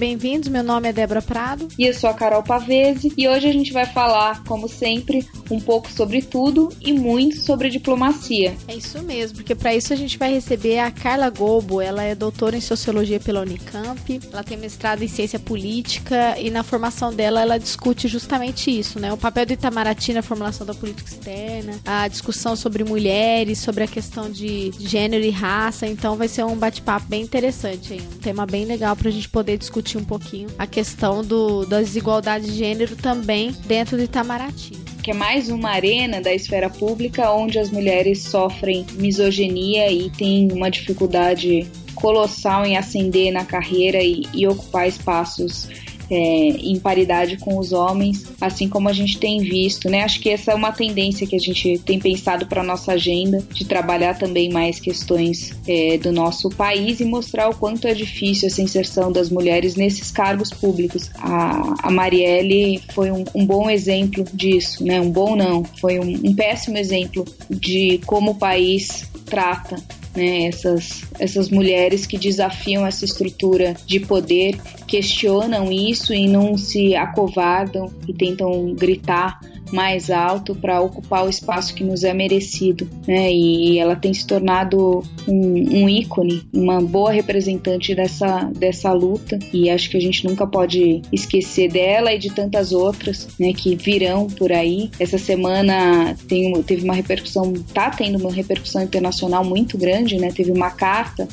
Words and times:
Bem-vindos. 0.00 0.48
Meu 0.48 0.62
nome 0.62 0.88
é 0.88 0.94
Débora 0.94 1.20
Prado. 1.20 1.68
E 1.78 1.84
eu 1.84 1.92
sou 1.92 2.08
a 2.08 2.14
Carol 2.14 2.42
Pavese. 2.42 3.12
E 3.18 3.28
hoje 3.28 3.46
a 3.46 3.52
gente 3.52 3.70
vai 3.70 3.84
falar, 3.84 4.42
como 4.44 4.66
sempre, 4.66 5.28
um 5.50 5.60
pouco 5.60 5.92
sobre 5.92 6.22
tudo 6.22 6.70
e 6.80 6.90
muito 6.90 7.36
sobre 7.36 7.68
diplomacia. 7.68 8.56
É 8.66 8.74
isso 8.74 9.02
mesmo, 9.02 9.36
porque 9.36 9.54
para 9.54 9.74
isso 9.74 9.92
a 9.92 9.96
gente 9.96 10.16
vai 10.16 10.32
receber 10.32 10.78
a 10.78 10.90
Carla 10.90 11.28
Gobo. 11.28 11.82
Ela 11.82 12.02
é 12.02 12.14
doutora 12.14 12.56
em 12.56 12.62
sociologia 12.62 13.20
pela 13.20 13.42
Unicamp. 13.42 14.20
Ela 14.32 14.42
tem 14.42 14.56
mestrado 14.56 15.02
em 15.02 15.08
ciência 15.08 15.38
política 15.38 16.34
e 16.38 16.50
na 16.50 16.62
formação 16.62 17.12
dela 17.12 17.42
ela 17.42 17.58
discute 17.58 18.08
justamente 18.08 18.70
isso, 18.70 18.98
né? 18.98 19.12
O 19.12 19.18
papel 19.18 19.44
do 19.44 19.52
Itamaraty 19.52 20.14
na 20.14 20.22
formulação 20.22 20.66
da 20.66 20.72
política 20.72 21.10
externa, 21.10 21.78
a 21.84 22.08
discussão 22.08 22.56
sobre 22.56 22.84
mulheres, 22.84 23.58
sobre 23.58 23.84
a 23.84 23.86
questão 23.86 24.30
de 24.30 24.72
gênero 24.78 25.24
e 25.24 25.30
raça. 25.30 25.86
Então 25.86 26.16
vai 26.16 26.26
ser 26.26 26.42
um 26.46 26.56
bate-papo 26.56 27.04
bem 27.06 27.20
interessante, 27.20 27.92
hein? 27.92 28.00
um 28.14 28.18
tema 28.18 28.46
bem 28.46 28.64
legal 28.64 28.96
para 28.96 29.10
a 29.10 29.12
gente 29.12 29.28
poder 29.28 29.58
discutir 29.58 29.89
um 29.96 30.04
pouquinho 30.04 30.48
a 30.58 30.66
questão 30.66 31.22
do, 31.22 31.64
das 31.64 31.86
desigualdades 31.86 32.48
de 32.48 32.58
gênero 32.58 32.96
também 32.96 33.52
dentro 33.66 33.96
do 33.96 34.02
Itamaraty. 34.02 34.72
Que 35.02 35.12
é 35.12 35.14
mais 35.14 35.48
uma 35.48 35.70
arena 35.70 36.20
da 36.20 36.34
esfera 36.34 36.68
pública 36.68 37.32
onde 37.32 37.58
as 37.58 37.70
mulheres 37.70 38.22
sofrem 38.22 38.84
misoginia 38.94 39.90
e 39.90 40.10
têm 40.10 40.50
uma 40.52 40.70
dificuldade 40.70 41.66
colossal 41.94 42.64
em 42.64 42.76
ascender 42.76 43.32
na 43.32 43.44
carreira 43.44 44.02
e, 44.02 44.22
e 44.32 44.46
ocupar 44.46 44.88
espaços 44.88 45.68
é, 46.10 46.16
em 46.16 46.78
paridade 46.78 47.36
com 47.36 47.58
os 47.58 47.72
homens, 47.72 48.24
assim 48.40 48.68
como 48.68 48.88
a 48.88 48.92
gente 48.92 49.18
tem 49.18 49.38
visto, 49.38 49.88
né? 49.88 50.02
Acho 50.02 50.20
que 50.20 50.30
essa 50.30 50.52
é 50.52 50.54
uma 50.54 50.72
tendência 50.72 51.26
que 51.26 51.36
a 51.36 51.38
gente 51.38 51.78
tem 51.78 51.98
pensado 51.98 52.46
para 52.46 52.62
nossa 52.62 52.92
agenda 52.92 53.42
de 53.52 53.64
trabalhar 53.64 54.18
também 54.18 54.50
mais 54.50 54.80
questões 54.80 55.52
é, 55.66 55.96
do 55.98 56.12
nosso 56.12 56.48
país 56.50 57.00
e 57.00 57.04
mostrar 57.04 57.48
o 57.48 57.54
quanto 57.54 57.86
é 57.86 57.94
difícil 57.94 58.48
essa 58.48 58.60
inserção 58.60 59.12
das 59.12 59.30
mulheres 59.30 59.76
nesses 59.76 60.10
cargos 60.10 60.50
públicos. 60.50 61.10
A, 61.16 61.88
a 61.88 61.90
Marielle 61.90 62.82
foi 62.92 63.10
um, 63.10 63.24
um 63.34 63.46
bom 63.46 63.70
exemplo 63.70 64.24
disso, 64.34 64.84
né? 64.84 65.00
Um 65.00 65.10
bom 65.10 65.36
não, 65.36 65.64
foi 65.64 65.98
um, 65.98 66.20
um 66.24 66.34
péssimo 66.34 66.76
exemplo 66.76 67.24
de 67.48 68.00
como 68.06 68.32
o 68.32 68.34
país 68.34 69.08
trata 69.26 69.76
né, 70.14 70.46
essas, 70.46 71.04
essas 71.18 71.50
mulheres 71.50 72.06
que 72.06 72.18
desafiam 72.18 72.86
essa 72.86 73.04
estrutura 73.04 73.74
de 73.86 74.00
poder, 74.00 74.58
questionam 74.86 75.70
isso 75.70 76.12
e 76.12 76.28
não 76.28 76.56
se 76.56 76.94
acovardam 76.96 77.92
e 78.06 78.12
tentam 78.12 78.74
gritar 78.74 79.40
mais 79.72 80.10
alto 80.10 80.54
para 80.54 80.80
ocupar 80.80 81.24
o 81.24 81.28
espaço 81.28 81.74
que 81.74 81.84
nos 81.84 82.04
é 82.04 82.12
merecido, 82.12 82.88
né? 83.06 83.32
E 83.32 83.78
ela 83.78 83.96
tem 83.96 84.12
se 84.12 84.26
tornado 84.26 85.02
um, 85.26 85.82
um, 85.82 85.88
ícone, 85.88 86.42
uma 86.52 86.80
boa 86.80 87.12
representante 87.12 87.94
dessa, 87.94 88.50
dessa 88.56 88.92
luta 88.92 89.38
e 89.52 89.70
acho 89.70 89.90
que 89.90 89.96
a 89.96 90.00
gente 90.00 90.26
nunca 90.26 90.46
pode 90.46 91.02
esquecer 91.12 91.70
dela 91.70 92.12
e 92.12 92.18
de 92.18 92.30
tantas 92.30 92.72
outras, 92.72 93.28
né? 93.38 93.52
Que 93.52 93.74
virão 93.76 94.26
por 94.26 94.52
aí. 94.52 94.90
Essa 94.98 95.18
semana 95.18 96.16
tem, 96.28 96.52
teve 96.62 96.84
uma 96.84 96.94
repercussão, 96.94 97.52
tá 97.74 97.90
tendo 97.90 98.18
uma 98.18 98.32
repercussão 98.32 98.82
internacional 98.82 99.44
muito 99.44 99.78
grande, 99.78 100.16
né? 100.16 100.30
Teve 100.32 100.50
uma 100.50 100.70
carta 100.70 101.28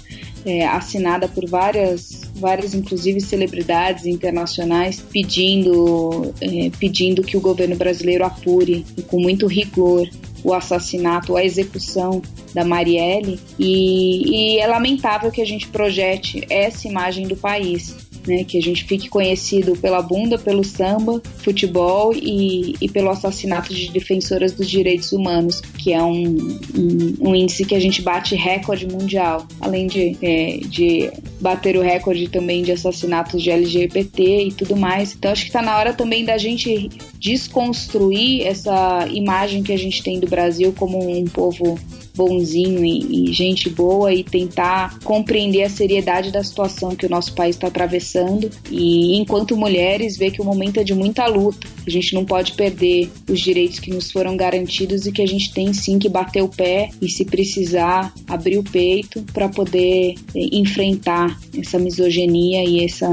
é, 0.46 0.66
assinada 0.66 1.28
por 1.28 1.46
várias, 1.48 2.27
várias 2.38 2.74
inclusive 2.74 3.20
celebridades 3.20 4.06
internacionais 4.06 5.02
pedindo, 5.12 6.34
é, 6.42 6.70
pedindo 6.80 7.22
que 7.22 7.38
o 7.38 7.42
governo 7.42 7.76
brasileiro 7.76 8.26
apure 8.26 8.86
com 9.08 9.20
muito 9.20 9.48
rigor 9.48 10.08
o 10.44 10.54
assassinato, 10.54 11.36
a 11.36 11.44
execução 11.44 12.22
da 12.54 12.64
Marielle. 12.64 13.40
E, 13.60 14.56
e 14.56 14.60
é 14.60 14.68
lamentável 14.68 15.32
que 15.32 15.42
a 15.42 15.46
gente 15.46 15.68
projete 15.68 16.46
essa 16.50 16.88
imagem 16.88 17.28
do 17.28 17.36
país 17.36 18.07
né? 18.28 18.44
Que 18.44 18.58
a 18.58 18.62
gente 18.62 18.84
fique 18.84 19.10
conhecido 19.10 19.76
pela 19.78 20.02
bunda, 20.02 20.38
pelo 20.38 20.64
samba, 20.64 21.22
futebol 21.38 22.14
e, 22.14 22.76
e 22.82 22.90
pelo 22.90 23.10
assassinato 23.10 23.74
de 23.74 23.90
defensoras 23.92 24.54
dos 24.54 24.70
direitos 24.70 25.12
humanos, 25.12 25.62
que 25.78 25.94
é 25.94 26.04
um, 26.04 26.38
um, 26.76 27.30
um 27.30 27.36
índice 27.36 27.66
que 27.66 27.76
a 27.76 27.80
gente 27.80 28.02
bate 28.02 28.36
recorde 28.36 28.88
mundial, 28.88 29.48
além 29.62 29.88
de, 29.88 30.18
é, 30.22 30.58
de 30.68 31.12
bater 31.40 31.78
o 31.78 31.82
recorde 31.82 32.28
também 32.28 32.64
de 32.64 32.72
assassinatos 32.72 33.42
de 33.42 33.50
LGBT 33.50 34.48
e 34.48 34.52
tudo 34.52 34.76
mais. 34.76 35.16
Então 35.16 35.32
acho 35.32 35.44
que 35.44 35.50
está 35.50 35.62
na 35.62 35.78
hora 35.78 35.94
também 35.94 36.26
da 36.26 36.38
gente 36.38 36.90
desconstruir 37.20 38.46
essa 38.46 39.08
imagem 39.12 39.64
que 39.64 39.74
a 39.74 39.78
gente 39.78 40.04
tem 40.04 40.20
do 40.20 40.28
Brasil 40.28 40.74
como 40.78 40.98
um 41.00 41.26
povo 41.26 41.80
bonzinho 42.16 42.84
e, 42.84 43.30
e, 43.30 43.34
gente 43.34 43.70
boa 43.70 44.12
e 44.12 44.24
tentar 44.24 44.98
compreender 45.04 45.64
a 45.64 45.70
seriedade 45.70 46.32
da 46.32 46.44
situação 46.44 46.96
que 46.96 47.06
o 47.06 47.10
nosso 47.10 47.34
país 47.34 47.56
está 47.56 47.68
atravessando. 47.68 48.50
E 48.72 49.16
enquanto 49.18 49.56
mulheres 49.56 50.18
ver 50.18 50.32
que 50.32 50.42
o 50.42 50.46
momento 50.46 50.80
é 50.80 50.84
de 50.84 50.96
muita 50.96 51.28
luta 51.28 51.68
a 51.86 51.90
gente 51.90 52.14
não 52.14 52.26
pode 52.26 52.52
perder 52.54 53.10
os 53.30 53.40
direitos 53.40 53.80
que 53.80 53.92
nos 53.92 54.12
foram 54.12 54.36
garantidos 54.36 55.06
e 55.06 55.12
que 55.12 55.22
a 55.22 55.26
gente 55.26 55.54
tem 55.54 55.72
sim 55.74 55.98
que 55.98 56.10
bater 56.10 56.44
o 56.44 56.50
pé 56.50 56.90
e 57.02 57.08
se 57.08 57.24
precisar 57.24 58.14
abrir 58.28 58.58
o 58.58 58.64
peito 58.64 59.24
para 59.32 59.48
poder 59.48 60.16
eh, 60.36 60.50
enfrentar 60.52 61.40
essa 61.58 61.80
misoginia 61.80 62.64
e 62.64 62.84
essa 62.84 63.08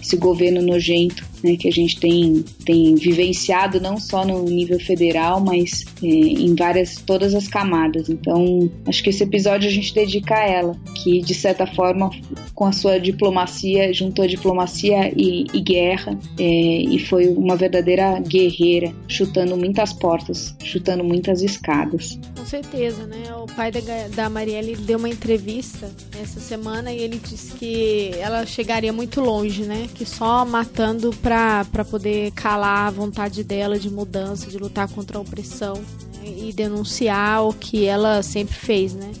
esse 0.00 0.16
governo 0.16 0.62
nojento 0.62 1.29
né, 1.42 1.56
que 1.56 1.68
a 1.68 1.72
gente 1.72 1.98
tem, 1.98 2.44
tem 2.64 2.94
vivenciado 2.94 3.80
não 3.80 3.98
só 3.98 4.24
no 4.24 4.42
nível 4.44 4.78
federal, 4.80 5.40
mas 5.40 5.84
é, 6.02 6.06
em 6.06 6.54
várias, 6.54 6.96
todas 6.96 7.34
as 7.34 7.48
camadas. 7.48 8.08
Então, 8.08 8.70
acho 8.86 9.02
que 9.02 9.10
esse 9.10 9.22
episódio 9.22 9.68
a 9.68 9.72
gente 9.72 9.94
dedica 9.94 10.34
a 10.34 10.46
ela, 10.46 10.76
que 11.02 11.20
de 11.20 11.34
certa 11.34 11.66
forma, 11.66 12.10
com 12.54 12.66
a 12.66 12.72
sua 12.72 12.98
diplomacia, 12.98 13.92
juntou 13.92 14.26
diplomacia 14.26 15.12
e, 15.16 15.46
e 15.52 15.60
guerra, 15.60 16.18
é, 16.38 16.42
e 16.44 16.98
foi 16.98 17.28
uma 17.28 17.56
verdadeira 17.56 18.20
guerreira, 18.20 18.92
chutando 19.08 19.56
muitas 19.56 19.92
portas, 19.92 20.54
chutando 20.62 21.04
muitas 21.04 21.42
escadas. 21.42 22.18
Com 22.36 22.44
certeza, 22.44 23.06
né? 23.06 23.34
O 23.36 23.46
pai 23.46 23.70
da, 23.70 23.80
da 24.14 24.30
Marielle 24.30 24.76
deu 24.76 24.98
uma 24.98 25.08
entrevista 25.08 25.90
essa 26.20 26.40
semana 26.40 26.92
e 26.92 26.98
ele 26.98 27.20
disse 27.22 27.52
que 27.54 28.12
ela 28.18 28.44
chegaria 28.46 28.92
muito 28.92 29.20
longe, 29.20 29.62
né? 29.62 29.88
Que 29.94 30.04
só 30.04 30.44
matando 30.44 31.10
pra 31.22 31.29
para 31.64 31.84
poder 31.84 32.32
calar 32.32 32.88
a 32.88 32.90
vontade 32.90 33.44
dela 33.44 33.78
de 33.78 33.88
mudança, 33.88 34.50
de 34.50 34.58
lutar 34.58 34.88
contra 34.88 35.18
a 35.18 35.20
opressão 35.20 35.74
né? 35.74 36.24
e 36.24 36.52
denunciar 36.52 37.44
o 37.46 37.52
que 37.52 37.86
ela 37.86 38.22
sempre 38.22 38.54
fez, 38.54 38.94
né? 38.94 39.12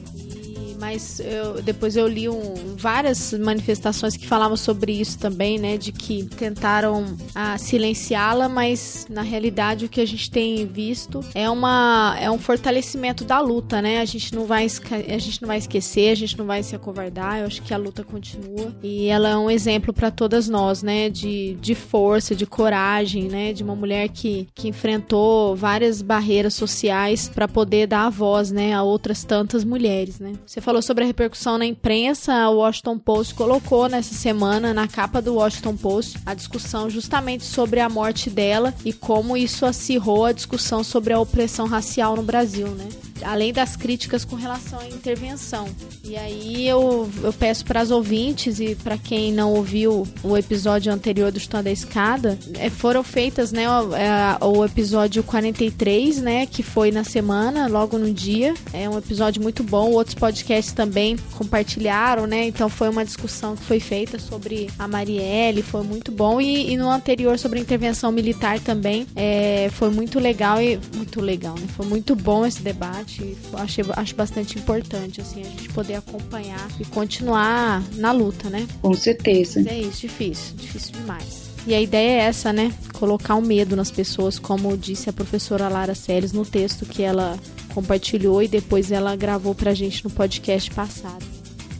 Mas 0.80 1.20
eu, 1.20 1.60
depois 1.62 1.94
eu 1.94 2.08
li 2.08 2.28
um, 2.28 2.74
várias 2.74 3.34
manifestações 3.34 4.16
que 4.16 4.26
falavam 4.26 4.56
sobre 4.56 4.92
isso 4.92 5.18
também, 5.18 5.58
né? 5.58 5.76
De 5.76 5.92
que 5.92 6.24
tentaram 6.24 7.16
ah, 7.34 7.58
silenciá-la, 7.58 8.48
mas 8.48 9.06
na 9.10 9.20
realidade 9.20 9.84
o 9.84 9.88
que 9.88 10.00
a 10.00 10.06
gente 10.06 10.30
tem 10.30 10.66
visto 10.66 11.20
é, 11.34 11.48
uma, 11.50 12.16
é 12.18 12.30
um 12.30 12.38
fortalecimento 12.38 13.24
da 13.24 13.40
luta, 13.40 13.82
né? 13.82 14.00
A 14.00 14.04
gente, 14.06 14.34
não 14.34 14.46
vai, 14.46 14.64
a 14.64 15.18
gente 15.18 15.42
não 15.42 15.46
vai 15.46 15.58
esquecer, 15.58 16.10
a 16.10 16.14
gente 16.14 16.38
não 16.38 16.46
vai 16.46 16.62
se 16.62 16.74
acovardar, 16.74 17.40
eu 17.40 17.46
acho 17.46 17.62
que 17.62 17.74
a 17.74 17.76
luta 17.76 18.02
continua. 18.02 18.74
E 18.82 19.06
ela 19.06 19.28
é 19.28 19.36
um 19.36 19.50
exemplo 19.50 19.92
para 19.92 20.10
todas 20.10 20.48
nós, 20.48 20.82
né? 20.82 21.10
De, 21.10 21.54
de 21.60 21.74
força, 21.74 22.34
de 22.34 22.46
coragem, 22.46 23.24
né? 23.24 23.52
De 23.52 23.62
uma 23.62 23.76
mulher 23.76 24.08
que, 24.08 24.48
que 24.54 24.68
enfrentou 24.68 25.54
várias 25.54 26.00
barreiras 26.00 26.54
sociais 26.54 27.28
para 27.28 27.46
poder 27.46 27.86
dar 27.86 28.06
a 28.06 28.10
voz, 28.10 28.50
né? 28.50 28.72
A 28.72 28.82
outras 28.82 29.24
tantas 29.24 29.62
mulheres, 29.62 30.18
né? 30.18 30.32
Você 30.46 30.60
falou 30.70 30.82
sobre 30.82 31.02
a 31.02 31.06
repercussão 31.08 31.58
na 31.58 31.66
imprensa, 31.66 32.48
o 32.48 32.58
Washington 32.58 32.96
Post 32.96 33.34
colocou 33.34 33.88
nessa 33.88 34.14
semana, 34.14 34.72
na 34.72 34.86
capa 34.86 35.20
do 35.20 35.34
Washington 35.34 35.76
Post, 35.76 36.16
a 36.24 36.32
discussão 36.32 36.88
justamente 36.88 37.44
sobre 37.44 37.80
a 37.80 37.88
morte 37.88 38.30
dela 38.30 38.72
e 38.84 38.92
como 38.92 39.36
isso 39.36 39.66
acirrou 39.66 40.26
a 40.26 40.32
discussão 40.32 40.84
sobre 40.84 41.12
a 41.12 41.18
opressão 41.18 41.66
racial 41.66 42.14
no 42.14 42.22
Brasil, 42.22 42.68
né? 42.68 42.88
Além 43.24 43.52
das 43.52 43.76
críticas 43.76 44.24
com 44.24 44.36
relação 44.36 44.78
à 44.78 44.86
intervenção. 44.88 45.68
E 46.04 46.16
aí 46.16 46.68
eu, 46.68 47.08
eu 47.22 47.32
peço 47.32 47.64
para 47.64 47.80
as 47.80 47.90
ouvintes 47.90 48.60
e 48.60 48.74
para 48.74 48.96
quem 48.96 49.32
não 49.32 49.52
ouviu 49.52 50.06
o 50.22 50.36
episódio 50.36 50.92
anterior 50.92 51.30
do 51.30 51.38
Estão 51.38 51.62
da 51.62 51.70
Escada, 51.70 52.38
é, 52.58 52.70
foram 52.70 53.02
feitas, 53.02 53.52
né, 53.52 53.68
o, 53.68 53.94
é, 53.94 54.38
o, 54.40 54.64
episódio 54.64 55.22
43, 55.22 56.18
né, 56.18 56.46
que 56.46 56.62
foi 56.62 56.90
na 56.90 57.04
semana, 57.04 57.66
logo 57.66 57.98
no 57.98 58.12
dia. 58.12 58.54
É 58.72 58.88
um 58.88 58.98
episódio 58.98 59.42
muito 59.42 59.62
bom. 59.62 59.90
Outros 59.90 60.14
podcasts 60.14 60.72
também 60.72 61.16
compartilharam, 61.36 62.26
né? 62.26 62.46
Então 62.46 62.68
foi 62.68 62.88
uma 62.88 63.04
discussão 63.04 63.56
que 63.56 63.62
foi 63.62 63.80
feita 63.80 64.18
sobre 64.18 64.68
a 64.78 64.86
Marielle, 64.86 65.62
foi 65.62 65.82
muito 65.82 66.12
bom. 66.12 66.40
E, 66.40 66.72
e 66.72 66.76
no 66.76 66.90
anterior 66.90 67.38
sobre 67.38 67.58
a 67.58 67.62
intervenção 67.62 68.12
militar 68.12 68.60
também, 68.60 69.06
é, 69.16 69.68
foi 69.72 69.90
muito 69.90 70.18
legal 70.18 70.60
e 70.60 70.78
muito 70.94 71.20
legal, 71.20 71.54
né? 71.54 71.66
Foi 71.76 71.86
muito 71.86 72.14
bom 72.14 72.44
esse 72.46 72.62
debate 72.62 73.09
bastante, 73.10 73.36
achei, 73.54 73.84
acho 73.96 74.14
bastante 74.14 74.58
importante, 74.58 75.20
assim, 75.20 75.40
a 75.40 75.44
gente 75.44 75.68
poder 75.70 75.94
acompanhar 75.94 76.68
e 76.78 76.84
continuar 76.84 77.82
na 77.94 78.12
luta, 78.12 78.48
né? 78.48 78.66
Com 78.80 78.94
certeza. 78.94 79.60
Mas 79.60 79.72
é 79.72 79.78
isso, 79.78 80.00
difícil, 80.02 80.56
difícil 80.56 80.92
demais. 80.92 81.50
E 81.66 81.74
a 81.74 81.80
ideia 81.80 82.22
é 82.22 82.24
essa, 82.24 82.52
né? 82.52 82.72
Colocar 82.94 83.34
um 83.34 83.42
medo 83.42 83.76
nas 83.76 83.90
pessoas, 83.90 84.38
como 84.38 84.76
disse 84.76 85.10
a 85.10 85.12
professora 85.12 85.68
Lara 85.68 85.94
Seles 85.94 86.32
no 86.32 86.44
texto 86.44 86.86
que 86.86 87.02
ela 87.02 87.38
compartilhou 87.74 88.42
e 88.42 88.48
depois 88.48 88.90
ela 88.90 89.14
gravou 89.14 89.54
pra 89.54 89.74
gente 89.74 90.02
no 90.04 90.10
podcast 90.10 90.70
passado. 90.70 91.24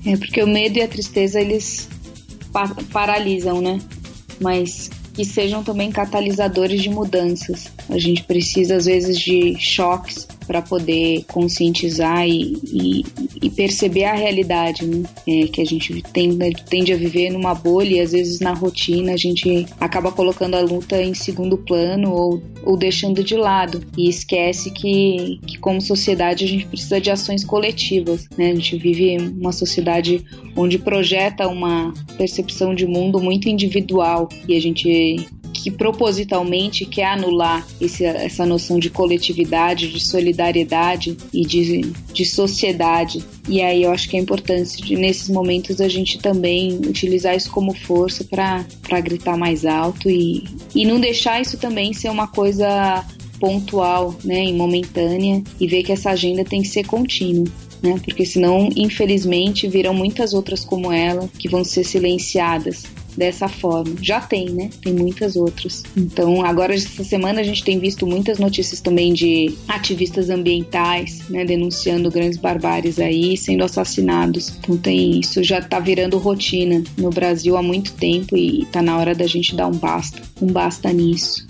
É, 0.04 0.16
porque 0.16 0.42
o 0.42 0.46
medo 0.46 0.78
e 0.78 0.82
a 0.82 0.88
tristeza, 0.88 1.40
eles 1.40 1.88
pa 2.52 2.68
paralisam, 2.92 3.60
né? 3.60 3.80
Mas 4.40 4.90
que 5.14 5.24
sejam 5.24 5.62
também 5.62 5.90
catalisadores 5.90 6.82
de 6.82 6.88
mudanças. 6.88 7.72
A 7.88 7.98
gente 7.98 8.22
precisa, 8.24 8.76
às 8.76 8.84
vezes, 8.84 9.18
de 9.18 9.56
choques 9.58 10.26
para 10.50 10.62
poder 10.62 11.23
conscientizar 11.29 12.29
e, 12.29 12.58
e, 12.73 13.05
e, 13.41 13.49
perceber 13.50 14.02
a 14.02 14.14
realidade, 14.14 14.85
né? 14.85 15.05
É, 15.25 15.47
que 15.47 15.61
a 15.61 15.64
gente 15.64 16.02
tende, 16.12 16.93
a 16.93 16.97
viver 16.97 17.31
numa 17.31 17.55
bolha 17.55 17.99
e 17.99 18.00
às 18.00 18.11
vezes 18.11 18.41
na 18.41 18.52
rotina 18.52 19.12
a 19.12 19.17
gente 19.17 19.64
acaba 19.79 20.11
colocando 20.11 20.56
a 20.56 20.61
luta 20.61 21.00
em 21.00 21.14
segundo 21.14 21.56
plano 21.56 22.12
ou, 22.12 22.43
ou 22.64 22.76
deixando 22.76 23.23
de 23.23 23.37
lado 23.37 23.81
e 23.97 24.08
esquece 24.08 24.73
que, 24.73 25.38
que 25.47 25.56
como 25.58 25.81
sociedade 25.81 26.44
a 26.44 26.49
gente 26.49 26.67
precisa 26.67 27.00
de 27.00 27.12
ações 27.12 27.44
coletivas, 27.44 28.29
né? 28.37 28.50
A 28.50 28.55
gente 28.56 28.76
vive 28.76 29.19
uma 29.19 29.52
sociedade 29.52 30.25
onde 30.56 30.81
projeta 30.81 31.47
uma 31.47 31.94
percepção 32.19 32.75
de 32.75 32.88
mundo 32.88 33.20
muito 33.20 33.49
individual 33.49 34.29
e 34.49 34.56
a 34.56 34.61
gente 34.61 35.29
que 35.62 35.70
propositalmente 35.70 36.86
quer 36.86 37.06
anular 37.06 37.66
esse, 37.80 38.04
essa 38.04 38.46
noção 38.46 38.78
de 38.78 38.90
coletividade, 38.90 39.88
de 39.88 40.00
solidariedade 40.00 41.16
e 41.32 41.42
de, 41.42 41.92
de 42.12 42.24
sociedade. 42.24 43.24
E 43.48 43.60
aí 43.60 43.82
eu 43.82 43.90
acho 43.90 44.08
que 44.08 44.16
é 44.16 44.20
importante, 44.20 44.82
de, 44.82 44.96
nesses 44.96 45.28
momentos, 45.28 45.80
a 45.80 45.88
gente 45.88 46.18
também 46.18 46.76
utilizar 46.86 47.36
isso 47.36 47.50
como 47.50 47.74
força 47.74 48.24
para 48.24 49.00
gritar 49.00 49.36
mais 49.36 49.64
alto 49.64 50.08
e, 50.08 50.44
e 50.74 50.84
não 50.84 51.00
deixar 51.00 51.40
isso 51.40 51.58
também 51.58 51.92
ser 51.92 52.08
uma 52.10 52.26
coisa 52.26 53.04
pontual, 53.38 54.14
né, 54.22 54.44
e 54.44 54.52
momentânea, 54.52 55.42
e 55.58 55.66
ver 55.66 55.82
que 55.82 55.92
essa 55.92 56.10
agenda 56.10 56.44
tem 56.44 56.60
que 56.60 56.68
ser 56.68 56.86
contínua. 56.86 57.46
Né? 57.82 57.98
Porque 58.04 58.26
senão, 58.26 58.68
infelizmente, 58.76 59.66
virão 59.66 59.94
muitas 59.94 60.34
outras 60.34 60.62
como 60.62 60.92
ela 60.92 61.28
que 61.38 61.48
vão 61.48 61.64
ser 61.64 61.82
silenciadas 61.84 62.84
dessa 63.20 63.46
forma. 63.46 63.94
Já 64.00 64.19
tem, 64.19 64.49
né? 64.49 64.70
Tem 64.82 64.94
muitas 64.94 65.37
outras. 65.37 65.84
Então, 65.94 66.43
agora 66.43 66.75
essa 66.75 67.05
semana 67.05 67.40
a 67.40 67.44
gente 67.44 67.62
tem 67.62 67.78
visto 67.78 68.06
muitas 68.06 68.38
notícias 68.38 68.81
também 68.81 69.12
de 69.12 69.55
ativistas 69.69 70.31
ambientais, 70.31 71.28
né, 71.28 71.44
denunciando 71.44 72.11
grandes 72.11 72.38
barbáries 72.38 72.99
aí, 72.99 73.37
sendo 73.37 73.62
assassinados. 73.62 74.55
Então 74.58 74.76
tem 74.76 75.20
isso 75.20 75.44
já 75.44 75.61
tá 75.61 75.78
virando 75.78 76.17
rotina 76.17 76.82
no 76.96 77.11
Brasil 77.11 77.56
há 77.56 77.62
muito 77.62 77.93
tempo 77.93 78.37
e 78.37 78.64
tá 78.72 78.81
na 78.81 78.96
hora 78.96 79.14
da 79.14 79.26
gente 79.26 79.55
dar 79.55 79.66
um 79.66 79.76
basta, 79.76 80.23
um 80.40 80.46
basta 80.46 80.90
nisso. 80.93 81.46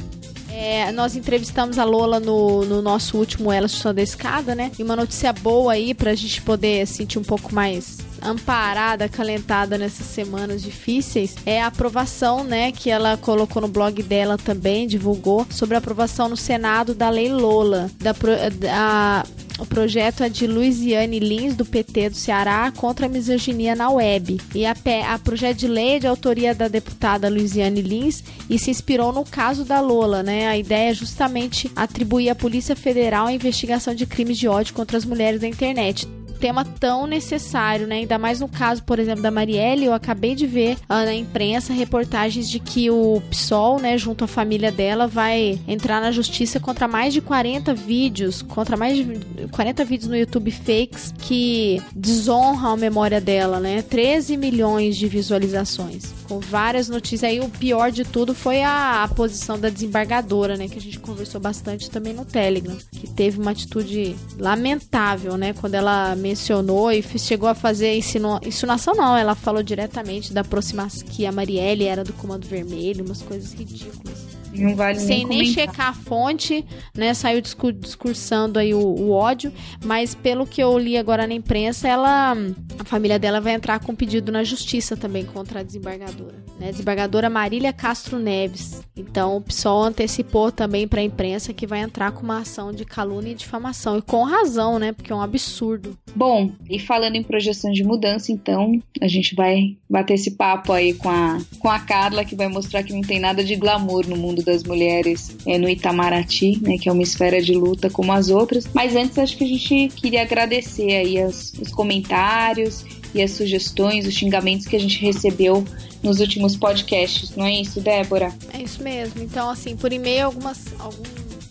É, 0.52 0.90
nós 0.92 1.16
entrevistamos 1.16 1.78
a 1.78 1.84
Lola 1.84 2.18
no, 2.18 2.64
no 2.64 2.82
nosso 2.82 3.16
último 3.16 3.50
Ela 3.52 3.68
Chutando 3.68 3.94
da 3.94 4.02
Escada, 4.02 4.54
né? 4.54 4.70
E 4.78 4.82
uma 4.82 4.96
notícia 4.96 5.32
boa 5.32 5.72
aí 5.72 5.94
pra 5.94 6.14
gente 6.14 6.42
poder 6.42 6.86
sentir 6.86 7.18
um 7.18 7.22
pouco 7.22 7.54
mais 7.54 8.09
amparada, 8.22 9.04
acalentada 9.04 9.78
nessas 9.78 10.06
semanas 10.06 10.62
difíceis 10.62 11.36
é 11.46 11.60
a 11.60 11.66
aprovação, 11.66 12.44
né, 12.44 12.72
que 12.72 12.90
ela 12.90 13.16
colocou 13.16 13.62
no 13.62 13.68
blog 13.68 14.02
dela 14.02 14.36
também, 14.36 14.86
divulgou, 14.86 15.46
sobre 15.50 15.74
a 15.74 15.78
aprovação 15.78 16.28
no 16.28 16.36
Senado 16.36 16.94
da 16.94 17.10
Lei 17.10 17.32
Lola, 17.32 17.90
da, 17.98 18.12
da 18.12 19.24
o 19.60 19.66
projeto 19.66 20.22
é 20.22 20.28
de 20.30 20.46
Luiziane 20.46 21.18
Lins, 21.18 21.54
do 21.54 21.66
PT 21.66 22.08
do 22.08 22.16
Ceará, 22.16 22.72
contra 22.74 23.04
a 23.04 23.08
misoginia 23.10 23.74
na 23.74 23.90
web. 23.90 24.40
E 24.54 24.64
a, 24.64 24.74
a 25.06 25.18
projeto 25.18 25.58
de 25.58 25.68
lei 25.68 25.96
é 25.96 25.98
de 25.98 26.06
autoria 26.06 26.54
da 26.54 26.66
deputada 26.66 27.28
Luiziane 27.28 27.82
Lins 27.82 28.24
e 28.48 28.58
se 28.58 28.70
inspirou 28.70 29.12
no 29.12 29.22
caso 29.22 29.62
da 29.62 29.78
Lola, 29.78 30.22
né? 30.22 30.48
A 30.48 30.56
ideia 30.56 30.92
é 30.92 30.94
justamente 30.94 31.70
atribuir 31.76 32.30
à 32.30 32.34
Polícia 32.34 32.74
Federal 32.74 33.26
a 33.26 33.34
investigação 33.34 33.94
de 33.94 34.06
crimes 34.06 34.38
de 34.38 34.48
ódio 34.48 34.72
contra 34.72 34.96
as 34.96 35.04
mulheres 35.04 35.42
na 35.42 35.48
internet 35.48 36.08
tema 36.40 36.64
tão 36.64 37.06
necessário, 37.06 37.86
né? 37.86 37.96
Ainda 37.96 38.18
mais 38.18 38.40
no 38.40 38.48
caso, 38.48 38.82
por 38.82 38.98
exemplo, 38.98 39.22
da 39.22 39.30
Marielle, 39.30 39.84
eu 39.84 39.92
acabei 39.92 40.34
de 40.34 40.46
ver 40.46 40.76
uh, 40.88 41.04
na 41.04 41.14
imprensa 41.14 41.72
reportagens 41.72 42.48
de 42.48 42.58
que 42.58 42.90
o 42.90 43.22
PSOL, 43.28 43.78
né, 43.78 43.98
junto 43.98 44.24
à 44.24 44.26
família 44.26 44.72
dela, 44.72 45.06
vai 45.06 45.60
entrar 45.68 46.00
na 46.00 46.10
justiça 46.10 46.58
contra 46.58 46.88
mais 46.88 47.12
de 47.12 47.20
40 47.20 47.74
vídeos, 47.74 48.42
contra 48.42 48.76
mais 48.76 48.96
de 48.96 49.48
40 49.52 49.84
vídeos 49.84 50.08
no 50.08 50.16
YouTube 50.16 50.50
fakes 50.50 51.12
que 51.18 51.82
desonram 51.94 52.72
a 52.72 52.76
memória 52.76 53.20
dela, 53.20 53.60
né? 53.60 53.82
13 53.82 54.36
milhões 54.36 54.96
de 54.96 55.06
visualizações, 55.06 56.12
com 56.26 56.40
várias 56.40 56.88
notícias. 56.88 57.30
Aí 57.30 57.40
o 57.40 57.48
pior 57.50 57.90
de 57.90 58.04
tudo 58.04 58.34
foi 58.34 58.62
a, 58.62 59.04
a 59.04 59.08
posição 59.08 59.58
da 59.58 59.68
desembargadora, 59.68 60.56
né, 60.56 60.68
que 60.68 60.78
a 60.78 60.80
gente 60.80 60.98
conversou 60.98 61.40
bastante 61.40 61.90
também 61.90 62.14
no 62.14 62.24
Telegram, 62.24 62.76
que 62.92 63.06
teve 63.06 63.38
uma 63.38 63.50
atitude 63.50 64.16
lamentável, 64.38 65.36
né, 65.36 65.52
quando 65.52 65.74
ela 65.74 66.14
me 66.16 66.29
mencionou 66.30 66.92
e 66.92 67.02
chegou 67.18 67.48
a 67.48 67.54
fazer 67.54 67.96
insinu... 67.96 68.38
insinuação, 68.44 68.94
não. 68.94 69.16
Ela 69.16 69.34
falou 69.34 69.62
diretamente 69.62 70.32
da 70.32 70.42
aproximação 70.42 71.06
que 71.06 71.26
a 71.26 71.32
Marielle 71.32 71.86
era 71.86 72.04
do 72.04 72.12
Comando 72.12 72.46
Vermelho, 72.46 73.04
umas 73.04 73.22
coisas 73.22 73.52
ridículas. 73.52 74.29
Não 74.52 74.74
vale 74.74 74.98
Sem 74.98 75.26
nem, 75.26 75.38
nem 75.38 75.46
checar 75.46 75.88
a 75.88 75.94
fonte, 75.94 76.64
né? 76.94 77.14
Saiu 77.14 77.40
discursando 77.40 78.58
aí 78.58 78.74
o, 78.74 78.80
o, 78.80 79.10
ódio. 79.10 79.52
Mas 79.84 80.14
pelo 80.14 80.46
que 80.46 80.62
eu 80.62 80.76
li 80.78 80.96
agora 80.96 81.26
na 81.26 81.34
imprensa, 81.34 81.88
ela. 81.88 82.36
A 82.78 82.84
família 82.84 83.18
dela 83.18 83.40
vai 83.40 83.54
entrar 83.54 83.78
com 83.80 83.94
pedido 83.94 84.32
na 84.32 84.42
justiça 84.42 84.96
também 84.96 85.24
contra 85.24 85.60
a 85.60 85.62
desembargadora. 85.62 86.34
Né? 86.58 86.70
Desembargadora 86.70 87.30
Marília 87.30 87.72
Castro 87.72 88.18
Neves. 88.18 88.82
Então 88.96 89.36
o 89.36 89.40
PSOL 89.40 89.84
antecipou 89.84 90.50
também 90.50 90.88
para 90.88 91.00
a 91.00 91.04
imprensa 91.04 91.52
que 91.52 91.66
vai 91.66 91.80
entrar 91.80 92.12
com 92.12 92.22
uma 92.22 92.38
ação 92.38 92.72
de 92.72 92.84
calúnia 92.84 93.32
e 93.32 93.34
difamação. 93.34 93.98
E 93.98 94.02
com 94.02 94.24
razão, 94.24 94.78
né? 94.78 94.92
Porque 94.92 95.12
é 95.12 95.16
um 95.16 95.22
absurdo. 95.22 95.96
Bom, 96.14 96.50
e 96.68 96.78
falando 96.78 97.16
em 97.16 97.22
projeção 97.22 97.70
de 97.70 97.84
mudança, 97.84 98.32
então, 98.32 98.80
a 99.00 99.06
gente 99.06 99.34
vai 99.34 99.76
bater 99.88 100.14
esse 100.14 100.32
papo 100.32 100.72
aí 100.72 100.92
com 100.94 101.08
a, 101.08 101.38
com 101.58 101.68
a 101.68 101.78
Carla, 101.78 102.24
que 102.24 102.34
vai 102.34 102.48
mostrar 102.48 102.82
que 102.82 102.92
não 102.92 103.02
tem 103.02 103.20
nada 103.20 103.44
de 103.44 103.54
glamour 103.56 104.06
no 104.06 104.16
mundo 104.16 104.39
das 104.42 104.62
mulheres 104.62 105.36
é, 105.46 105.58
no 105.58 105.68
Itamaraty, 105.68 106.60
né, 106.62 106.76
que 106.78 106.88
é 106.88 106.92
uma 106.92 107.02
esfera 107.02 107.40
de 107.40 107.52
luta 107.52 107.90
como 107.90 108.12
as 108.12 108.28
outras. 108.28 108.68
Mas 108.72 108.94
antes, 108.96 109.18
acho 109.18 109.36
que 109.36 109.44
a 109.44 109.48
gente 109.48 109.88
queria 109.96 110.22
agradecer 110.22 110.92
aí 110.92 111.18
as, 111.18 111.52
os 111.60 111.70
comentários 111.70 112.84
e 113.14 113.22
as 113.22 113.32
sugestões, 113.32 114.06
os 114.06 114.14
xingamentos 114.14 114.66
que 114.66 114.76
a 114.76 114.80
gente 114.80 115.00
recebeu 115.00 115.64
nos 116.02 116.20
últimos 116.20 116.56
podcasts, 116.56 117.34
não 117.36 117.44
é 117.44 117.52
isso, 117.52 117.80
Débora? 117.80 118.32
É 118.52 118.62
isso 118.62 118.82
mesmo. 118.82 119.22
Então, 119.22 119.50
assim, 119.50 119.76
por 119.76 119.92
e-mail, 119.92 120.26
algumas, 120.26 120.64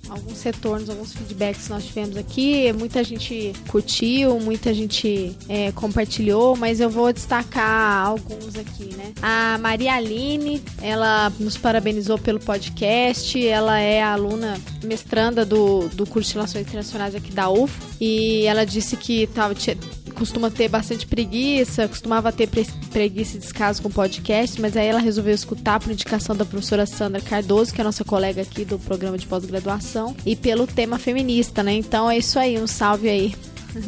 alguns 0.10 0.42
retornos, 0.42 0.89
alguns 0.89 1.13
feedbacks 1.13 1.66
que 1.66 1.70
nós 1.70 1.86
tivemos 1.86 2.18
aqui. 2.18 2.72
Muita 2.74 3.04
gente 3.04 3.54
curtiu, 3.68 4.39
muita 4.39 4.74
gente 4.74 5.36
é, 5.48 5.72
compartilhou, 5.72 6.56
mas 6.56 6.80
eu 6.80 6.89
vou 6.89 7.12
destacar 7.13 8.06
alguns 8.06 8.56
aqui, 8.56 8.96
né? 8.96 9.13
A 9.22 9.58
Maria 9.60 9.94
Aline, 9.94 10.62
ela 10.82 11.32
nos 11.39 11.58
parabenizou 11.58 12.18
pelo 12.18 12.39
podcast. 12.39 13.48
Ela 13.48 13.80
é 13.80 14.01
aluna 14.01 14.60
mestranda 14.84 15.46
do, 15.46 15.88
do 15.89 16.06
curso 16.06 16.30
de 16.30 16.36
Relações 16.36 16.68
Internacionais 16.68 17.16
aqui 17.16 17.32
da 17.32 17.50
UF 17.50 17.74
e 18.00 18.46
ela 18.46 18.66
disse 18.66 18.96
que 18.96 19.28
tava, 19.28 19.54
costuma 20.20 20.51
ter 20.51 20.68
bastante 20.68 21.08
preguiça, 21.08 21.88
costumava 21.88 22.32
ter 22.32 22.48
pre 22.48 22.66
preguiça 22.92 23.38
e 23.38 23.39
descaso 23.39 23.82
com 23.82 23.89
podcast, 23.89 24.60
mas 24.60 24.75
aí 24.75 24.88
ela 24.88 25.00
resolveu 25.00 25.34
escutar 25.34 25.80
por 25.80 25.92
indicação 25.92 26.36
da 26.36 26.44
professora 26.44 26.86
Sandra 26.86 27.22
Cardoso, 27.22 27.74
que 27.74 27.80
é 27.80 27.84
nossa 27.84 28.04
colega 28.04 28.42
aqui 28.42 28.66
do 28.66 28.80
programa 28.80 29.18
de 29.18 29.28
pós-graduação, 29.28 29.99
e 30.25 30.36
pelo 30.36 30.65
tema 30.68 30.98
feminista, 30.98 31.63
né? 31.63 31.74
Então 31.74 32.10
é 32.10 32.18
isso 32.18 32.39
aí, 32.39 32.60
um 32.60 32.68
salve 32.68 33.10
aí 33.10 33.34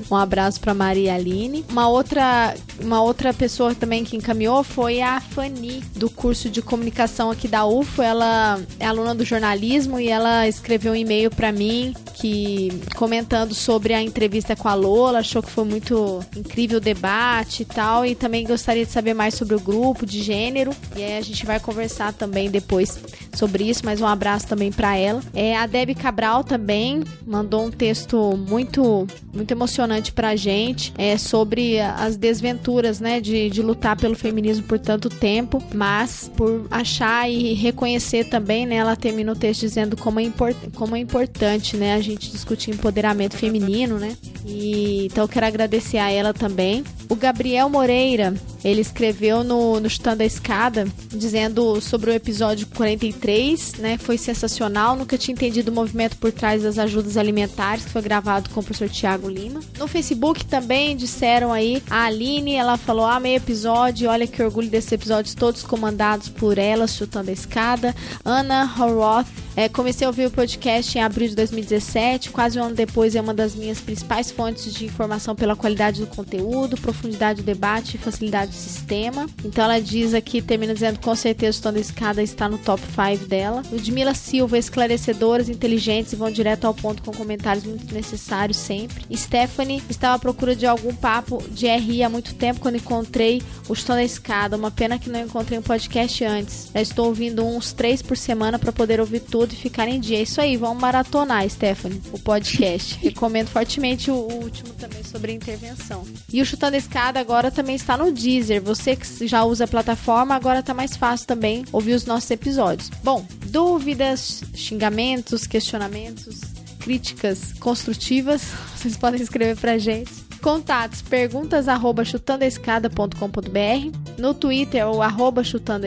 um 0.10 0.16
abraço 0.16 0.60
para 0.60 0.74
Maria 0.74 1.16
Aline. 1.16 1.66
Uma 1.70 1.88
outra, 1.90 2.56
uma 2.80 3.02
outra 3.02 3.34
pessoa 3.34 3.74
também 3.74 4.04
que 4.04 4.16
encaminhou 4.16 4.64
foi 4.64 5.02
a 5.02 5.20
Fanny, 5.20 5.84
do 5.96 6.10
curso 6.10 6.50
de 6.50 6.62
comunicação 6.62 7.32
aqui 7.32 7.48
da 7.48 7.66
UFO. 7.66 8.02
Ela 8.02 8.62
é 8.80 8.86
aluna 8.86 9.16
do 9.16 9.26
jornalismo 9.26 10.00
e 10.00 10.08
ela 10.08 10.48
escreveu 10.48 10.94
um 10.94 10.96
e-mail 10.96 11.30
para 11.30 11.52
mim 11.52 11.94
que 12.14 12.70
comentando 12.96 13.56
sobre 13.56 13.94
a 13.94 14.02
entrevista 14.02 14.56
com 14.56 14.68
a 14.68 14.76
Lola, 14.76 15.20
achou 15.20 15.42
que 15.42 15.50
foi 15.50 15.64
muito 15.64 16.20
incrível 16.36 16.78
o 16.78 16.82
debate 16.82 17.64
e 17.64 17.66
tal, 17.66 18.06
e 18.06 18.14
também 18.14 18.46
gostaria 18.46 18.86
de 18.86 18.92
saber 18.92 19.16
mais 19.16 19.34
sobre 19.34 19.56
o 19.56 19.60
grupo 19.60 20.06
de 20.06 20.22
gênero. 20.22 20.72
E 20.96 21.04
aí 21.04 21.18
a 21.18 21.22
gente 21.22 21.46
vai 21.46 21.60
conversar 21.60 22.14
também 22.14 22.52
depois 22.52 23.00
sobre 23.34 23.64
isso, 23.64 23.82
mas 23.84 24.02
um 24.02 24.06
abraço 24.06 24.48
também 24.48 24.72
para 24.72 24.96
ela. 24.96 25.22
É 25.34 25.58
a 25.58 25.66
Debbie 25.66 25.96
Cabral 25.96 26.44
também 26.44 27.04
mandou 27.26 27.66
um 27.66 27.72
texto 27.72 28.38
muito 28.38 29.08
muito 29.34 29.52
emocionante 29.52 29.71
emocionante 29.72 30.12
pra 30.12 30.36
gente 30.36 30.94
é 30.98 31.18
sobre 31.18 31.80
as 31.80 32.18
desventuras, 32.18 33.00
né, 33.00 33.22
de, 33.22 33.50
de 33.50 33.62
lutar 33.62 33.96
pelo 33.96 34.16
feminismo 34.16 34.64
por 34.64 34.78
tanto 34.78 35.10
tempo, 35.10 35.64
mas 35.74 36.30
por 36.36 36.68
achar 36.70 37.30
e 37.30 37.54
reconhecer 37.54 38.26
também, 38.26 38.66
né, 38.66 38.76
ela 38.76 38.96
termina 38.96 39.32
o 39.32 39.36
texto 39.36 39.62
dizendo 39.62 39.96
como 39.96 40.20
é, 40.20 40.24
import, 40.24 40.56
como 40.76 40.96
é 40.96 41.00
importante, 41.00 41.78
né, 41.78 41.94
a 41.94 42.02
gente 42.02 42.32
discutir 42.32 42.72
empoderamento 42.72 43.38
feminino, 43.38 43.98
né, 43.98 44.18
E 44.46 45.06
então 45.06 45.24
eu 45.24 45.28
quero 45.28 45.46
agradecer 45.46 45.98
a 45.98 46.12
ela 46.12 46.34
também. 46.34 46.84
O 47.08 47.16
Gabriel 47.16 47.70
Moreira, 47.70 48.34
ele 48.64 48.82
escreveu 48.82 49.44
no, 49.44 49.80
no 49.80 49.90
Chutando 49.90 50.24
a 50.24 50.26
Escada, 50.26 50.88
dizendo 51.10 51.80
sobre 51.82 52.10
o 52.10 52.14
episódio 52.14 52.68
43, 52.68 53.74
né? 53.76 53.98
Foi 53.98 54.18
sensacional, 54.18 54.96
nunca 54.96 55.18
tinha 55.18 55.34
entendido 55.34 55.72
o 55.72 55.76
movimento 55.76 56.18
por 56.18 56.32
trás 56.32 56.64
das 56.64 56.80
ajudas 56.80 57.18
alimentares, 57.18 57.86
que 57.86 57.92
foi 57.92 58.02
gravado 58.02 58.50
com 58.50 58.60
o 58.60 58.64
professor 58.64 58.90
Tiago 58.90 59.30
Lima. 59.30 59.61
No 59.78 59.88
Facebook 59.88 60.46
também 60.46 60.96
disseram 60.96 61.52
aí, 61.52 61.82
a 61.90 62.06
Aline, 62.06 62.56
ela 62.56 62.78
falou, 62.78 63.06
ah, 63.06 63.20
meio 63.20 63.38
episódio, 63.38 64.10
olha 64.10 64.28
que 64.28 64.42
orgulho 64.42 64.70
desses 64.70 64.92
episódios 64.92 65.34
todos 65.34 65.64
comandados 65.64 66.30
por 66.30 66.58
ela, 66.58 66.88
Chutando 66.88 67.30
a 67.30 67.34
Escada. 67.34 67.96
Ana 68.24 68.64
Horroth, 68.78 69.28
é, 69.56 69.68
comecei 69.68 70.06
a 70.06 70.10
ouvir 70.10 70.28
o 70.28 70.32
podcast 70.32 70.98
em 70.98 71.02
abril 71.02 71.28
de 71.28 71.36
2017, 71.36 72.30
quase 72.30 72.58
um 72.58 72.64
ano 72.64 72.76
depois 72.76 73.16
é 73.16 73.22
uma 73.22 73.34
das 73.34 73.54
minhas 73.54 73.82
principais 73.82 74.32
fontes 74.32 74.74
de 74.74 74.86
informação 74.86 75.36
pela 75.36 75.56
qualidade 75.56 76.00
do 76.00 76.08
conteúdo, 76.08 76.78
profundidade 76.78 77.42
do 77.42 77.46
debate 77.46 77.96
e 77.96 77.98
facilidade 77.98 78.52
do 78.52 78.58
sistema. 78.58 79.28
Então 79.44 79.66
ela 79.66 79.80
diz 79.80 80.14
aqui, 80.14 80.42
termina 80.42 80.74
dizendo 80.74 81.00
com 81.00 81.14
certeza 81.16 81.60
o 81.60 81.62
Tom 81.64 81.74
da 81.74 81.80
Escada 81.80 82.24
está 82.24 82.48
no 82.48 82.58
top 82.58 82.82
5 82.82 83.26
dela. 83.26 83.62
Ludmila 83.72 84.14
Silva, 84.14 84.58
esclarecedoras, 84.58 85.50
inteligentes 85.50 86.14
e 86.14 86.16
vão 86.16 86.32
direto 86.32 86.66
ao 86.66 86.74
ponto 86.74 87.04
com 87.04 87.12
comentários 87.12 87.66
muito 87.66 87.94
necessários 87.94 88.58
sempre. 88.58 89.06
Stephanie, 89.16 89.84
estava 89.90 90.16
à 90.16 90.20
procura 90.20 90.56
de 90.56 90.66
algum 90.66 90.96
papo 90.96 91.44
de 91.52 91.68
RI 91.68 92.04
há 92.04 92.10
muito 92.10 92.34
tempo 92.36 92.62
quando 92.62 92.76
encontrei 92.78 93.42
o 93.68 93.76
Tom 93.76 93.94
da 93.94 94.04
Escada. 94.04 94.56
Uma 94.56 94.72
pena 94.72 94.98
que 94.98 95.10
não 95.10 95.22
encontrei 95.22 95.60
um 95.60 95.62
podcast 95.62 96.24
antes. 96.24 96.70
Já 96.74 96.82
estou 96.82 97.08
ouvindo 97.08 97.46
uns 97.46 97.74
três 97.74 98.02
por 98.02 98.16
semana 98.16 98.58
para 98.58 98.72
poder 98.72 99.00
ouvir 99.00 99.20
tudo 99.20 99.51
tudo 99.52 99.54
e 99.54 99.56
ficar 99.56 99.88
em 99.88 100.00
dia. 100.00 100.18
É 100.18 100.22
isso 100.22 100.40
aí, 100.40 100.58
vamos 100.58 100.82
maratonar, 100.82 101.48
Stephanie, 101.50 102.02
o 102.12 102.20
podcast. 102.20 102.98
Recomendo 103.02 103.50
fortemente 103.50 104.10
o, 104.10 104.16
o, 104.16 104.44
último 104.44 104.74
também 104.74 105.04
sobre 105.04 105.32
a 105.32 105.36
intervenção. 105.36 106.06
E 106.32 106.42
o 106.42 106.46
Chutando 106.46 106.76
a 106.76 106.80
Escada 106.80 107.20
agora 107.20 107.52
também 107.52 107.76
está 107.76 107.98
no 107.98 108.12
Deezer. 108.12 108.62
Você 108.62 108.96
que 108.96 109.28
já 109.28 109.44
usa 109.44 109.66
a 109.66 109.68
plataforma, 109.68 110.36
agora 110.36 110.60
está 110.60 110.74
mais 110.74 110.96
fácil 110.96 111.28
também 111.28 111.66
ouvir 111.72 111.94
os 111.94 112.06
nossos 112.06 112.32
episódios. 112.32 112.90
Bom, 113.04 113.26
dúvidas, 113.46 114.44
xingamentos, 114.54 115.46
questionamentos, 115.46 116.42
críticas 116.80 117.54
construtivas, 117.60 118.42
vocês 118.76 118.98
podem 118.98 119.22
escrever 119.22 119.58
pra 119.58 119.78
gente 119.78 120.21
Contatos, 120.42 121.04
perguntas 121.04 121.68
arroba 121.68 122.04
chutandoaescada.com.br. 122.04 124.18
No 124.18 124.34
Twitter, 124.34 124.88
o 124.88 125.00
arroba 125.02 125.44
chutando. 125.44 125.86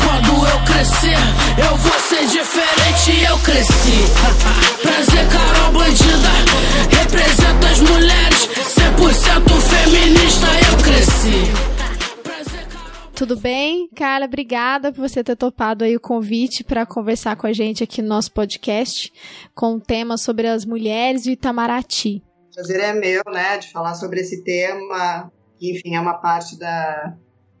Quando 0.00 0.46
eu 0.46 0.60
crescer, 0.60 1.18
eu 1.58 1.76
vou 1.76 2.00
ser 2.08 2.24
diferente. 2.28 3.24
Eu 3.28 3.38
cresci. 3.38 4.06
Prazer, 4.80 5.26
Carol 5.26 5.72
Bandida. 5.72 6.30
Representa 7.00 7.68
as 7.68 7.80
mulheres, 7.80 8.48
100% 8.78 9.60
feminista. 9.60 10.46
Eu 10.70 10.76
cresci. 10.76 11.69
Tudo 13.20 13.36
bem? 13.38 13.86
Carla, 13.94 14.24
obrigada 14.24 14.90
por 14.90 15.06
você 15.06 15.22
ter 15.22 15.36
topado 15.36 15.84
aí 15.84 15.94
o 15.94 16.00
convite 16.00 16.64
para 16.64 16.86
conversar 16.86 17.36
com 17.36 17.46
a 17.46 17.52
gente 17.52 17.84
aqui 17.84 18.00
no 18.00 18.08
nosso 18.08 18.32
podcast 18.32 19.12
com 19.54 19.74
o 19.74 19.80
tema 19.80 20.16
sobre 20.16 20.46
as 20.46 20.64
mulheres 20.64 21.24
do 21.24 21.30
Itamaraty. 21.30 22.24
O 22.48 22.54
prazer 22.54 22.80
é 22.80 22.94
meu, 22.94 23.20
né, 23.30 23.58
de 23.58 23.70
falar 23.70 23.92
sobre 23.92 24.20
esse 24.20 24.42
tema, 24.42 25.30
que, 25.58 25.70
enfim, 25.70 25.96
é 25.96 26.00
uma 26.00 26.14
parte 26.14 26.58
da, 26.58 27.14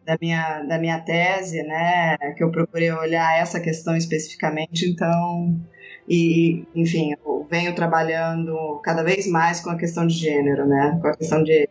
da, 0.06 0.16
minha, 0.18 0.62
da 0.62 0.78
minha 0.78 0.98
tese, 0.98 1.62
né, 1.62 2.16
que 2.38 2.42
eu 2.42 2.50
procurei 2.50 2.90
olhar 2.92 3.38
essa 3.38 3.60
questão 3.60 3.94
especificamente, 3.94 4.88
então, 4.88 5.60
e, 6.08 6.64
enfim, 6.74 7.12
eu 7.22 7.46
venho 7.50 7.74
trabalhando 7.74 8.80
cada 8.82 9.02
vez 9.02 9.26
mais 9.26 9.60
com 9.60 9.68
a 9.68 9.76
questão 9.76 10.06
de 10.06 10.14
gênero, 10.14 10.66
né, 10.66 10.98
com 11.02 11.08
a 11.08 11.14
questão 11.14 11.42
de 11.42 11.68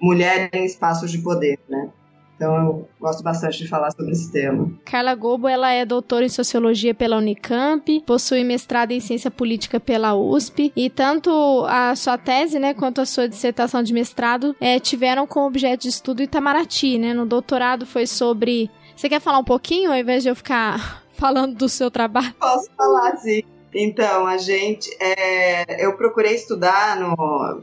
mulher 0.00 0.48
em 0.54 0.64
espaços 0.64 1.12
de 1.12 1.18
poder, 1.18 1.58
né. 1.68 1.90
Então 2.36 2.54
eu 2.54 2.88
gosto 3.00 3.22
bastante 3.22 3.58
de 3.58 3.68
falar 3.68 3.90
sobre 3.90 4.12
esse 4.12 4.30
tema. 4.30 4.70
Carla 4.84 5.14
Gobo, 5.14 5.48
ela 5.48 5.72
é 5.72 5.84
doutora 5.84 6.24
em 6.24 6.28
sociologia 6.28 6.94
pela 6.94 7.16
Unicamp, 7.16 8.00
possui 8.06 8.44
mestrado 8.44 8.92
em 8.92 9.00
ciência 9.00 9.30
política 9.30 9.80
pela 9.80 10.14
USP 10.14 10.70
e 10.76 10.90
tanto 10.90 11.64
a 11.66 11.96
sua 11.96 12.18
tese, 12.18 12.58
né, 12.58 12.74
quanto 12.74 13.00
a 13.00 13.06
sua 13.06 13.28
dissertação 13.28 13.82
de 13.82 13.92
mestrado 13.92 14.54
é, 14.60 14.78
tiveram 14.78 15.26
como 15.26 15.46
objeto 15.46 15.82
de 15.82 15.88
estudo 15.88 16.22
Itamaraty, 16.22 16.98
né? 16.98 17.14
No 17.14 17.24
doutorado 17.24 17.86
foi 17.86 18.06
sobre. 18.06 18.70
Você 18.94 19.08
quer 19.08 19.20
falar 19.20 19.38
um 19.38 19.44
pouquinho 19.44 19.90
ao 19.90 19.96
invés 19.96 20.22
de 20.22 20.28
eu 20.28 20.36
ficar 20.36 21.02
falando 21.16 21.54
do 21.54 21.68
seu 21.68 21.90
trabalho? 21.90 22.34
Posso 22.38 22.70
falar, 22.76 23.16
sim. 23.16 23.42
Então, 23.74 24.26
a 24.26 24.38
gente, 24.38 24.90
é, 25.00 25.84
eu 25.84 25.96
procurei 25.96 26.34
estudar 26.34 26.98
no 26.98 27.62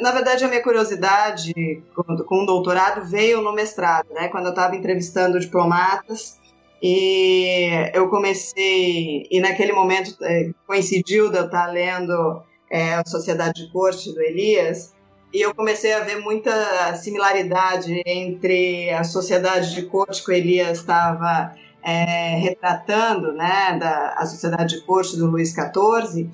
na 0.00 0.12
verdade, 0.12 0.44
a 0.44 0.48
minha 0.48 0.62
curiosidade 0.62 1.82
com, 1.94 2.42
o 2.42 2.46
doutorado 2.46 3.04
veio 3.04 3.42
no 3.42 3.52
mestrado, 3.52 4.08
né? 4.12 4.28
Quando 4.28 4.46
eu 4.46 4.50
estava 4.50 4.74
entrevistando 4.74 5.38
diplomatas 5.38 6.38
e 6.82 7.68
eu 7.92 8.08
comecei, 8.08 9.26
e 9.30 9.40
naquele 9.40 9.72
momento 9.72 10.16
é, 10.22 10.50
coincidiu 10.66 11.30
de 11.30 11.38
eu 11.38 11.44
estar 11.44 11.66
lendo 11.66 12.42
é, 12.70 12.94
a 12.94 13.04
Sociedade 13.06 13.66
de 13.66 13.72
Corte 13.72 14.12
do 14.12 14.20
Elias, 14.20 14.94
e 15.32 15.40
eu 15.40 15.54
comecei 15.54 15.92
a 15.92 16.00
ver 16.00 16.20
muita 16.20 16.94
similaridade 16.94 18.02
entre 18.06 18.90
a 18.90 19.02
Sociedade 19.02 19.74
de 19.74 19.82
Corte 19.82 20.24
que 20.24 20.30
o 20.30 20.34
Elias 20.34 20.78
estava 20.78 21.54
é, 21.82 22.36
retratando, 22.36 23.32
né, 23.32 23.76
da 23.78 24.14
a 24.16 24.24
Sociedade 24.26 24.76
de 24.76 24.86
Corte 24.86 25.16
do 25.16 25.26
Luís 25.26 25.52
XIV, 25.52 26.30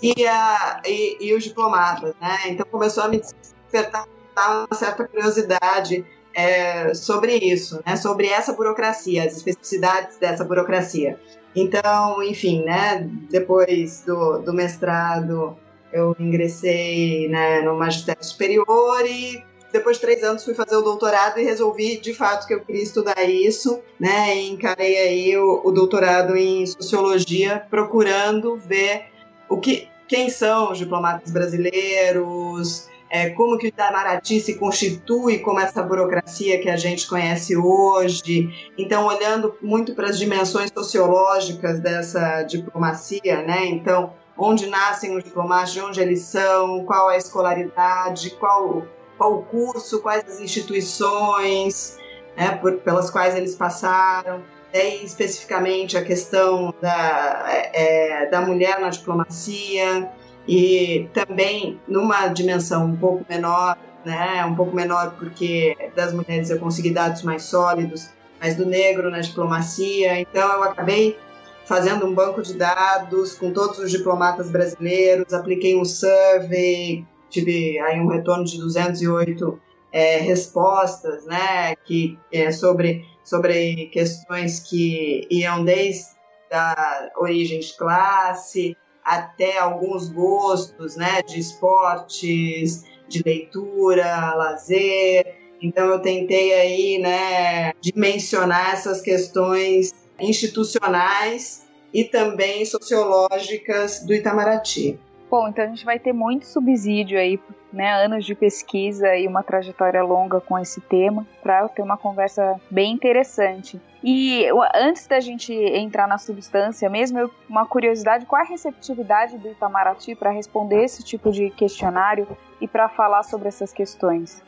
e, 0.00 0.26
a, 0.26 0.80
e, 0.86 1.16
e 1.20 1.34
os 1.34 1.44
diplomatas, 1.44 2.14
né? 2.20 2.38
Então 2.46 2.66
começou 2.70 3.04
a 3.04 3.08
me 3.08 3.20
despertar 3.20 4.06
uma 4.36 4.66
certa 4.72 5.06
curiosidade 5.06 6.04
é, 6.34 6.94
sobre 6.94 7.36
isso, 7.36 7.80
né? 7.84 7.96
Sobre 7.96 8.28
essa 8.28 8.52
burocracia, 8.52 9.24
as 9.24 9.36
especificidades 9.36 10.16
dessa 10.18 10.44
burocracia. 10.44 11.18
Então, 11.54 12.22
enfim, 12.22 12.64
né? 12.64 13.08
Depois 13.30 14.02
do, 14.06 14.38
do 14.38 14.52
mestrado, 14.52 15.56
eu 15.92 16.16
ingressei 16.18 17.28
né, 17.28 17.60
no 17.60 17.76
magistério 17.76 18.24
superior 18.24 19.04
e 19.06 19.44
depois 19.70 19.96
de 19.96 20.02
três 20.02 20.22
anos 20.22 20.44
fui 20.44 20.54
fazer 20.54 20.76
o 20.76 20.82
doutorado 20.82 21.38
e 21.38 21.44
resolvi 21.44 21.96
de 21.98 22.12
fato 22.12 22.46
que 22.46 22.54
eu 22.54 22.60
queria 22.60 22.82
estudar 22.82 23.22
isso, 23.24 23.80
né? 23.98 24.36
E 24.36 24.50
encarei 24.50 24.96
aí 24.98 25.36
o, 25.36 25.62
o 25.64 25.70
doutorado 25.70 26.36
em 26.36 26.66
sociologia, 26.66 27.66
procurando 27.70 28.56
ver 28.56 29.11
o 29.52 29.60
que, 29.60 29.88
quem 30.08 30.30
são 30.30 30.72
os 30.72 30.78
diplomatas 30.78 31.30
brasileiros, 31.30 32.88
é, 33.10 33.28
como 33.30 33.58
que 33.58 33.66
o 33.66 33.68
Itamaraty 33.68 34.40
se 34.40 34.58
constitui? 34.58 35.40
Como 35.40 35.60
essa 35.60 35.82
burocracia 35.82 36.58
que 36.58 36.70
a 36.70 36.76
gente 36.76 37.06
conhece 37.06 37.54
hoje. 37.54 38.48
Então, 38.78 39.04
olhando 39.04 39.54
muito 39.60 39.94
para 39.94 40.08
as 40.08 40.18
dimensões 40.18 40.70
sociológicas 40.74 41.80
dessa 41.80 42.42
diplomacia, 42.44 43.42
né? 43.42 43.66
Então, 43.66 44.14
onde 44.38 44.66
nascem 44.66 45.14
os 45.14 45.22
diplomatas, 45.22 45.74
de 45.74 45.82
onde 45.82 46.00
eles 46.00 46.20
são, 46.20 46.86
qual 46.86 47.10
a 47.10 47.18
escolaridade, 47.18 48.30
qual, 48.40 48.86
qual 49.18 49.34
o 49.34 49.42
curso, 49.42 50.00
quais 50.00 50.24
as 50.26 50.40
instituições, 50.40 51.98
né, 52.34 52.52
por, 52.56 52.78
pelas 52.78 53.10
quais 53.10 53.36
eles 53.36 53.54
passaram, 53.54 54.42
e 54.72 55.04
especificamente 55.04 55.96
a 55.96 56.02
questão 56.02 56.74
da, 56.80 57.44
é, 57.72 58.26
da 58.30 58.40
mulher 58.40 58.80
na 58.80 58.88
diplomacia 58.88 60.10
e 60.48 61.08
também 61.12 61.80
numa 61.86 62.28
dimensão 62.28 62.86
um 62.86 62.96
pouco 62.96 63.24
menor, 63.28 63.76
né, 64.04 64.44
um 64.44 64.54
pouco 64.54 64.74
menor 64.74 65.14
porque 65.18 65.76
das 65.94 66.12
mulheres 66.12 66.50
eu 66.50 66.58
consegui 66.58 66.90
dados 66.90 67.22
mais 67.22 67.44
sólidos, 67.44 68.10
mas 68.40 68.56
do 68.56 68.66
negro 68.66 69.10
na 69.10 69.20
diplomacia, 69.20 70.18
então 70.18 70.52
eu 70.54 70.62
acabei 70.64 71.18
fazendo 71.64 72.06
um 72.06 72.14
banco 72.14 72.42
de 72.42 72.54
dados 72.54 73.34
com 73.34 73.52
todos 73.52 73.78
os 73.78 73.90
diplomatas 73.90 74.50
brasileiros, 74.50 75.32
apliquei 75.32 75.76
um 75.76 75.84
survey, 75.84 77.06
tive 77.30 77.78
aí 77.78 78.00
um 78.00 78.08
retorno 78.08 78.44
de 78.44 78.58
208 78.58 79.60
é, 79.92 80.18
respostas, 80.18 81.24
né, 81.26 81.76
que 81.84 82.18
é, 82.32 82.50
sobre 82.50 83.06
sobre 83.24 83.86
questões 83.86 84.60
que 84.60 85.26
iam 85.30 85.64
desde 85.64 86.12
a 86.50 87.10
origem 87.16 87.60
de 87.60 87.72
classe 87.74 88.76
até 89.04 89.58
alguns 89.58 90.08
gostos, 90.08 90.96
né, 90.96 91.22
de 91.22 91.40
esportes, 91.40 92.84
de 93.08 93.22
leitura, 93.24 94.34
lazer. 94.34 95.34
Então 95.60 95.86
eu 95.86 96.00
tentei 96.00 96.54
aí, 96.54 96.98
né, 96.98 97.72
dimensionar 97.80 98.72
essas 98.72 99.00
questões 99.00 99.92
institucionais 100.20 101.66
e 101.92 102.04
também 102.04 102.64
sociológicas 102.64 104.04
do 104.04 104.14
Itamaraty. 104.14 104.98
Bom, 105.32 105.48
então 105.48 105.64
a 105.64 105.68
gente 105.68 105.86
vai 105.86 105.98
ter 105.98 106.12
muito 106.12 106.44
subsídio 106.44 107.18
aí, 107.18 107.40
né, 107.72 107.90
anos 108.04 108.26
de 108.26 108.34
pesquisa 108.34 109.16
e 109.16 109.26
uma 109.26 109.42
trajetória 109.42 110.02
longa 110.02 110.42
com 110.42 110.58
esse 110.58 110.78
tema, 110.78 111.26
para 111.42 111.66
ter 111.70 111.80
uma 111.80 111.96
conversa 111.96 112.60
bem 112.70 112.92
interessante. 112.92 113.80
E 114.04 114.44
antes 114.74 115.06
da 115.06 115.20
gente 115.20 115.50
entrar 115.54 116.06
na 116.06 116.18
substância 116.18 116.90
mesmo, 116.90 117.30
uma 117.48 117.64
curiosidade, 117.64 118.26
qual 118.26 118.42
a 118.42 118.44
receptividade 118.44 119.38
do 119.38 119.48
Itamaraty 119.48 120.14
para 120.14 120.30
responder 120.30 120.84
esse 120.84 121.02
tipo 121.02 121.30
de 121.30 121.48
questionário 121.48 122.28
e 122.60 122.68
para 122.68 122.90
falar 122.90 123.22
sobre 123.22 123.48
essas 123.48 123.72
questões? 123.72 124.42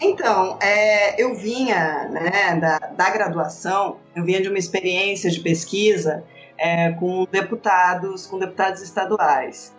Então, 0.00 0.56
é, 0.62 1.20
eu 1.20 1.34
vinha 1.34 2.08
né, 2.08 2.60
da, 2.60 2.78
da, 2.78 3.10
graduação, 3.10 3.96
eu 4.14 4.22
vinha 4.22 4.40
de 4.40 4.48
uma 4.48 4.58
experiência 4.58 5.28
de 5.28 5.40
pesquisa 5.40 6.22
é, 6.56 6.92
com 6.92 7.26
deputados, 7.28 8.24
com 8.24 8.38
deputados 8.38 8.82
estaduais. 8.82 9.74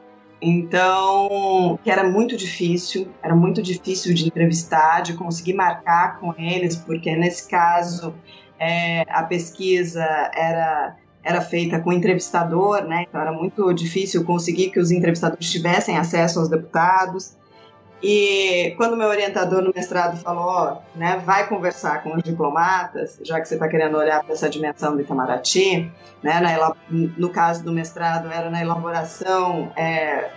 Então, 0.45 1.79
que 1.81 1.89
era 1.89 2.03
muito 2.03 2.35
difícil, 2.35 3.07
era 3.23 3.33
muito 3.33 3.61
difícil 3.61 4.13
de 4.13 4.27
entrevistar, 4.27 5.01
de 5.01 5.13
conseguir 5.13 5.53
marcar 5.53 6.19
com 6.19 6.33
eles, 6.37 6.75
porque 6.75 7.15
nesse 7.15 7.49
caso 7.49 8.13
é, 8.59 9.03
a 9.09 9.23
pesquisa 9.23 10.03
era 10.35 10.97
era 11.25 11.39
feita 11.39 11.79
com 11.79 11.93
entrevistador, 11.93 12.83
né? 12.83 13.05
Então 13.07 13.21
era 13.21 13.31
muito 13.31 13.71
difícil 13.73 14.25
conseguir 14.25 14.71
que 14.71 14.79
os 14.79 14.91
entrevistadores 14.91 15.49
tivessem 15.49 15.97
acesso 15.97 16.39
aos 16.39 16.49
deputados. 16.49 17.37
E 18.03 18.73
quando 18.75 18.97
meu 18.97 19.07
orientador 19.07 19.61
no 19.61 19.71
mestrado 19.73 20.21
falou, 20.21 20.81
né, 20.93 21.21
vai 21.25 21.47
conversar 21.47 22.03
com 22.03 22.17
os 22.17 22.21
diplomatas, 22.21 23.17
já 23.23 23.39
que 23.39 23.47
você 23.47 23.53
está 23.53 23.65
querendo 23.69 23.97
olhar 23.97 24.21
para 24.21 24.33
essa 24.33 24.49
dimensão 24.49 24.93
do 24.93 25.01
Itamaraty, 25.01 25.89
né, 26.21 26.41
na, 26.41 26.75
no 26.89 27.29
caso 27.29 27.63
do 27.63 27.71
mestrado 27.71 28.29
era 28.29 28.49
na 28.49 28.61
elaboração, 28.61 29.71
é, 29.77 30.29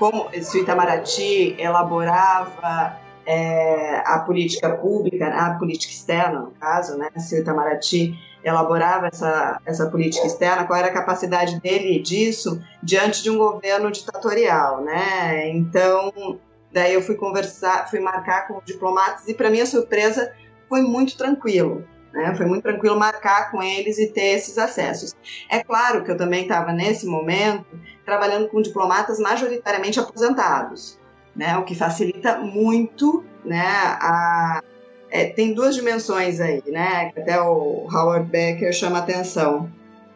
como 0.00 0.28
se 0.42 0.58
o 0.58 0.62
Itamaraty 0.62 1.54
elaborava 1.60 2.96
é, 3.24 4.02
a 4.04 4.18
política 4.18 4.70
pública, 4.70 5.28
a 5.28 5.54
política 5.54 5.92
externa, 5.92 6.40
no 6.40 6.50
caso, 6.50 6.98
né, 6.98 7.08
se 7.18 7.36
o 7.36 7.38
Itamaraty 7.38 8.18
elaborava 8.42 9.06
essa, 9.06 9.60
essa 9.64 9.86
política 9.86 10.26
externa, 10.26 10.64
qual 10.64 10.76
era 10.76 10.88
a 10.88 10.92
capacidade 10.92 11.60
dele 11.60 12.00
disso 12.00 12.60
diante 12.82 13.22
de 13.22 13.30
um 13.30 13.38
governo 13.38 13.92
ditatorial, 13.92 14.82
né? 14.82 15.50
Então, 15.50 16.40
Daí 16.72 16.94
eu 16.94 17.02
fui 17.02 17.16
conversar, 17.16 17.88
fui 17.88 18.00
marcar 18.00 18.46
com 18.46 18.60
diplomatas 18.64 19.26
e 19.26 19.34
para 19.34 19.50
minha 19.50 19.66
surpresa 19.66 20.32
foi 20.68 20.82
muito 20.82 21.16
tranquilo. 21.16 21.84
Né? 22.12 22.34
Foi 22.34 22.46
muito 22.46 22.62
tranquilo 22.62 22.98
marcar 22.98 23.50
com 23.50 23.62
eles 23.62 23.98
e 23.98 24.08
ter 24.08 24.36
esses 24.36 24.58
acessos. 24.58 25.14
É 25.48 25.62
claro 25.62 26.04
que 26.04 26.10
eu 26.10 26.16
também 26.16 26.42
estava 26.42 26.72
nesse 26.72 27.06
momento 27.06 27.66
trabalhando 28.04 28.48
com 28.48 28.60
diplomatas 28.60 29.20
majoritariamente 29.20 30.00
aposentados, 30.00 30.98
né? 31.36 31.56
O 31.58 31.64
que 31.64 31.76
facilita 31.76 32.38
muito, 32.38 33.24
né? 33.44 33.64
A, 33.64 34.60
é, 35.08 35.26
tem 35.26 35.54
duas 35.54 35.76
dimensões 35.76 36.40
aí, 36.40 36.62
né? 36.66 37.12
Que 37.12 37.20
até 37.20 37.40
o 37.40 37.86
Howard 37.92 38.28
Becker 38.28 38.72
chama 38.72 38.98
atenção 38.98 39.70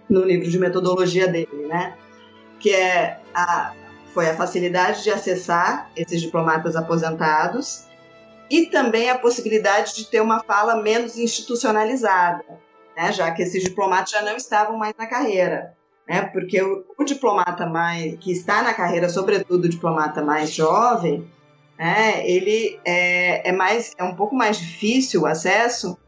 no 0.08 0.24
livro 0.24 0.50
de 0.50 0.58
metodologia 0.58 1.28
dele, 1.28 1.66
né? 1.68 1.94
Que 2.58 2.74
é 2.74 3.20
a 3.32 3.72
foi 4.14 4.30
a 4.30 4.36
facilidade 4.36 5.02
de 5.02 5.10
acessar 5.10 5.90
esses 5.96 6.22
diplomatas 6.22 6.76
aposentados 6.76 7.84
e 8.48 8.66
também 8.66 9.10
a 9.10 9.18
possibilidade 9.18 9.96
de 9.96 10.06
ter 10.06 10.20
uma 10.20 10.42
fala 10.44 10.80
menos 10.80 11.18
institucionalizada, 11.18 12.44
né, 12.96 13.12
já 13.12 13.30
que 13.32 13.42
esses 13.42 13.62
diplomatas 13.64 14.10
já 14.10 14.22
não 14.22 14.36
estavam 14.36 14.78
mais 14.78 14.94
na 14.96 15.06
carreira. 15.06 15.74
Né, 16.06 16.20
porque 16.32 16.62
o, 16.62 16.84
o 16.98 17.04
diplomata 17.04 17.66
mais 17.66 18.18
que 18.18 18.30
está 18.30 18.62
na 18.62 18.74
carreira, 18.74 19.08
sobretudo 19.08 19.64
o 19.64 19.68
diplomata 19.68 20.22
mais 20.22 20.50
jovem, 20.52 21.26
né, 21.78 22.28
ele 22.28 22.78
é, 22.84 23.48
é, 23.48 23.52
mais, 23.52 23.92
é 23.98 24.04
um 24.04 24.14
pouco 24.14 24.36
mais 24.36 24.58
difícil 24.58 25.22
o 25.22 25.26
acesso, 25.26 25.98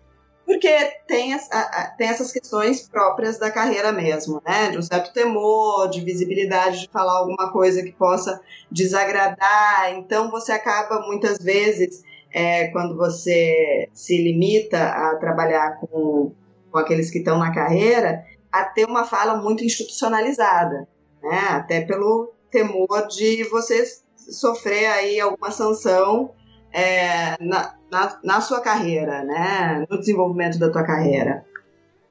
porque 0.46 0.68
tem, 1.09 1.35
a, 1.35 1.38
a, 1.50 1.90
tem 1.98 2.06
essas 2.06 2.32
questões 2.32 2.88
próprias 2.88 3.37
da 3.37 3.50
carreira 3.50 3.90
mesmo, 3.90 4.40
né? 4.46 4.70
De 4.70 4.78
um 4.78 4.82
certo 4.82 5.12
temor, 5.12 5.90
de 5.90 6.00
visibilidade 6.00 6.82
de 6.82 6.88
falar 6.88 7.18
alguma 7.18 7.50
coisa 7.50 7.82
que 7.82 7.90
possa 7.90 8.40
desagradar. 8.70 9.92
Então 9.96 10.30
você 10.30 10.52
acaba 10.52 11.00
muitas 11.00 11.38
vezes, 11.38 12.04
é, 12.32 12.68
quando 12.68 12.96
você 12.96 13.88
se 13.92 14.16
limita 14.16 14.85
a 14.85 15.16
trabalhar 15.16 15.80
com, 15.80 16.32
com 16.70 16.78
aqueles 16.78 17.11
que 17.11 17.18
estão 17.18 17.40
na 17.40 17.52
carreira, 17.52 18.24
a 18.52 18.64
ter 18.64 18.85
uma 18.85 19.04
fala 19.04 19.37
muito 19.37 19.64
institucionalizada, 19.64 20.87
né? 21.20 21.40
Até 21.50 21.80
pelo 21.80 22.32
temor 22.52 23.09
de 23.09 23.42
você 23.50 23.85
sofrer 24.16 24.87
aí 24.87 25.18
alguma 25.18 25.50
sanção 25.50 26.30
é, 26.72 27.37
na, 27.40 27.75
na, 27.90 28.18
na, 28.22 28.40
sua 28.40 28.61
carreira, 28.61 29.22
né? 29.22 29.87
No 29.88 29.99
desenvolvimento 29.99 30.59
da 30.59 30.70
tua 30.70 30.85
carreira. 30.85 31.44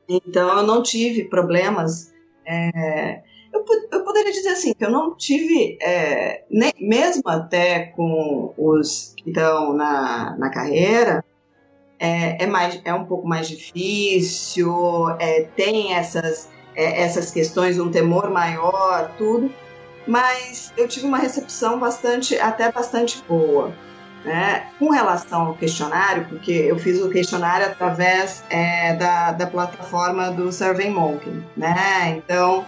Então, 0.07 0.57
eu 0.57 0.63
não 0.63 0.83
tive 0.83 1.25
problemas. 1.25 2.13
É, 2.45 3.21
eu, 3.53 3.65
eu, 3.91 4.03
poderia 4.03 4.31
dizer 4.31 4.49
assim, 4.49 4.73
que 4.73 4.85
eu 4.85 4.91
não 4.91 5.15
tive, 5.15 5.77
é, 5.81 6.43
nem, 6.49 6.73
mesmo 6.79 7.23
até 7.25 7.87
com 7.87 8.53
os 8.57 9.13
que 9.17 9.29
estão 9.29 9.73
na, 9.73 10.35
na 10.37 10.49
carreira, 10.49 11.23
é, 11.99 12.43
é, 12.43 12.47
mais, 12.47 12.79
é 12.83 12.93
um 12.93 13.05
pouco 13.05 13.27
mais 13.27 13.47
difícil, 13.47 15.09
é, 15.19 15.43
tem 15.55 15.93
essas, 15.93 16.49
é, 16.75 17.01
essas 17.01 17.31
questões, 17.31 17.79
um 17.79 17.89
temor 17.89 18.29
maior, 18.29 19.11
tudo, 19.17 19.51
mas 20.07 20.73
eu 20.77 20.87
tive 20.87 21.07
uma 21.07 21.17
recepção 21.17 21.79
bastante, 21.79 22.37
até 22.37 22.71
bastante 22.71 23.23
boa. 23.27 23.73
Né? 24.25 24.65
Com 24.79 24.89
relação 24.89 25.47
ao 25.47 25.53
questionário, 25.53 26.25
porque 26.27 26.51
eu 26.51 26.79
fiz 26.79 26.99
o 26.99 27.11
questionário 27.11 27.67
através 27.67 28.43
é, 28.49 28.95
da, 28.95 29.31
da 29.31 29.45
plataforma 29.45 30.31
do 30.31 30.51
SurveyMonkey, 30.51 31.43
né? 31.55 32.17
Então, 32.17 32.65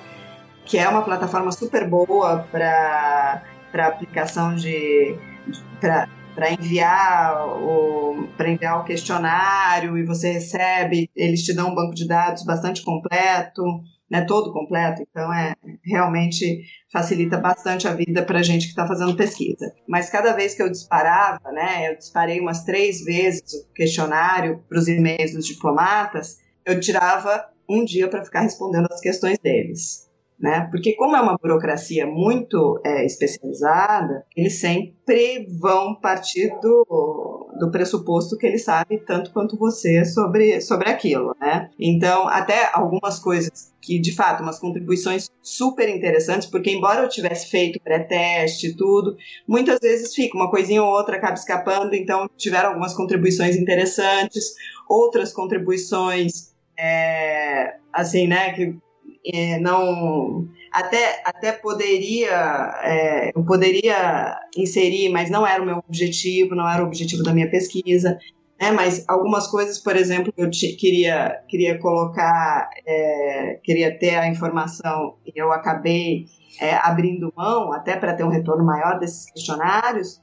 que 0.64 0.78
é 0.78 0.88
uma 0.88 1.02
plataforma 1.02 1.52
super 1.52 1.90
boa 1.90 2.46
para 2.52 3.42
aplicação 3.74 4.54
de, 4.54 5.18
de 5.48 5.64
para 6.38 6.52
enviar 6.52 7.48
o 7.48 8.28
para 8.38 8.52
enviar 8.52 8.80
o 8.80 8.84
questionário 8.84 9.98
e 9.98 10.06
você 10.06 10.34
recebe, 10.34 11.10
eles 11.16 11.44
te 11.44 11.52
dão 11.52 11.72
um 11.72 11.76
banco 11.76 11.96
de 11.96 12.08
dados 12.08 12.46
bastante 12.46 12.84
completo 12.84 13.64
né, 14.10 14.22
todo 14.22 14.54
completo, 14.54 15.02
então 15.02 15.34
é 15.34 15.54
realmente 15.84 16.64
facilita 16.92 17.38
bastante 17.38 17.88
a 17.88 17.94
vida 17.94 18.24
para 18.24 18.40
a 18.40 18.44
gente 18.44 18.64
que 18.64 18.70
está 18.70 18.88
fazendo 18.88 19.16
pesquisa. 19.16 19.74
Mas 19.88 20.10
cada 20.10 20.34
vez 20.34 20.56
que 20.56 20.64
eu 20.64 20.70
disparava, 20.70 21.52
né, 21.52 21.92
eu 21.92 21.98
disparei 21.98 22.40
umas 22.40 22.64
três 22.64 23.04
vezes 23.04 23.54
o 23.54 23.74
questionário 23.74 24.64
para 24.70 24.80
os 24.80 24.88
e-mails 24.88 25.34
dos 25.34 25.46
diplomatas, 25.46 26.38
eu 26.66 26.80
tirava 26.80 27.46
um 27.70 27.84
dia 27.84 28.08
para 28.08 28.24
ficar 28.24 28.42
respondendo 28.42 28.88
as 28.92 29.02
questões 29.02 29.38
deles. 29.40 30.08
né? 30.40 30.68
Porque 30.72 30.94
como 30.94 31.16
é 31.16 31.22
uma 31.22 31.38
burocracia 31.38 32.06
muito 32.06 32.80
é, 32.86 33.06
especializada, 33.06 34.24
eles 34.36 34.60
sempre 34.60 35.48
vão 35.60 35.96
partir 35.96 36.50
do, 36.62 37.50
do 37.60 37.72
pressuposto 37.72 38.38
que 38.38 38.46
ele 38.46 38.60
sabe 38.60 39.00
tanto 39.00 39.32
quanto 39.34 39.58
você 39.58 40.06
sobre, 40.06 40.62
sobre 40.62 40.90
aquilo, 40.90 41.36
né? 41.42 41.72
Então, 41.80 42.28
até 42.28 42.70
algumas 42.72 43.20
coisas 43.20 43.74
que, 43.88 43.98
de 43.98 44.14
fato, 44.14 44.44
umas 44.44 44.60
contribuições 44.60 45.30
super 45.42 45.88
interessantes, 45.88 46.46
porque 46.46 46.70
embora 46.70 47.02
eu 47.02 47.08
tivesse 47.08 47.50
feito 47.50 47.80
pré-teste 47.80 48.68
e 48.68 48.76
tudo, 48.76 49.16
muitas 49.48 49.80
vezes 49.80 50.14
fica 50.14 50.36
uma 50.36 50.52
coisinha 50.52 50.84
ou 50.84 50.90
outra 50.90 51.16
acaba 51.16 51.36
escapando, 51.36 51.96
então 51.96 52.30
tiveram 52.36 52.70
algumas 52.70 52.94
contribuições 52.94 53.56
interessantes, 53.56 54.54
outras 54.90 55.32
contribuições 55.32 56.54
é, 56.78 57.76
assim, 57.94 58.28
né, 58.28 58.52
que 58.52 58.76
é, 59.34 59.58
não 59.60 60.50
até, 60.72 61.22
até 61.24 61.54
poderia 61.54 62.80
é, 62.84 63.32
eu 63.34 63.44
poderia 63.46 64.38
inserir, 64.56 65.10
mas 65.10 65.30
não 65.30 65.48
era 65.48 65.64
o 65.64 65.66
meu 65.66 65.78
objetivo, 65.88 66.56
não 66.56 66.70
era 66.70 66.84
o 66.84 66.88
objetivo 66.88 67.24
da 67.24 67.34
minha 67.34 67.50
pesquisa. 67.50 68.20
Né, 68.60 68.72
mas 68.72 69.06
algumas 69.08 69.48
coisas, 69.48 69.78
por 69.78 69.96
exemplo, 69.96 70.34
eu 70.36 70.50
te, 70.50 70.76
queria, 70.76 71.42
queria 71.48 71.78
colocar, 71.78 72.68
é, 72.88 73.60
queria 73.64 73.98
ter 73.98 74.16
a 74.16 74.28
informação 74.28 75.16
e 75.24 75.32
eu 75.36 75.52
acabei 75.52 76.26
é, 76.60 76.74
abrindo 76.76 77.32
mão, 77.36 77.72
até 77.72 77.96
para 77.96 78.16
ter 78.16 78.24
um 78.24 78.30
retorno 78.30 78.66
maior 78.66 79.00
desses 79.00 79.30
questionários, 79.32 80.20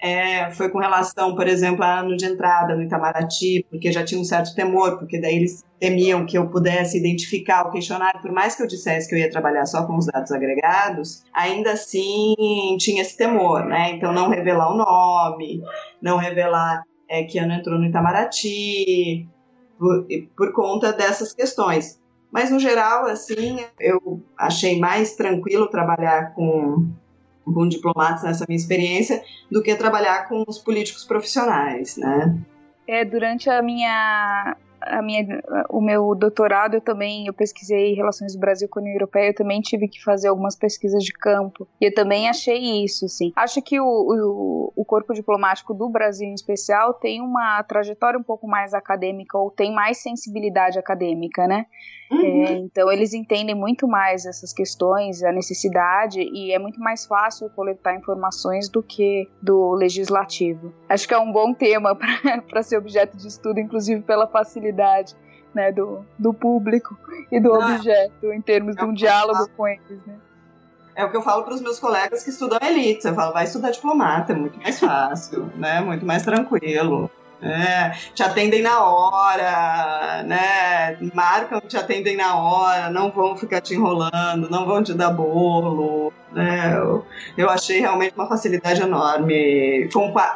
é, 0.00 0.50
foi 0.52 0.70
com 0.70 0.78
relação, 0.78 1.34
por 1.34 1.48
exemplo, 1.48 1.82
a 1.82 2.00
ano 2.00 2.16
de 2.16 2.24
entrada 2.24 2.76
no 2.76 2.82
Itamaraty, 2.82 3.66
porque 3.68 3.90
já 3.90 4.04
tinha 4.04 4.20
um 4.20 4.24
certo 4.24 4.54
temor, 4.54 4.96
porque 4.98 5.20
daí 5.20 5.36
eles 5.36 5.64
temiam 5.80 6.24
que 6.24 6.38
eu 6.38 6.48
pudesse 6.48 6.98
identificar 6.98 7.66
o 7.66 7.72
questionário, 7.72 8.20
por 8.20 8.30
mais 8.30 8.54
que 8.54 8.62
eu 8.62 8.66
dissesse 8.66 9.08
que 9.08 9.14
eu 9.14 9.18
ia 9.18 9.30
trabalhar 9.30 9.66
só 9.66 9.86
com 9.86 9.96
os 9.96 10.06
dados 10.06 10.30
agregados, 10.30 11.24
ainda 11.34 11.72
assim 11.72 12.34
tinha 12.78 13.02
esse 13.02 13.16
temor, 13.16 13.64
né? 13.64 13.92
Então 13.92 14.12
não 14.12 14.28
revelar 14.28 14.72
o 14.72 14.76
nome, 14.76 15.62
não 16.00 16.16
revelar 16.16 16.82
é, 17.08 17.24
que 17.24 17.38
ano 17.38 17.52
entrou 17.52 17.78
no 17.78 17.86
Itamaraty, 17.86 19.28
por, 19.78 20.06
por 20.36 20.52
conta 20.52 20.92
dessas 20.92 21.32
questões. 21.32 22.00
Mas 22.30 22.50
no 22.50 22.58
geral, 22.58 23.06
assim, 23.06 23.64
eu 23.80 24.22
achei 24.36 24.78
mais 24.78 25.16
tranquilo 25.16 25.68
trabalhar 25.68 26.34
com 26.34 26.86
com 27.54 27.66
diplomatas 27.66 28.22
nessa 28.22 28.44
minha 28.46 28.58
experiência 28.58 29.22
do 29.50 29.62
que 29.62 29.74
trabalhar 29.74 30.28
com 30.28 30.44
os 30.46 30.58
políticos 30.58 31.04
profissionais, 31.04 31.96
né? 31.96 32.38
É, 32.86 33.04
durante 33.04 33.48
a 33.50 33.62
minha 33.62 34.56
a 34.88 35.02
minha, 35.02 35.40
o 35.68 35.80
meu 35.80 36.14
doutorado 36.14 36.74
eu 36.74 36.80
também 36.80 37.26
eu 37.26 37.32
pesquisei 37.32 37.94
relações 37.94 38.34
do 38.34 38.38
Brasil 38.38 38.68
com 38.68 38.78
a 38.78 38.82
União 38.82 38.94
Europeia, 38.94 39.30
eu 39.30 39.34
também 39.34 39.60
tive 39.60 39.88
que 39.88 40.02
fazer 40.02 40.28
algumas 40.28 40.56
pesquisas 40.56 41.02
de 41.02 41.12
campo 41.12 41.66
e 41.80 41.86
eu 41.86 41.94
também 41.94 42.28
achei 42.28 42.84
isso, 42.84 43.08
sim. 43.08 43.32
Acho 43.36 43.62
que 43.62 43.80
o, 43.80 43.84
o, 43.84 44.72
o 44.76 44.84
corpo 44.84 45.14
diplomático 45.14 45.74
do 45.74 45.88
Brasil 45.88 46.28
em 46.28 46.34
especial 46.34 46.94
tem 46.94 47.20
uma 47.20 47.62
trajetória 47.62 48.18
um 48.18 48.22
pouco 48.22 48.46
mais 48.46 48.74
acadêmica 48.74 49.36
ou 49.38 49.50
tem 49.50 49.72
mais 49.72 49.98
sensibilidade 49.98 50.78
acadêmica, 50.78 51.46
né? 51.46 51.66
Uhum. 52.10 52.44
É, 52.44 52.52
então 52.52 52.90
eles 52.90 53.12
entendem 53.12 53.54
muito 53.54 53.86
mais 53.86 54.24
essas 54.24 54.52
questões, 54.52 55.22
a 55.22 55.30
necessidade 55.30 56.20
e 56.20 56.52
é 56.52 56.58
muito 56.58 56.80
mais 56.80 57.04
fácil 57.04 57.50
coletar 57.50 57.94
informações 57.94 58.68
do 58.68 58.82
que 58.82 59.28
do 59.42 59.72
legislativo. 59.74 60.72
Acho 60.88 61.06
que 61.06 61.14
é 61.14 61.18
um 61.18 61.30
bom 61.30 61.52
tema 61.52 61.94
para 62.48 62.62
ser 62.62 62.78
objeto 62.78 63.16
de 63.16 63.28
estudo, 63.28 63.60
inclusive 63.60 64.00
pela 64.02 64.26
facilidade 64.26 65.14
né, 65.54 65.72
do, 65.72 66.04
do 66.18 66.32
público 66.32 66.96
e 67.30 67.40
do 67.40 67.54
ah, 67.54 67.74
objeto 67.74 68.32
em 68.32 68.40
termos 68.40 68.74
de 68.74 68.84
um 68.84 68.92
diálogo 68.92 69.48
com 69.56 69.66
eles. 69.68 70.00
Né? 70.06 70.14
É 70.94 71.04
o 71.04 71.10
que 71.10 71.16
eu 71.16 71.22
falo 71.22 71.44
para 71.44 71.54
os 71.54 71.60
meus 71.60 71.78
colegas 71.78 72.24
que 72.24 72.30
estudam 72.30 72.58
elite. 72.60 73.06
Eu 73.06 73.14
falo, 73.14 73.32
vai 73.32 73.44
estudar 73.44 73.70
diplomata, 73.70 74.32
é 74.32 74.36
muito 74.36 74.58
mais 74.58 74.80
fácil, 74.80 75.46
né? 75.54 75.80
Muito 75.80 76.04
mais 76.04 76.24
tranquilo. 76.24 77.08
É, 77.40 77.90
te 78.14 78.22
atendem 78.22 78.62
na 78.62 78.84
hora, 78.84 80.22
né? 80.24 80.96
Marcam, 81.14 81.60
te 81.60 81.76
atendem 81.76 82.16
na 82.16 82.36
hora, 82.36 82.90
não 82.90 83.10
vão 83.10 83.36
ficar 83.36 83.60
te 83.60 83.74
enrolando, 83.74 84.50
não 84.50 84.66
vão 84.66 84.82
te 84.82 84.92
dar 84.92 85.10
bolo, 85.10 86.12
né? 86.32 86.76
Eu, 86.76 87.06
eu 87.36 87.48
achei 87.48 87.80
realmente 87.80 88.14
uma 88.16 88.28
facilidade 88.28 88.80
enorme 88.82 89.88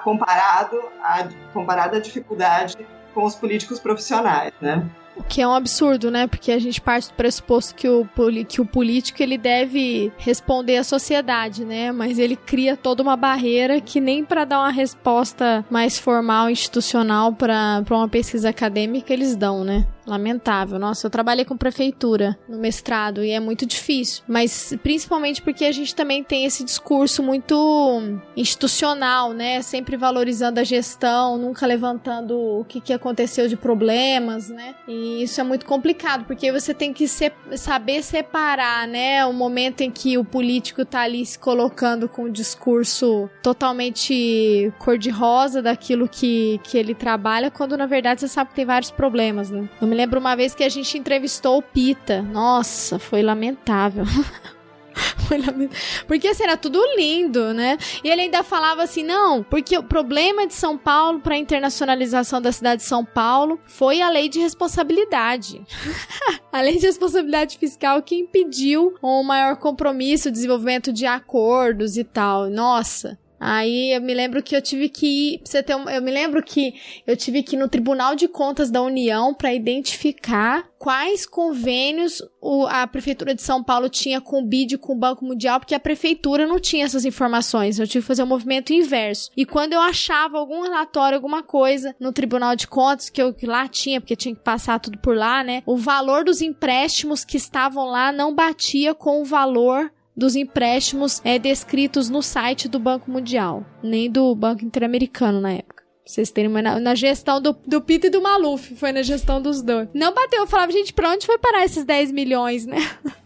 comparado 0.05 0.81
a, 1.03 1.29
comparado 1.53 1.97
à 1.97 2.01
dificuldade 2.01 2.77
com 3.13 3.25
os 3.25 3.35
políticos 3.35 3.81
profissionais, 3.81 4.53
né? 4.61 4.89
O 5.17 5.23
que 5.23 5.43
é 5.43 5.47
um 5.47 5.55
absurdo, 5.55 6.11
né? 6.11 6.27
Porque 6.27 6.51
a 6.53 6.59
gente 6.59 6.81
parte 6.81 7.09
do 7.09 7.15
pressuposto 7.15 7.75
que 7.75 7.89
o, 7.89 8.09
que 8.49 8.61
o 8.61 8.67
político 8.67 9.23
ele 9.23 9.37
deve 9.37 10.13
responder 10.17 10.79
à 10.79 10.85
sociedade, 10.85 11.65
né? 11.65 11.93
Mas 11.93 12.19
ele 12.19 12.37
cria 12.37 12.77
toda 12.77 13.03
uma 13.03 13.17
barreira 13.17 13.81
que 13.81 14.01
nem 14.01 14.25
para 14.25 14.45
dar 14.45 14.61
uma 14.61 14.71
resposta 14.71 15.65
mais 15.71 15.99
formal, 15.99 16.49
institucional 16.49 17.33
para 17.33 17.85
uma 17.91 18.09
pesquisa 18.09 18.49
acadêmica 18.49 19.13
eles 19.13 19.37
dão, 19.37 19.65
né? 19.65 19.87
Lamentável. 20.07 20.79
Nossa, 20.79 21.07
eu 21.07 21.11
trabalhei 21.11 21.45
com 21.45 21.57
prefeitura 21.57 22.37
no 22.49 22.59
mestrado 22.59 23.25
e 23.25 23.31
é 23.31 23.39
muito 23.39 23.65
difícil. 23.65 24.25
Mas 24.27 24.75
principalmente 24.83 25.41
porque 25.41 25.65
a 25.65 25.73
gente 25.73 25.95
também 25.95 26.25
tem 26.25 26.45
esse 26.45 26.65
discurso 26.65 27.23
muito 27.23 28.03
institucional, 28.37 29.33
né? 29.33 29.63
Sempre 29.63 29.97
valorizando 29.97 30.59
a 30.59 30.65
gestão, 30.65 31.39
nunca 31.39 31.67
levantando 31.67 32.37
o 32.37 32.65
que, 32.65 32.81
que 32.81 32.93
aconteceu 32.93 33.47
de 33.47 33.57
problemas, 33.57 34.49
né? 34.49 34.75
E 34.89 35.23
isso 35.23 35.41
é 35.41 35.45
muito 35.45 35.65
complicado, 35.67 36.25
porque 36.25 36.51
você 36.51 36.75
tem 36.75 36.93
que 36.93 37.07
se, 37.07 37.33
saber 37.57 38.03
separar, 38.03 38.89
né? 38.89 39.25
O 39.25 39.33
momento 39.33 39.83
em 39.83 39.91
que 39.91 40.19
o 40.19 40.25
político 40.25 40.85
tá 40.85 41.03
ali 41.03 41.25
se 41.25 41.39
colocando 41.39 42.09
com 42.09 42.25
um 42.25 42.31
discurso 42.31 43.31
totalmente 43.43 44.73
cor-de-rosa 44.79 45.63
daquilo 45.63 46.09
que, 46.09 46.61
que 46.65 46.77
ele 46.77 46.95
trabalha, 46.95 47.51
quando 47.51 47.77
na 47.77 47.87
verdade 47.87 48.21
você 48.21 48.29
sabe 48.29 48.51
que 48.51 48.57
tem 48.57 48.65
vários 48.65 48.91
problemas, 48.91 49.51
né? 49.51 49.69
Eu 49.81 49.92
me 49.93 49.97
lembro 49.99 50.19
uma 50.19 50.35
vez 50.35 50.55
que 50.55 50.65
a 50.65 50.71
gente 50.71 50.97
entrevistou 50.97 51.59
o 51.59 51.63
Pita. 51.63 52.23
Nossa, 52.23 52.99
foi 52.99 53.23
lamentável. 53.23 54.07
Porque 56.09 56.29
assim, 56.29 56.45
era 56.45 56.57
tudo 56.57 56.83
lindo, 56.97 57.53
né? 57.53 57.77
E 58.03 58.09
ele 58.09 58.23
ainda 58.23 58.43
falava 58.43 58.83
assim: 58.83 59.03
não, 59.03 59.43
porque 59.43 59.77
o 59.77 59.83
problema 59.83 60.47
de 60.47 60.55
São 60.55 60.77
Paulo 60.77 61.21
para 61.21 61.35
a 61.35 61.39
internacionalização 61.39 62.41
da 62.41 62.53
cidade 62.53 62.83
de 62.83 62.89
São 62.89 63.05
Paulo 63.05 63.61
foi 63.67 64.01
a 64.01 64.09
lei 64.11 64.29
de 64.29 64.41
responsabilidade. 64.41 65.63
a 66.53 66.61
lei 66.61 66.79
de 66.79 66.87
responsabilidade 66.87 67.59
fiscal 67.59 68.03
que 68.03 68.15
impediu 68.15 68.95
um 69.03 69.23
maior 69.23 69.57
compromisso, 69.57 70.31
desenvolvimento 70.31 70.93
de 70.93 71.07
acordos 71.07 71.97
e 71.97 72.05
tal. 72.05 72.49
Nossa, 72.49 73.19
Aí 73.45 73.93
eu 73.93 74.01
me 74.01 74.15
lembro 74.15 74.41
que 74.41 74.55
eu 74.55 74.63
tive 74.63 74.89
que 74.89 75.07
ir, 75.35 75.41
você 75.45 75.65
ter 75.65 75.75
um, 75.75 75.91
eu 75.91 76.01
me 76.01 76.13
lembro 76.13 76.41
que 76.45 76.75
eu 77.05 77.17
tive 77.17 77.43
que 77.43 77.57
ir 77.57 77.59
no 77.59 77.69
Tribunal 77.69 78.15
de 78.15 78.29
Contas 78.29 78.71
da 78.71 78.81
União 78.81 79.35
para 79.35 79.53
identificar 79.53 80.65
quais 80.79 81.27
convênios 81.27 82.23
o, 82.41 82.67
a 82.69 82.87
prefeitura 82.87 83.35
de 83.35 83.43
São 83.43 83.61
Paulo 83.61 83.89
tinha 83.89 84.21
com 84.21 84.39
o 84.39 84.47
BID 84.47 84.79
com 84.79 84.93
o 84.93 84.99
Banco 84.99 85.25
Mundial, 85.25 85.59
porque 85.59 85.75
a 85.75 85.81
prefeitura 85.81 86.47
não 86.47 86.61
tinha 86.61 86.85
essas 86.85 87.05
informações. 87.05 87.81
Eu 87.81 87.87
tive 87.89 88.03
que 88.03 88.07
fazer 88.07 88.23
um 88.23 88.27
movimento 88.27 88.73
inverso. 88.73 89.33
E 89.37 89.45
quando 89.45 89.73
eu 89.73 89.81
achava 89.81 90.39
algum 90.39 90.63
relatório, 90.63 91.17
alguma 91.17 91.43
coisa 91.43 91.97
no 91.99 92.13
Tribunal 92.13 92.55
de 92.55 92.69
Contas 92.69 93.11
que 93.11 93.21
eu 93.21 93.35
que 93.35 93.47
lá 93.47 93.67
tinha, 93.67 94.01
porque 94.01 94.15
tinha 94.15 94.37
que 94.37 94.41
passar 94.41 94.79
tudo 94.79 94.99
por 94.99 95.17
lá, 95.17 95.43
né? 95.43 95.65
O 95.67 95.77
valor 95.77 96.25
dos 96.25 96.41
empréstimos 96.41 97.25
que 97.25 97.37
estavam 97.37 97.87
lá 97.87 98.13
não 98.13 98.33
batia 98.33 98.95
com 98.95 99.21
o 99.21 99.25
valor 99.25 99.91
dos 100.17 100.37
empréstimos 100.37 101.21
é, 101.25 101.39
descritos 101.39 102.09
no 102.09 102.23
site 102.23 102.69
do 102.69 102.79
Banco 102.79 103.11
Mundial, 103.11 103.65
nem 103.83 104.11
do 104.11 104.35
Banco 104.35 104.65
Interamericano 104.65 105.41
na 105.41 105.53
época. 105.53 105.83
Vocês 106.05 106.31
terem 106.31 106.51
uma. 106.51 106.61
Na, 106.61 106.81
na 106.81 106.95
gestão 106.95 107.41
do, 107.41 107.57
do 107.67 107.81
Pito 107.81 108.09
e 108.09 108.11
do 108.11 108.21
Maluf, 108.21 108.75
foi 108.75 108.93
na 108.93 109.03
gestão 109.03 109.41
dos 109.41 109.63
dois. 109.63 109.89
Não 109.95 110.13
bateu, 110.13 110.41
eu 110.41 110.47
falava, 110.47 110.73
gente, 110.73 110.93
pra 110.93 111.11
onde 111.11 111.25
foi 111.25 111.39
parar 111.39 111.65
esses 111.65 111.85
10 111.85 112.13
milhões, 112.13 112.67
né? 112.67 112.79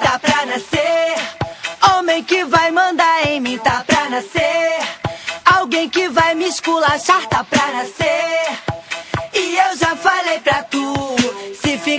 Tá 0.00 0.18
pra 0.18 0.46
nascer, 0.46 1.14
homem 1.90 2.22
que 2.22 2.44
vai 2.44 2.70
mandar 2.70 3.26
em 3.26 3.40
mim, 3.40 3.58
tá 3.58 3.82
pra 3.86 4.10
nascer. 4.10 4.76
Alguém 5.44 5.88
que 5.88 6.08
vai 6.08 6.34
me 6.34 6.46
esculachar, 6.46 7.26
tá 7.28 7.42
pra 7.42 7.72
nascer. 7.72 8.63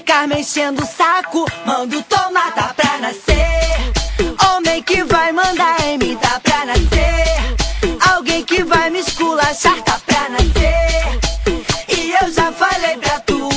Ficar 0.05 0.27
mexendo 0.27 0.83
o 0.83 0.85
saco, 0.85 1.47
mando 1.65 1.99
tomar, 2.03 2.53
tá 2.53 2.71
pra 2.75 2.99
nascer. 2.99 4.45
Homem 4.47 4.83
que 4.83 5.03
vai 5.03 5.31
mandar 5.31 5.81
em 5.81 5.97
mim, 5.97 6.15
tá 6.17 6.39
pra 6.41 6.63
nascer. 6.63 8.13
Alguém 8.13 8.45
que 8.45 8.63
vai 8.63 8.91
me 8.91 8.99
esculachar, 8.99 9.81
tá 9.81 9.99
pra 10.05 10.29
nascer. 10.29 11.57
E 11.89 12.11
eu 12.21 12.31
já 12.31 12.51
falei 12.51 12.97
pra 12.97 13.19
tu: 13.21 13.49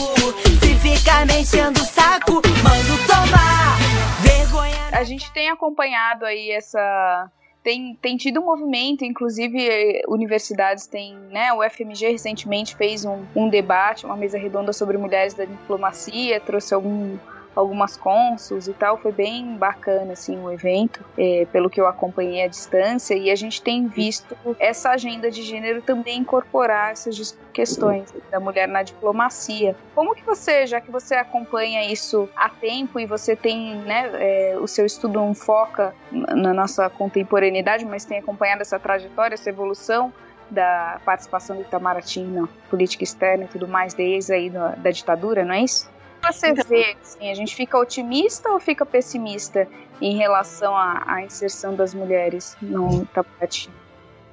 se 0.63 0.75
ficar 0.77 1.27
mexendo 1.27 1.77
o 1.77 1.85
saco, 1.85 2.41
mando 2.63 3.07
tomar. 3.07 3.77
Vergonha. 4.23 4.89
A 4.93 5.05
gente 5.05 5.31
tem 5.33 5.51
acompanhado 5.51 6.25
aí 6.25 6.51
essa 6.51 7.31
tem, 7.69 7.95
tem 8.01 8.17
tido 8.17 8.41
um 8.41 8.47
movimento, 8.47 9.05
inclusive 9.05 10.03
universidades 10.09 10.87
têm, 10.87 11.15
né, 11.31 11.53
o 11.53 11.63
FMG 11.63 12.13
recentemente 12.13 12.75
fez 12.75 13.05
um, 13.05 13.23
um 13.37 13.47
debate, 13.47 14.07
uma 14.07 14.17
mesa 14.17 14.39
redonda 14.39 14.73
sobre 14.73 14.97
mulheres 14.97 15.35
da 15.35 15.45
diplomacia, 15.45 16.41
trouxe 16.41 16.73
algum 16.73 17.19
algumas 17.59 17.97
consuls 17.97 18.69
e 18.69 18.73
tal. 18.73 18.97
Foi 18.99 19.13
bem 19.13 19.57
bacana, 19.57 20.13
assim, 20.13 20.39
o 20.39 20.51
evento, 20.51 21.05
é, 21.17 21.47
pelo 21.53 21.69
que 21.69 21.81
eu 21.81 21.87
acompanhei 21.87 22.43
à 22.43 22.47
distância. 22.47 23.15
E 23.15 23.31
a 23.31 23.35
gente 23.35 23.61
tem 23.61 23.89
visto 23.89 24.37
essa 24.59 24.91
agenda 24.91 25.31
de 25.31 25.43
gênero 25.43 25.83
também 25.83 26.19
incorporar 26.19 26.93
essas 26.93 27.37
questões 27.53 28.13
da 28.31 28.39
mulher 28.39 28.69
na 28.69 28.83
diplomacia. 28.83 29.75
Como 29.95 30.15
que 30.15 30.25
você, 30.25 30.67
já 30.67 30.81
que 30.81 30.91
você 30.91 31.17
acompanha 31.17 31.91
isso 31.91 32.29
há 32.37 32.49
tempo 32.49 33.01
e 33.01 33.07
você 33.07 33.35
tem, 33.35 33.77
né, 33.79 34.11
é, 34.15 34.57
o 34.61 34.69
seu 34.69 34.87
estudo 34.87 35.15
não 35.15 35.35
foca 35.35 35.95
na 36.13 36.55
nossa 36.55 36.89
contemporaneidade, 36.89 37.85
mas 37.85 38.05
tem 38.05 38.19
acompanhado 38.19 38.63
essa 38.63 38.79
trajetória, 38.79 39.35
essa 39.35 39.51
evolução, 39.51 40.13
da 40.51 40.99
participação 41.05 41.57
do 41.57 41.63
Itamaraty 41.63 42.21
na 42.21 42.49
política 42.71 43.05
externa 43.05 43.45
e 43.45 43.49
tudo 43.49 43.69
mais 43.69 43.93
desde 43.93 44.33
aí 44.33 44.49
da, 44.49 44.69
da 44.69 44.91
ditadura, 44.91 45.45
não 45.45 45.55
é 45.55 45.63
isso? 45.63 45.91
Você 46.23 46.49
então, 46.49 46.65
vê? 46.69 46.97
Assim, 47.01 47.31
a 47.31 47.35
gente 47.35 47.55
fica 47.55 47.79
otimista 47.79 48.51
ou 48.51 48.61
fica 48.61 48.85
pessimista 48.85 49.69
em 50.01 50.17
relação 50.17 50.77
à, 50.77 51.05
à 51.07 51.23
inserção 51.23 51.75
das 51.75 51.95
mulheres 51.95 52.57
no 52.61 53.03
Itamaraty? 53.03 53.71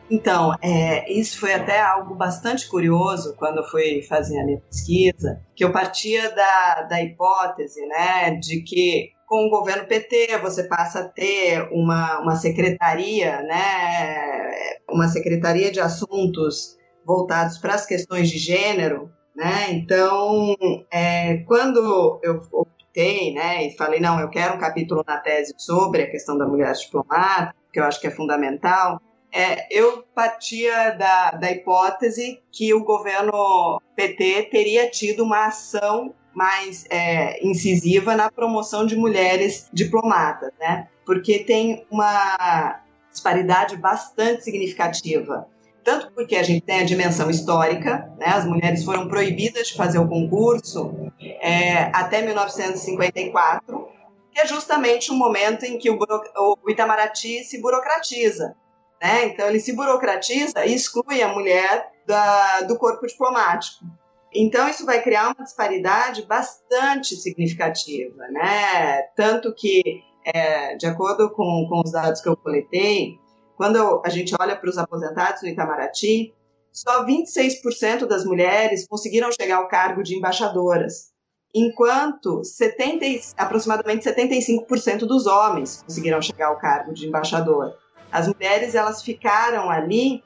Então, 0.09 0.53
é, 0.61 1.11
isso 1.11 1.39
foi 1.39 1.53
até 1.53 1.81
algo 1.81 2.13
bastante 2.13 2.67
curioso 2.69 3.35
quando 3.37 3.57
eu 3.57 3.63
fui 3.63 4.03
fazer 4.03 4.39
a 4.39 4.45
minha 4.45 4.59
pesquisa, 4.59 5.41
que 5.55 5.63
eu 5.63 5.71
partia 5.71 6.29
da, 6.29 6.83
da 6.83 7.01
hipótese 7.01 7.83
né, 7.87 8.31
de 8.35 8.61
que 8.61 9.11
com 9.27 9.47
o 9.47 9.49
governo 9.49 9.87
PT 9.87 10.37
você 10.37 10.63
passa 10.67 10.99
a 10.99 11.07
ter 11.07 11.67
uma, 11.71 12.19
uma 12.19 12.35
secretaria, 12.35 13.41
né, 13.41 14.51
uma 14.87 15.07
secretaria 15.07 15.71
de 15.71 15.79
assuntos 15.79 16.77
voltados 17.03 17.57
para 17.57 17.73
as 17.73 17.85
questões 17.87 18.29
de 18.29 18.37
gênero, 18.37 19.11
né? 19.35 19.71
Então, 19.71 20.55
é, 20.89 21.37
quando 21.45 22.19
eu 22.23 22.41
optei, 22.51 23.33
né, 23.33 23.67
e 23.67 23.75
falei, 23.75 23.99
não, 23.99 24.19
eu 24.19 24.29
quero 24.29 24.55
um 24.55 24.59
capítulo 24.59 25.03
na 25.05 25.17
tese 25.17 25.53
sobre 25.57 26.03
a 26.03 26.09
questão 26.09 26.37
da 26.37 26.47
mulher 26.47 26.71
diplomata, 26.73 27.53
que 27.71 27.79
eu 27.79 27.83
acho 27.83 27.99
que 27.99 28.07
é 28.07 28.11
fundamental, 28.11 29.01
é, 29.31 29.67
eu 29.69 30.03
partia 30.15 30.91
da, 30.91 31.31
da 31.31 31.51
hipótese 31.51 32.41
que 32.53 32.73
o 32.73 32.85
governo 32.85 33.81
PT 33.93 34.43
teria 34.43 34.89
tido 34.89 35.25
uma 35.25 35.47
ação 35.47 36.15
mais 36.33 36.85
é, 36.89 37.45
incisiva 37.45 38.15
na 38.15 38.31
promoção 38.31 38.85
de 38.85 38.95
mulheres 38.95 39.69
diplomatas, 39.73 40.51
né? 40.57 40.87
Porque 41.05 41.39
tem 41.39 41.85
uma 41.91 42.81
disparidade 43.11 43.75
bastante 43.75 44.43
significativa 44.43 45.47
tanto 45.85 46.11
porque 46.13 46.35
a 46.35 46.41
gente 46.41 46.65
tem 46.65 46.81
a 46.81 46.83
dimensão 46.83 47.29
histórica, 47.29 48.11
né, 48.17 48.25
as 48.25 48.43
mulheres 48.43 48.83
foram 48.83 49.07
proibidas 49.07 49.67
de 49.67 49.75
fazer 49.75 49.99
o 49.99 50.07
concurso 50.07 51.11
é, 51.39 51.83
até 51.93 52.23
1954, 52.23 53.87
que 54.31 54.41
é 54.41 54.47
justamente 54.47 55.11
um 55.11 55.15
momento 55.15 55.63
em 55.63 55.77
que 55.77 55.89
o, 55.91 55.97
o 55.97 56.69
Itamaraty 56.69 57.43
se 57.43 57.61
burocratiza. 57.61 58.55
Né? 59.01 59.27
Então, 59.27 59.47
ele 59.47 59.59
se 59.59 59.73
burocratiza 59.73 60.65
e 60.65 60.73
exclui 60.73 61.21
a 61.21 61.27
mulher 61.27 61.91
da, 62.07 62.61
do 62.61 62.77
corpo 62.77 63.05
diplomático. 63.05 63.85
Então, 64.33 64.67
isso 64.67 64.85
vai 64.85 65.03
criar 65.03 65.27
uma 65.27 65.43
disparidade 65.43 66.23
bastante 66.23 67.15
significativa. 67.15 68.27
Né? 68.29 69.03
Tanto 69.15 69.53
que, 69.53 70.01
é, 70.25 70.75
de 70.75 70.87
acordo 70.87 71.29
com, 71.29 71.67
com 71.69 71.81
os 71.85 71.91
dados 71.91 72.21
que 72.21 72.27
eu 72.27 72.35
coletei, 72.35 73.19
quando 73.55 74.01
a 74.05 74.09
gente 74.09 74.35
olha 74.39 74.55
para 74.55 74.69
os 74.69 74.77
aposentados 74.77 75.41
no 75.41 75.47
Itamaraty, 75.47 76.33
só 76.71 77.05
26% 77.05 78.05
das 78.05 78.25
mulheres 78.25 78.87
conseguiram 78.87 79.31
chegar 79.31 79.57
ao 79.57 79.67
cargo 79.67 80.03
de 80.03 80.15
embaixadoras, 80.15 81.13
enquanto 81.53 82.43
70, 82.43 83.05
aproximadamente 83.37 84.05
75% 84.09 84.99
dos 84.99 85.25
homens 85.25 85.81
conseguiram 85.83 86.21
chegar 86.21 86.47
ao 86.47 86.57
cargo 86.57 86.93
de 86.93 87.07
embaixador. 87.07 87.77
As 88.11 88.27
mulheres 88.27 88.75
elas 88.75 89.01
ficaram 89.01 89.69
ali, 89.69 90.21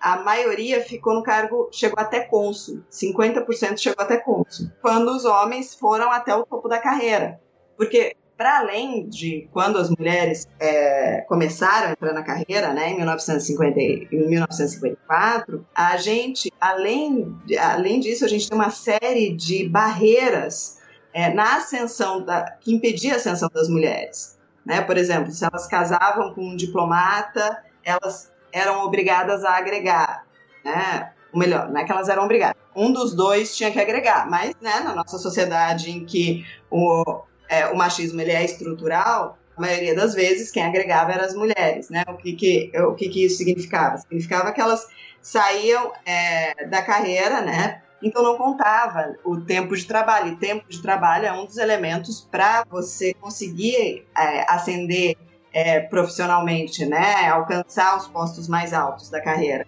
a 0.00 0.16
maioria 0.20 0.80
ficou 0.82 1.14
no 1.14 1.22
cargo, 1.22 1.68
chegou 1.70 1.98
até 2.00 2.20
cônsul, 2.20 2.82
50% 2.90 3.76
chegou 3.76 4.02
até 4.02 4.16
cônsul, 4.16 4.70
quando 4.80 5.08
os 5.08 5.26
homens 5.26 5.74
foram 5.74 6.10
até 6.10 6.34
o 6.34 6.46
topo 6.46 6.68
da 6.68 6.78
carreira. 6.78 7.40
Porque 7.76 8.16
para 8.36 8.58
além 8.58 9.08
de 9.08 9.48
quando 9.52 9.78
as 9.78 9.90
mulheres 9.90 10.48
é, 10.58 11.20
começaram 11.28 11.88
a 11.88 11.92
entrar 11.92 12.12
na 12.12 12.22
carreira, 12.22 12.72
né, 12.72 12.90
em, 12.90 12.96
1950, 12.96 13.80
em 13.80 14.28
1954, 14.28 15.64
a 15.74 15.96
gente, 15.96 16.52
além, 16.60 17.36
além 17.60 18.00
disso, 18.00 18.24
a 18.24 18.28
gente 18.28 18.48
tem 18.48 18.58
uma 18.58 18.70
série 18.70 19.32
de 19.32 19.68
barreiras 19.68 20.78
é, 21.12 21.32
na 21.32 21.56
ascensão 21.56 22.24
da, 22.24 22.56
que 22.60 22.74
impedia 22.74 23.14
a 23.14 23.16
ascensão 23.16 23.48
das 23.54 23.68
mulheres. 23.68 24.38
Né? 24.66 24.80
Por 24.80 24.96
exemplo, 24.96 25.30
se 25.30 25.44
elas 25.44 25.66
casavam 25.66 26.34
com 26.34 26.42
um 26.42 26.56
diplomata, 26.56 27.62
elas 27.84 28.32
eram 28.52 28.84
obrigadas 28.84 29.44
a 29.44 29.56
agregar. 29.56 30.26
Né? 30.64 31.12
Ou 31.32 31.38
melhor, 31.38 31.70
não 31.70 31.80
é 31.80 31.84
que 31.84 31.92
elas 31.92 32.08
eram 32.08 32.24
obrigadas. 32.24 32.60
Um 32.74 32.92
dos 32.92 33.14
dois 33.14 33.56
tinha 33.56 33.70
que 33.70 33.78
agregar, 33.78 34.28
mas 34.28 34.54
né, 34.60 34.80
na 34.80 34.94
nossa 34.94 35.18
sociedade 35.18 35.90
em 35.90 36.04
que 36.04 36.44
o, 36.70 37.22
é, 37.48 37.66
o 37.66 37.76
machismo 37.76 38.20
ele 38.20 38.32
é 38.32 38.44
estrutural, 38.44 39.38
a 39.56 39.60
maioria 39.60 39.94
das 39.94 40.14
vezes 40.14 40.50
quem 40.50 40.64
agregava 40.64 41.12
eram 41.12 41.24
as 41.24 41.34
mulheres, 41.34 41.88
né? 41.88 42.04
O 42.08 42.16
que 42.16 42.32
que, 42.32 42.72
o 42.80 42.94
que, 42.94 43.08
que 43.08 43.24
isso 43.24 43.36
significava? 43.38 43.98
Significava 43.98 44.52
que 44.52 44.60
elas 44.60 44.86
saíam 45.22 45.92
é, 46.04 46.66
da 46.66 46.82
carreira, 46.82 47.40
né? 47.40 47.82
Então 48.02 48.22
não 48.22 48.36
contava 48.36 49.16
o 49.24 49.40
tempo 49.40 49.74
de 49.74 49.86
trabalho. 49.86 50.32
E 50.32 50.36
tempo 50.36 50.68
de 50.68 50.82
trabalho 50.82 51.26
é 51.26 51.32
um 51.32 51.46
dos 51.46 51.56
elementos 51.56 52.20
para 52.30 52.64
você 52.68 53.14
conseguir 53.14 54.06
é, 54.16 54.52
ascender 54.52 55.16
é, 55.52 55.80
profissionalmente, 55.80 56.84
né? 56.84 57.28
Alcançar 57.28 57.96
os 57.96 58.08
postos 58.08 58.48
mais 58.48 58.72
altos 58.72 59.08
da 59.08 59.22
carreira. 59.22 59.66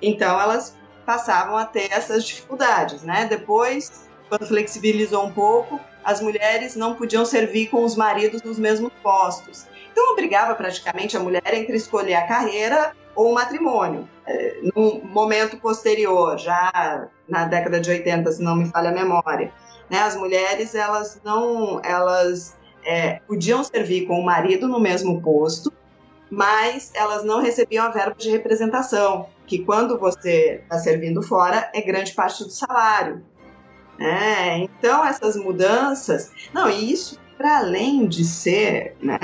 Então 0.00 0.40
elas 0.40 0.76
passavam 1.04 1.56
a 1.56 1.64
ter 1.64 1.92
essas 1.92 2.24
dificuldades, 2.24 3.02
né? 3.02 3.26
Depois, 3.26 4.07
quando 4.28 4.46
flexibilizou 4.46 5.26
um 5.26 5.32
pouco, 5.32 5.80
as 6.04 6.20
mulheres 6.20 6.76
não 6.76 6.94
podiam 6.94 7.24
servir 7.24 7.68
com 7.68 7.84
os 7.84 7.96
maridos 7.96 8.42
nos 8.42 8.58
mesmos 8.58 8.92
postos. 9.02 9.66
Então 9.92 10.12
obrigava 10.12 10.54
praticamente 10.54 11.16
a 11.16 11.20
mulher 11.20 11.52
entre 11.52 11.76
escolher 11.76 12.14
a 12.14 12.26
carreira 12.26 12.92
ou 13.14 13.30
o 13.30 13.34
matrimônio. 13.34 14.08
É, 14.26 14.60
num 14.74 15.00
momento 15.04 15.56
posterior, 15.58 16.38
já 16.38 17.08
na 17.28 17.44
década 17.44 17.80
de 17.80 17.90
80, 17.90 18.30
se 18.32 18.42
não 18.42 18.54
me 18.54 18.66
falha 18.66 18.90
a 18.90 18.92
memória, 18.92 19.52
né, 19.90 19.98
as 20.00 20.14
mulheres 20.14 20.74
elas 20.74 21.20
não 21.24 21.80
elas 21.82 22.56
é, 22.84 23.20
podiam 23.26 23.64
servir 23.64 24.06
com 24.06 24.20
o 24.20 24.24
marido 24.24 24.68
no 24.68 24.78
mesmo 24.78 25.20
posto, 25.20 25.72
mas 26.30 26.92
elas 26.94 27.24
não 27.24 27.40
recebiam 27.40 27.86
a 27.86 27.88
verba 27.88 28.14
de 28.16 28.30
representação, 28.30 29.28
que 29.46 29.64
quando 29.64 29.98
você 29.98 30.60
está 30.62 30.78
servindo 30.78 31.22
fora 31.22 31.70
é 31.74 31.80
grande 31.80 32.12
parte 32.12 32.44
do 32.44 32.50
salário. 32.50 33.22
É, 33.98 34.58
então, 34.58 35.04
essas 35.04 35.36
mudanças. 35.36 36.30
Não, 36.52 36.70
e 36.70 36.92
isso, 36.92 37.18
para 37.36 37.58
além 37.58 38.06
de 38.06 38.24
ser, 38.24 38.96
né, 39.02 39.18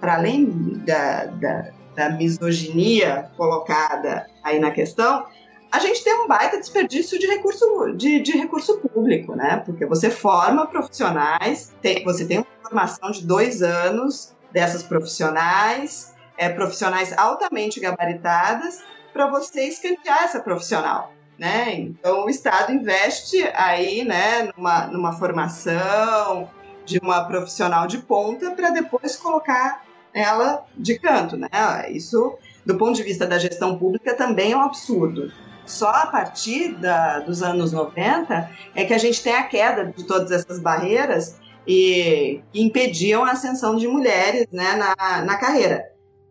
para 0.00 0.16
além 0.16 0.46
da, 0.84 1.26
da, 1.26 1.70
da 1.94 2.10
misoginia 2.10 3.30
colocada 3.36 4.26
aí 4.42 4.58
na 4.58 4.70
questão, 4.70 5.26
a 5.70 5.78
gente 5.78 6.02
tem 6.02 6.14
um 6.14 6.26
baita 6.26 6.58
desperdício 6.58 7.18
de 7.18 7.26
recurso, 7.26 7.92
de, 7.94 8.20
de 8.20 8.32
recurso 8.32 8.78
público, 8.78 9.36
né? 9.36 9.62
Porque 9.66 9.84
você 9.84 10.10
forma 10.10 10.66
profissionais, 10.66 11.74
tem, 11.82 12.02
você 12.04 12.24
tem 12.24 12.38
uma 12.38 12.46
formação 12.62 13.10
de 13.10 13.26
dois 13.26 13.62
anos 13.62 14.34
dessas 14.50 14.82
profissionais, 14.82 16.14
é, 16.38 16.48
profissionais 16.48 17.16
altamente 17.16 17.80
gabaritadas, 17.80 18.82
para 19.12 19.26
você 19.26 19.64
escantear 19.64 20.24
essa 20.24 20.40
profissional 20.40 21.12
né? 21.38 21.72
Então 21.74 22.24
o 22.24 22.30
Estado 22.30 22.72
investe 22.72 23.42
aí, 23.54 24.04
né, 24.04 24.50
numa, 24.56 24.86
numa 24.88 25.12
formação 25.12 26.50
de 26.84 26.98
uma 26.98 27.24
profissional 27.24 27.86
de 27.86 27.98
ponta 27.98 28.50
para 28.50 28.70
depois 28.70 29.16
colocar 29.16 29.84
ela 30.12 30.64
de 30.76 30.98
canto, 30.98 31.36
né? 31.36 31.48
Isso, 31.90 32.36
do 32.64 32.76
ponto 32.76 32.96
de 32.96 33.02
vista 33.02 33.26
da 33.26 33.38
gestão 33.38 33.78
pública, 33.78 34.14
também 34.14 34.52
é 34.52 34.56
um 34.56 34.62
absurdo. 34.62 35.30
Só 35.64 35.90
a 35.90 36.06
partir 36.06 36.74
da, 36.76 37.20
dos 37.20 37.42
anos 37.42 37.72
90 37.72 38.50
é 38.74 38.84
que 38.84 38.94
a 38.94 38.98
gente 38.98 39.22
tem 39.22 39.34
a 39.34 39.42
queda 39.42 39.84
de 39.84 40.04
todas 40.04 40.30
essas 40.30 40.58
barreiras 40.58 41.38
e 41.66 42.40
que 42.50 42.62
impediam 42.62 43.22
a 43.22 43.32
ascensão 43.32 43.76
de 43.76 43.86
mulheres 43.86 44.46
né, 44.50 44.74
na, 44.76 45.22
na 45.22 45.36
carreira. 45.36 45.84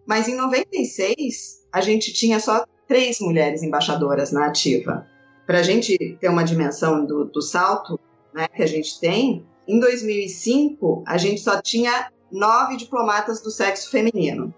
Mas 0.08 0.28
em 0.28 0.36
96, 0.36 1.68
a 1.72 1.82
gente 1.82 2.12
tinha 2.12 2.40
só 2.40 2.66
três 2.88 3.20
mulheres 3.20 3.64
embaixadoras 3.64 4.32
na 4.32 4.48
ativa. 4.48 5.08
Para 5.46 5.60
a 5.60 5.64
gente 5.64 6.18
ter 6.20 6.30
uma 6.30 6.44
dimensão 6.44 7.06
do, 7.06 7.26
do 7.26 7.42
salto 7.42 8.00
né, 8.34 8.48
que 8.48 8.64
a 8.64 8.68
gente 8.68 9.00
tem, 9.00 9.46
em 9.68 9.80
2005 9.80 11.04
a 11.06 11.18
gente 11.18 11.42
só 11.42 11.62
tinha 11.62 12.10
nove 12.32 12.78
diplomatas 12.78 13.42
do 13.42 13.50
sexo 13.50 13.90
feminino. 13.92 14.54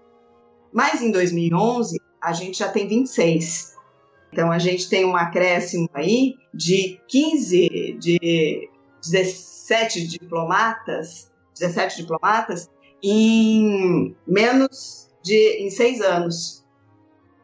Mas 0.72 1.02
em 1.02 1.10
2011, 1.10 2.00
a 2.20 2.32
gente 2.32 2.58
já 2.58 2.68
tem 2.68 2.86
26. 2.86 3.74
Então 4.32 4.52
a 4.52 4.58
gente 4.58 4.88
tem 4.88 5.04
um 5.04 5.16
acréscimo 5.16 5.88
aí 5.92 6.34
de 6.54 7.00
15, 7.08 7.96
de 7.98 8.70
17 9.02 10.06
diplomatas, 10.06 11.30
17 11.58 12.02
diplomatas 12.02 12.68
em 13.02 14.14
menos 14.26 15.08
de 15.22 15.64
em 15.64 15.70
seis 15.70 16.00
anos. 16.00 16.64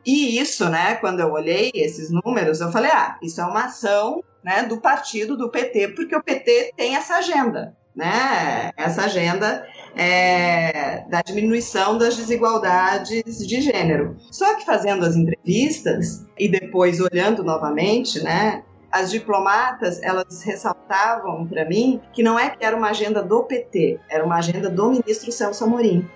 E 0.07 0.39
isso, 0.39 0.69
né, 0.69 0.95
quando 0.95 1.19
eu 1.19 1.33
olhei 1.33 1.73
esses 1.75 2.11
números, 2.11 2.61
eu 2.61 2.71
falei, 2.71 2.93
ah, 2.93 3.19
isso 3.21 3.41
é 3.41 3.45
uma 3.45 3.65
ação 3.65 4.23
né, 4.45 4.63
do 4.63 4.81
partido 4.81 5.37
do 5.37 5.51
PT, 5.51 5.89
porque 5.89 6.15
o 6.15 6.23
PT 6.23 6.73
tem 6.77 6.95
essa 6.95 7.17
agenda, 7.17 7.77
né? 7.95 8.71
Essa 8.77 9.07
agenda 9.07 9.67
é, 9.97 11.03
da 11.09 11.23
diminuição 11.23 11.99
das 11.99 12.17
desigualdades 12.17 13.45
de 13.45 13.61
gênero. 13.61 14.17
Só 14.31 14.55
que 14.55 14.65
fazendo 14.65 15.05
as 15.05 15.17
entrevistas 15.17 16.25
e 16.39 16.49
depois 16.49 17.01
olhando 17.01 17.43
novamente, 17.43 18.23
né? 18.23 18.63
As 18.93 19.11
diplomatas, 19.11 20.01
elas 20.03 20.43
ressaltavam 20.43 21.45
para 21.47 21.65
mim 21.65 22.01
que 22.13 22.23
não 22.23 22.39
é 22.39 22.51
que 22.51 22.65
era 22.65 22.77
uma 22.77 22.91
agenda 22.91 23.23
do 23.23 23.43
PT, 23.43 23.99
era 24.09 24.25
uma 24.25 24.37
agenda 24.37 24.71
do 24.71 24.91
ministro 24.91 25.33
Celso 25.33 25.65
Amorim. 25.65 26.09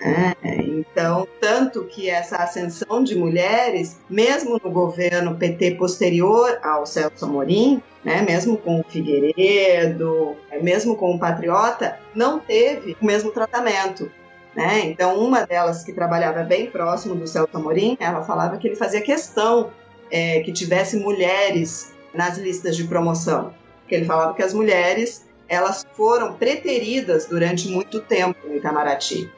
É, 0.00 0.34
então, 0.62 1.26
tanto 1.40 1.84
que 1.84 2.10
essa 2.10 2.36
ascensão 2.36 3.02
de 3.02 3.14
mulheres, 3.14 3.98
mesmo 4.08 4.60
no 4.62 4.70
governo 4.70 5.36
PT 5.36 5.72
posterior 5.72 6.58
ao 6.62 6.84
Celso 6.84 7.24
Amorim, 7.24 7.82
né, 8.04 8.22
mesmo 8.22 8.58
com 8.58 8.80
o 8.80 8.84
Figueiredo, 8.84 10.36
é, 10.50 10.60
mesmo 10.60 10.96
com 10.96 11.14
o 11.14 11.18
Patriota, 11.18 11.98
não 12.14 12.38
teve 12.38 12.96
o 13.00 13.04
mesmo 13.04 13.30
tratamento. 13.30 14.10
Né? 14.54 14.80
Então, 14.84 15.18
uma 15.18 15.46
delas 15.46 15.82
que 15.82 15.92
trabalhava 15.92 16.42
bem 16.42 16.70
próximo 16.70 17.14
do 17.14 17.26
Celso 17.26 17.56
Amorim, 17.56 17.96
ela 17.98 18.22
falava 18.22 18.56
que 18.58 18.68
ele 18.68 18.76
fazia 18.76 19.00
questão 19.00 19.70
é, 20.10 20.40
que 20.40 20.52
tivesse 20.52 20.98
mulheres 20.98 21.94
nas 22.14 22.38
listas 22.38 22.76
de 22.76 22.84
promoção, 22.84 23.52
que 23.88 23.94
ele 23.94 24.04
falava 24.04 24.34
que 24.34 24.42
as 24.42 24.54
mulheres 24.54 25.26
elas 25.48 25.86
foram 25.92 26.34
preteridas 26.34 27.26
durante 27.26 27.68
muito 27.68 28.00
tempo 28.00 28.48
no 28.48 28.56
Itamaraty 28.56 29.30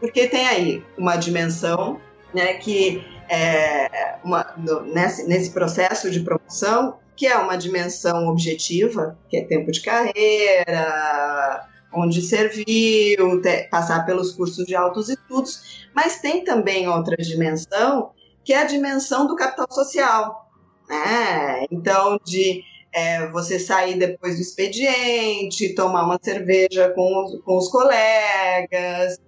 porque 0.00 0.28
tem 0.28 0.46
aí 0.46 0.84
uma 0.96 1.16
dimensão 1.16 2.00
né, 2.34 2.54
que 2.54 3.04
é 3.28 4.18
uma, 4.22 4.54
no, 4.56 4.82
nesse, 4.82 5.26
nesse 5.26 5.50
processo 5.50 6.10
de 6.10 6.20
promoção, 6.20 6.98
que 7.16 7.26
é 7.26 7.36
uma 7.36 7.56
dimensão 7.56 8.28
objetiva, 8.28 9.18
que 9.28 9.38
é 9.38 9.44
tempo 9.44 9.72
de 9.72 9.80
carreira, 9.80 11.66
onde 11.92 12.20
serviu, 12.20 13.40
te, 13.40 13.68
passar 13.70 14.04
pelos 14.04 14.32
cursos 14.32 14.66
de 14.66 14.76
altos 14.76 15.08
estudos, 15.08 15.88
mas 15.94 16.20
tem 16.20 16.44
também 16.44 16.88
outra 16.88 17.16
dimensão, 17.16 18.10
que 18.44 18.52
é 18.52 18.58
a 18.58 18.64
dimensão 18.64 19.26
do 19.26 19.34
capital 19.34 19.66
social. 19.70 20.50
Né? 20.88 21.66
Então, 21.70 22.18
de 22.24 22.62
é, 22.92 23.26
você 23.28 23.58
sair 23.58 23.98
depois 23.98 24.36
do 24.36 24.42
expediente, 24.42 25.74
tomar 25.74 26.04
uma 26.04 26.18
cerveja 26.22 26.90
com 26.90 27.24
os, 27.24 27.40
com 27.42 27.56
os 27.56 27.68
colegas, 27.68 29.18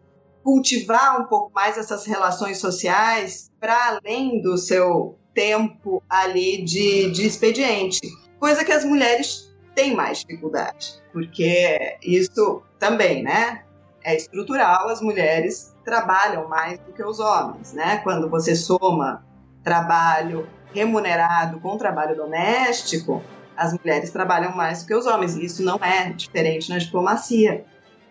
cultivar 0.48 1.20
um 1.20 1.24
pouco 1.24 1.52
mais 1.54 1.76
essas 1.76 2.06
relações 2.06 2.56
sociais 2.56 3.50
para 3.60 3.88
além 3.88 4.40
do 4.40 4.56
seu 4.56 5.18
tempo 5.34 6.02
ali 6.08 6.64
de, 6.64 7.10
de 7.10 7.26
expediente. 7.26 8.00
Coisa 8.40 8.64
que 8.64 8.72
as 8.72 8.82
mulheres 8.82 9.54
têm 9.74 9.94
mais 9.94 10.20
dificuldade, 10.20 11.02
porque 11.12 11.98
isso 12.02 12.62
também, 12.78 13.22
né? 13.22 13.62
É 14.02 14.16
estrutural, 14.16 14.88
as 14.88 15.02
mulheres 15.02 15.76
trabalham 15.84 16.48
mais 16.48 16.78
do 16.78 16.94
que 16.94 17.04
os 17.04 17.20
homens, 17.20 17.74
né? 17.74 17.98
Quando 17.98 18.30
você 18.30 18.56
soma 18.56 19.22
trabalho 19.62 20.48
remunerado 20.72 21.60
com 21.60 21.76
trabalho 21.76 22.16
doméstico, 22.16 23.22
as 23.54 23.74
mulheres 23.74 24.10
trabalham 24.10 24.56
mais 24.56 24.80
do 24.80 24.86
que 24.86 24.94
os 24.94 25.04
homens. 25.04 25.36
E 25.36 25.44
isso 25.44 25.62
não 25.62 25.76
é 25.76 26.10
diferente 26.10 26.70
na 26.70 26.78
diplomacia. 26.78 27.66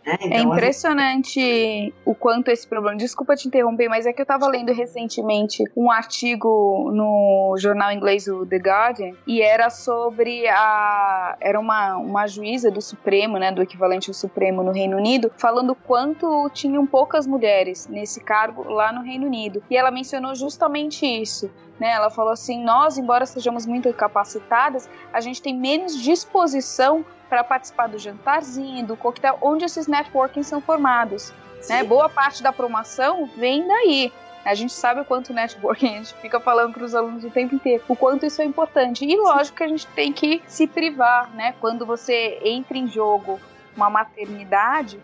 É, 0.08 0.12
é, 0.12 0.16
então, 0.22 0.38
é 0.38 0.42
impressionante 0.42 1.94
o 2.06 2.16
quanto 2.16 2.50
esse 2.50 2.66
problema. 2.66 2.96
Desculpa 2.96 3.36
te 3.36 3.50
interromper, 3.50 3.90
mas 3.90 4.06
é 4.06 4.14
que 4.14 4.22
eu 4.22 4.24
estava 4.24 4.48
lendo 4.48 4.72
recentemente 4.72 5.62
um 5.76 5.92
artigo 5.92 6.90
no 6.94 7.56
jornal 7.58 7.92
inglês 7.92 8.26
o 8.28 8.46
The 8.46 8.58
Guardian 8.58 9.12
e 9.28 9.42
era 9.42 9.70
sobre 9.70 10.48
a 10.48 11.36
era 11.42 11.60
uma, 11.60 11.98
uma 11.98 12.26
juíza 12.26 12.72
do 12.72 12.82
Supremo, 12.82 13.38
né, 13.38 13.52
do 13.52 13.62
equivalente 13.62 14.10
ao 14.10 14.14
Supremo 14.14 14.64
no 14.64 14.72
Reino 14.72 14.96
Unido, 14.96 15.30
falando 15.36 15.76
quanto 15.76 16.50
tinham 16.54 16.88
poucas 16.88 17.28
mulheres 17.28 17.88
nesse 17.88 18.22
cargo 18.22 18.64
lá 18.64 18.94
no 18.94 19.02
Reino 19.02 19.26
Unido. 19.26 19.62
E 19.70 19.76
ela 19.76 19.92
mencionou 19.92 20.34
justamente 20.36 21.06
isso. 21.06 21.52
Né, 21.80 21.92
ela 21.92 22.10
falou 22.10 22.32
assim: 22.32 22.64
nós, 22.64 22.98
embora 22.98 23.26
sejamos 23.26 23.66
muito 23.66 23.92
capacitadas, 23.94 24.90
a 25.14 25.22
gente 25.22 25.42
tem 25.42 25.56
menos 25.56 25.96
disposição 25.96 27.06
para 27.30 27.44
participar 27.44 27.88
do 27.88 28.00
jantarzinho, 28.00 28.86
do 28.86 28.98
coquetel, 28.98 29.38
onde 29.42 29.66
esses 29.66 29.88
networking 29.88 30.44
são 30.44 30.60
formados. 30.60 31.34
Né? 31.70 31.84
Boa 31.84 32.10
parte 32.10 32.42
da 32.42 32.52
promoção 32.52 33.30
vem 33.38 33.68
daí. 33.68 34.12
A 34.46 34.54
gente 34.54 34.72
sabe 34.72 35.02
o 35.02 35.06
quanto 35.06 35.34
networking, 35.34 35.88
a 35.94 35.98
gente 35.98 36.14
fica 36.16 36.40
falando 36.40 36.74
para 36.74 36.84
os 36.84 36.96
alunos 36.96 37.24
o 37.24 37.30
tempo 37.30 37.54
inteiro, 37.54 37.84
o 37.88 37.96
quanto 37.96 38.26
isso 38.26 38.42
é 38.42 38.46
importante. 38.46 39.06
E 39.06 39.16
lógico 39.16 39.58
que 39.58 39.64
a 39.64 39.68
gente 39.68 39.86
tem 39.88 40.14
que 40.14 40.42
se 40.48 40.66
privar, 40.66 41.30
né? 41.36 41.54
Quando 41.60 41.86
você 41.86 42.40
entra 42.44 42.78
em 42.78 42.88
jogo 42.88 43.40
uma 43.76 43.90
maternidade, 43.90 45.00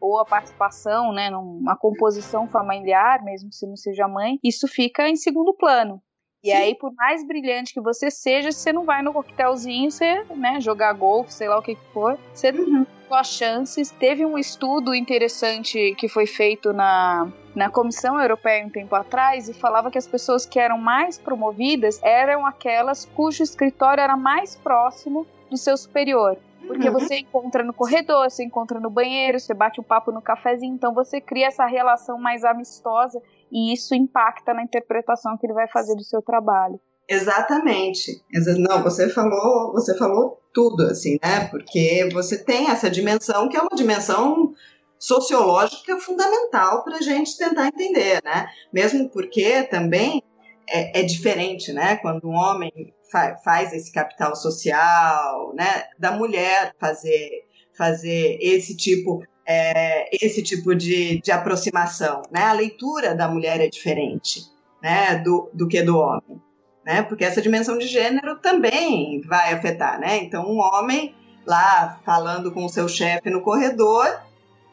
ou 0.00 0.18
a 0.18 0.24
participação, 0.24 1.12
né, 1.12 1.30
numa 1.30 1.76
composição 1.76 2.46
familiar, 2.46 3.22
mesmo 3.22 3.52
se 3.52 3.66
não 3.66 3.76
seja 3.76 4.06
mãe, 4.06 4.38
isso 4.42 4.68
fica 4.68 5.08
em 5.08 5.16
segundo 5.16 5.52
plano. 5.52 6.00
E 6.42 6.52
aí, 6.52 6.74
por 6.74 6.92
mais 6.94 7.26
brilhante 7.26 7.74
que 7.74 7.80
você 7.80 8.10
seja, 8.10 8.52
você 8.52 8.72
não 8.72 8.84
vai 8.84 9.02
no 9.02 9.12
coquetelzinho, 9.12 9.90
você, 9.90 10.24
né, 10.36 10.60
jogar 10.60 10.92
golfe, 10.92 11.32
sei 11.32 11.48
lá 11.48 11.58
o 11.58 11.62
que 11.62 11.76
for, 11.92 12.18
você 12.32 12.50
uhum. 12.50 12.86
não 13.10 13.24
chances. 13.24 13.90
Teve 13.90 14.24
um 14.24 14.38
estudo 14.38 14.94
interessante 14.94 15.94
que 15.96 16.08
foi 16.08 16.26
feito 16.26 16.72
na, 16.72 17.26
na 17.54 17.70
Comissão 17.70 18.20
Europeia 18.20 18.64
um 18.64 18.70
tempo 18.70 18.94
atrás 18.94 19.48
e 19.48 19.54
falava 19.54 19.90
que 19.90 19.98
as 19.98 20.06
pessoas 20.06 20.44
que 20.44 20.58
eram 20.58 20.78
mais 20.78 21.18
promovidas 21.18 22.00
eram 22.02 22.46
aquelas 22.46 23.04
cujo 23.04 23.42
escritório 23.42 24.02
era 24.02 24.16
mais 24.16 24.54
próximo 24.56 25.26
do 25.50 25.56
seu 25.56 25.76
superior. 25.76 26.36
Porque 26.66 26.88
uhum. 26.88 26.92
você 26.92 27.20
encontra 27.20 27.64
no 27.64 27.72
corredor, 27.72 28.30
você 28.30 28.44
encontra 28.44 28.78
no 28.78 28.90
banheiro, 28.90 29.40
você 29.40 29.54
bate 29.54 29.80
um 29.80 29.84
papo 29.84 30.12
no 30.12 30.20
cafezinho, 30.20 30.74
então 30.74 30.92
você 30.92 31.20
cria 31.20 31.46
essa 31.46 31.64
relação 31.64 32.18
mais 32.18 32.44
amistosa 32.44 33.22
e 33.50 33.72
isso 33.72 33.94
impacta 33.94 34.52
na 34.54 34.62
interpretação 34.62 35.36
que 35.36 35.46
ele 35.46 35.54
vai 35.54 35.68
fazer 35.68 35.94
do 35.94 36.04
seu 36.04 36.22
trabalho. 36.22 36.80
Exatamente. 37.08 38.22
Não, 38.58 38.82
você 38.82 39.08
falou, 39.08 39.72
você 39.72 39.96
falou 39.96 40.42
tudo 40.52 40.84
assim, 40.84 41.18
né? 41.22 41.46
Porque 41.46 42.06
você 42.12 42.36
tem 42.36 42.70
essa 42.70 42.90
dimensão 42.90 43.48
que 43.48 43.56
é 43.56 43.60
uma 43.60 43.74
dimensão 43.74 44.52
sociológica 44.98 45.98
fundamental 45.98 46.84
para 46.84 46.96
a 46.96 47.00
gente 47.00 47.38
tentar 47.38 47.68
entender, 47.68 48.20
né? 48.22 48.48
Mesmo 48.72 49.08
porque 49.08 49.62
também 49.64 50.22
é, 50.68 51.00
é 51.00 51.02
diferente, 51.02 51.72
né? 51.72 51.96
Quando 51.96 52.28
um 52.28 52.34
homem 52.34 52.92
fa 53.10 53.36
faz 53.42 53.72
esse 53.72 53.90
capital 53.90 54.36
social, 54.36 55.54
né? 55.54 55.84
Da 55.98 56.12
mulher 56.12 56.74
fazer 56.78 57.46
fazer 57.76 58.38
esse 58.42 58.76
tipo 58.76 59.22
é, 59.48 60.10
esse 60.12 60.42
tipo 60.42 60.74
de, 60.74 61.22
de 61.22 61.32
aproximação. 61.32 62.20
Né? 62.30 62.42
A 62.42 62.52
leitura 62.52 63.14
da 63.14 63.26
mulher 63.26 63.58
é 63.62 63.68
diferente 63.68 64.42
né, 64.82 65.16
do, 65.16 65.48
do 65.54 65.66
que 65.66 65.80
do 65.80 65.96
homem. 65.96 66.42
Né? 66.84 67.00
Porque 67.02 67.24
essa 67.24 67.40
dimensão 67.40 67.78
de 67.78 67.86
gênero 67.86 68.36
também 68.40 69.22
vai 69.22 69.54
afetar. 69.54 69.98
Né? 69.98 70.18
Então, 70.18 70.44
um 70.46 70.58
homem 70.58 71.14
lá 71.46 71.98
falando 72.04 72.52
com 72.52 72.66
o 72.66 72.68
seu 72.68 72.86
chefe 72.86 73.30
no 73.30 73.40
corredor 73.40 74.06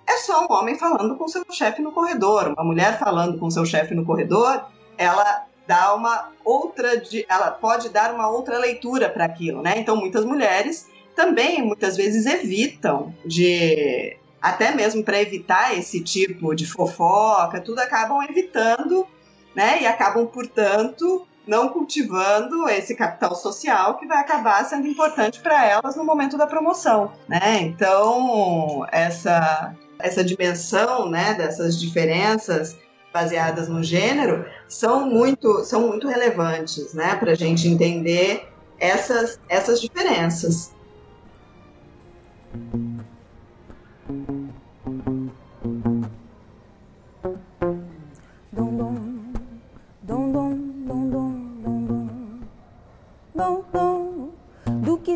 é 0.05 0.17
só 0.17 0.45
um 0.45 0.53
homem 0.53 0.77
falando 0.77 1.15
com 1.15 1.23
o 1.23 1.29
seu 1.29 1.45
chefe 1.49 1.81
no 1.81 1.93
corredor. 1.93 2.49
Uma 2.49 2.65
mulher 2.65 2.99
falando 2.99 3.39
com 3.39 3.45
o 3.45 3.51
seu 3.51 3.65
chefe 3.65 3.95
no 3.95 4.05
corredor, 4.05 4.65
ela 4.97 5.45
dá 5.65 5.95
uma 5.95 6.31
outra, 6.43 7.01
ela 7.27 7.49
pode 7.49 7.89
dar 7.89 8.13
uma 8.13 8.27
outra 8.29 8.59
leitura 8.59 9.09
para 9.09 9.25
aquilo, 9.25 9.63
né? 9.63 9.73
Então 9.77 9.95
muitas 9.95 10.23
mulheres 10.23 10.87
também 11.15 11.63
muitas 11.63 11.97
vezes 11.97 12.27
evitam 12.27 13.15
de 13.25 14.15
até 14.45 14.75
mesmo 14.75 15.03
para 15.03 15.19
evitar 15.19 15.75
esse 15.75 15.99
tipo 16.01 16.53
de 16.53 16.67
fofoca, 16.67 17.59
tudo 17.59 17.79
acabam 17.79 18.21
evitando, 18.21 19.07
né? 19.55 19.81
E 19.81 19.87
acabam, 19.87 20.27
portanto, 20.27 21.25
não 21.47 21.69
cultivando 21.69 22.69
esse 22.69 22.93
capital 22.95 23.35
social 23.35 23.97
que 23.97 24.05
vai 24.05 24.19
acabar 24.19 24.63
sendo 24.63 24.87
importante 24.87 25.39
para 25.39 25.65
elas 25.65 25.95
no 25.95 26.03
momento 26.03 26.37
da 26.37 26.45
promoção, 26.45 27.11
né? 27.27 27.59
Então, 27.61 28.85
essa 28.91 29.75
essa 29.97 30.23
dimensão, 30.23 31.09
né, 31.09 31.33
dessas 31.33 31.79
diferenças 31.79 32.77
baseadas 33.11 33.67
no 33.67 33.81
gênero 33.81 34.45
são 34.67 35.09
muito 35.09 35.63
são 35.63 35.87
muito 35.87 36.07
relevantes, 36.07 36.93
né, 36.93 37.15
para 37.15 37.31
a 37.31 37.35
gente 37.35 37.67
entender 37.67 38.47
essas 38.79 39.39
essas 39.49 39.81
diferenças. 39.81 40.71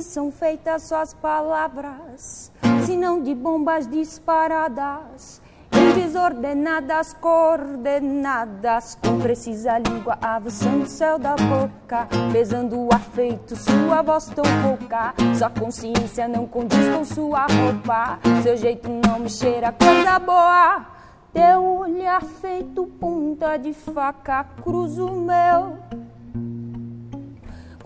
São 0.05 0.31
feitas 0.31 0.83
suas 0.83 1.13
palavras, 1.13 2.51
se 2.85 2.95
não 2.95 3.21
de 3.21 3.33
bombas 3.35 3.87
disparadas 3.87 5.41
desordenadas, 5.95 7.13
coordenadas, 7.13 8.97
precisa 9.21 9.77
língua 9.77 10.17
avançando 10.21 10.83
o 10.83 10.87
céu 10.87 11.19
da 11.19 11.35
boca, 11.35 12.07
pesando 12.31 12.79
o 12.79 12.89
afeito, 12.93 13.55
sua 13.55 14.01
voz 14.01 14.25
tão 14.27 14.43
pouca, 14.63 15.13
sua 15.37 15.49
consciência 15.49 16.27
não 16.27 16.47
condiz 16.47 16.95
com 16.95 17.05
sua 17.05 17.41
roupa, 17.41 18.19
seu 18.43 18.57
jeito 18.57 18.89
não 18.89 19.19
me 19.19 19.29
cheira 19.29 19.71
coisa 19.71 20.19
boa. 20.19 20.85
Teu 21.31 21.63
olhar 21.63 22.23
feito 22.23 22.87
ponta 22.99 23.55
de 23.57 23.71
faca 23.71 24.43
cruza 24.63 25.05
o 25.05 25.21
meu. 25.21 25.77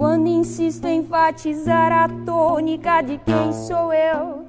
Quando 0.03 0.27
insisto 0.27 0.85
em 0.85 0.99
enfatizar 0.99 1.89
a 1.89 2.09
tônica 2.25 2.99
de 2.99 3.17
quem 3.19 3.53
sou 3.53 3.93
eu. 3.93 4.42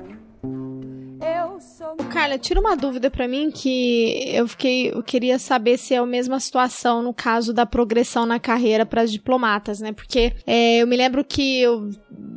Eu 1.20 1.60
sou. 1.60 1.96
Carla, 2.10 2.38
tira 2.38 2.60
uma 2.60 2.76
dúvida 2.76 3.10
para 3.10 3.28
mim 3.28 3.50
que 3.50 4.30
eu 4.34 4.48
fiquei, 4.48 4.90
eu 4.90 5.02
queria 5.02 5.38
saber 5.38 5.78
se 5.78 5.94
é 5.94 5.98
a 5.98 6.06
mesma 6.06 6.40
situação 6.40 7.02
no 7.02 7.14
caso 7.14 7.52
da 7.52 7.64
progressão 7.64 8.26
na 8.26 8.40
carreira 8.40 8.84
para 8.84 9.02
as 9.02 9.12
diplomatas, 9.12 9.80
né? 9.80 9.92
Porque 9.92 10.34
é, 10.46 10.78
eu 10.78 10.86
me 10.86 10.96
lembro 10.96 11.24
que 11.24 11.60
eu 11.60 11.90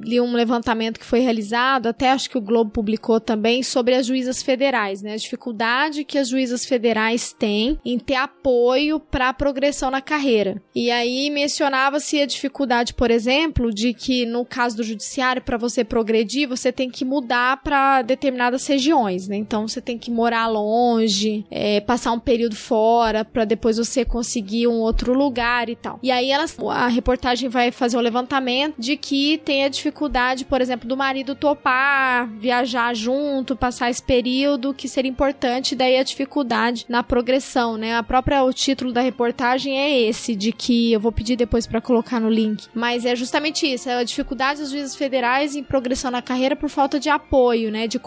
li 0.04 0.22
um 0.22 0.34
levantamento 0.34 1.00
que 1.00 1.06
foi 1.06 1.20
realizado, 1.20 1.88
até 1.88 2.12
acho 2.12 2.30
que 2.30 2.38
o 2.38 2.42
Globo 2.42 2.72
publicou 2.72 3.20
também, 3.20 3.62
sobre 3.62 3.96
as 3.96 4.06
juízas 4.06 4.42
federais, 4.42 5.02
né? 5.02 5.14
A 5.14 5.18
dificuldade 5.18 6.04
que 6.04 6.18
as 6.18 6.30
juízas 6.30 6.66
federais 6.66 7.34
têm 7.34 7.80
em 7.84 7.98
ter 8.00 8.16
apoio 8.16 9.00
para 9.00 9.34
progressão 9.34 9.92
na 9.92 10.02
carreira. 10.02 10.62
E 10.74 10.90
aí 10.92 11.30
mencionava-se 11.30 12.22
a 12.22 12.26
dificuldade, 12.26 12.94
por 12.94 13.12
exemplo, 13.12 13.74
de 13.74 13.94
que 13.94 14.26
no 14.26 14.46
caso 14.46 14.78
do 14.78 14.84
judiciário, 14.84 15.42
para 15.42 15.58
você 15.58 15.84
progredir, 15.84 16.48
você 16.48 16.72
tem 16.72 16.90
que 16.90 17.04
mudar 17.04 17.62
para 17.64 18.02
determinadas 18.02 18.62
regiões, 18.78 19.28
né? 19.28 19.36
Então 19.36 19.68
você 19.68 19.82
tem 19.82 19.98
que 19.98 20.12
morar 20.12 20.48
longe, 20.48 21.44
é, 21.50 21.82
passar 21.82 22.12
um 22.12 22.20
período 22.20 22.56
fora 22.56 23.26
para 23.26 23.44
depois 23.44 23.78
você 23.78 24.06
conseguir 24.06 24.68
um 24.68 24.80
outro 24.80 25.14
lugar 25.14 25.68
e 25.68 25.76
tal. 25.76 26.00
E 26.04 26.12
aí 26.12 26.30
elas, 26.30 26.56
a 26.70 26.88
reportagem 26.88 27.50
vai 27.50 27.72
fazer 27.72 27.98
um 27.98 28.02
levantamento 28.02 28.76
de 28.78 28.96
que 28.96 29.40
tem 29.40 29.64
a 29.64 29.70
dificuldade, 29.70 30.46
por 30.46 30.62
exemplo, 30.62 30.88
do 30.88 30.96
marido 30.96 31.34
topar, 31.34 32.30
viajar 32.38 32.94
junto, 32.96 33.56
passar 33.56 33.90
esse 33.90 34.02
período 34.02 34.74
que 34.74 34.88
seria 34.88 35.10
importante, 35.10 35.76
daí 35.76 35.98
a 35.98 36.04
dificuldade 36.04 36.86
na 36.88 37.02
progressão, 37.02 37.78
né? 37.78 37.96
A 37.96 38.04
própria 38.04 38.44
o 38.44 38.54
título 38.54 38.94
da 38.94 39.02
reportagem 39.02 39.78
é 39.78 40.00
esse, 40.02 40.36
de 40.36 40.52
que 40.52 40.94
eu 40.94 41.00
vou 41.00 41.12
pedir 41.12 41.36
depois 41.36 41.66
para 41.66 41.82
colocar 41.82 42.20
no 42.20 42.30
link, 42.30 42.68
mas 42.74 43.06
é 43.06 43.16
justamente 43.16 43.66
isso, 43.66 43.90
é 43.90 43.96
a 43.96 44.04
dificuldade 44.04 44.60
dos 44.60 44.70
juízes 44.70 44.96
federais 44.96 45.56
em 45.56 45.64
progressão 45.64 46.12
na 46.12 46.22
carreira 46.22 46.56
por 46.56 46.70
falta 46.70 47.00
de 47.00 47.10
apoio, 47.10 47.72
né, 47.72 47.88
de 47.88 47.98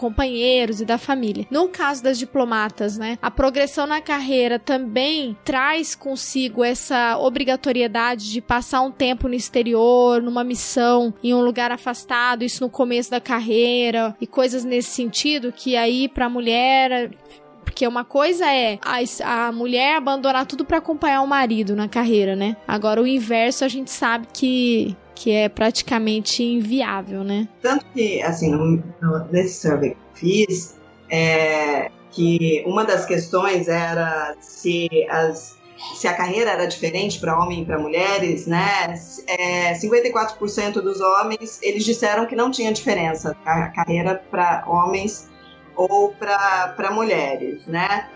companheiros 0.51 0.81
e 0.81 0.85
da 0.85 0.97
família. 0.97 1.47
No 1.49 1.67
caso 1.69 2.03
das 2.03 2.17
diplomatas, 2.17 2.97
né, 2.97 3.17
a 3.21 3.31
progressão 3.31 3.87
na 3.87 4.01
carreira 4.01 4.59
também 4.59 5.37
traz 5.43 5.95
consigo 5.95 6.63
essa 6.63 7.17
obrigatoriedade 7.17 8.31
de 8.31 8.41
passar 8.41 8.81
um 8.81 8.91
tempo 8.91 9.27
no 9.27 9.33
exterior, 9.33 10.21
numa 10.21 10.43
missão, 10.43 11.13
em 11.23 11.33
um 11.33 11.41
lugar 11.41 11.71
afastado, 11.71 12.43
isso 12.43 12.63
no 12.63 12.69
começo 12.69 13.09
da 13.09 13.21
carreira 13.21 14.15
e 14.19 14.27
coisas 14.27 14.63
nesse 14.63 14.89
sentido 14.89 15.51
que 15.51 15.75
aí 15.75 16.07
para 16.07 16.25
a 16.25 16.29
mulher 16.29 17.11
porque 17.63 17.87
uma 17.87 18.03
coisa 18.03 18.45
é 18.51 18.79
a, 18.81 19.47
a 19.47 19.51
mulher 19.51 19.95
abandonar 19.95 20.45
tudo 20.45 20.65
para 20.65 20.79
acompanhar 20.79 21.21
o 21.21 21.27
marido 21.27 21.75
na 21.75 21.87
carreira, 21.87 22.35
né? 22.35 22.57
Agora 22.67 23.01
o 23.01 23.07
inverso 23.07 23.63
a 23.63 23.67
gente 23.67 23.89
sabe 23.89 24.27
que 24.33 24.97
que 25.21 25.29
é 25.29 25.47
praticamente 25.47 26.43
inviável, 26.43 27.23
né? 27.23 27.47
Tanto 27.61 27.85
que, 27.93 28.19
assim, 28.23 28.49
no, 28.49 28.83
no, 28.99 29.25
nesse 29.31 29.61
survey 29.61 29.95
fiz, 30.21 30.77
é, 31.09 31.89
que 32.11 32.63
uma 32.65 32.85
das 32.85 33.05
questões 33.05 33.67
era 33.67 34.35
se 34.39 34.87
as 35.09 35.59
se 35.95 36.07
a 36.07 36.13
carreira 36.13 36.51
era 36.51 36.67
diferente 36.67 37.19
para 37.19 37.35
homem 37.39 37.63
e 37.63 37.65
para 37.65 37.79
mulheres, 37.79 38.45
né? 38.45 38.93
É, 39.25 39.73
54% 39.73 40.73
dos 40.73 41.01
homens 41.01 41.59
eles 41.63 41.83
disseram 41.83 42.27
que 42.27 42.35
não 42.35 42.51
tinha 42.51 42.71
diferença 42.71 43.35
a 43.43 43.67
carreira 43.69 44.23
para 44.29 44.63
homens 44.67 45.27
ou 45.75 46.13
para 46.13 46.91
mulheres, 46.91 47.65
né? 47.65 48.07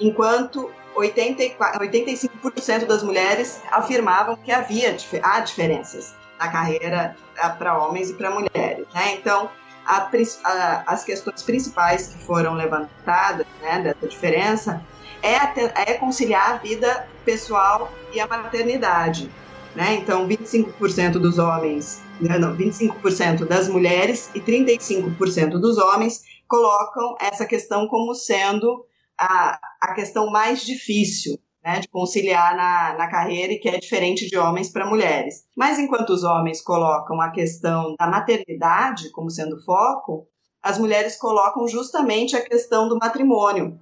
Enquanto 0.00 0.68
84, 0.96 1.80
85% 1.86 2.86
das 2.86 3.04
mulheres 3.04 3.62
afirmavam 3.70 4.36
que 4.36 4.50
havia 4.50 4.96
há 5.22 5.40
diferenças 5.40 6.14
na 6.40 6.48
carreira 6.48 7.16
para 7.56 7.78
homens 7.78 8.10
e 8.10 8.14
para 8.14 8.30
mulheres, 8.30 8.84
né? 8.92 9.14
Então 9.14 9.48
a, 9.86 10.08
a, 10.44 10.92
as 10.92 11.04
questões 11.04 11.42
principais 11.42 12.08
que 12.08 12.24
foram 12.24 12.54
levantadas 12.54 13.46
né, 13.60 13.80
dessa 13.80 14.06
diferença 14.06 14.84
é, 15.22 15.90
é 15.90 15.94
conciliar 15.94 16.52
a 16.52 16.56
vida 16.56 17.08
pessoal 17.24 17.92
e 18.12 18.20
a 18.20 18.26
maternidade. 18.26 19.30
Né? 19.74 19.94
Então, 19.94 20.28
25% 20.28 21.12
dos 21.12 21.38
homens, 21.38 22.02
né, 22.20 22.38
não, 22.38 22.56
25% 22.56 23.46
das 23.46 23.68
mulheres 23.68 24.30
e 24.34 24.40
35% 24.40 25.58
dos 25.58 25.78
homens 25.78 26.22
colocam 26.46 27.16
essa 27.20 27.46
questão 27.46 27.88
como 27.88 28.14
sendo 28.14 28.84
a, 29.18 29.58
a 29.80 29.94
questão 29.94 30.30
mais 30.30 30.62
difícil 30.62 31.38
né, 31.64 31.80
de 31.80 31.88
conciliar 31.88 32.56
na, 32.56 32.96
na 32.98 33.08
carreira 33.08 33.52
e 33.52 33.58
que 33.58 33.68
é 33.68 33.78
diferente 33.78 34.28
de 34.28 34.36
homens 34.36 34.68
para 34.68 34.86
mulheres. 34.86 35.44
Mas 35.56 35.78
enquanto 35.78 36.10
os 36.10 36.24
homens 36.24 36.60
colocam 36.60 37.20
a 37.20 37.30
questão 37.30 37.94
da 37.98 38.06
maternidade 38.06 39.10
como 39.10 39.30
sendo 39.30 39.62
foco, 39.64 40.26
as 40.62 40.78
mulheres 40.78 41.16
colocam 41.16 41.66
justamente 41.68 42.36
a 42.36 42.44
questão 42.44 42.88
do 42.88 42.98
matrimônio, 42.98 43.78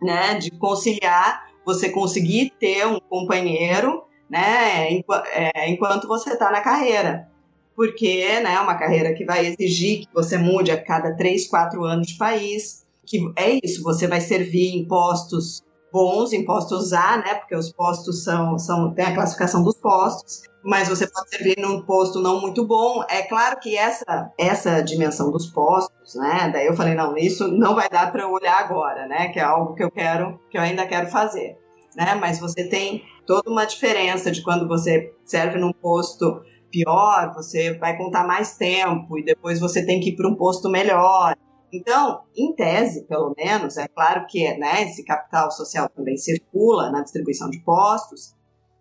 né, 0.00 0.34
de 0.34 0.50
conciliar 0.50 1.52
você 1.64 1.90
conseguir 1.90 2.52
ter 2.58 2.86
um 2.86 2.98
companheiro, 2.98 4.02
né, 4.28 5.00
é, 5.32 5.70
enquanto 5.70 6.08
você 6.08 6.32
está 6.32 6.50
na 6.50 6.60
carreira. 6.60 7.28
Porque 7.74 8.40
né, 8.40 8.54
é 8.54 8.60
uma 8.60 8.74
carreira 8.74 9.14
que 9.14 9.24
vai 9.24 9.46
exigir 9.46 10.00
que 10.00 10.08
você 10.12 10.36
mude 10.36 10.70
a 10.70 10.82
cada 10.82 11.16
três, 11.16 11.46
quatro 11.46 11.84
anos 11.84 12.08
de 12.08 12.18
país, 12.18 12.84
que 13.06 13.32
é 13.36 13.58
isso, 13.64 13.82
você 13.82 14.06
vai 14.06 14.20
servir 14.20 14.76
em 14.76 14.84
postos 14.86 15.62
bons, 15.92 16.32
em 16.32 16.44
postos 16.44 16.92
A, 16.92 17.18
né, 17.18 17.34
porque 17.34 17.54
os 17.54 17.72
postos 17.72 18.24
são, 18.24 18.58
são 18.58 18.92
tem 18.94 19.04
a 19.04 19.14
classificação 19.14 19.62
dos 19.62 19.76
postos, 19.76 20.42
mas 20.64 20.88
você 20.88 21.06
pode 21.06 21.28
servir 21.28 21.58
num 21.58 21.82
posto 21.82 22.20
não 22.20 22.40
muito 22.40 22.66
bom. 22.66 23.04
É 23.08 23.22
claro 23.22 23.58
que 23.60 23.76
essa 23.76 24.32
essa 24.38 24.80
dimensão 24.80 25.30
dos 25.30 25.46
postos, 25.48 26.14
né? 26.14 26.50
Daí 26.52 26.66
eu 26.66 26.74
falei 26.74 26.94
não, 26.94 27.16
isso 27.16 27.48
não 27.48 27.74
vai 27.74 27.88
dar 27.88 28.10
para 28.10 28.22
eu 28.22 28.30
olhar 28.30 28.58
agora, 28.58 29.06
né? 29.06 29.28
Que 29.28 29.40
é 29.40 29.42
algo 29.42 29.74
que 29.74 29.82
eu 29.82 29.90
quero, 29.90 30.40
que 30.50 30.56
eu 30.56 30.62
ainda 30.62 30.86
quero 30.86 31.08
fazer, 31.08 31.56
né? 31.96 32.14
Mas 32.14 32.38
você 32.38 32.68
tem 32.68 33.02
toda 33.26 33.50
uma 33.50 33.64
diferença 33.64 34.30
de 34.30 34.42
quando 34.42 34.66
você 34.66 35.12
serve 35.24 35.58
num 35.58 35.72
posto 35.72 36.42
pior, 36.70 37.34
você 37.34 37.74
vai 37.78 37.96
contar 37.96 38.26
mais 38.26 38.56
tempo 38.56 39.18
e 39.18 39.24
depois 39.24 39.60
você 39.60 39.84
tem 39.84 40.00
que 40.00 40.10
ir 40.10 40.16
para 40.16 40.28
um 40.28 40.34
posto 40.34 40.70
melhor. 40.70 41.36
Então, 41.72 42.24
em 42.36 42.54
tese, 42.54 43.04
pelo 43.04 43.34
menos, 43.34 43.78
é 43.78 43.88
claro 43.88 44.26
que 44.26 44.56
né, 44.58 44.82
esse 44.82 45.02
capital 45.04 45.50
social 45.50 45.88
também 45.88 46.18
circula 46.18 46.90
na 46.90 47.02
distribuição 47.02 47.48
de 47.48 47.60
postos, 47.60 48.34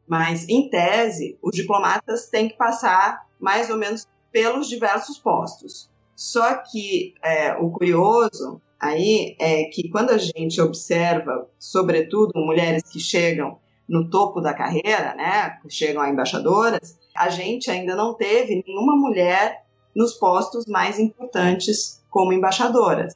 mas, 0.06 0.50
em 0.50 0.70
tese, 0.70 1.38
os 1.42 1.56
diplomatas 1.56 2.28
têm 2.30 2.50
que 2.50 2.58
passar 2.58 3.26
mais 3.39 3.70
ou 3.70 3.78
menos 3.78 4.06
pelos 4.30 4.68
diversos 4.68 5.18
postos. 5.18 5.89
Só 6.16 6.56
que 6.56 7.14
é, 7.24 7.54
o 7.54 7.72
curioso 7.72 8.62
aí 8.78 9.38
é 9.39 9.64
que 9.66 9.89
quando 9.89 10.10
a 10.10 10.18
gente 10.18 10.60
observa, 10.60 11.48
sobretudo, 11.58 12.34
mulheres 12.36 12.84
que 12.92 13.00
chegam 13.00 13.58
no 13.88 14.10
topo 14.10 14.42
da 14.42 14.54
carreira, 14.54 15.16
né, 15.16 15.58
que 15.62 15.70
chegam 15.70 16.02
a 16.02 16.10
embaixadoras, 16.10 17.00
a 17.16 17.30
gente 17.30 17.72
ainda 17.72 17.96
não 17.96 18.14
teve 18.14 18.62
nenhuma 18.66 18.98
mulher 18.98 19.64
nos 19.96 20.14
postos 20.14 20.66
mais 20.66 21.00
importantes 21.00 22.01
como 22.12 22.32
embaixadoras. 22.32 23.16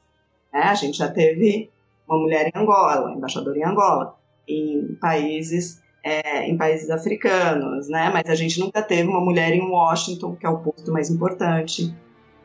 Né? 0.52 0.62
A 0.62 0.74
gente 0.74 0.98
já 0.98 1.10
teve 1.10 1.70
uma 2.08 2.18
mulher 2.18 2.48
em 2.48 2.60
Angola, 2.60 3.12
embaixadora 3.12 3.58
em 3.58 3.64
Angola, 3.64 4.16
em 4.48 4.98
países 5.00 5.84
é, 6.06 6.48
em 6.48 6.56
países 6.56 6.92
africanos, 6.92 7.90
né? 7.90 8.12
Mas 8.14 8.30
a 8.30 8.36
gente 8.36 8.60
nunca 8.60 8.80
teve 8.84 9.10
uma 9.10 9.20
mulher 9.20 9.52
em 9.52 9.68
Washington, 9.68 10.36
que 10.36 10.46
é 10.46 10.50
o 10.50 10.60
posto 10.60 10.92
mais 10.92 11.10
importante. 11.10 11.92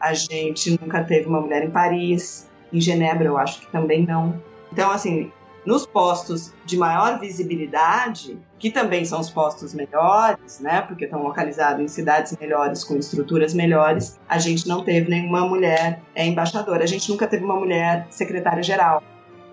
A 0.00 0.14
gente 0.14 0.70
nunca 0.80 1.04
teve 1.04 1.28
uma 1.28 1.42
mulher 1.42 1.62
em 1.62 1.70
Paris, 1.70 2.48
em 2.72 2.80
Genebra, 2.80 3.26
eu 3.26 3.36
acho 3.36 3.60
que 3.60 3.70
também 3.70 4.06
não. 4.06 4.42
Então, 4.72 4.90
assim, 4.90 5.30
nos 5.70 5.86
postos 5.86 6.52
de 6.66 6.76
maior 6.76 7.20
visibilidade, 7.20 8.36
que 8.58 8.72
também 8.72 9.04
são 9.04 9.20
os 9.20 9.30
postos 9.30 9.72
melhores, 9.72 10.58
né? 10.58 10.82
Porque 10.82 11.04
estão 11.04 11.22
localizados 11.22 11.80
em 11.80 11.86
cidades 11.86 12.36
melhores, 12.40 12.82
com 12.82 12.96
estruturas 12.96 13.54
melhores, 13.54 14.18
a 14.28 14.36
gente 14.36 14.66
não 14.66 14.82
teve 14.82 15.08
nenhuma 15.08 15.46
mulher 15.46 16.02
é, 16.12 16.26
embaixadora. 16.26 16.82
A 16.82 16.88
gente 16.88 17.08
nunca 17.08 17.24
teve 17.28 17.44
uma 17.44 17.54
mulher 17.54 18.04
secretária-geral. 18.10 19.00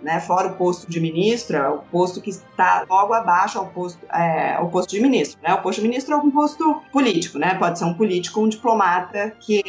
Né? 0.02 0.20
Fora 0.20 0.48
o 0.48 0.56
posto 0.56 0.90
de 0.90 1.00
ministro, 1.00 1.58
é 1.58 1.70
o 1.70 1.80
posto 1.80 2.22
que 2.22 2.30
está 2.30 2.86
logo 2.90 3.14
abaixo 3.14 3.58
ao 3.58 3.68
posto, 3.68 4.00
é, 4.12 4.54
ao 4.54 4.70
posto 4.70 4.90
de 4.92 5.02
ministro, 5.02 5.40
né? 5.42 5.54
O 5.54 5.62
posto 5.62 5.82
de 5.82 5.88
ministro 5.88 6.14
é 6.14 6.18
um 6.18 6.32
posto 6.32 6.82
político, 6.92 7.38
né? 7.38 7.56
Pode 7.56 7.80
ser 7.80 7.86
um 7.86 7.94
político, 7.94 8.42
um 8.42 8.50
diplomata 8.50 9.32
que, 9.40 9.62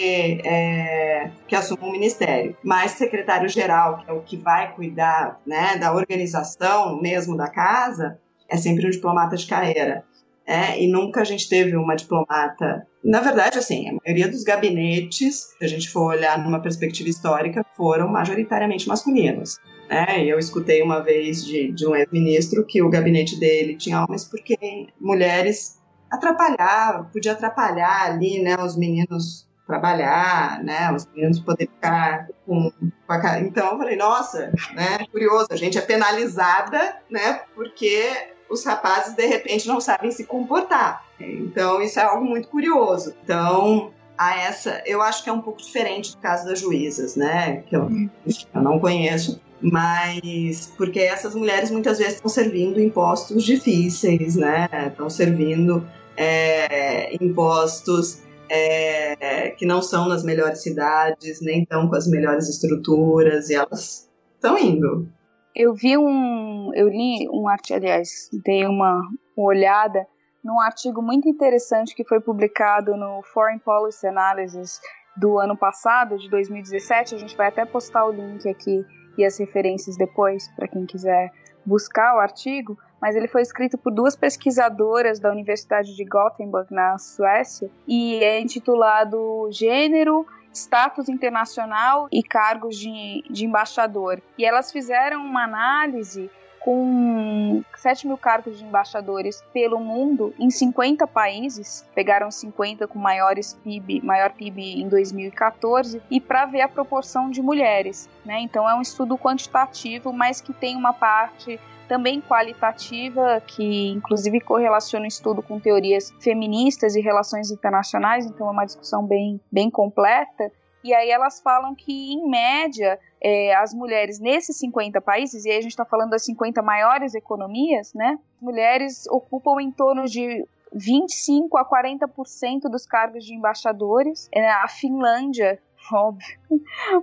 é, 0.44 1.30
que 1.46 1.54
assuma 1.54 1.86
um 1.86 1.92
ministério. 1.92 2.56
Mas 2.62 2.92
secretário-geral, 2.92 3.98
que 3.98 4.10
é 4.10 4.12
o 4.12 4.20
que 4.20 4.36
vai 4.36 4.74
cuidar, 4.74 5.40
né, 5.46 5.76
da 5.76 5.92
organização 5.92 7.00
mesmo 7.00 7.36
da 7.36 7.48
casa, 7.48 8.18
é 8.48 8.56
sempre 8.56 8.86
um 8.86 8.90
diplomata 8.90 9.36
de 9.36 9.46
carreira. 9.46 10.04
É, 10.46 10.82
e 10.82 10.90
nunca 10.90 11.20
a 11.20 11.24
gente 11.24 11.46
teve 11.46 11.76
uma 11.76 11.94
diplomata. 11.94 12.86
Na 13.04 13.20
verdade, 13.20 13.58
assim, 13.58 13.90
a 13.90 13.92
maioria 14.02 14.28
dos 14.28 14.42
gabinetes, 14.42 15.54
se 15.58 15.62
a 15.64 15.68
gente 15.68 15.90
for 15.90 16.14
olhar 16.14 16.38
numa 16.38 16.62
perspectiva 16.62 17.10
histórica, 17.10 17.62
foram 17.76 18.08
majoritariamente 18.08 18.88
masculinos. 18.88 19.58
Né? 19.88 20.24
Eu 20.24 20.38
escutei 20.38 20.82
uma 20.82 21.00
vez 21.00 21.44
de, 21.44 21.72
de 21.72 21.86
um 21.86 21.96
ex-ministro 21.96 22.64
que 22.64 22.82
o 22.82 22.90
gabinete 22.90 23.38
dele 23.38 23.76
tinha 23.76 24.04
homens 24.04 24.24
porque 24.24 24.88
mulheres 25.00 25.78
atrapalhavam, 26.10 27.04
podia 27.12 27.32
atrapalhar 27.32 28.06
ali, 28.06 28.42
né, 28.42 28.56
os 28.56 28.76
meninos 28.76 29.46
trabalhar, 29.66 30.64
né, 30.64 30.90
os 30.92 31.06
meninos 31.14 31.40
poder 31.40 31.68
ficar 31.68 32.26
com, 32.46 32.72
com 33.06 33.12
a 33.12 33.40
Então 33.40 33.72
eu 33.72 33.78
falei, 33.78 33.96
nossa, 33.96 34.50
né, 34.74 34.98
curioso, 35.12 35.48
a 35.50 35.56
gente 35.56 35.76
é 35.76 35.82
penalizada, 35.82 36.96
né, 37.10 37.42
porque 37.54 38.30
os 38.48 38.64
rapazes 38.64 39.14
de 39.14 39.26
repente 39.26 39.68
não 39.68 39.78
sabem 39.78 40.10
se 40.10 40.24
comportar. 40.24 41.04
Então 41.20 41.82
isso 41.82 42.00
é 42.00 42.04
algo 42.04 42.24
muito 42.24 42.48
curioso. 42.48 43.14
Então 43.22 43.92
a 44.16 44.36
essa, 44.36 44.82
eu 44.84 45.00
acho 45.00 45.22
que 45.22 45.30
é 45.30 45.32
um 45.32 45.40
pouco 45.40 45.62
diferente 45.62 46.16
do 46.16 46.18
caso 46.18 46.46
das 46.46 46.58
juízas, 46.58 47.14
né? 47.14 47.62
Que 47.68 47.76
eu, 47.76 47.84
hum. 47.84 48.10
eu 48.26 48.60
não 48.60 48.80
conheço, 48.80 49.40
mas 49.60 50.72
porque 50.76 51.00
essas 51.00 51.34
mulheres 51.34 51.70
muitas 51.70 51.98
vezes 51.98 52.14
estão 52.14 52.28
servindo 52.28 52.80
impostos 52.80 53.44
difíceis, 53.44 54.36
né? 54.36 54.68
Estão 54.86 55.10
servindo 55.10 55.86
é, 56.16 57.14
impostos 57.22 58.22
é, 58.48 59.50
que 59.50 59.66
não 59.66 59.82
são 59.82 60.08
nas 60.08 60.24
melhores 60.24 60.62
cidades, 60.62 61.40
nem 61.40 61.62
estão 61.62 61.88
com 61.88 61.96
as 61.96 62.06
melhores 62.08 62.48
estruturas, 62.48 63.50
e 63.50 63.54
elas 63.54 64.10
estão 64.34 64.56
indo. 64.58 65.08
Eu 65.54 65.74
vi 65.74 65.96
um. 65.96 66.72
Eu 66.74 66.88
li 66.88 67.28
um 67.30 67.48
artigo, 67.48 67.78
aliás, 67.78 68.30
dei 68.44 68.64
uma, 68.64 69.00
uma 69.36 69.46
olhada 69.46 70.06
num 70.42 70.60
artigo 70.60 71.02
muito 71.02 71.28
interessante 71.28 71.94
que 71.94 72.04
foi 72.04 72.20
publicado 72.20 72.96
no 72.96 73.22
Foreign 73.34 73.60
Policy 73.60 74.06
Analysis 74.06 74.80
do 75.16 75.38
ano 75.38 75.56
passado, 75.56 76.16
de 76.16 76.30
2017. 76.30 77.16
A 77.16 77.18
gente 77.18 77.36
vai 77.36 77.48
até 77.48 77.64
postar 77.64 78.06
o 78.06 78.12
link 78.12 78.48
aqui 78.48 78.84
e 79.18 79.24
as 79.24 79.36
referências 79.36 79.96
depois, 79.96 80.48
para 80.56 80.68
quem 80.68 80.86
quiser 80.86 81.30
buscar 81.66 82.16
o 82.16 82.20
artigo. 82.20 82.78
Mas 83.00 83.14
ele 83.14 83.28
foi 83.28 83.42
escrito 83.42 83.76
por 83.76 83.92
duas 83.92 84.16
pesquisadoras 84.16 85.20
da 85.20 85.30
Universidade 85.30 85.94
de 85.94 86.04
Gothenburg, 86.04 86.72
na 86.72 86.96
Suécia, 86.98 87.70
e 87.86 88.22
é 88.22 88.40
intitulado 88.40 89.48
Gênero 89.50 90.26
status 90.52 91.08
internacional 91.08 92.08
e 92.10 92.22
cargos 92.22 92.76
de, 92.76 93.22
de 93.30 93.44
embaixador. 93.44 94.20
E 94.36 94.44
elas 94.44 94.72
fizeram 94.72 95.24
uma 95.24 95.44
análise 95.44 96.30
com 96.60 97.62
7 97.76 98.06
mil 98.06 98.18
cargos 98.18 98.58
de 98.58 98.64
embaixadores 98.64 99.42
pelo 99.52 99.78
mundo 99.78 100.34
em 100.38 100.50
50 100.50 101.06
países, 101.06 101.86
pegaram 101.94 102.30
50 102.30 102.86
com 102.86 102.98
maiores 102.98 103.54
PIB, 103.64 104.00
maior 104.02 104.32
PIB 104.32 104.80
em 104.80 104.88
2014, 104.88 106.02
e 106.10 106.20
para 106.20 106.46
ver 106.46 106.62
a 106.62 106.68
proporção 106.68 107.30
de 107.30 107.40
mulheres. 107.40 108.08
Né? 108.24 108.40
Então 108.40 108.68
é 108.68 108.74
um 108.74 108.82
estudo 108.82 109.16
quantitativo, 109.16 110.12
mas 110.12 110.40
que 110.40 110.52
tem 110.52 110.76
uma 110.76 110.92
parte 110.92 111.58
também 111.88 112.20
qualitativa, 112.20 113.42
que 113.46 113.88
inclusive 113.88 114.40
correlaciona 114.40 115.06
o 115.06 115.08
estudo 115.08 115.42
com 115.42 115.58
teorias 115.58 116.12
feministas 116.20 116.94
e 116.94 117.00
relações 117.00 117.50
internacionais, 117.50 118.26
então 118.26 118.46
é 118.46 118.50
uma 118.50 118.66
discussão 118.66 119.04
bem, 119.04 119.40
bem 119.50 119.70
completa. 119.70 120.52
E 120.82 120.94
aí 120.94 121.10
elas 121.10 121.40
falam 121.40 121.74
que, 121.74 122.12
em 122.12 122.28
média, 122.28 122.98
é, 123.20 123.54
as 123.56 123.74
mulheres 123.74 124.18
nesses 124.18 124.56
50 124.58 125.00
países, 125.00 125.44
e 125.44 125.50
aí 125.50 125.58
a 125.58 125.60
gente 125.60 125.72
está 125.72 125.84
falando 125.84 126.10
das 126.10 126.24
50 126.24 126.62
maiores 126.62 127.14
economias, 127.14 127.92
né? 127.94 128.18
Mulheres 128.40 129.06
ocupam 129.08 129.60
em 129.60 129.70
torno 129.70 130.04
de 130.04 130.46
25 130.72 131.56
a 131.56 131.64
40% 131.64 132.62
dos 132.70 132.86
cargos 132.86 133.24
de 133.24 133.34
embaixadores. 133.34 134.28
É, 134.32 134.48
a 134.50 134.68
Finlândia 134.68 135.60
óbvio, 135.92 136.38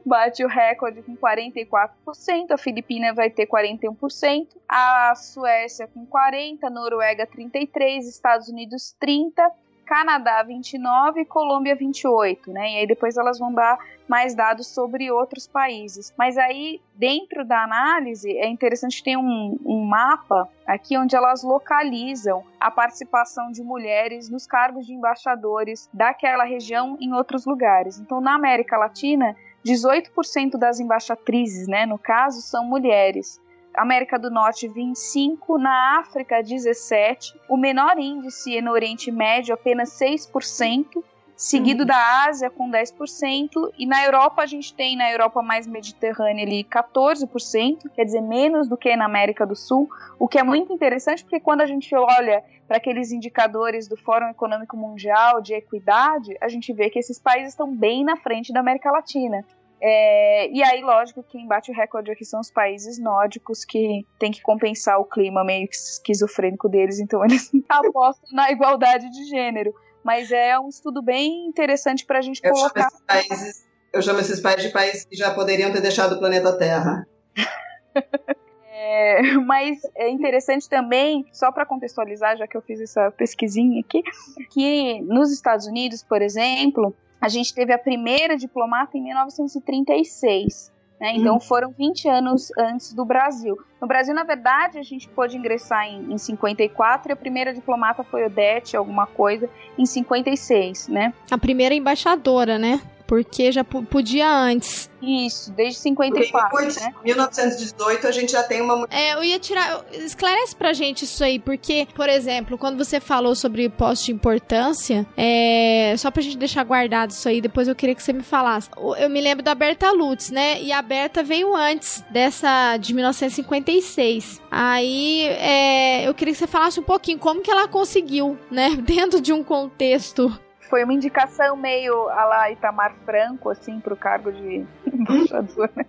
bate 0.05 0.43
o 0.43 0.47
recorde 0.47 1.01
com 1.01 1.15
44%, 1.15 2.51
a 2.51 2.57
Filipina 2.57 3.13
vai 3.13 3.30
ter 3.30 3.47
41%, 3.47 4.47
a 4.67 5.13
Suécia 5.15 5.88
com 5.88 6.05
40%, 6.05 6.63
a 6.63 6.69
Noruega 6.69 7.28
33%, 7.28 8.01
Estados 8.01 8.47
Unidos 8.47 8.95
30%, 9.03 9.51
Canadá 9.86 10.43
29 10.43 11.21
e 11.21 11.25
Colômbia 11.25 11.75
28, 11.75 12.51
né? 12.51 12.73
E 12.73 12.77
aí 12.77 12.88
depois 12.88 13.17
elas 13.17 13.39
vão 13.39 13.53
dar 13.53 13.77
mais 14.07 14.36
dados 14.36 14.67
sobre 14.67 15.11
outros 15.11 15.47
países. 15.47 16.13
Mas 16.17 16.38
aí, 16.38 16.81
dentro 16.95 17.45
da 17.45 17.63
análise, 17.63 18.29
é 18.38 18.47
interessante 18.47 19.03
ter 19.03 19.17
um, 19.17 19.57
um 19.65 19.86
mapa 19.86 20.49
aqui 20.65 20.97
onde 20.97 21.15
elas 21.15 21.43
localizam 21.43 22.43
a 22.59 22.69
participação 22.69 23.51
de 23.51 23.63
mulheres 23.63 24.29
nos 24.29 24.45
cargos 24.45 24.86
de 24.86 24.93
embaixadores 24.93 25.89
daquela 25.93 26.43
região 26.43 26.97
em 26.99 27.13
outros 27.13 27.45
lugares. 27.45 27.99
Então, 27.99 28.19
na 28.19 28.36
América 28.36 28.77
Latina, 28.77 29.36
18% 29.65 30.57
das 30.57 30.79
embaixatrizes, 30.79 31.67
né, 31.67 31.86
no 31.86 31.97
caso, 31.97 32.41
são 32.41 32.65
mulheres. 32.65 33.41
América 33.78 34.17
do 34.17 34.30
Norte 34.30 34.67
25, 34.67 35.57
na 35.57 35.99
África 35.99 36.41
17, 36.41 37.39
o 37.49 37.57
menor 37.57 37.97
índice 37.97 38.57
é 38.57 38.61
no 38.61 38.71
Oriente 38.71 39.11
Médio 39.11 39.53
apenas 39.53 39.89
6%, 39.99 41.03
seguido 41.36 41.82
uhum. 41.82 41.88
da 41.88 42.26
Ásia 42.28 42.49
com 42.49 42.69
10%, 42.71 43.49
e 43.78 43.86
na 43.86 44.03
Europa 44.05 44.41
a 44.41 44.45
gente 44.45 44.73
tem 44.73 44.95
na 44.95 45.11
Europa 45.11 45.41
mais 45.41 45.67
mediterrânea 45.67 46.45
ali 46.45 46.63
14%, 46.63 47.89
quer 47.93 48.05
dizer, 48.05 48.21
menos 48.21 48.69
do 48.69 48.78
que 48.78 48.95
na 48.95 49.05
América 49.05 49.45
do 49.45 49.55
Sul, 49.55 49.89
o 50.17 50.28
que 50.28 50.39
é 50.39 50.43
muito 50.43 50.71
interessante 50.71 51.23
porque 51.23 51.39
quando 51.39 51.61
a 51.61 51.65
gente 51.65 51.93
olha 51.93 52.43
para 52.67 52.78
aqueles 52.78 53.11
indicadores 53.11 53.88
do 53.88 53.97
Fórum 53.97 54.30
Econômico 54.30 54.78
Mundial 54.78 55.41
de 55.41 55.53
equidade, 55.53 56.36
a 56.41 56.47
gente 56.47 56.71
vê 56.73 56.89
que 56.89 56.99
esses 56.99 57.19
países 57.19 57.49
estão 57.49 57.76
bem 57.76 58.03
na 58.03 58.15
frente 58.15 58.53
da 58.53 58.61
América 58.61 58.91
Latina. 58.91 59.45
É, 59.82 60.49
e 60.51 60.63
aí, 60.63 60.82
lógico, 60.82 61.23
quem 61.23 61.47
bate 61.47 61.71
o 61.71 61.73
recorde 61.73 62.11
aqui 62.11 62.26
são 62.26 62.39
os 62.39 62.49
países 62.49 62.97
nórdicos 62.97 63.65
que 63.65 64.05
tem 64.17 64.32
que 64.32 64.41
compensar 64.41 64.99
o 64.99 65.05
clima 65.05 65.43
meio 65.43 65.67
esquizofrênico 65.69 66.69
deles, 66.69 66.99
então 66.99 67.23
eles 67.26 67.51
apostam 67.69 68.30
na 68.32 68.51
igualdade 68.51 69.09
de 69.09 69.26
gênero. 69.26 69.73
Mas 70.03 70.32
é 70.32 70.57
um 70.59 70.69
estudo 70.69 71.01
bem 71.01 71.47
interessante 71.47 72.05
para 72.05 72.19
a 72.19 72.21
gente 72.21 72.39
eu 72.43 72.53
colocar. 72.53 72.89
Chamo 72.89 73.01
países, 73.07 73.67
eu 73.91 74.01
chamo 74.01 74.19
esses 74.19 74.39
países 74.39 74.65
de 74.65 74.71
países 74.71 75.05
que 75.05 75.15
já 75.15 75.34
poderiam 75.34 75.71
ter 75.71 75.82
deixado 75.82 76.13
o 76.13 76.19
planeta 76.19 76.57
Terra. 76.57 77.07
É, 78.78 79.38
mas 79.38 79.80
é 79.95 80.09
interessante 80.09 80.69
também, 80.69 81.26
só 81.32 81.49
para 81.49 81.65
contextualizar, 81.65 82.38
já 82.38 82.45
que 82.45 82.57
eu 82.57 82.61
fiz 82.61 82.82
essa 82.82 83.09
pesquisinha 83.09 83.80
aqui, 83.80 84.03
que 84.51 85.01
nos 85.01 85.32
Estados 85.32 85.65
Unidos, 85.65 86.03
por 86.03 86.21
exemplo, 86.21 86.93
a 87.26 87.28
gente 87.28 87.55
teve 87.55 87.73
a 87.73 87.78
primeira 87.80 88.38
diplomata 88.38 88.95
em 88.95 89.01
1936. 89.01 90.71
Né? 91.01 91.13
Então 91.15 91.38
hum. 91.38 91.39
foram 91.39 91.71
20 91.71 92.07
anos 92.07 92.51
antes 92.55 92.93
do 92.93 93.03
Brasil. 93.03 93.57
No 93.82 93.88
Brasil, 93.88 94.13
na 94.13 94.23
verdade, 94.23 94.78
a 94.78 94.84
gente 94.84 95.09
pôde 95.09 95.36
ingressar 95.36 95.88
em, 95.88 96.13
em 96.13 96.17
54 96.19 97.11
e 97.11 97.13
a 97.13 97.15
primeira 97.15 97.51
diplomata 97.51 98.03
foi 98.03 98.26
Odete, 98.26 98.78
alguma 98.78 99.07
coisa, 99.07 99.49
em 99.76 99.88
56, 99.88 100.88
né? 100.88 101.13
A 101.32 101.38
primeira 101.38 101.73
embaixadora, 101.73 102.59
né? 102.59 102.80
Porque 103.08 103.51
já 103.51 103.64
podia 103.64 104.30
antes. 104.30 104.89
Isso, 105.01 105.51
desde 105.51 105.80
54, 105.82 106.64
em 106.64 106.66
né? 106.68 106.93
1918 107.03 108.08
a 108.08 108.12
gente 108.12 108.32
já 108.32 108.41
tem 108.41 108.62
uma... 108.62 108.88
É, 108.89 109.14
eu 109.14 109.24
ia 109.24 109.38
tirar... 109.38 109.86
Esclarece 109.93 110.56
pra 110.56 110.74
gente 110.74 111.03
isso 111.03 111.24
aí, 111.24 111.38
porque, 111.38 111.88
por 111.93 112.10
exemplo, 112.10 112.58
quando 112.58 112.78
você 112.78 112.99
falou 112.99 113.36
sobre 113.36 113.70
posto 113.70 114.06
de 114.06 114.14
importância, 114.14 115.06
é... 115.16 115.93
só 115.97 116.10
pra 116.10 116.24
gente 116.24 116.38
deixar 116.38 116.64
guardado 116.64 117.12
isso 117.12 117.30
aí, 117.30 117.39
depois 117.39 117.68
eu 117.68 117.76
queria 117.76 117.93
que 117.93 118.01
você 118.01 118.14
me 118.14 118.24
falasse. 118.24 118.70
Eu 118.97 119.10
me 119.10 119.22
lembro 119.22 119.43
da 119.43 119.53
Berta 119.53 119.91
Lutz, 119.91 120.32
né? 120.32 120.62
E 120.62 120.72
a 120.72 120.82
Berta 120.82 121.22
veio 121.22 121.56
antes 121.56 122.03
dessa 122.10 122.78
de 122.78 122.93
1956. 122.93 124.41
Aí, 124.49 125.22
é... 125.39 126.08
eu 126.08 126.14
queria 126.16 126.34
que 126.34 126.39
você 126.39 126.47
falasse 126.47 126.80
um 126.80 126.84
pouquinho 126.84 127.20
como 127.20 127.41
que 127.41 127.51
ela 127.51 127.68
conseguiu, 127.68 128.38
né? 128.49 128.76
Dentro 128.82 129.22
de 129.22 129.32
um 129.32 129.43
contexto 129.43 130.36
foi 130.70 130.84
uma 130.84 130.93
indicação 130.93 131.55
meio 131.55 132.09
a 132.09 132.26
la 132.26 132.51
Itamar 132.51 132.95
Franco, 133.05 133.49
assim, 133.49 133.80
para 133.80 133.93
o 133.93 133.97
cargo 133.97 134.32
de 134.32 134.66
embaixador, 134.91 135.70
né? 135.76 135.86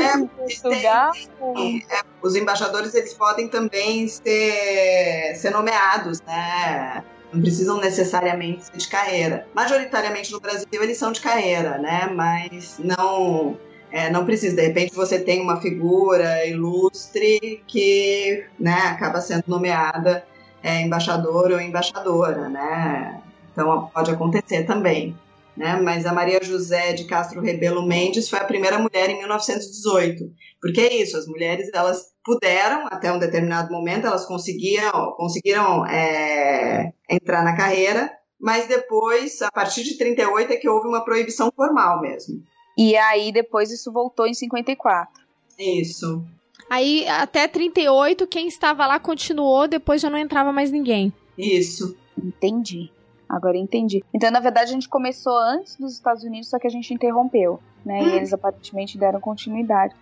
É, 0.00 0.18
Portugal. 0.26 1.12
É, 1.90 2.00
os 2.22 2.36
embaixadores 2.36 2.94
eles 2.94 3.14
podem 3.14 3.48
também 3.48 4.06
ser, 4.08 5.34
ser 5.36 5.50
nomeados, 5.50 6.20
né? 6.22 7.02
Não 7.32 7.40
precisam 7.40 7.78
necessariamente 7.80 8.64
ser 8.66 8.76
de 8.76 8.88
carreira. 8.88 9.46
Majoritariamente 9.54 10.30
no 10.32 10.40
Brasil 10.40 10.66
eles 10.82 10.98
são 10.98 11.12
de 11.12 11.20
carreira, 11.20 11.78
né? 11.78 12.08
Mas 12.14 12.78
não 12.78 13.58
É, 13.90 14.10
não 14.10 14.24
precisa, 14.24 14.56
de 14.56 14.62
repente 14.62 14.92
você 14.94 15.20
tem 15.20 15.40
uma 15.40 15.60
figura 15.60 16.44
ilustre 16.46 17.62
que 17.66 18.44
né, 18.58 18.74
acaba 18.88 19.20
sendo 19.20 19.44
nomeada 19.46 20.26
é, 20.64 20.80
embaixador 20.80 21.52
ou 21.52 21.60
embaixadora, 21.60 22.48
né? 22.48 23.22
Então 23.54 23.90
pode 23.94 24.10
acontecer 24.10 24.64
também. 24.64 25.16
Né? 25.56 25.80
Mas 25.80 26.04
a 26.04 26.12
Maria 26.12 26.42
José 26.42 26.92
de 26.92 27.04
Castro 27.04 27.40
Rebelo 27.40 27.86
Mendes 27.86 28.28
foi 28.28 28.40
a 28.40 28.44
primeira 28.44 28.78
mulher 28.78 29.08
em 29.08 29.18
1918. 29.18 30.24
Porque 30.60 30.80
é 30.80 30.94
isso, 30.94 31.16
as 31.16 31.26
mulheres 31.26 31.70
elas 31.72 32.12
puderam 32.24 32.86
até 32.88 33.12
um 33.12 33.18
determinado 33.18 33.72
momento, 33.72 34.06
elas 34.06 34.26
conseguiam, 34.26 35.12
conseguiram 35.12 35.86
é, 35.86 36.92
entrar 37.08 37.44
na 37.44 37.56
carreira, 37.56 38.10
mas 38.40 38.66
depois, 38.66 39.40
a 39.42 39.50
partir 39.50 39.84
de 39.84 39.96
38, 39.96 40.52
é 40.52 40.56
que 40.56 40.68
houve 40.68 40.88
uma 40.88 41.04
proibição 41.04 41.52
formal 41.54 42.00
mesmo. 42.00 42.42
E 42.76 42.96
aí 42.96 43.30
depois 43.30 43.70
isso 43.70 43.92
voltou 43.92 44.26
em 44.26 44.34
54. 44.34 45.22
Isso. 45.58 46.24
Aí 46.68 47.06
até 47.08 47.46
38, 47.46 48.26
quem 48.26 48.48
estava 48.48 48.86
lá 48.86 48.98
continuou, 48.98 49.68
depois 49.68 50.00
já 50.00 50.10
não 50.10 50.18
entrava 50.18 50.52
mais 50.52 50.70
ninguém. 50.70 51.12
Isso. 51.38 51.96
Entendi. 52.20 52.90
Agora 53.34 53.58
entendi. 53.58 54.04
Então, 54.14 54.30
na 54.30 54.38
verdade, 54.38 54.70
a 54.70 54.74
gente 54.74 54.88
começou 54.88 55.36
antes 55.36 55.76
dos 55.76 55.92
Estados 55.94 56.22
Unidos, 56.22 56.48
só 56.48 56.56
que 56.56 56.68
a 56.68 56.70
gente 56.70 56.94
interrompeu, 56.94 57.58
né? 57.84 58.00
Hum. 58.00 58.06
E 58.06 58.12
eles 58.12 58.32
aparentemente 58.32 58.96
deram 58.96 59.20
continuidade. 59.20 59.92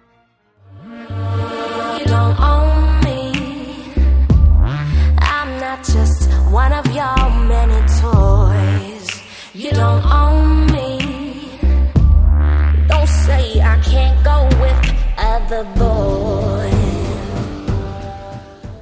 You 0.84 2.06
don't 2.06 2.38
own 2.38 3.00
me. 3.04 3.32
I'm 5.18 5.58
not 5.60 5.82
just 5.82 6.28
one 6.52 6.74
of 6.74 6.86
your 6.94 7.30
many 7.48 7.80
toys. 8.02 9.22
You 9.54 9.70
don't 9.70 10.04
own 10.04 10.66
me. 10.66 10.98
Don't 12.88 13.08
say 13.08 13.62
I 13.62 13.80
can't 13.80 14.22
go 14.22 14.44
with 14.60 14.76
other 15.16 15.64
boys. 15.78 16.11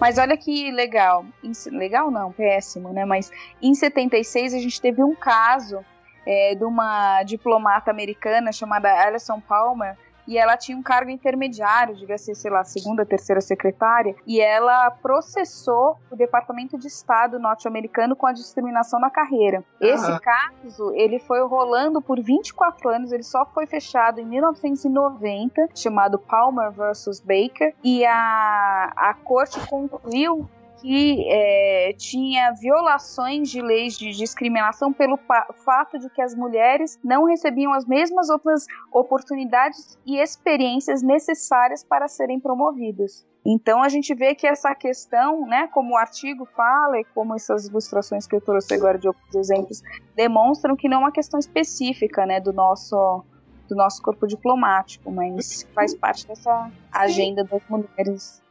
Mas 0.01 0.16
olha 0.16 0.36
que 0.36 0.70
legal. 0.72 1.26
Legal 1.70 2.11
não, 2.11 2.32
péssimo, 2.32 2.92
né? 2.92 3.05
Mas 3.05 3.30
em 3.61 3.74
76 3.74 4.55
a 4.55 4.59
gente 4.59 4.80
teve 4.80 5.05
um 5.05 5.14
caso 5.14 5.84
é, 6.26 6.55
de 6.55 6.64
uma 6.64 7.22
diplomata 7.22 7.90
americana 7.90 8.51
chamada 8.51 8.90
Alison 8.90 9.40
Palmer 9.40 9.96
e 10.31 10.39
ela 10.39 10.57
tinha 10.57 10.78
um 10.78 10.83
cargo 10.83 11.11
intermediário, 11.11 11.97
devia 11.97 12.16
ser, 12.16 12.37
sei 12.37 12.53
lá, 12.53 12.62
segunda, 12.62 13.05
terceira 13.05 13.41
secretária, 13.41 14.14
e 14.24 14.41
ela 14.41 14.89
processou 14.93 15.99
o 16.09 16.14
Departamento 16.14 16.78
de 16.78 16.87
Estado 16.87 17.37
norte-americano 17.41 18.14
com 18.14 18.28
a 18.28 18.33
discriminação 18.33 19.01
na 19.01 19.11
carreira. 19.11 19.64
Esse 19.81 20.20
caso, 20.20 20.93
ele 20.95 21.18
foi 21.18 21.45
rolando 21.45 22.01
por 22.01 22.22
24 22.22 22.91
anos, 22.91 23.11
ele 23.11 23.24
só 23.24 23.45
foi 23.45 23.66
fechado 23.66 24.20
em 24.20 24.24
1990, 24.24 25.70
chamado 25.74 26.16
Palmer 26.16 26.70
versus 26.70 27.18
Baker, 27.18 27.74
e 27.83 28.07
a, 28.07 28.93
a 28.97 29.14
corte 29.24 29.59
concluiu 29.66 30.49
que 30.81 31.26
é, 31.28 31.93
tinha 31.97 32.53
violações 32.53 33.51
de 33.51 33.61
leis 33.61 33.97
de 33.99 34.11
discriminação 34.11 34.93
pelo 34.93 35.18
fato 35.64 35.99
de 35.99 36.09
que 36.11 36.22
as 36.22 36.35
mulheres 36.35 36.99
não 37.05 37.24
recebiam 37.24 37.72
as 37.72 37.85
mesmas 37.87 38.31
outras 38.31 38.66
oportunidades 38.93 39.99
e 40.07 40.18
experiências 40.18 41.03
necessárias 41.03 41.85
para 41.85 42.09
serem 42.09 42.41
promovidas. 42.41 43.26
Então 43.45 43.83
a 43.83 43.89
gente 43.89 44.14
vê 44.14 44.35
que 44.35 44.47
essa 44.47 44.74
questão, 44.74 45.47
né, 45.47 45.66
como 45.68 45.95
o 45.95 45.97
artigo 45.97 46.45
fala 46.45 46.99
e 46.99 47.05
como 47.14 47.35
essas 47.35 47.66
ilustrações 47.66 48.26
que 48.26 48.35
eu 48.37 48.41
trouxe 48.41 48.74
agora 48.74 48.99
de 48.99 49.09
outros 49.09 49.35
exemplos 49.35 49.83
demonstram 50.14 50.76
que 50.76 50.89
não 50.89 50.99
é 50.99 51.01
uma 51.01 51.12
questão 51.12 51.41
específica, 51.41 52.26
né, 52.26 52.41
do 52.41 52.53
nosso 52.53 53.24
do 53.68 53.76
nosso 53.76 54.03
corpo 54.03 54.26
diplomático, 54.26 55.12
mas 55.12 55.62
faz 55.72 55.95
parte 55.95 56.26
dessa 56.26 56.72
agenda 56.91 57.45
das 57.45 57.62
mulheres 57.68 58.43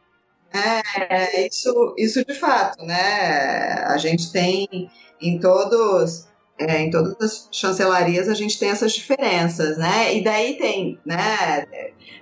é, 0.52 1.46
isso, 1.46 1.94
isso 1.96 2.24
de 2.24 2.34
fato, 2.34 2.84
né? 2.84 3.84
A 3.84 3.96
gente 3.98 4.32
tem 4.32 4.90
em 5.20 5.38
todos, 5.38 6.26
é, 6.58 6.80
em 6.80 6.90
todas 6.90 7.16
as 7.20 7.48
chancelarias 7.52 8.28
a 8.28 8.34
gente 8.34 8.58
tem 8.58 8.70
essas 8.70 8.92
diferenças, 8.92 9.76
né? 9.78 10.14
E 10.14 10.24
daí 10.24 10.56
tem, 10.56 10.98
né? 11.04 11.66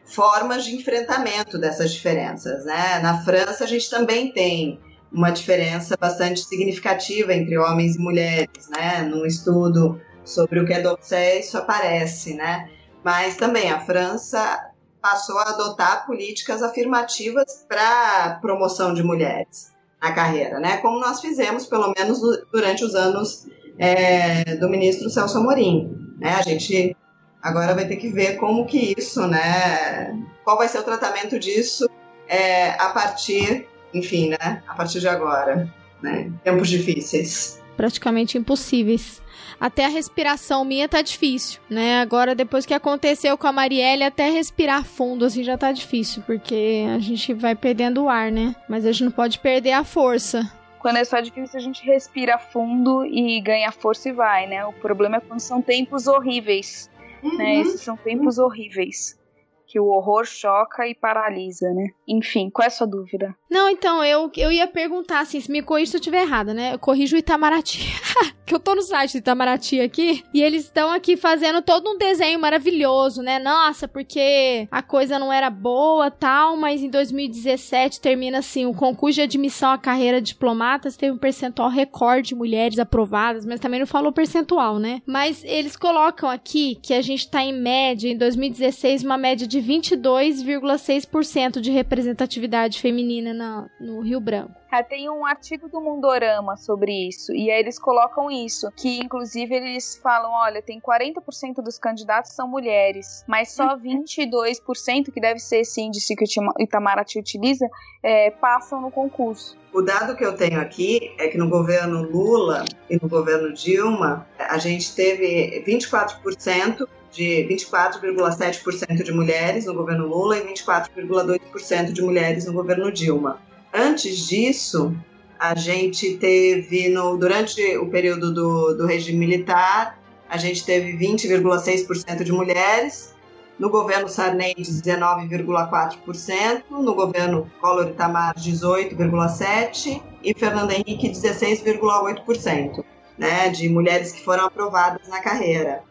Formas 0.04 0.64
de 0.64 0.74
enfrentamento 0.74 1.58
dessas 1.58 1.92
diferenças, 1.92 2.64
né? 2.64 2.98
Na 3.00 3.22
França 3.22 3.64
a 3.64 3.66
gente 3.66 3.88
também 3.88 4.32
tem 4.32 4.78
uma 5.10 5.30
diferença 5.30 5.96
bastante 5.98 6.40
significativa 6.40 7.32
entre 7.32 7.56
homens 7.56 7.96
e 7.96 7.98
mulheres, 7.98 8.68
né? 8.68 9.02
Num 9.02 9.24
estudo 9.24 10.00
sobre 10.24 10.60
o 10.60 10.66
que 10.66 10.74
é 10.74 10.82
d'Orsay 10.82 11.40
isso 11.40 11.56
aparece, 11.56 12.34
né? 12.34 12.68
Mas 13.02 13.36
também 13.36 13.70
a 13.70 13.80
França 13.80 14.70
passou 15.00 15.38
a 15.38 15.50
adotar 15.50 16.06
políticas 16.06 16.62
afirmativas 16.62 17.64
para 17.68 18.38
promoção 18.40 18.92
de 18.94 19.02
mulheres 19.02 19.72
na 20.00 20.12
carreira, 20.12 20.60
né? 20.60 20.78
Como 20.78 21.00
nós 21.00 21.20
fizemos, 21.20 21.66
pelo 21.66 21.92
menos 21.96 22.20
durante 22.52 22.84
os 22.84 22.94
anos 22.94 23.46
é, 23.78 24.56
do 24.56 24.68
ministro 24.68 25.10
Celso 25.10 25.38
Amorim, 25.38 26.14
né? 26.18 26.34
A 26.34 26.42
gente 26.42 26.96
agora 27.42 27.74
vai 27.74 27.86
ter 27.86 27.96
que 27.96 28.08
ver 28.08 28.36
como 28.36 28.66
que 28.66 28.94
isso, 28.96 29.26
né? 29.26 30.18
Qual 30.44 30.56
vai 30.56 30.68
ser 30.68 30.78
o 30.78 30.84
tratamento 30.84 31.38
disso 31.38 31.88
é, 32.28 32.70
a 32.70 32.90
partir, 32.90 33.66
enfim, 33.92 34.30
né? 34.30 34.62
A 34.66 34.74
partir 34.74 35.00
de 35.00 35.08
agora, 35.08 35.72
né? 36.02 36.30
Tempos 36.44 36.68
difíceis. 36.68 37.60
Praticamente 37.76 38.36
impossíveis 38.36 39.22
até 39.60 39.84
a 39.84 39.88
respiração 39.88 40.64
minha 40.64 40.88
tá 40.88 41.02
difícil, 41.02 41.60
né? 41.68 42.00
Agora, 42.00 42.34
depois 42.34 42.64
que 42.64 42.74
aconteceu 42.74 43.36
com 43.36 43.46
a 43.46 43.52
Marielle, 43.52 44.04
até 44.04 44.30
respirar 44.30 44.84
fundo, 44.84 45.24
assim, 45.24 45.42
já 45.42 45.58
tá 45.58 45.72
difícil, 45.72 46.22
porque 46.26 46.86
a 46.94 46.98
gente 46.98 47.34
vai 47.34 47.54
perdendo 47.54 48.04
o 48.04 48.08
ar, 48.08 48.30
né? 48.30 48.54
Mas 48.68 48.86
a 48.86 48.92
gente 48.92 49.04
não 49.04 49.10
pode 49.10 49.38
perder 49.38 49.72
a 49.72 49.84
força. 49.84 50.50
Quando 50.78 50.96
é 50.96 51.04
só 51.04 51.18
difícil, 51.20 51.58
a 51.58 51.62
gente 51.62 51.84
respira 51.84 52.38
fundo 52.38 53.04
e 53.04 53.40
ganha 53.40 53.72
força 53.72 54.08
e 54.08 54.12
vai, 54.12 54.46
né? 54.46 54.64
O 54.64 54.72
problema 54.72 55.16
é 55.16 55.20
quando 55.20 55.40
são 55.40 55.60
tempos 55.60 56.06
horríveis, 56.06 56.88
né? 57.22 57.28
uhum. 57.30 57.36
né? 57.36 57.60
Esses 57.60 57.80
são 57.80 57.96
tempos 57.96 58.38
horríveis 58.38 59.18
que 59.66 59.78
o 59.78 59.86
horror 59.88 60.24
choca 60.24 60.88
e 60.88 60.94
paralisa, 60.94 61.70
né? 61.74 61.88
Enfim, 62.06 62.48
qual 62.48 62.64
é 62.64 62.68
a 62.68 62.70
sua 62.70 62.86
dúvida? 62.86 63.36
Não, 63.50 63.68
então, 63.68 64.02
eu, 64.02 64.30
eu 64.34 64.50
ia 64.50 64.66
perguntar, 64.66 65.20
assim, 65.20 65.40
se 65.40 65.50
me 65.50 65.62
corrija 65.62 65.90
se 65.90 65.96
eu 65.96 66.00
estiver 66.00 66.22
errada, 66.22 66.54
né? 66.54 66.72
Eu 66.72 66.78
corrijo 66.78 67.14
o 67.14 67.18
Itamaraty. 67.18 67.80
que 68.48 68.54
eu 68.54 68.58
tô 68.58 68.74
no 68.74 68.82
site 68.82 69.12
do 69.12 69.18
Itamaraty 69.18 69.80
aqui, 69.80 70.24
e 70.32 70.42
eles 70.42 70.64
estão 70.64 70.90
aqui 70.90 71.18
fazendo 71.18 71.60
todo 71.60 71.90
um 71.90 71.98
desenho 71.98 72.40
maravilhoso, 72.40 73.22
né? 73.22 73.38
Nossa, 73.38 73.86
porque 73.86 74.66
a 74.70 74.82
coisa 74.82 75.18
não 75.18 75.30
era 75.30 75.50
boa, 75.50 76.10
tal, 76.10 76.56
mas 76.56 76.82
em 76.82 76.88
2017 76.88 78.00
termina 78.00 78.38
assim, 78.38 78.64
o 78.64 78.72
concurso 78.72 79.16
de 79.16 79.22
admissão 79.22 79.70
à 79.70 79.78
carreira 79.78 80.20
de 80.20 80.28
diplomatas 80.28 80.96
teve 80.96 81.12
um 81.12 81.18
percentual 81.18 81.68
recorde 81.68 82.28
de 82.28 82.34
mulheres 82.34 82.78
aprovadas, 82.78 83.44
mas 83.44 83.60
também 83.60 83.80
não 83.80 83.86
falou 83.86 84.12
percentual, 84.12 84.78
né? 84.78 85.02
Mas 85.06 85.44
eles 85.44 85.76
colocam 85.76 86.30
aqui 86.30 86.78
que 86.82 86.94
a 86.94 87.02
gente 87.02 87.30
tá 87.30 87.42
em 87.42 87.52
média, 87.52 88.10
em 88.10 88.16
2016, 88.16 89.04
uma 89.04 89.18
média 89.18 89.46
de 89.46 89.60
22,6% 89.60 91.60
de 91.60 91.70
representatividade 91.70 92.80
feminina 92.80 93.34
na, 93.34 93.68
no 93.78 94.00
Rio 94.00 94.20
Branco. 94.20 94.58
Tem 94.88 95.08
um 95.08 95.24
artigo 95.24 95.68
do 95.68 95.80
Mundorama 95.80 96.56
sobre 96.56 97.08
isso, 97.08 97.32
e 97.32 97.50
aí 97.50 97.60
eles 97.60 97.78
colocam 97.78 98.30
isso, 98.30 98.70
que 98.76 98.98
inclusive 99.00 99.54
eles 99.54 99.98
falam, 100.02 100.30
olha, 100.30 100.62
tem 100.62 100.80
40% 100.80 101.62
dos 101.62 101.78
candidatos 101.78 102.32
são 102.32 102.48
mulheres, 102.48 103.24
mas 103.26 103.52
só 103.52 103.76
22%, 103.76 105.12
que 105.12 105.20
deve 105.20 105.40
ser 105.40 105.60
esse 105.60 105.80
índice 105.80 106.14
que 106.14 106.24
o 106.24 106.62
Itamaraty 106.62 107.18
utiliza, 107.18 107.68
é, 108.02 108.30
passam 108.30 108.80
no 108.80 108.90
concurso. 108.90 109.56
O 109.72 109.82
dado 109.82 110.16
que 110.16 110.24
eu 110.24 110.34
tenho 110.36 110.60
aqui 110.60 111.14
é 111.18 111.28
que 111.28 111.36
no 111.36 111.48
governo 111.48 112.02
Lula 112.02 112.64
e 112.88 112.98
no 113.00 113.08
governo 113.08 113.52
Dilma, 113.52 114.26
a 114.38 114.58
gente 114.58 114.94
teve 114.94 115.62
24% 115.66 116.88
de 117.10 117.46
24,7% 117.50 119.02
de 119.02 119.12
mulheres 119.12 119.66
no 119.66 119.74
governo 119.74 120.06
Lula 120.06 120.38
e 120.38 120.42
24,2% 120.54 121.92
de 121.92 122.02
mulheres 122.02 122.46
no 122.46 122.52
governo 122.52 122.92
Dilma. 122.92 123.40
Antes 123.78 124.26
disso, 124.26 124.92
a 125.38 125.54
gente 125.54 126.16
teve, 126.16 126.88
no, 126.88 127.16
durante 127.16 127.62
o 127.76 127.88
período 127.88 128.34
do, 128.34 128.74
do 128.74 128.86
regime 128.86 129.24
militar, 129.24 130.00
a 130.28 130.36
gente 130.36 130.64
teve 130.64 130.98
20,6% 130.98 132.24
de 132.24 132.32
mulheres, 132.32 133.14
no 133.56 133.70
governo 133.70 134.08
Sarney 134.08 134.56
19,4%, 134.56 136.64
no 136.70 136.92
governo 136.92 137.48
Collor 137.60 137.90
Itamar 137.90 138.34
18,7% 138.34 140.02
e 140.24 140.34
Fernando 140.34 140.72
Henrique 140.72 141.10
16,8%, 141.10 142.84
né, 143.16 143.48
de 143.50 143.68
mulheres 143.68 144.10
que 144.10 144.24
foram 144.24 144.46
aprovadas 144.46 145.06
na 145.06 145.20
carreira. 145.20 145.84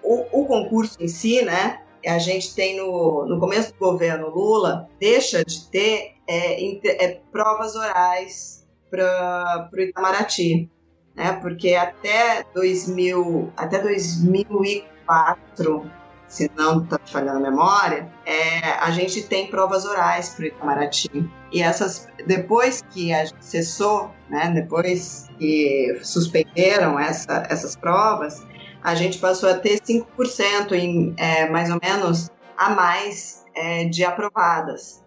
O, 0.00 0.42
o 0.42 0.46
concurso 0.46 0.96
em 1.00 1.08
si, 1.08 1.42
né, 1.42 1.80
a 2.08 2.18
gente 2.18 2.54
tem 2.54 2.76
no, 2.76 3.26
no 3.26 3.38
começo 3.38 3.72
do 3.72 3.78
governo 3.78 4.30
Lula, 4.30 4.88
deixa 5.00 5.44
de 5.44 5.68
ter 5.70 6.16
é, 6.26 7.04
é, 7.04 7.20
provas 7.32 7.74
orais 7.74 8.66
para 8.90 9.70
o 9.72 9.80
Itamaraty, 9.80 10.70
né? 11.14 11.32
Porque 11.40 11.74
até 11.74 12.44
2000, 12.54 13.52
até 13.56 13.82
2004 13.82 15.90
se 16.28 16.50
não 16.56 16.82
está 16.82 16.98
falhando 17.06 17.38
a 17.38 17.50
memória, 17.50 18.10
é, 18.24 18.70
a 18.80 18.90
gente 18.90 19.22
tem 19.22 19.46
provas 19.46 19.84
orais 19.84 20.30
para 20.30 20.44
o 20.44 20.46
Itamaraty. 20.48 21.30
E 21.52 21.62
essas, 21.62 22.08
depois 22.26 22.82
que 22.90 23.12
a 23.12 23.24
gente 23.24 23.44
cessou, 23.44 24.10
né, 24.28 24.50
depois 24.50 25.28
que 25.38 25.98
suspenderam 26.02 26.98
essa, 26.98 27.46
essas 27.48 27.76
provas, 27.76 28.44
a 28.86 28.94
gente 28.94 29.18
passou 29.18 29.48
a 29.48 29.58
ter 29.58 29.80
5% 29.80 30.70
em, 30.70 31.12
é, 31.16 31.48
mais 31.48 31.72
ou 31.72 31.80
menos 31.82 32.30
a 32.56 32.70
mais 32.70 33.44
é, 33.52 33.84
de 33.86 34.04
aprovadas. 34.04 35.02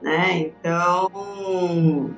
Né? 0.00 0.38
Então, 0.38 2.16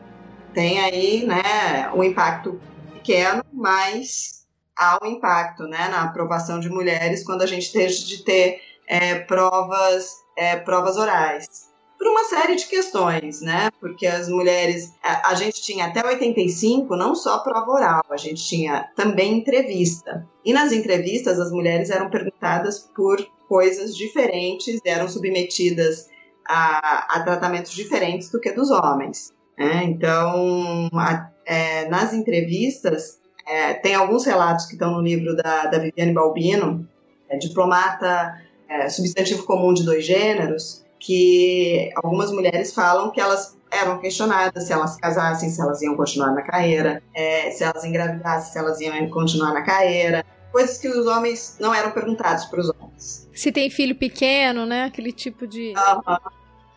tem 0.55 0.78
aí 0.78 1.26
né, 1.26 1.90
um 1.92 2.05
impacto 2.05 2.61
pequeno, 2.92 3.44
mas 3.53 4.46
há 4.76 5.00
um 5.03 5.09
impacto 5.09 5.64
né, 5.64 5.88
na 5.88 6.03
aprovação 6.03 6.61
de 6.61 6.68
mulheres 6.68 7.24
quando 7.24 7.42
a 7.42 7.46
gente 7.46 7.72
deixa 7.72 8.07
de 8.07 8.22
ter 8.22 8.61
é, 8.86 9.16
provas, 9.16 10.18
é, 10.38 10.55
provas 10.55 10.96
orais. 10.96 11.72
Por 12.03 12.11
uma 12.11 12.24
série 12.24 12.57
de 12.57 12.66
questões, 12.66 13.40
né? 13.42 13.70
Porque 13.78 14.09
as 14.09 14.28
mulheres. 14.28 14.92
A, 15.05 15.36
gente 15.36 15.62
tinha 15.62 15.84
até 15.86 16.05
85 16.05 16.96
não 16.96 17.14
só 17.14 17.38
prova 17.38 17.70
oral, 17.70 18.03
a 18.11 18.16
gente 18.16 18.44
tinha 18.44 18.90
também 18.96 19.38
entrevista. 19.38 20.26
E 20.44 20.53
nas 20.53 20.72
entrevistas, 20.72 21.38
as 21.38 21.53
mulheres 21.53 21.90
eram 21.90 22.11
perguntadas 22.11 22.80
por 22.92 23.24
coisas 23.48 23.96
diferentes, 23.96 24.80
eram 24.84 25.09
submetidas 25.09 26.09
a, 26.44 27.07
a 27.09 27.22
tratamentos 27.22 27.70
diferentes 27.70 28.30
do 28.32 28.40
que 28.40 28.50
dos 28.50 28.72
homens. 28.72 29.32
Né? 29.57 29.84
Então, 29.84 30.88
a, 30.94 31.30
é, 31.46 31.88
nas 31.88 32.12
entrevistas, 32.12 33.20
é, 33.46 33.74
tem 33.74 33.94
alguns 33.94 34.26
relatos 34.26 34.66
que 34.66 34.72
estão 34.72 34.90
no 34.90 35.00
livro 35.00 35.36
da, 35.36 35.66
da 35.66 35.78
Viviane 35.78 36.12
Balbino, 36.12 36.84
é, 37.28 37.38
diplomata 37.38 38.42
é, 38.68 38.88
substantivo 38.88 39.44
comum 39.44 39.72
de 39.72 39.84
dois 39.84 40.05
gêneros, 40.05 40.82
que 41.03 41.90
algumas 41.96 42.30
mulheres 42.30 42.72
falam 42.72 43.11
que 43.11 43.20
elas 43.20 43.59
eram 43.70 43.98
questionadas 43.98 44.64
se 44.64 44.72
elas 44.72 44.96
casassem, 44.96 45.50
se 45.50 45.61
elas 45.61 45.82
iam 45.82 45.96
continuar 45.96 46.32
na 46.32 46.42
carreira, 46.42 47.03
é, 47.12 47.50
se 47.50 47.64
elas 47.64 47.84
engravidassem, 47.84 48.53
se 48.53 48.59
elas 48.59 48.80
iam 48.80 49.11
continuar 49.11 49.53
na 49.53 49.62
carreira, 49.62 50.24
coisas 50.53 50.78
que 50.78 50.86
os 50.86 51.07
homens 51.07 51.57
não 51.59 51.74
eram 51.74 51.90
perguntados 51.90 52.44
para 52.44 52.61
os 52.61 52.70
homens. 52.70 53.28
Se 53.34 53.50
tem 53.50 53.68
filho 53.68 53.96
pequeno, 53.96 54.64
né? 54.64 54.84
Aquele 54.84 55.11
tipo 55.11 55.46
de. 55.46 55.72
Uhum. 55.76 56.16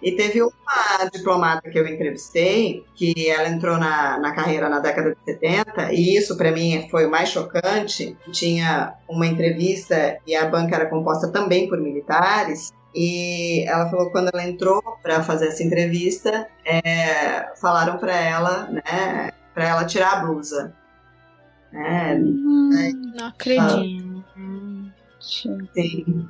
E 0.01 0.11
teve 0.11 0.41
uma 0.41 1.09
diplomata 1.11 1.69
que 1.69 1.79
eu 1.79 1.87
entrevistei, 1.87 2.83
que 2.95 3.29
ela 3.29 3.47
entrou 3.47 3.77
na, 3.77 4.19
na 4.19 4.33
carreira 4.33 4.69
na 4.69 4.79
década 4.79 5.15
de 5.15 5.33
70, 5.33 5.93
e 5.93 6.17
isso 6.17 6.37
para 6.37 6.51
mim 6.51 6.87
foi 6.89 7.05
o 7.05 7.11
mais 7.11 7.29
chocante. 7.29 8.15
Tinha 8.31 8.93
uma 9.07 9.25
entrevista 9.25 10.17
e 10.27 10.35
a 10.35 10.45
banca 10.45 10.75
era 10.75 10.85
composta 10.87 11.29
também 11.31 11.67
por 11.67 11.79
militares, 11.79 12.71
e 12.95 13.65
ela 13.67 13.89
falou 13.89 14.07
que 14.07 14.11
quando 14.13 14.29
ela 14.33 14.43
entrou 14.43 14.81
para 15.03 15.21
fazer 15.23 15.47
essa 15.47 15.63
entrevista, 15.63 16.47
é, 16.63 17.53
falaram 17.55 17.97
para 17.97 18.15
ela, 18.15 18.67
né, 18.67 19.31
para 19.53 19.67
ela 19.67 19.85
tirar 19.85 20.13
a 20.13 20.25
blusa. 20.25 20.73
É, 21.73 22.15
hum, 22.15 22.69
não 23.15 23.27
acredito. 23.27 24.23
Sim. 25.19 26.29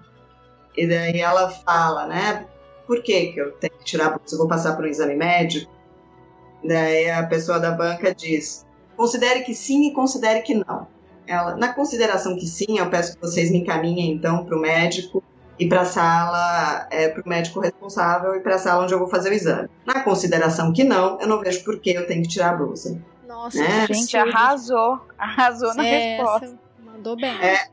E 0.75 0.87
daí 0.87 1.19
ela 1.19 1.49
fala, 1.49 2.07
né? 2.07 2.45
por 2.85 3.01
que, 3.01 3.27
que 3.27 3.39
eu 3.39 3.51
tenho 3.53 3.73
que 3.77 3.85
tirar 3.85 4.07
a 4.07 4.09
bolsa? 4.17 4.35
Eu 4.35 4.39
vou 4.39 4.47
passar 4.47 4.75
por 4.75 4.85
um 4.85 4.87
exame 4.87 5.15
médico? 5.15 5.71
Daí 6.63 7.09
a 7.09 7.25
pessoa 7.25 7.59
da 7.59 7.71
banca 7.71 8.13
diz: 8.13 8.65
considere 8.95 9.41
que 9.41 9.53
sim 9.53 9.87
e 9.87 9.93
considere 9.93 10.41
que 10.41 10.53
não. 10.53 10.87
Ela, 11.27 11.55
na 11.55 11.73
consideração 11.73 12.35
que 12.35 12.45
sim, 12.45 12.77
eu 12.77 12.89
peço 12.89 13.15
que 13.15 13.21
vocês 13.21 13.51
me 13.51 13.59
encaminhem 13.59 14.11
então 14.11 14.45
para 14.45 14.55
o 14.55 14.61
médico 14.61 15.23
e 15.57 15.67
para 15.67 15.81
a 15.81 15.85
sala, 15.85 16.87
é, 16.91 17.07
para 17.09 17.23
o 17.23 17.29
médico 17.29 17.59
responsável 17.59 18.35
e 18.35 18.41
para 18.41 18.55
a 18.55 18.59
sala 18.59 18.83
onde 18.83 18.93
eu 18.93 18.99
vou 18.99 19.07
fazer 19.07 19.29
o 19.29 19.33
exame. 19.33 19.69
Na 19.85 20.01
consideração 20.01 20.73
que 20.73 20.83
não, 20.83 21.19
eu 21.19 21.27
não 21.27 21.39
vejo 21.39 21.63
por 21.63 21.79
que 21.79 21.91
eu 21.91 22.05
tenho 22.05 22.23
que 22.23 22.29
tirar 22.29 22.51
a 22.51 22.57
blusa. 22.57 23.01
Nossa, 23.27 23.59
né? 23.59 23.87
gente, 23.87 24.15
arrasou, 24.17 24.99
arrasou 25.17 25.73
na 25.75 25.85
é, 25.85 26.17
resposta. 26.17 26.59
Mandou 26.83 27.15
bem. 27.15 27.37
É, 27.41 27.67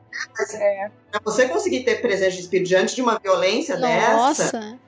é. 0.55 0.91
Para 1.11 1.21
você 1.25 1.49
conseguir 1.49 1.81
ter 1.85 2.01
presença 2.01 2.33
de 2.33 2.41
espírito 2.41 2.69
diante 2.69 2.95
de 2.95 3.03
uma 3.03 3.19
violência 3.19 3.79
Nossa. 3.79 4.45
dessa, 4.45 4.79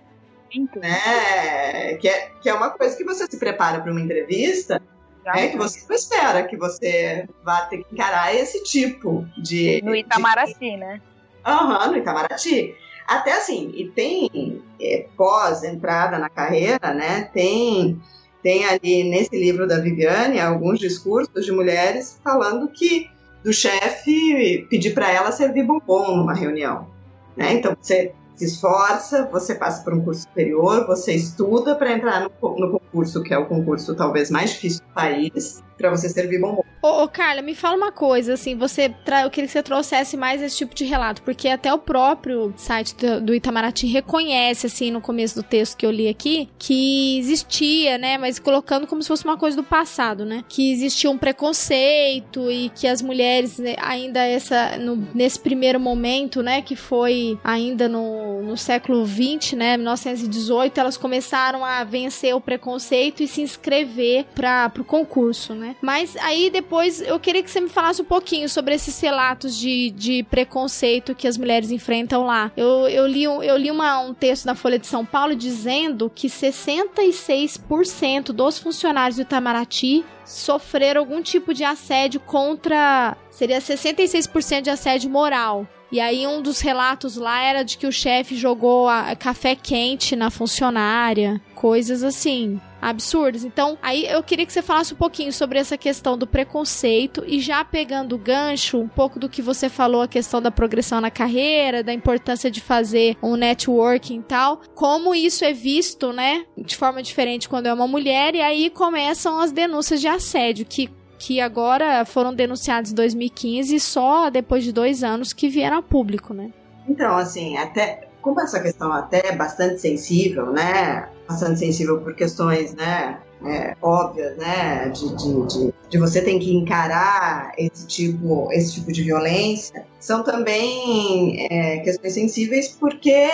né? 0.77 1.95
Que 2.01 2.09
é, 2.09 2.31
que 2.43 2.49
é 2.49 2.55
uma 2.55 2.71
coisa 2.71 2.97
que 2.97 3.05
você 3.05 3.27
se 3.27 3.39
prepara 3.39 3.81
para 3.81 3.91
uma 3.91 4.01
entrevista, 4.01 4.81
é 5.27 5.49
que 5.49 5.57
você 5.57 5.85
não 5.89 5.97
espera 5.97 6.43
que 6.45 6.57
você 6.57 7.27
vá 7.43 7.63
ter 7.63 7.83
que 7.83 7.95
encarar 7.95 8.35
esse 8.35 8.63
tipo 8.65 9.27
de. 9.39 9.81
No 9.83 9.95
Itamaraty, 9.95 10.55
de... 10.59 10.77
né? 10.77 11.01
Aham, 11.45 11.87
uhum, 11.87 11.93
no 11.93 11.99
Itamaraty. 11.99 12.75
Até 13.07 13.33
assim, 13.33 13.71
e 13.75 13.89
tem 13.89 14.63
é, 14.81 15.07
pós-entrada 15.17 16.19
na 16.19 16.29
carreira, 16.29 16.95
né? 16.95 17.29
Tem, 17.33 18.01
tem 18.43 18.65
ali 18.65 19.05
nesse 19.05 19.37
livro 19.37 19.67
da 19.67 19.79
Viviane 19.79 20.41
alguns 20.41 20.79
discursos 20.79 21.45
de 21.45 21.53
mulheres 21.53 22.19
falando 22.25 22.69
que 22.69 23.11
do 23.45 23.53
chefe 23.53 24.67
pedir 24.71 24.95
para 24.95 25.13
ela 25.13 25.31
servir 25.31 25.65
bombom 25.65 26.17
numa 26.17 26.35
reunião. 26.35 26.89
Né? 27.37 27.53
Então, 27.53 27.77
você 27.79 28.15
se 28.37 28.45
esforça, 28.45 29.28
você 29.30 29.55
passa 29.55 29.82
por 29.82 29.95
um 29.95 30.03
curso 30.03 30.22
superior, 30.22 30.87
você 30.87 31.14
estuda 31.14 31.74
para 31.74 31.93
entrar 31.93 32.20
no, 32.22 32.30
no, 32.59 32.78
concurso, 32.78 33.22
que 33.22 33.32
é 33.32 33.39
o 33.39 33.47
concurso 33.47 33.95
talvez 33.95 34.30
mais 34.30 34.51
difícil 34.51 34.80
do 34.80 34.95
país, 34.95 35.62
para 35.76 35.91
você 35.91 36.09
servir 36.09 36.41
bombom. 36.41 36.62
Ô, 36.82 37.03
ô, 37.03 37.09
Carla, 37.09 37.43
me 37.43 37.55
fala 37.55 37.76
uma 37.76 37.91
coisa, 37.91 38.35
assim, 38.35 38.57
você 38.57 38.89
tra... 39.05 39.22
eu 39.22 39.30
queria 39.30 39.47
que 39.47 39.53
você 39.53 39.62
trouxesse 39.62 40.16
mais 40.16 40.43
esse 40.43 40.57
tipo 40.57 40.74
de 40.74 40.85
relato, 40.85 41.22
porque 41.22 41.49
até 41.49 41.72
o 41.72 41.78
próprio 41.78 42.53
site 42.57 42.95
do, 42.95 43.20
do, 43.20 43.35
Itamaraty 43.35 43.87
reconhece, 43.87 44.66
assim, 44.66 44.91
no 44.91 45.01
começo 45.01 45.35
do 45.35 45.43
texto 45.43 45.76
que 45.76 45.87
eu 45.87 45.91
li 45.91 46.09
aqui, 46.09 46.49
que 46.59 47.18
existia, 47.18 47.97
né, 47.99 48.18
mas 48.18 48.39
colocando 48.39 48.87
como 48.87 49.03
se 49.03 49.09
fosse 49.09 49.24
uma 49.24 49.37
coisa 49.37 49.57
do 49.57 49.64
passado, 49.64 50.24
né, 50.24 50.45
que 50.49 50.72
existia 50.72 51.11
um 51.11 51.18
preconceito 51.18 52.51
e 52.51 52.68
que 52.70 52.87
as 52.87 53.01
mulheres, 53.01 53.59
né, 53.59 53.76
ainda 53.80 54.20
essa, 54.20 54.76
no, 54.76 55.09
nesse 55.14 55.41
primeiro 55.41 55.80
momento, 55.80 56.43
né, 56.43 56.61
que 56.61 56.76
foi 56.76 57.39
ainda 57.43 57.89
no, 57.89 58.24
no 58.43 58.57
século 58.57 59.05
20, 59.05 59.57
né, 59.57 59.77
1918, 59.77 60.79
elas 60.79 60.97
começaram 60.97 61.64
a 61.64 61.85
vencer 61.85 62.35
o 62.35 62.41
preconceito 62.41 63.22
e 63.22 63.29
se 63.29 63.41
inscrever 63.41 64.27
para 64.35 64.70
o 64.79 64.85
concurso, 64.85 65.55
né, 65.55 65.77
mas 65.81 66.16
aí 66.16 66.51
depois 66.51 66.75
depois 66.75 67.01
eu 67.03 67.20
queria 67.20 67.43
que 67.43 67.51
você 67.51 67.61
me 67.61 67.68
falasse 67.68 68.03
um 68.03 68.05
pouquinho 68.05 68.49
sobre 68.49 68.75
esses 68.75 68.99
relatos 69.01 69.57
de, 69.57 69.91
de 69.91 70.25
preconceito 70.25 71.14
que 71.14 71.29
as 71.29 71.39
mulheres 71.39 71.70
enfrentam 71.70 72.27
lá. 72.27 72.51
Eu, 72.57 72.89
eu 72.89 73.07
li, 73.07 73.22
eu 73.22 73.57
li 73.57 73.70
uma, 73.70 74.01
um 74.01 74.12
texto 74.12 74.47
na 74.47 74.55
Folha 74.55 74.79
de 74.79 74.87
São 74.87 75.05
Paulo 75.05 75.37
dizendo 75.37 76.11
que 76.12 76.29
66% 76.29 78.33
dos 78.33 78.59
funcionários 78.59 79.16
do 79.16 79.22
Itamaraty 79.22 80.05
sofreram 80.25 81.01
algum 81.01 81.22
tipo 81.22 81.55
de 81.55 81.64
assédio 81.64 82.20
contra. 82.20 83.16
Seria 83.31 83.59
66% 83.59 84.62
de 84.62 84.70
assédio 84.70 85.11
moral. 85.11 85.66
E 85.95 86.01
aí 86.01 86.27
um 86.27 86.43
dos 86.43 86.59
relatos 86.59 87.17
lá 87.17 87.41
era 87.41 87.63
de 87.63 87.79
que 87.79 87.87
o 87.87 87.93
chefe 87.93 88.35
jogou 88.35 88.89
a, 88.89 89.15
café 89.15 89.55
quente 89.55 90.17
na 90.17 90.29
funcionária, 90.29 91.41
coisas 91.55 92.03
assim 92.03 92.61
absurdas. 92.83 93.45
Então, 93.45 93.79
aí 93.81 94.05
eu 94.05 94.21
queria 94.21 94.45
que 94.45 94.53
você 94.53 94.61
falasse 94.61 94.93
um 94.93 94.97
pouquinho 94.97 95.33
sobre 95.33 95.57
essa 95.57 95.79
questão 95.79 96.19
do 96.19 96.27
preconceito. 96.27 97.23
E 97.29 97.39
já 97.39 97.65
pegando 97.65 98.17
o 98.17 98.19
gancho, 98.19 98.77
um 98.77 98.89
pouco 98.89 99.21
do 99.21 99.29
que 99.29 99.41
você 99.41 99.69
falou, 99.69 100.03
a 100.03 100.09
questão 100.09 100.43
da 100.43 100.51
progressão 100.51 101.01
na 101.01 101.13
carreira, 101.13 101.85
da 101.85 101.95
importância 101.95 102.51
de 102.51 102.61
fazer 102.61 103.17
um 103.23 103.37
networking 103.37 104.19
e 104.19 104.23
tal, 104.25 104.63
como 104.75 105.15
isso 105.15 105.45
é 105.45 105.53
visto, 105.53 106.13
né, 106.13 106.45
de 106.59 106.77
forma 106.77 107.05
diferente 107.05 107.49
quando 107.49 107.67
é 107.67 107.73
uma 107.73 107.87
mulher, 107.87 108.35
e 108.35 108.41
aí 108.41 108.69
começam 108.69 109.39
as 109.39 109.53
denúncias 109.53 110.01
de 110.01 110.09
assédio, 110.09 110.67
que 110.67 110.91
que 111.19 111.41
agora 111.41 112.05
foram 112.05 112.35
denunciados 112.35 112.93
em 112.93 112.95
2015 112.95 113.79
só 113.81 114.31
depois 114.31 114.65
de 114.65 114.73
dois 114.73 115.03
anos 115.03 115.33
que 115.33 115.49
vieram 115.49 115.79
a 115.79 115.83
público, 115.83 116.35
né? 116.35 116.51
Então, 116.89 117.17
assim, 117.17 117.57
até 117.57 118.09
como 118.25 118.41
essa 118.41 118.59
questão 118.61 118.91
até 118.91 119.29
é 119.29 119.37
bastante 119.37 119.81
sensível, 119.81 120.51
né? 120.51 121.09
Bastante 121.29 121.59
sensível 121.59 122.01
por 122.01 122.15
questões, 122.15 122.75
né? 122.75 123.19
É, 123.45 123.77
óbvias, 123.83 124.37
né? 124.39 124.89
De, 124.89 125.15
de, 125.17 125.47
de, 125.47 125.75
de, 125.91 125.99
você 125.99 126.23
ter 126.23 126.39
que 126.39 126.55
encarar 126.55 127.53
esse 127.59 127.87
tipo, 127.87 128.49
esse 128.53 128.75
tipo 128.75 128.91
de 128.91 129.03
violência, 129.03 129.85
são 130.01 130.23
também 130.23 131.47
é, 131.51 131.81
questões 131.81 132.15
sensíveis 132.15 132.69
porque 132.69 133.29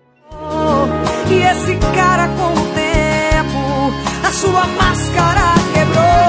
E 1.30 1.34
esse 1.34 1.76
cara 1.96 2.28
com 2.28 2.54
o 2.54 2.66
tempo, 2.74 4.26
a 4.26 4.32
sua 4.32 4.68
máscara 4.68 5.54
quebrou. 5.74 6.29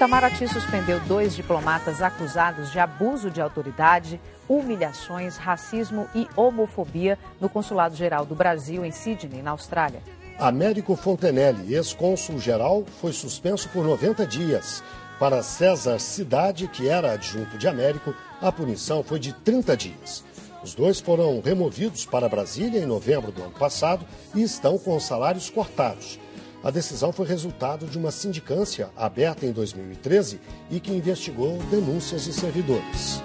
Itamaraty 0.00 0.48
suspendeu 0.48 0.98
dois 1.00 1.36
diplomatas 1.36 2.00
acusados 2.00 2.72
de 2.72 2.78
abuso 2.78 3.30
de 3.30 3.38
autoridade, 3.38 4.18
humilhações, 4.48 5.36
racismo 5.36 6.08
e 6.14 6.26
homofobia 6.34 7.18
no 7.38 7.50
Consulado-Geral 7.50 8.24
do 8.24 8.34
Brasil 8.34 8.82
em 8.82 8.90
Sydney, 8.90 9.42
na 9.42 9.50
Austrália. 9.50 10.00
Américo 10.38 10.96
Fontenelle, 10.96 11.74
ex-cônsul-geral, 11.74 12.86
foi 12.98 13.12
suspenso 13.12 13.68
por 13.68 13.84
90 13.84 14.26
dias. 14.26 14.82
Para 15.18 15.42
César 15.42 15.98
Cidade, 15.98 16.66
que 16.66 16.88
era 16.88 17.12
adjunto 17.12 17.58
de 17.58 17.68
Américo, 17.68 18.14
a 18.40 18.50
punição 18.50 19.04
foi 19.04 19.18
de 19.18 19.34
30 19.34 19.76
dias. 19.76 20.24
Os 20.64 20.74
dois 20.74 20.98
foram 20.98 21.42
removidos 21.42 22.06
para 22.06 22.26
Brasília 22.26 22.80
em 22.80 22.86
novembro 22.86 23.30
do 23.30 23.42
ano 23.42 23.52
passado 23.52 24.06
e 24.34 24.42
estão 24.42 24.78
com 24.78 24.96
os 24.96 25.04
salários 25.04 25.50
cortados. 25.50 26.18
A 26.62 26.70
decisão 26.70 27.10
foi 27.10 27.26
resultado 27.26 27.86
de 27.86 27.96
uma 27.96 28.10
sindicância 28.10 28.90
aberta 28.94 29.46
em 29.46 29.52
2013 29.52 30.38
e 30.70 30.78
que 30.78 30.92
investigou 30.92 31.56
denúncias 31.70 32.24
de 32.24 32.34
servidores. 32.34 33.22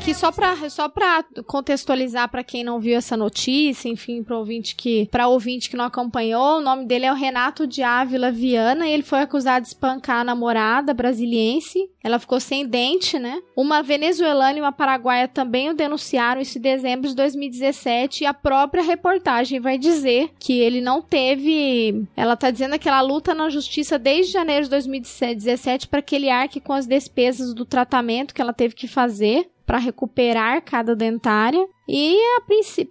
Aqui 0.00 0.14
só 0.14 0.32
para 0.32 0.70
só 0.70 0.88
para 0.88 1.22
contextualizar 1.46 2.26
para 2.30 2.42
quem 2.42 2.64
não 2.64 2.80
viu 2.80 2.96
essa 2.96 3.18
notícia, 3.18 3.86
enfim, 3.86 4.22
para 4.22 4.38
ouvinte 4.38 4.74
que 4.74 5.06
ouvinte 5.28 5.68
que 5.68 5.76
não 5.76 5.84
acompanhou, 5.84 6.56
o 6.56 6.62
nome 6.62 6.86
dele 6.86 7.04
é 7.04 7.12
o 7.12 7.14
Renato 7.14 7.66
de 7.66 7.82
Ávila 7.82 8.32
Viana 8.32 8.88
e 8.88 8.92
ele 8.92 9.02
foi 9.02 9.20
acusado 9.20 9.60
de 9.60 9.68
espancar 9.68 10.20
a 10.20 10.24
namorada 10.24 10.94
brasiliense. 10.94 11.90
Ela 12.02 12.18
ficou 12.18 12.40
sem 12.40 12.66
dente, 12.66 13.18
né? 13.18 13.42
Uma 13.54 13.82
venezuelana 13.82 14.58
e 14.58 14.62
uma 14.62 14.72
paraguaia 14.72 15.28
também 15.28 15.68
o 15.68 15.74
denunciaram 15.74 16.40
isso 16.40 16.56
em 16.56 16.62
dezembro 16.62 17.06
de 17.06 17.14
2017 17.14 18.24
e 18.24 18.26
a 18.26 18.32
própria 18.32 18.82
reportagem 18.82 19.60
vai 19.60 19.76
dizer 19.76 20.30
que 20.38 20.58
ele 20.58 20.80
não 20.80 21.02
teve, 21.02 22.06
ela 22.16 22.36
tá 22.36 22.50
dizendo 22.50 22.78
que 22.78 22.88
ela 22.88 23.02
luta 23.02 23.34
na 23.34 23.50
justiça 23.50 23.98
desde 23.98 24.32
janeiro 24.32 24.64
de 24.64 24.70
2017 24.70 25.88
para 25.88 26.00
que 26.00 26.16
ele 26.16 26.30
arque 26.30 26.58
com 26.58 26.72
as 26.72 26.86
despesas 26.86 27.52
do 27.52 27.66
tratamento 27.66 28.32
que 28.32 28.40
ela 28.40 28.54
teve 28.54 28.74
que 28.74 28.88
fazer 28.88 29.50
para 29.70 29.78
recuperar 29.78 30.60
cada 30.62 30.96
dentária. 30.96 31.64
E 31.88 32.18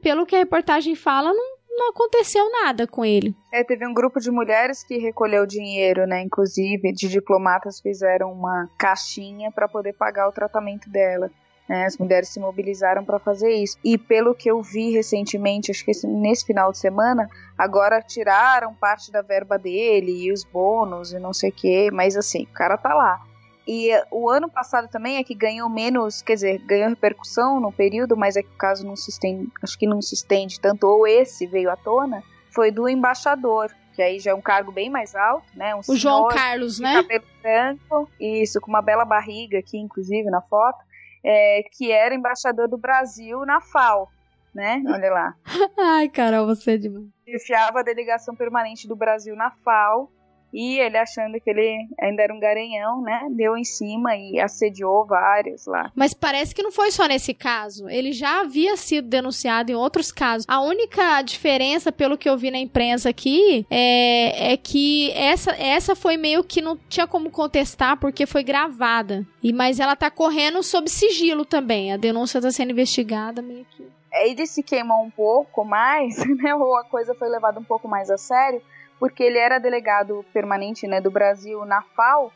pelo 0.01 0.25
que 0.25 0.34
a 0.34 0.39
reportagem 0.39 0.95
fala, 0.95 1.34
não, 1.34 1.57
não 1.77 1.89
aconteceu 1.89 2.49
nada 2.49 2.88
com 2.88 3.03
ele. 3.03 3.36
É, 3.51 3.65
teve 3.65 3.86
um 3.86 3.93
grupo 3.93 4.17
de 4.17 4.32
mulheres 4.32 4.82
que 4.82 4.97
recolheu 4.97 5.45
dinheiro, 5.45 6.07
né? 6.07 6.21
Inclusive, 6.21 6.93
de 6.93 7.09
diplomatas 7.09 7.82
fizeram 7.82 8.32
uma 8.32 8.69
caixinha 8.77 9.51
para 9.51 9.67
poder 9.67 9.91
pagar 9.91 10.30
o 10.30 10.32
tratamento 10.32 10.89
dela. 10.89 11.30
Né, 11.67 11.86
as 11.86 11.97
mulheres 11.97 12.30
se 12.30 12.39
mobilizaram 12.39 13.03
para 13.03 13.19
fazer 13.19 13.51
isso. 13.51 13.77
E 13.84 13.97
pelo 13.97 14.34
que 14.34 14.49
eu 14.49 14.61
vi 14.61 14.91
recentemente, 14.91 15.71
acho 15.71 15.84
que 15.84 15.91
nesse 16.07 16.45
final 16.45 16.71
de 16.71 16.77
semana, 16.77 17.30
agora 17.57 18.01
tiraram 18.01 18.73
parte 18.73 19.11
da 19.11 19.21
verba 19.21 19.59
dele 19.59 20.27
e 20.27 20.32
os 20.32 20.45
bônus 20.45 21.11
e 21.11 21.19
não 21.19 21.34
sei 21.34 21.49
o 21.49 21.53
que, 21.53 21.91
mas 21.91 22.15
assim, 22.15 22.43
o 22.43 22.53
cara 22.53 22.77
tá 22.77 22.93
lá. 22.93 23.21
E 23.68 23.89
o 24.10 24.30
ano 24.30 24.49
passado 24.49 24.88
também 24.88 25.18
é 25.18 25.24
que 25.24 25.36
ganhou 25.36 25.70
menos, 25.70 26.22
quer 26.22 26.34
dizer, 26.34 26.57
ganhou 26.66 26.89
repercussão 26.89 27.60
no 27.60 27.72
período, 27.72 28.18
mas 28.18 28.36
é 28.36 28.41
que 28.41 28.49
o 28.49 28.57
caso 28.57 28.86
não 28.86 28.95
se 28.95 29.12
estende, 29.12 29.47
acho 29.62 29.78
que 29.78 29.86
não 29.86 30.01
se 30.01 30.16
estende 30.16 30.60
tanto, 30.60 30.88
ou 30.88 31.05
esse 31.05 31.45
veio 31.45 31.70
à 31.70 31.76
tona, 31.76 32.24
foi 32.49 32.72
do 32.72 32.89
embaixador, 32.89 33.72
que 33.93 34.01
aí 34.01 34.20
já 34.20 34.32
é 34.32 34.34
um 34.34 34.41
cargo 34.41 34.72
bem 34.72 34.89
mais 34.89 35.14
alto, 35.16 35.45
né? 35.53 35.76
Um 35.76 35.82
o 35.88 35.95
João 35.95 36.30
Carlos, 36.30 36.80
né? 36.80 36.95
Cabelo 36.95 37.26
branco, 37.41 38.10
isso, 38.20 38.60
com 38.60 38.70
uma 38.70 38.82
bela 38.82 39.05
barriga 39.05 39.60
aqui, 39.60 39.78
inclusive, 39.78 40.30
na 40.30 40.41
foto, 40.41 40.80
é, 41.24 41.64
que 41.72 41.91
era 41.91 42.16
embaixador 42.16 42.68
do 42.68 42.78
Brasil 42.78 43.45
na 43.45 43.62
FAO, 43.62 44.10
né? 44.53 44.82
Olha 44.88 45.12
lá. 45.12 45.36
Ai, 45.78 46.10
Carol, 46.10 46.47
você 46.47 46.72
é 46.72 46.78
demais. 46.78 47.05
Chefiava 47.24 47.82
a 47.82 47.84
delegação 47.84 48.36
permanente 48.36 48.88
do 48.88 48.95
Brasil 48.95 49.36
na 49.36 49.51
FAO 49.51 50.12
e 50.53 50.79
ele 50.79 50.97
achando 50.97 51.39
que 51.39 51.49
ele 51.49 51.87
ainda 51.99 52.23
era 52.23 52.33
um 52.33 52.39
garanhão, 52.39 53.01
né? 53.01 53.27
Deu 53.31 53.55
em 53.55 53.63
cima 53.63 54.15
e 54.15 54.39
assediou 54.39 55.05
vários 55.05 55.65
lá. 55.67 55.91
Mas 55.95 56.13
parece 56.13 56.55
que 56.55 56.63
não 56.63 56.71
foi 56.71 56.91
só 56.91 57.05
nesse 57.05 57.33
caso. 57.33 57.87
Ele 57.87 58.11
já 58.11 58.41
havia 58.41 58.75
sido 58.75 59.07
denunciado 59.07 59.71
em 59.71 59.75
outros 59.75 60.11
casos. 60.11 60.45
A 60.47 60.61
única 60.61 61.21
diferença, 61.21 61.91
pelo 61.91 62.17
que 62.17 62.27
eu 62.27 62.37
vi 62.37 62.49
na 62.49 62.57
imprensa 62.57 63.09
aqui, 63.09 63.65
é, 63.69 64.53
é 64.53 64.57
que 64.57 65.11
essa, 65.11 65.51
essa 65.51 65.95
foi 65.95 66.17
meio 66.17 66.43
que 66.43 66.61
não 66.61 66.77
tinha 66.89 67.05
como 67.05 67.29
contestar 67.29 67.97
porque 67.97 68.25
foi 68.25 68.43
gravada. 68.43 69.25
E 69.43 69.53
Mas 69.53 69.79
ela 69.79 69.95
tá 69.95 70.09
correndo 70.09 70.63
sob 70.63 70.89
sigilo 70.89 71.45
também. 71.45 71.93
A 71.93 71.97
denúncia 71.97 72.41
tá 72.41 72.51
sendo 72.51 72.71
investigada 72.71 73.41
meio 73.41 73.65
que. 73.65 73.87
Ele 74.11 74.47
se 74.47 74.63
queimou 74.63 75.03
um 75.03 75.11
pouco 75.11 75.63
mais, 75.63 76.17
né? 76.25 76.55
Ou 76.55 76.75
a 76.75 76.83
coisa 76.83 77.13
foi 77.13 77.29
levada 77.29 77.59
um 77.59 77.63
pouco 77.63 77.87
mais 77.87 78.09
a 78.09 78.17
sério 78.17 78.61
porque 78.99 79.23
ele 79.23 79.37
era 79.37 79.59
delegado 79.59 80.25
permanente 80.33 80.85
né, 80.85 80.99
do 80.99 81.09
Brasil 81.09 81.65
na 81.65 81.81
FAO, 81.81 82.31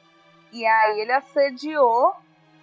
e 0.51 0.65
aí 0.65 1.01
ele 1.01 1.11
assediou 1.11 2.13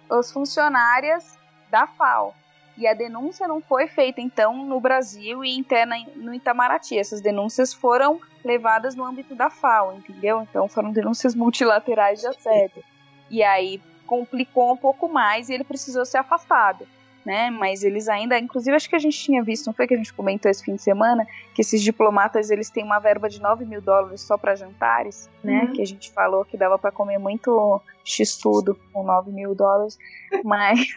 os 0.09 0.31
funcionárias 0.31 1.37
da 1.69 1.85
FAO. 1.85 2.33
E 2.77 2.87
a 2.87 2.93
denúncia 2.93 3.47
não 3.47 3.61
foi 3.61 3.87
feita, 3.87 4.19
então, 4.21 4.65
no 4.65 4.79
Brasil 4.79 5.43
e 5.43 5.55
interna 5.55 5.95
no 6.15 6.33
Itamaraty. 6.33 6.97
Essas 6.97 7.21
denúncias 7.21 7.73
foram 7.73 8.19
levadas 8.43 8.95
no 8.95 9.05
âmbito 9.05 9.35
da 9.35 9.49
FAO, 9.49 9.93
entendeu? 9.93 10.41
Então 10.41 10.67
foram 10.67 10.91
denúncias 10.91 11.35
multilaterais 11.35 12.21
de 12.21 12.27
assédio. 12.27 12.83
E 13.29 13.43
aí 13.43 13.81
complicou 14.07 14.73
um 14.73 14.77
pouco 14.77 15.07
mais 15.07 15.49
e 15.49 15.53
ele 15.53 15.63
precisou 15.63 16.05
ser 16.05 16.17
afastado 16.17 16.87
né? 17.25 17.49
Mas 17.49 17.83
eles 17.83 18.07
ainda, 18.07 18.37
inclusive 18.37 18.75
acho 18.75 18.89
que 18.89 18.95
a 18.95 18.99
gente 18.99 19.17
tinha 19.17 19.43
visto, 19.43 19.67
não 19.67 19.73
foi 19.73 19.87
que 19.87 19.93
a 19.93 19.97
gente 19.97 20.13
comentou 20.13 20.49
esse 20.49 20.63
fim 20.63 20.75
de 20.75 20.81
semana, 20.81 21.25
que 21.53 21.61
esses 21.61 21.81
diplomatas 21.81 22.49
eles 22.49 22.69
têm 22.69 22.83
uma 22.83 22.99
verba 22.99 23.29
de 23.29 23.41
9 23.41 23.65
mil 23.65 23.81
dólares 23.81 24.21
só 24.21 24.37
para 24.37 24.55
jantares, 24.55 25.29
né? 25.43 25.63
Uhum. 25.63 25.73
Que 25.73 25.81
a 25.81 25.85
gente 25.85 26.11
falou 26.11 26.45
que 26.45 26.57
dava 26.57 26.77
para 26.77 26.91
comer 26.91 27.17
muito 27.17 27.81
x-tudo 28.03 28.77
com 28.91 29.03
9 29.03 29.31
mil 29.31 29.55
dólares, 29.55 29.97
mas... 30.43 30.87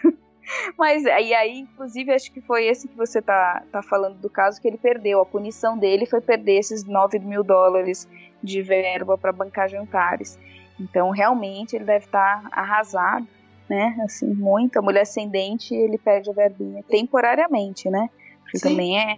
Mas 0.77 1.07
aí, 1.07 1.33
aí, 1.33 1.61
inclusive, 1.61 2.13
acho 2.13 2.31
que 2.31 2.43
foi 2.43 2.67
esse 2.67 2.87
que 2.87 2.95
você 2.95 3.23
tá, 3.23 3.63
tá 3.73 3.83
falando 3.83 4.19
do 4.19 4.29
caso 4.29 4.61
que 4.61 4.69
ele 4.69 4.77
perdeu. 4.77 5.23
A 5.23 5.25
punição 5.25 5.79
dele 5.79 6.05
foi 6.05 6.21
perder 6.21 6.59
esses 6.59 6.85
9 6.85 7.19
mil 7.19 7.43
dólares 7.43 8.07
de 8.43 8.61
verba 8.61 9.17
para 9.17 9.33
bancar 9.33 9.71
jantares. 9.71 10.39
Então, 10.79 11.09
realmente, 11.09 11.75
ele 11.75 11.87
deve 11.87 12.05
estar 12.05 12.43
tá 12.43 12.49
arrasado 12.53 13.27
né? 13.69 13.97
Assim, 14.05 14.27
muita 14.27 14.83
mulher 14.83 15.03
ascendente, 15.03 15.75
ele 15.75 15.99
perde 15.99 16.31
a 16.31 16.33
verbinha 16.33 16.83
temporariamente, 16.89 17.89
né? 17.91 18.09
Porque 18.43 18.59
Sim. 18.59 18.71
também 18.71 18.99
é. 18.99 19.17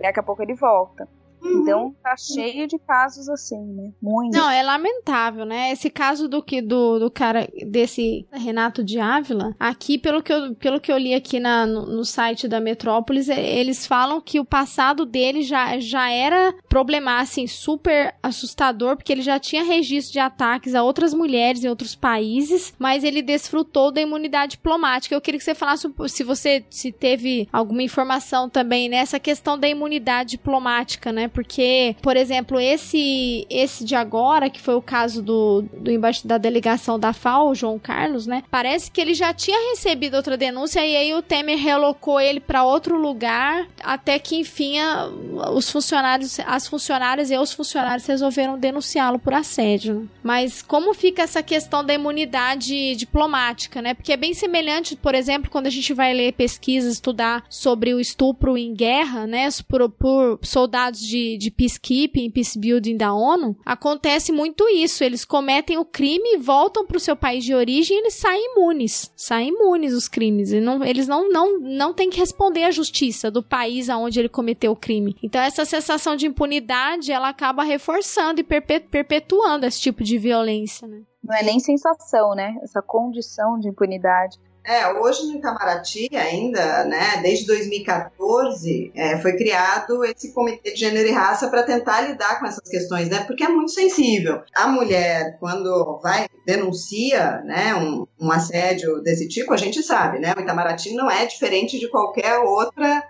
Daqui 0.00 0.20
a 0.20 0.22
pouco 0.22 0.42
ele 0.42 0.54
volta. 0.54 1.08
Uhum. 1.42 1.62
Então 1.62 1.96
tá 2.02 2.14
cheio 2.16 2.66
de 2.66 2.78
casos 2.78 3.28
assim, 3.28 3.60
né? 3.60 3.92
Muito. 4.00 4.36
Não, 4.36 4.50
é 4.50 4.62
lamentável, 4.62 5.44
né? 5.44 5.72
Esse 5.72 5.90
caso 5.90 6.28
do 6.28 6.42
que 6.42 6.60
do, 6.60 6.98
do 6.98 7.10
cara 7.10 7.48
desse 7.66 8.26
Renato 8.30 8.82
de 8.84 8.98
Ávila, 8.98 9.54
aqui 9.58 9.98
pelo 9.98 10.22
que 10.22 10.32
eu, 10.32 10.54
pelo 10.54 10.80
que 10.80 10.92
eu 10.92 10.98
li 10.98 11.14
aqui 11.14 11.40
na, 11.40 11.66
no, 11.66 11.86
no 11.86 12.04
site 12.04 12.46
da 12.46 12.60
Metrópolis, 12.60 13.28
é, 13.28 13.58
eles 13.58 13.86
falam 13.86 14.20
que 14.20 14.38
o 14.38 14.44
passado 14.44 15.04
dele 15.04 15.42
já, 15.42 15.78
já 15.78 16.10
era 16.10 16.54
problemático, 16.68 17.20
assim, 17.20 17.46
super 17.46 18.14
assustador, 18.22 18.96
porque 18.96 19.12
ele 19.12 19.22
já 19.22 19.38
tinha 19.38 19.62
registro 19.62 20.12
de 20.12 20.18
ataques 20.18 20.74
a 20.74 20.82
outras 20.82 21.12
mulheres 21.12 21.62
em 21.64 21.68
outros 21.68 21.94
países, 21.94 22.72
mas 22.78 23.04
ele 23.04 23.20
desfrutou 23.20 23.90
da 23.90 24.00
imunidade 24.00 24.52
diplomática. 24.52 25.14
Eu 25.14 25.20
queria 25.20 25.38
que 25.38 25.44
você 25.44 25.54
falasse 25.54 25.92
se 26.08 26.24
você 26.24 26.64
se 26.70 26.90
teve 26.90 27.48
alguma 27.52 27.82
informação 27.82 28.48
também 28.48 28.88
nessa 28.88 29.18
questão 29.20 29.58
da 29.58 29.68
imunidade 29.68 30.30
diplomática, 30.30 31.12
né? 31.12 31.28
Porque, 31.32 31.96
por 32.02 32.16
exemplo, 32.16 32.60
esse 32.60 33.46
esse 33.48 33.84
de 33.84 33.94
agora, 33.94 34.50
que 34.50 34.60
foi 34.60 34.74
o 34.74 34.82
caso 34.82 35.22
do, 35.22 35.62
do 35.72 35.90
embaixo 35.90 36.26
da 36.26 36.38
delegação 36.38 36.98
da 36.98 37.12
FAO, 37.12 37.54
João 37.54 37.78
Carlos, 37.78 38.26
né? 38.26 38.42
Parece 38.50 38.90
que 38.90 39.00
ele 39.00 39.14
já 39.14 39.32
tinha 39.32 39.70
recebido 39.70 40.14
outra 40.14 40.36
denúncia 40.36 40.84
e 40.84 40.96
aí 40.96 41.14
o 41.14 41.22
Temer 41.22 41.58
relocou 41.58 42.20
ele 42.20 42.40
para 42.40 42.64
outro 42.64 42.96
lugar, 42.96 43.66
até 43.82 44.18
que 44.18 44.36
enfim 44.36 44.78
a, 44.78 45.08
os 45.52 45.70
funcionários, 45.70 46.38
as 46.40 46.66
funcionárias 46.66 47.30
e 47.30 47.36
os 47.36 47.52
funcionários 47.52 48.06
resolveram 48.06 48.58
denunciá-lo 48.58 49.18
por 49.18 49.34
assédio. 49.34 50.08
Mas 50.22 50.62
como 50.62 50.94
fica 50.94 51.22
essa 51.22 51.42
questão 51.42 51.84
da 51.84 51.94
imunidade 51.94 52.94
diplomática, 52.96 53.80
né? 53.80 53.94
Porque 53.94 54.12
é 54.12 54.16
bem 54.16 54.34
semelhante, 54.34 54.96
por 54.96 55.14
exemplo, 55.14 55.50
quando 55.50 55.66
a 55.66 55.70
gente 55.70 55.92
vai 55.92 56.12
ler 56.12 56.32
pesquisas, 56.32 56.94
estudar 56.94 57.44
sobre 57.48 57.94
o 57.94 58.00
estupro 58.00 58.56
em 58.56 58.74
guerra, 58.74 59.26
né? 59.26 59.48
Por, 59.68 59.88
por 59.90 60.38
soldados 60.42 61.00
de 61.00 61.19
de, 61.20 61.36
de 61.36 61.50
peacekeeping, 61.50 62.30
peacebuilding 62.30 62.96
da 62.96 63.12
ONU, 63.12 63.56
acontece 63.64 64.32
muito 64.32 64.68
isso. 64.68 65.04
Eles 65.04 65.24
cometem 65.24 65.78
o 65.78 65.84
crime, 65.84 66.38
voltam 66.38 66.86
para 66.86 66.96
o 66.96 67.00
seu 67.00 67.14
país 67.14 67.44
de 67.44 67.54
origem 67.54 67.96
e 67.96 68.00
eles 68.00 68.14
saem 68.14 68.52
imunes. 68.52 69.12
Saem 69.16 69.48
imunes 69.48 69.92
os 69.92 70.08
crimes. 70.08 70.52
E 70.52 70.60
não, 70.60 70.82
eles 70.84 71.06
não, 71.06 71.30
não, 71.30 71.60
não 71.60 71.92
têm 71.92 72.10
que 72.10 72.18
responder 72.18 72.64
à 72.64 72.70
justiça 72.70 73.30
do 73.30 73.42
país 73.42 73.88
aonde 73.90 74.18
ele 74.18 74.28
cometeu 74.28 74.72
o 74.72 74.76
crime. 74.76 75.16
Então 75.22 75.40
essa 75.40 75.64
sensação 75.64 76.16
de 76.16 76.26
impunidade, 76.26 77.12
ela 77.12 77.28
acaba 77.28 77.62
reforçando 77.62 78.40
e 78.40 78.44
perpetuando 78.44 79.66
esse 79.66 79.80
tipo 79.80 80.02
de 80.02 80.18
violência, 80.18 80.88
né? 80.88 81.02
Não 81.22 81.36
é 81.36 81.42
nem 81.42 81.60
sensação, 81.60 82.34
né? 82.34 82.56
Essa 82.62 82.80
condição 82.80 83.58
de 83.58 83.68
impunidade. 83.68 84.38
É, 84.70 84.86
hoje 85.00 85.26
no 85.26 85.34
Itamaraty 85.34 86.08
ainda, 86.16 86.84
né, 86.84 87.16
desde 87.20 87.44
2014, 87.44 88.92
é, 88.94 89.18
foi 89.18 89.36
criado 89.36 90.04
esse 90.04 90.32
Comitê 90.32 90.70
de 90.70 90.78
Gênero 90.78 91.08
e 91.08 91.10
Raça 91.10 91.48
para 91.48 91.64
tentar 91.64 92.02
lidar 92.02 92.38
com 92.38 92.46
essas 92.46 92.68
questões, 92.68 93.08
né, 93.08 93.24
porque 93.26 93.42
é 93.42 93.48
muito 93.48 93.72
sensível. 93.72 94.44
A 94.54 94.68
mulher, 94.68 95.36
quando 95.40 95.98
vai, 96.00 96.28
denuncia, 96.46 97.40
né, 97.40 97.74
um, 97.74 98.06
um 98.20 98.30
assédio 98.30 99.02
desse 99.02 99.26
tipo, 99.26 99.52
a 99.52 99.56
gente 99.56 99.82
sabe, 99.82 100.20
né, 100.20 100.34
o 100.36 100.40
Itamaraty 100.40 100.94
não 100.94 101.10
é 101.10 101.26
diferente 101.26 101.76
de 101.76 101.88
qualquer 101.88 102.38
outra, 102.38 103.02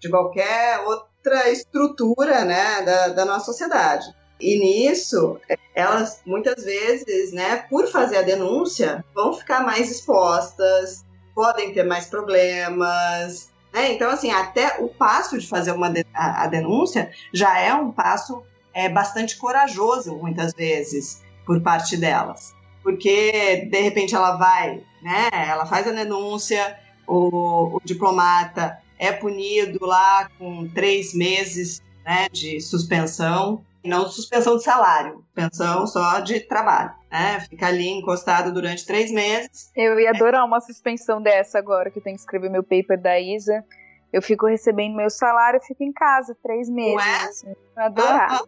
de 0.00 0.08
qualquer 0.08 0.80
outra 0.86 1.50
estrutura, 1.50 2.42
né, 2.46 2.80
da, 2.86 3.08
da 3.08 3.24
nossa 3.26 3.44
sociedade. 3.44 4.06
E 4.40 4.58
nisso, 4.58 5.38
elas 5.74 6.20
muitas 6.26 6.64
vezes, 6.64 7.32
né, 7.32 7.56
por 7.70 7.86
fazer 7.88 8.18
a 8.18 8.22
denúncia, 8.22 9.04
vão 9.14 9.32
ficar 9.32 9.64
mais 9.64 9.90
expostas, 9.90 11.04
podem 11.34 11.72
ter 11.72 11.84
mais 11.84 12.06
problemas. 12.06 13.50
Né? 13.72 13.92
Então, 13.92 14.10
assim, 14.10 14.30
até 14.30 14.78
o 14.80 14.88
passo 14.88 15.38
de 15.38 15.46
fazer 15.46 15.72
uma 15.72 15.88
de 15.88 16.04
a, 16.12 16.46
denúncia 16.46 17.10
já 17.32 17.58
é 17.58 17.72
um 17.74 17.92
passo 17.92 18.42
é, 18.74 18.88
bastante 18.88 19.36
corajoso, 19.36 20.16
muitas 20.16 20.52
vezes, 20.52 21.22
por 21.46 21.60
parte 21.60 21.96
delas. 21.96 22.54
Porque, 22.82 23.68
de 23.70 23.80
repente, 23.80 24.14
ela 24.14 24.36
vai, 24.36 24.82
né, 25.00 25.28
ela 25.32 25.66
faz 25.66 25.86
a 25.86 25.92
denúncia, 25.92 26.78
o, 27.06 27.76
o 27.76 27.80
diplomata 27.84 28.78
é 28.98 29.12
punido 29.12 29.84
lá 29.84 30.28
com 30.38 30.68
três 30.68 31.14
meses 31.14 31.82
né, 32.04 32.28
de 32.30 32.60
suspensão, 32.60 33.64
não 33.84 34.08
suspensão 34.08 34.56
de 34.56 34.62
salário, 34.62 35.24
suspensão 35.26 35.86
só 35.86 36.20
de 36.20 36.40
trabalho, 36.40 36.92
né? 37.10 37.40
Fica 37.40 37.66
ali 37.66 37.88
encostado 37.88 38.52
durante 38.52 38.86
três 38.86 39.10
meses. 39.10 39.70
Eu 39.76 39.98
ia 39.98 40.10
adorar 40.10 40.44
uma 40.44 40.60
suspensão 40.60 41.20
dessa 41.20 41.58
agora, 41.58 41.90
que 41.90 41.98
eu 41.98 42.02
tenho 42.02 42.16
que 42.16 42.22
escrever 42.22 42.50
meu 42.50 42.62
paper 42.62 43.00
da 43.00 43.18
Isa. 43.18 43.64
Eu 44.12 44.20
fico 44.22 44.46
recebendo 44.46 44.94
meu 44.94 45.10
salário 45.10 45.58
e 45.62 45.66
fico 45.66 45.82
em 45.82 45.92
casa 45.92 46.36
três 46.42 46.68
meses. 46.68 46.96
Ué? 46.96 47.16
Assim. 47.24 47.54
Eu 47.76 47.82
adorar. 47.82 48.40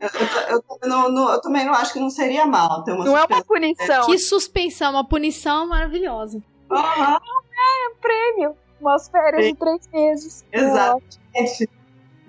eu, 0.00 0.08
eu, 0.50 0.64
eu, 0.82 0.88
não, 0.88 1.10
não, 1.10 1.32
eu, 1.32 1.40
também 1.40 1.64
não 1.64 1.72
acho 1.72 1.92
que 1.92 2.00
não 2.00 2.10
seria 2.10 2.44
mal 2.46 2.84
ter 2.84 2.92
uma 2.92 3.04
Não 3.04 3.16
é 3.16 3.24
uma 3.24 3.44
punição. 3.44 4.06
Que 4.06 4.18
suspensão, 4.18 4.92
uma 4.92 5.08
punição 5.08 5.68
maravilhosa. 5.68 6.38
Uhum. 6.70 6.76
Não 6.76 6.80
é, 6.80 7.16
é 7.16 7.88
um 7.88 7.96
prêmio. 8.00 8.56
Umas 8.80 9.08
férias 9.08 9.44
Sim. 9.44 9.52
de 9.52 9.58
três 9.58 9.88
meses. 9.92 10.44
Exatamente. 10.52 11.70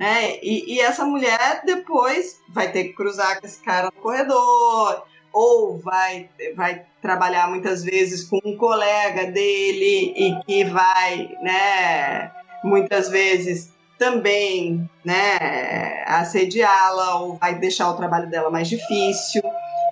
Né? 0.04 0.38
E, 0.44 0.74
e 0.74 0.82
essa 0.82 1.06
mulher 1.06 1.62
depois 1.66 2.42
vai 2.50 2.70
ter 2.70 2.84
que 2.84 2.94
cruzar 2.94 3.40
com 3.40 3.48
esse 3.48 3.64
cara 3.64 3.86
no 3.86 4.02
corredor, 4.02 5.02
ou 5.32 5.80
vai, 5.80 6.30
vai 6.58 6.86
trabalhar 7.02 7.50
muitas 7.50 7.86
vezes 7.86 8.26
com 8.26 8.38
um 8.44 8.58
colega 8.58 9.32
dele 9.32 10.14
e 10.18 10.44
que 10.44 10.66
vai, 10.66 11.38
né, 11.42 12.30
muitas 12.66 13.08
vezes 13.08 13.72
também, 13.98 14.90
né, 15.06 16.04
assediá-la 16.06 17.22
ou 17.22 17.38
vai 17.38 17.56
deixar 17.56 17.90
o 17.90 17.96
trabalho 17.96 18.30
dela 18.30 18.52
mais 18.52 18.68
difícil, 18.68 19.42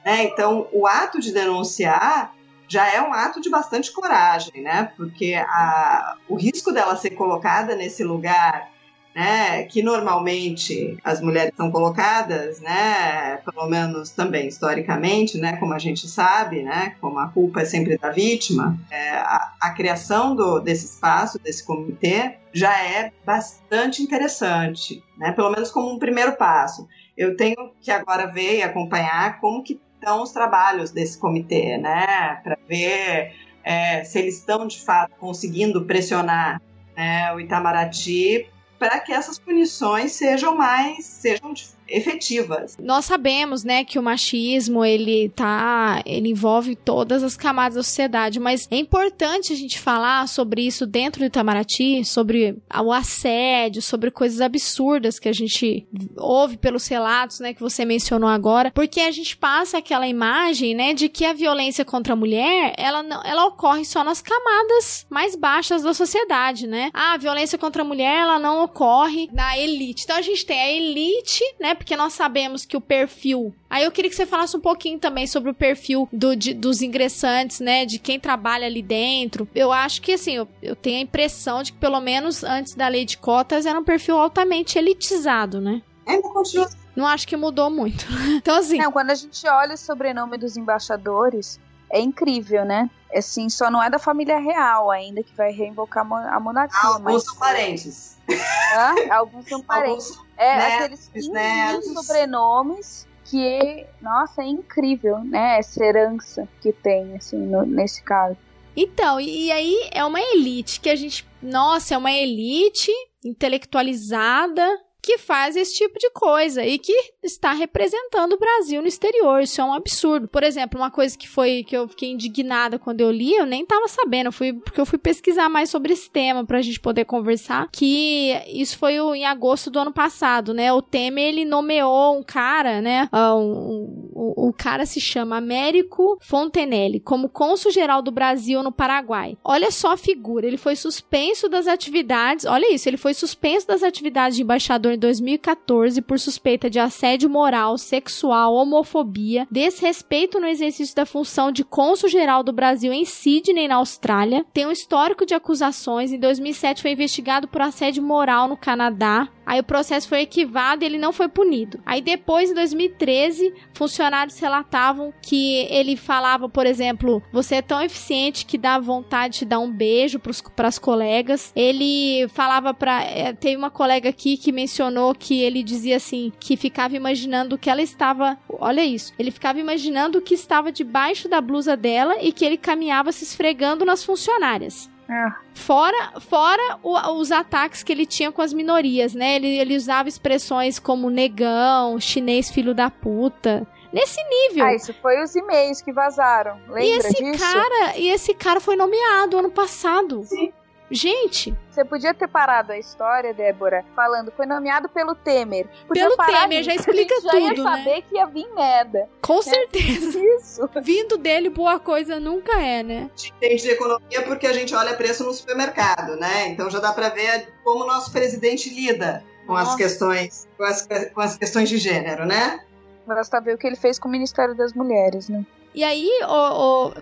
né? 0.04 0.26
Então, 0.26 0.68
o 0.74 0.86
ato 0.86 1.22
de 1.22 1.32
denunciar 1.32 2.36
já 2.68 2.86
é 2.94 3.02
um 3.02 3.14
ato 3.14 3.40
de 3.40 3.50
bastante 3.50 3.90
coragem, 3.94 4.62
né? 4.62 4.92
Porque 4.98 5.36
a, 5.36 6.18
o 6.28 6.36
risco 6.36 6.74
dela 6.74 6.98
ser 6.98 7.12
colocada 7.12 7.78
nesse 7.78 8.04
lugar 8.04 8.70
né, 9.16 9.64
que 9.64 9.84
normalmente 9.84 10.98
as 11.04 11.22
mulheres 11.22 11.54
são 11.56 11.70
colocadas, 11.70 12.60
né, 12.62 13.38
pelo 13.38 13.68
menos 13.68 14.10
também 14.12 14.48
historicamente, 14.48 15.38
né, 15.38 15.58
como 15.58 15.74
a 15.74 15.80
gente 15.80 16.08
sabe, 16.08 16.64
né, 16.64 16.96
como 17.02 17.20
a 17.20 17.28
culpa 17.28 17.62
é 17.62 17.66
sempre 17.66 17.98
da 17.98 18.10
vítima, 18.10 18.78
é, 18.90 19.10
a, 19.10 19.54
a, 19.62 19.70
criação 19.72 20.36
do, 20.36 20.60
desse 20.60 20.86
espaço, 20.86 21.40
desse 21.40 21.64
comitê, 21.66 22.38
já 22.54 22.74
é 22.82 23.12
bastante 23.26 24.02
interessante, 24.02 25.04
né, 25.18 25.32
pelo 25.34 25.52
menos 25.52 25.72
como 25.72 25.92
um 25.92 26.00
primeiro 26.00 26.38
passo. 26.38 26.88
Eu 27.18 27.36
tenho 27.36 27.74
que 27.82 27.92
agora 27.92 28.28
ver 28.28 28.60
e 28.60 28.64
acompanhar 28.64 29.40
como 29.40 29.64
que 29.64 29.80
estão 29.96 30.24
os 30.24 30.32
trabalhos 30.32 30.92
desse 30.92 31.18
comitê, 31.18 31.78
né, 31.78 32.40
para 32.44 32.58
ver 32.68 33.34
é, 33.64 34.04
se 34.04 34.20
eles 34.20 34.38
estão 34.38 34.66
de 34.66 34.80
fato 34.80 35.14
conseguindo 35.20 35.86
pressionar 35.86 36.62
né, 36.96 37.34
o 37.34 37.40
Itamaraty 37.40 38.48
para 38.82 39.00
que 39.00 39.14
essas 39.14 39.38
punições 39.38 40.14
sejam 40.14 40.58
mais 40.58 41.06
sejam 41.06 41.54
efetivas. 41.92 42.78
Nós 42.80 43.06
sabemos, 43.06 43.64
né, 43.64 43.84
que 43.84 44.00
o 44.00 44.04
machismo 44.04 44.84
ele 44.84 45.30
tá, 45.30 46.02
ele 46.06 46.30
envolve 46.30 46.76
todas 46.76 47.24
as 47.24 47.36
camadas 47.36 47.76
da 47.76 47.84
sociedade, 47.84 48.40
mas 48.40 48.68
é 48.72 48.78
importante 48.78 49.54
a 49.54 49.56
gente 49.56 49.80
falar 49.80 50.28
sobre 50.28 50.66
isso 50.66 50.86
dentro 50.86 51.20
do 51.20 51.26
Itamaraty, 51.26 52.04
sobre 52.06 52.58
o 52.84 52.92
assédio, 52.92 53.82
sobre 53.82 54.12
coisas 54.12 54.42
absurdas 54.42 55.20
que 55.20 55.30
a 55.30 55.34
gente 55.34 55.88
ouve 56.18 56.58
pelos 56.58 56.88
relatos, 56.88 57.40
né, 57.40 57.54
que 57.54 57.62
você 57.62 57.86
mencionou 57.86 58.30
agora, 58.30 58.72
porque 58.72 59.02
a 59.02 59.12
gente 59.12 59.36
passa 59.38 59.78
aquela 59.78 60.08
imagem, 60.08 60.74
né, 60.74 60.94
de 60.94 61.10
que 61.10 61.26
a 61.26 61.34
violência 61.34 61.84
contra 61.84 62.14
a 62.14 62.16
mulher, 62.16 62.74
ela 62.78 63.04
não, 63.04 63.22
ela 63.24 63.46
ocorre 63.46 63.86
só 63.86 64.04
nas 64.04 64.22
camadas 64.22 65.06
mais 65.10 65.36
baixas 65.36 65.84
da 65.84 65.94
sociedade, 65.94 66.68
né? 66.68 66.90
Ah, 66.94 67.14
a 67.14 67.18
violência 67.18 67.58
contra 67.58 67.82
a 67.82 67.86
mulher, 67.86 68.22
ela 68.22 68.40
não 68.40 68.64
ocorre 68.64 69.30
na 69.32 69.58
elite. 69.58 70.04
Então 70.04 70.16
a 70.16 70.22
gente 70.22 70.46
tem 70.46 70.60
a 70.60 70.72
elite, 70.72 71.44
né, 71.60 71.76
porque 71.82 71.96
nós 71.96 72.14
sabemos 72.14 72.64
que 72.64 72.78
o 72.78 72.82
perfil. 72.82 73.52
Aí 73.68 73.84
eu 73.84 73.92
queria 73.92 74.08
que 74.08 74.16
você 74.16 74.28
falasse 74.28 74.56
um 74.56 74.60
pouquinho 74.60 75.00
também 75.00 75.26
sobre 75.26 75.50
o 75.50 75.54
perfil 75.54 76.08
do, 76.14 76.36
de, 76.36 76.54
dos 76.54 76.84
ingressantes, 76.84 77.60
né? 77.60 77.88
De 77.88 77.98
quem 77.98 78.20
trabalha 78.20 78.68
ali 78.68 78.84
dentro. 78.84 79.50
Eu 79.56 79.72
acho 79.72 80.00
que, 80.00 80.14
assim, 80.14 80.34
eu, 80.34 80.48
eu 80.62 80.76
tenho 80.76 81.00
a 81.00 81.02
impressão 81.02 81.64
de 81.64 81.72
que, 81.72 81.80
pelo 81.80 82.00
menos 82.00 82.44
antes 82.44 82.76
da 82.76 82.88
lei 82.88 83.04
de 83.04 83.18
cotas, 83.18 83.66
era 83.66 83.80
um 83.80 83.84
perfil 83.84 84.20
altamente 84.20 84.78
elitizado, 84.78 85.60
né? 85.60 85.82
Ainda 86.06 86.30
continua 86.30 86.70
não 86.94 87.08
acho 87.08 87.26
que 87.28 87.38
mudou 87.38 87.72
muito. 87.72 88.06
então, 88.38 88.58
assim. 88.58 88.78
Não, 88.78 88.92
quando 88.92 89.10
a 89.12 89.16
gente 89.16 89.48
olha 89.48 89.74
o 89.74 89.78
sobrenome 89.78 90.38
dos 90.38 90.58
embaixadores, 90.58 91.60
é 91.90 92.00
incrível, 92.00 92.64
né? 92.66 92.90
Assim, 93.16 93.50
só 93.50 93.72
não 93.72 93.82
é 93.82 93.90
da 93.90 93.98
família 93.98 94.38
real 94.38 94.92
ainda 94.92 95.24
que 95.24 95.34
vai 95.34 95.52
reinvocar 95.52 96.06
a 96.06 96.40
monarquia. 96.40 96.80
Alguns 96.84 97.14
mas... 97.14 97.24
são 97.24 97.36
parentes. 97.38 98.11
Hã? 98.34 99.14
Alguns 99.14 99.48
são 99.48 99.62
parentes. 99.62 100.10
Alguns 100.12 100.28
é, 100.38 100.58
netos, 100.58 101.08
aqueles 101.08 101.30
netos. 101.30 101.94
sobrenomes 101.94 103.08
que, 103.26 103.86
nossa, 104.02 104.42
é 104.42 104.46
incrível, 104.46 105.20
né? 105.20 105.60
Essa 105.60 105.84
herança 105.84 106.48
que 106.62 106.74
tem, 106.74 107.16
assim, 107.16 107.38
no, 107.38 107.66
nesse 107.66 108.04
caso. 108.04 108.38
Então, 108.76 109.20
e, 109.20 109.46
e 109.46 109.52
aí 109.52 109.90
é 109.92 110.04
uma 110.04 110.20
elite 110.20 110.80
que 110.80 110.90
a 110.90 110.96
gente. 110.96 111.28
Nossa, 111.42 111.96
é 111.96 111.98
uma 111.98 112.12
elite 112.12 112.92
intelectualizada, 113.24 114.68
que 115.02 115.18
faz 115.18 115.56
esse 115.56 115.74
tipo 115.74 115.98
de 115.98 116.10
coisa 116.12 116.66
e 116.66 116.78
que 116.78 116.94
está 117.24 117.54
representando 117.54 118.34
o 118.34 118.40
Brasil 118.40 118.82
no 118.82 118.88
exterior. 118.88 119.42
Isso 119.42 119.60
é 119.60 119.64
um 119.64 119.74
absurdo. 119.74 120.28
Por 120.28 120.44
exemplo, 120.44 120.80
uma 120.80 120.92
coisa 120.92 121.18
que 121.18 121.28
foi 121.28 121.64
que 121.64 121.76
eu 121.76 121.88
fiquei 121.88 122.12
indignada 122.12 122.78
quando 122.78 123.02
eu 123.02 123.12
li, 123.12 123.34
eu 123.34 123.46
nem 123.46 123.64
estava 123.64 123.88
sabendo, 123.88 124.32
fui, 124.32 124.54
porque 124.54 124.80
eu 124.80 124.86
fui 124.86 125.00
pesquisar 125.00 125.50
mais 125.50 125.70
sobre 125.70 125.94
esse 125.94 126.10
tema 126.10 126.46
para 126.46 126.60
a 126.60 126.62
gente 126.62 126.80
poder 126.80 127.06
conversar, 127.06 127.68
que 127.72 128.34
isso 128.48 128.78
foi 128.78 128.96
em 128.96 129.26
agosto 129.26 129.70
do 129.70 129.80
ano 129.80 129.92
passado, 129.92 130.54
né? 130.54 130.72
O 130.72 130.82
Temer, 130.82 131.30
ele 131.30 131.46
nomeou 131.46 132.18
um 132.18 132.24
cara, 132.24 132.82
né? 132.82 133.10
Uh, 133.12 133.38
um, 133.38 134.12
o, 134.14 134.50
o 134.50 134.54
cara 134.54 134.86
se 134.86 135.00
chama 135.00 135.38
Américo 135.38 136.18
Fontenelle, 136.22 137.00
como 137.00 137.30
cônsul-geral 137.30 138.02
do 138.02 138.12
Brasil 138.12 138.62
no 138.62 138.72
Paraguai. 138.72 139.38
Olha 139.44 139.72
só 139.72 139.94
a 139.94 139.98
figura, 139.98 140.46
ele 140.46 140.58
foi 140.58 140.76
suspenso 140.76 141.50
das 141.50 141.68
atividades, 141.68 142.46
olha 142.46 142.74
isso, 142.74 142.88
ele 142.88 142.98
foi 142.98 143.14
suspenso 143.14 143.68
das 143.68 143.84
atividades 143.84 144.36
de 144.36 144.44
embaixador 144.44 144.91
em 144.94 144.98
2014 144.98 146.02
por 146.02 146.20
suspeita 146.20 146.70
de 146.70 146.80
assédio 146.80 147.30
moral, 147.30 147.78
sexual, 147.78 148.54
homofobia, 148.56 149.48
desrespeito 149.50 150.40
no 150.40 150.48
exercício 150.48 150.96
da 150.96 151.06
função 151.06 151.52
de 151.52 151.64
cônsul-geral 151.64 152.44
do 152.44 152.52
Brasil 152.52 152.92
em 152.92 153.06
Sydney, 153.06 153.68
na 153.68 153.76
Austrália. 153.76 154.46
Tem 154.54 154.66
um 154.66 154.72
histórico 154.72 155.26
de 155.26 155.34
acusações. 155.34 156.12
Em 156.12 156.20
2007 156.20 156.82
foi 156.82 156.92
investigado 156.92 157.48
por 157.48 157.62
assédio 157.62 158.04
moral 158.04 158.48
no 158.48 158.58
Canadá. 158.58 159.28
Aí 159.46 159.60
o 159.60 159.64
processo 159.64 160.08
foi 160.08 160.22
arquivado 160.22 160.84
e 160.84 160.86
ele 160.86 160.98
não 160.98 161.12
foi 161.12 161.28
punido. 161.28 161.80
Aí 161.86 162.02
depois, 162.02 162.52
em 162.52 162.54
2013, 162.54 163.54
funcionários 163.74 164.40
relatavam 164.40 165.14
que 165.22 165.68
ele 165.70 165.96
falava, 165.96 166.48
por 166.48 166.66
exemplo, 166.66 167.22
você 167.32 167.56
é 167.56 167.62
tão 167.62 167.82
eficiente 167.82 168.46
que 168.46 168.58
dá 168.58 168.78
vontade 168.80 169.40
de 169.40 169.46
dar 169.46 169.60
um 169.60 169.72
beijo 169.72 170.20
para 170.56 170.68
as 170.68 170.78
colegas. 170.78 171.52
Ele 171.56 172.28
falava 172.30 172.74
para 172.74 173.04
é, 173.04 173.34
tem 173.34 173.56
uma 173.56 173.70
colega 173.70 174.10
aqui 174.10 174.38
que 174.38 174.52
mencionou 174.52 175.16
que 175.16 175.42
ele 175.42 175.64
dizia 175.64 175.98
assim 175.98 176.32
que 176.40 176.58
ficava 176.58 176.96
imaginando 176.96 177.58
que 177.58 177.70
ela 177.70 177.82
estava, 177.82 178.38
olha 178.50 178.84
isso, 178.84 179.14
ele 179.18 179.32
ficava 179.32 179.60
imaginando 179.60 180.22
que 180.22 180.34
estava 180.34 180.72
debaixo 180.72 181.28
da 181.28 181.42
blusa 181.42 181.76
dela 181.78 182.22
e 182.22 182.32
que 182.32 182.46
ele 182.46 182.58
caminhava 182.58 183.12
se 183.12 183.24
esfregando 183.24 183.86
nas 183.86 184.04
funcionárias. 184.04 184.91
É. 185.12 185.30
Fora, 185.54 186.20
fora 186.22 186.80
o, 186.82 186.96
os 187.20 187.34
ataques 187.34 187.84
que 187.84 187.92
ele 187.92 188.06
tinha 188.06 188.32
com 188.32 188.42
as 188.42 188.54
minorias, 188.54 189.14
né? 189.14 189.36
Ele, 189.36 189.58
ele 189.58 189.76
usava 189.76 190.08
expressões 190.08 190.80
como 190.80 191.10
negão, 191.10 192.00
chinês 192.00 192.50
filho 192.50 192.74
da 192.74 192.90
puta. 192.90 193.68
Nesse 193.92 194.24
nível. 194.24 194.66
Ah, 194.66 194.74
isso 194.74 194.94
foi 195.02 195.22
os 195.22 195.36
e-mails 195.36 195.82
que 195.82 195.92
vazaram. 195.92 196.58
Lembra 196.70 196.84
e 196.84 196.92
esse 196.92 197.24
disso? 197.24 197.44
cara, 197.44 197.98
e 197.98 198.08
esse 198.08 198.34
cara 198.34 198.62
foi 198.62 198.78
nomeado 198.78 199.38
ano 199.38 199.52
passado. 199.52 200.24
Sim. 200.24 200.54
Gente. 200.92 201.58
Você 201.70 201.86
podia 201.86 202.14
ter 202.14 202.28
parado 202.28 202.74
a 202.74 202.78
história, 202.78 203.34
Débora, 203.34 203.86
falando 203.96 204.32
foi 204.36 204.46
nomeado 204.46 204.90
pelo 204.90 205.16
Temer. 205.16 205.68
Podia 205.88 206.10
pelo 206.10 206.18
Temer, 206.18 206.64
já 206.64 206.76
explica 206.76 207.16
já 207.22 207.32
tudo, 207.32 207.44
ia 207.44 207.64
né? 207.64 207.64
saber 207.64 208.02
que 208.02 208.16
ia 208.16 208.26
vir 208.26 208.54
merda. 208.54 209.10
Com 209.22 209.38
né? 209.38 209.42
certeza. 209.42 210.20
Isso. 210.20 210.70
Vindo 210.84 211.18
dele, 211.18 211.50
boa 211.50 211.80
coisa 211.80 212.20
nunca 212.20 212.62
é, 212.62 212.84
né? 212.84 213.10
Entende 213.38 213.64
de 213.64 213.70
economia 213.72 214.22
porque 214.24 214.46
a 214.46 214.54
gente 214.54 214.76
olha 214.76 214.94
preço 214.94 215.24
no 215.24 215.34
supermercado, 215.34 216.18
né? 216.18 216.50
Então 216.50 216.70
já 216.70 216.80
dá 216.80 216.92
para 216.92 217.10
ver 217.10 217.54
como 217.64 217.86
o 217.86 217.88
nosso 217.88 218.12
presidente 218.12 218.70
lida 218.70 219.24
com 219.48 219.54
Nossa. 219.54 219.72
as 219.72 219.78
questões, 219.78 220.48
com 220.58 220.64
as, 220.64 220.88
com 221.14 221.22
as 221.22 221.38
questões 221.38 221.70
de 221.70 221.78
gênero, 221.78 222.26
né? 222.26 222.60
Basta 223.08 223.40
ver 223.40 223.56
o 223.56 223.58
que 223.58 223.66
ele 223.66 223.76
fez 223.76 223.98
com 223.98 224.08
o 224.08 224.12
Ministério 224.12 224.56
das 224.56 224.74
Mulheres, 224.74 225.30
né? 225.30 225.46
E 225.74 225.84
aí, 225.84 226.10
o, 226.28 226.94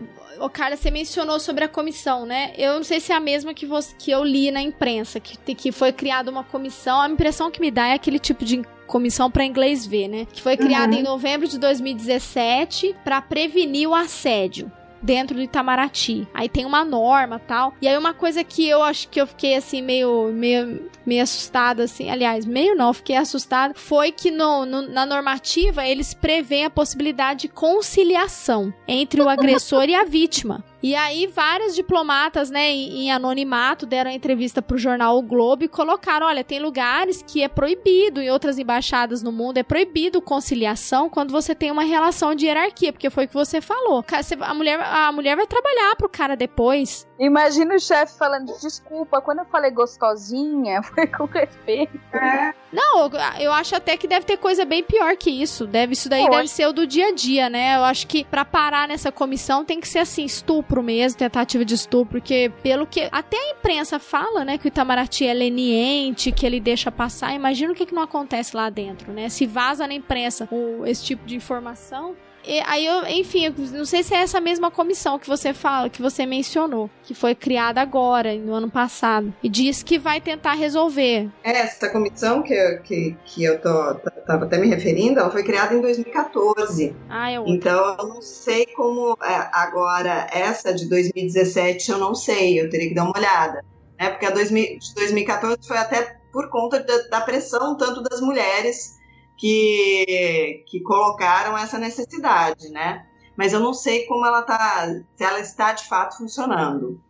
o, 0.42 0.46
o 0.46 0.50
cara, 0.50 0.76
você 0.76 0.92
mencionou 0.92 1.40
sobre 1.40 1.64
a 1.64 1.68
comissão, 1.68 2.26
né? 2.26 2.54
Eu 2.58 2.76
não 2.76 2.84
sei 2.84 3.00
se 3.00 3.12
é 3.12 3.16
a 3.16 3.20
mesma 3.20 3.54
que, 3.54 3.66
você, 3.66 3.94
que 3.98 4.12
eu 4.12 4.24
li 4.24 4.52
na 4.52 4.62
imprensa, 4.62 5.20
que, 5.20 5.56
que 5.56 5.72
foi 5.72 5.92
criada 5.92 6.30
uma 6.30 6.44
comissão. 6.44 7.02
A 7.02 7.10
impressão 7.10 7.50
que 7.50 7.60
me 7.60 7.72
dá 7.72 7.88
é 7.88 7.94
aquele 7.94 8.20
tipo 8.20 8.46
de 8.46 8.62
comissão 8.86 9.30
para 9.30 9.46
inglês 9.46 9.86
ver, 9.86 10.08
né? 10.08 10.26
Que 10.32 10.42
foi 10.42 10.58
criada 10.58 10.94
uhum. 10.94 11.00
em 11.00 11.04
novembro 11.04 11.48
de 11.48 11.60
2017 11.60 12.96
para 13.04 13.22
prevenir 13.22 13.88
o 13.88 13.96
assédio 13.96 14.72
dentro 15.02 15.36
do 15.36 15.42
Itamaraty. 15.42 16.28
Aí 16.34 16.50
tem 16.50 16.66
uma 16.66 16.84
norma 16.84 17.40
tal. 17.40 17.74
E 17.82 17.88
aí 17.88 17.98
uma 17.98 18.14
coisa 18.14 18.44
que 18.44 18.68
eu 18.68 18.84
acho 18.84 19.08
que 19.10 19.20
eu 19.20 19.28
fiquei 19.28 19.56
assim 19.56 19.82
meio 19.82 20.32
meio 20.34 20.90
meio 21.06 21.24
assustada 21.24 21.84
assim, 21.84 22.10
aliás, 22.10 22.46
meio 22.46 22.76
não, 22.76 22.94
fiquei 22.94 23.16
assustada, 23.16 23.74
foi 23.76 24.12
que 24.12 24.30
no, 24.32 24.66
no 24.66 24.82
na 24.82 25.06
normativa 25.06 25.86
eles 25.86 26.14
prevêem 26.14 26.66
a 26.66 26.70
possibilidade 26.70 27.42
de 27.42 27.48
conciliação 27.50 28.74
entre 28.88 29.22
o 29.22 29.28
agressor 29.30 29.86
e 29.86 29.96
a 29.96 30.04
vítima. 30.04 30.64
E 30.82 30.96
aí, 30.96 31.28
vários 31.28 31.76
diplomatas, 31.76 32.50
né, 32.50 32.70
em, 32.70 33.12
anonimato, 33.12 33.86
deram 33.86 34.10
entrevista 34.10 34.62
pro 34.62 34.78
jornal 34.78 35.18
O 35.18 35.22
Globo 35.22 35.64
e 35.64 35.68
colocaram: 35.68 36.28
olha, 36.28 36.44
tem 36.44 36.60
lugares 36.60 37.22
que 37.22 37.44
é 37.44 37.48
proibido, 37.48 38.22
em 38.22 38.32
outras 38.32 38.58
embaixadas 38.58 39.22
no 39.22 39.32
mundo, 39.32 39.58
é 39.58 39.64
proibido 39.64 40.22
conciliação 40.22 41.10
quando 41.10 41.32
você 41.32 41.54
tem 41.54 41.70
uma 41.70 41.84
relação 41.84 42.34
de 42.34 42.46
hierarquia, 42.46 42.94
porque 42.94 43.10
foi 43.10 43.26
o 43.26 43.28
que 43.28 43.34
você 43.34 43.60
falou. 43.60 44.04
A 44.42 44.54
mulher, 44.54 44.80
a 44.80 45.12
mulher 45.12 45.36
vai 45.36 45.46
trabalhar 45.46 45.96
pro 45.96 46.08
cara 46.08 46.36
depois. 46.36 47.08
Imagina 47.20 47.76
o 47.76 47.80
chefe 47.80 48.18
falando: 48.18 48.54
desculpa, 48.62 49.22
quando 49.22 49.40
eu 49.40 49.46
falei 49.46 49.72
gostosinha, 49.72 50.82
foi 50.96 51.08
com 51.08 51.26
respeito. 51.26 52.00
É. 52.14 52.54
Não, 52.72 53.10
eu 53.40 53.52
acho 53.52 53.76
até 53.76 53.98
que 53.98 54.08
deve 54.08 54.26
ter 54.26 54.38
coisa 54.38 54.64
bem 54.64 54.84
pior 54.84 55.18
que 55.18 55.30
isso. 55.30 55.68
Deve, 55.68 55.94
isso 55.94 56.08
daí 56.08 56.30
deve 56.30 56.48
ser 56.48 56.68
o 56.68 56.74
do 56.74 56.88
dia 56.88 57.08
a 57.08 57.12
dia, 57.12 57.50
né? 57.50 57.76
Eu 57.76 57.84
acho 57.84 58.08
que 58.08 58.24
para 58.24 58.46
parar 58.46 58.88
nessa 58.88 59.12
comissão 59.12 59.66
tem 59.66 59.82
que 59.82 59.88
ser 59.88 60.00
assim, 60.00 60.24
estupro 60.70 60.84
mesmo, 60.84 61.18
tentativa 61.18 61.66
de 61.66 61.74
estupro, 61.74 62.20
porque 62.20 62.52
pelo 62.62 62.86
que 62.86 63.10
até 63.12 63.36
a 63.36 63.52
imprensa 63.52 63.98
fala, 63.98 64.46
né, 64.46 64.58
que 64.58 64.68
o 64.68 64.70
Itamaraty 64.70 65.26
é 65.26 65.34
leniente, 65.34 66.32
que 66.32 66.46
ele 66.46 66.60
deixa 66.60 66.92
passar. 66.92 67.34
Imagina 67.34 67.74
o 67.74 67.76
que, 67.76 67.88
que 67.88 67.94
não 67.94 68.04
acontece 68.04 68.56
lá 68.56 68.70
dentro, 68.70 69.12
né? 69.12 69.30
Se 69.30 69.48
vaza 69.48 69.88
na 69.88 69.94
imprensa 69.94 70.48
esse 70.86 71.04
tipo 71.04 71.26
de 71.26 71.36
informação, 71.36 72.16
e 72.46 72.60
aí 72.66 72.86
eu, 72.86 73.06
enfim, 73.08 73.54
não 73.74 73.86
sei 73.86 74.04
se 74.04 74.14
é 74.14 74.22
essa 74.22 74.40
mesma 74.40 74.72
comissão 74.72 75.20
que 75.20 75.28
você 75.28 75.54
fala, 75.54 75.90
que 75.90 76.02
você 76.02 76.26
mencionou, 76.26 76.90
que 77.04 77.14
foi 77.14 77.36
criada 77.36 77.82
agora, 77.82 78.36
no 78.36 78.54
ano 78.54 78.70
passado, 78.70 79.34
e 79.44 79.50
diz 79.50 79.84
que 79.84 80.00
vai 80.00 80.22
tentar 80.22 80.54
resolver. 80.54 81.30
Essa 81.44 81.90
comissão 81.90 82.42
que 82.42 82.54
eu, 82.54 82.82
que, 82.82 83.18
que 83.26 83.44
eu 83.44 83.60
tô, 83.60 83.96
tava 84.26 84.46
até 84.46 84.58
me 84.58 84.68
referindo, 84.68 85.20
ela 85.20 85.30
foi 85.30 85.44
criada 85.44 85.74
em 85.74 85.82
2014. 85.82 86.96
Ah, 87.10 87.32
é 87.32 87.36
Então 87.46 87.96
eu 88.00 88.08
não 88.08 88.22
sei 88.22 88.66
como 88.68 89.18
é, 89.22 89.50
agora 89.54 90.28
essa 90.32 90.74
de 90.74 90.88
2017 90.90 91.92
eu 91.92 91.98
não 91.98 92.16
sei, 92.16 92.60
eu 92.60 92.70
teria 92.70 92.90
que 92.90 92.96
dar 92.96 93.04
uma 93.04 93.18
olhada, 93.18 93.64
né? 94.00 94.10
Porque 94.10 94.26
a 94.26 94.32
2000, 94.32 94.80
de 94.80 94.96
2014 94.96 95.58
foi 95.68 95.78
até 95.78 96.18
por 96.32 96.50
conta 96.50 96.80
da, 96.80 96.98
da 97.10 97.22
pressão 97.22 97.76
tanto 97.76 98.02
das 98.04 98.22
mulheres 98.22 98.99
que, 99.40 100.64
que 100.68 100.82
colocaram 100.82 101.58
essa 101.58 101.80
necessidade, 101.80 102.70
né? 102.70 103.06
Mas 103.38 103.54
eu 103.54 103.60
não 103.60 103.74
sei 103.74 104.06
como 104.06 104.26
ela 104.26 104.42
tá, 104.42 104.86
se 105.16 105.24
ela 105.24 105.40
está 105.40 105.72
de 105.72 105.88
fato 105.88 106.18
funcionando, 106.18 107.02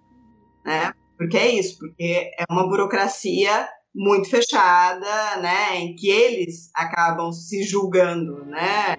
né? 0.63 0.93
Porque 1.17 1.37
é 1.37 1.47
isso, 1.49 1.79
porque 1.79 2.31
é 2.37 2.45
uma 2.49 2.67
burocracia 2.67 3.67
muito 3.93 4.29
fechada, 4.29 5.37
né, 5.41 5.75
em 5.75 5.95
que 5.95 6.07
eles 6.09 6.69
acabam 6.75 7.33
se 7.33 7.63
julgando, 7.63 8.45
né, 8.45 8.95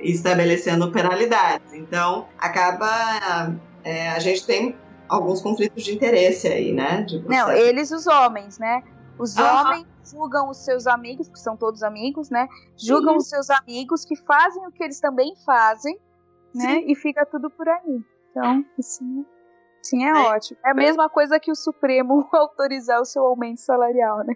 estabelecendo 0.00 0.90
penalidades. 0.90 1.72
Então, 1.72 2.26
acaba 2.36 3.54
é, 3.84 4.10
a 4.10 4.18
gente 4.18 4.44
tem 4.44 4.76
alguns 5.08 5.40
conflitos 5.40 5.84
de 5.84 5.94
interesse 5.94 6.48
aí, 6.48 6.72
né? 6.72 7.06
Não, 7.26 7.50
eles 7.52 7.90
os 7.92 8.06
homens, 8.06 8.58
né? 8.58 8.82
Os 9.18 9.36
homens 9.36 9.86
julgam 10.04 10.48
os 10.48 10.58
seus 10.58 10.86
amigos, 10.86 11.28
que 11.28 11.38
são 11.38 11.56
todos 11.56 11.82
amigos, 11.82 12.30
né? 12.30 12.48
Julgam 12.76 13.12
uhum. 13.12 13.18
os 13.18 13.28
seus 13.28 13.50
amigos 13.50 14.04
que 14.04 14.16
fazem 14.16 14.66
o 14.66 14.72
que 14.72 14.82
eles 14.82 15.00
também 15.00 15.34
fazem, 15.44 15.98
né? 16.54 16.80
Sim. 16.80 16.84
E 16.88 16.94
fica 16.94 17.24
tudo 17.26 17.50
por 17.50 17.68
aí. 17.68 18.02
Então, 18.30 18.64
assim, 18.78 19.26
sim, 19.82 20.04
é, 20.04 20.08
é, 20.08 20.12
ótimo. 20.12 20.58
É 20.64 20.70
a 20.70 20.74
mesma 20.74 21.08
coisa 21.08 21.38
que 21.38 21.50
o 21.50 21.54
Supremo 21.54 22.28
autorizar 22.32 23.00
o 23.00 23.04
seu 23.04 23.24
aumento 23.24 23.60
salarial, 23.60 24.24
né? 24.24 24.34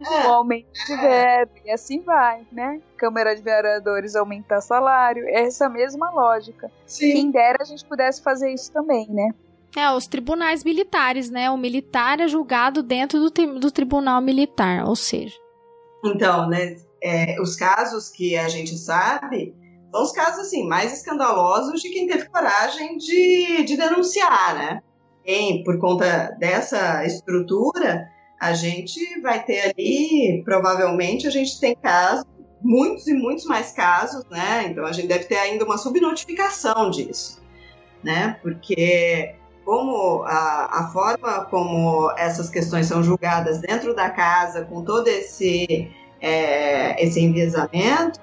Uhum. 0.00 0.28
o 0.28 0.32
aumento 0.32 0.72
de 0.86 0.96
verba, 0.96 1.52
e 1.64 1.70
assim 1.70 2.00
vai, 2.00 2.46
né? 2.52 2.80
Câmara 2.96 3.34
de 3.34 3.42
Vereadores 3.42 4.14
aumentar 4.14 4.60
salário, 4.60 5.24
é 5.26 5.42
essa 5.42 5.68
mesma 5.68 6.10
lógica. 6.10 6.70
Sim. 6.86 7.12
Quem 7.12 7.30
dera 7.30 7.58
a 7.60 7.64
gente 7.64 7.84
pudesse 7.84 8.22
fazer 8.22 8.52
isso 8.52 8.72
também, 8.72 9.08
né? 9.10 9.34
É, 9.76 9.90
os 9.92 10.06
tribunais 10.06 10.64
militares, 10.64 11.30
né? 11.30 11.50
O 11.50 11.56
militar 11.56 12.20
é 12.20 12.28
julgado 12.28 12.82
dentro 12.82 13.20
do, 13.20 13.60
do 13.60 13.70
tribunal 13.70 14.20
militar, 14.20 14.84
ou 14.86 14.96
seja. 14.96 15.36
Então, 16.04 16.48
né? 16.48 16.76
É, 17.02 17.40
os 17.40 17.54
casos 17.54 18.08
que 18.08 18.36
a 18.36 18.48
gente 18.48 18.76
sabe 18.76 19.54
são 19.92 20.02
os 20.02 20.12
casos 20.12 20.40
assim 20.40 20.66
mais 20.66 20.92
escandalosos 20.92 21.80
de 21.80 21.90
quem 21.90 22.06
teve 22.08 22.28
coragem 22.28 22.98
de, 22.98 23.62
de 23.64 23.76
denunciar, 23.76 24.54
né? 24.54 24.82
Quem, 25.24 25.62
por 25.62 25.78
conta 25.78 26.36
dessa 26.38 27.04
estrutura, 27.04 28.08
a 28.40 28.52
gente 28.52 29.20
vai 29.20 29.44
ter 29.44 29.70
ali, 29.70 30.42
provavelmente, 30.44 31.26
a 31.26 31.30
gente 31.30 31.60
tem 31.60 31.74
casos, 31.76 32.24
muitos 32.62 33.06
e 33.06 33.14
muitos 33.14 33.44
mais 33.44 33.72
casos, 33.72 34.24
né? 34.30 34.66
Então 34.66 34.84
a 34.84 34.92
gente 34.92 35.08
deve 35.08 35.24
ter 35.24 35.36
ainda 35.36 35.64
uma 35.64 35.78
subnotificação 35.78 36.90
disso, 36.90 37.40
né? 38.02 38.38
Porque 38.42 39.34
como 39.68 40.22
a, 40.22 40.80
a 40.80 40.88
forma 40.88 41.44
como 41.44 42.10
essas 42.16 42.48
questões 42.48 42.86
são 42.86 43.02
julgadas 43.02 43.58
dentro 43.60 43.94
da 43.94 44.08
casa, 44.08 44.64
com 44.64 44.82
todo 44.82 45.08
esse, 45.08 45.92
é, 46.22 47.04
esse 47.04 47.20
enviesamento, 47.20 48.18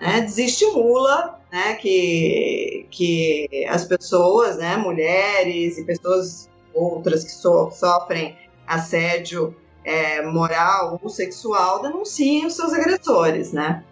né, 0.00 0.22
desestimula 0.22 1.38
né, 1.52 1.74
que, 1.74 2.84
que 2.90 3.64
as 3.70 3.84
pessoas, 3.84 4.56
né, 4.56 4.76
mulheres 4.76 5.78
e 5.78 5.84
pessoas 5.84 6.50
outras 6.74 7.22
que 7.22 7.30
so, 7.30 7.70
sofrem 7.70 8.36
assédio 8.66 9.54
é, 9.84 10.20
moral 10.22 10.98
ou 11.00 11.08
sexual 11.08 11.80
denunciem 11.80 12.44
os 12.44 12.56
seus 12.56 12.72
agressores, 12.72 13.52
né? 13.52 13.84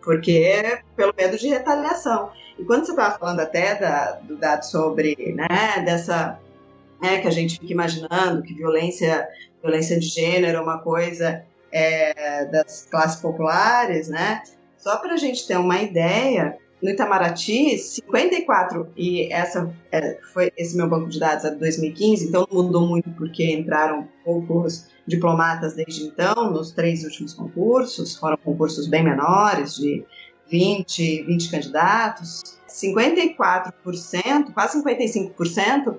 Porque 0.00 0.78
pelo 0.94 1.12
medo 1.18 1.36
de 1.36 1.48
retaliação. 1.48 2.30
E 2.56 2.64
quando 2.64 2.84
você 2.84 2.92
estava 2.92 3.18
falando 3.18 3.40
até 3.40 3.74
da, 3.74 4.12
do 4.22 4.36
dado 4.36 4.62
sobre, 4.62 5.34
né, 5.34 5.82
dessa, 5.84 6.38
né, 7.02 7.20
que 7.20 7.26
a 7.26 7.30
gente 7.30 7.58
fica 7.58 7.72
imaginando 7.72 8.42
que 8.42 8.54
violência, 8.54 9.28
violência 9.60 9.98
de 9.98 10.06
gênero 10.06 10.58
é 10.58 10.60
uma 10.60 10.78
coisa 10.78 11.44
é, 11.72 12.44
das 12.46 12.86
classes 12.90 13.20
populares, 13.20 14.08
né? 14.08 14.42
Só 14.78 14.96
para 14.98 15.14
a 15.14 15.16
gente 15.16 15.46
ter 15.46 15.56
uma 15.56 15.80
ideia, 15.80 16.56
no 16.82 16.90
Itamaraty, 16.90 17.78
54, 17.78 18.92
e 18.96 19.32
essa 19.32 19.72
é, 19.92 20.18
foi 20.32 20.52
esse 20.56 20.76
meu 20.76 20.88
banco 20.88 21.08
de 21.08 21.20
dados 21.20 21.44
é 21.44 21.50
de 21.50 21.56
2015, 21.56 22.28
então 22.28 22.46
não 22.50 22.64
mudou 22.64 22.86
muito 22.86 23.10
porque 23.10 23.52
entraram 23.52 24.08
poucos 24.24 24.88
diplomatas 25.06 25.74
desde 25.74 26.04
então, 26.04 26.50
nos 26.50 26.72
três 26.72 27.04
últimos 27.04 27.34
concursos, 27.34 28.16
foram 28.16 28.36
concursos 28.36 28.88
bem 28.88 29.04
menores, 29.04 29.76
de 29.76 30.04
20, 30.50 31.22
20 31.22 31.50
candidatos. 31.50 32.42
54%, 32.68 34.52
quase 34.52 34.82
55%, 34.82 35.98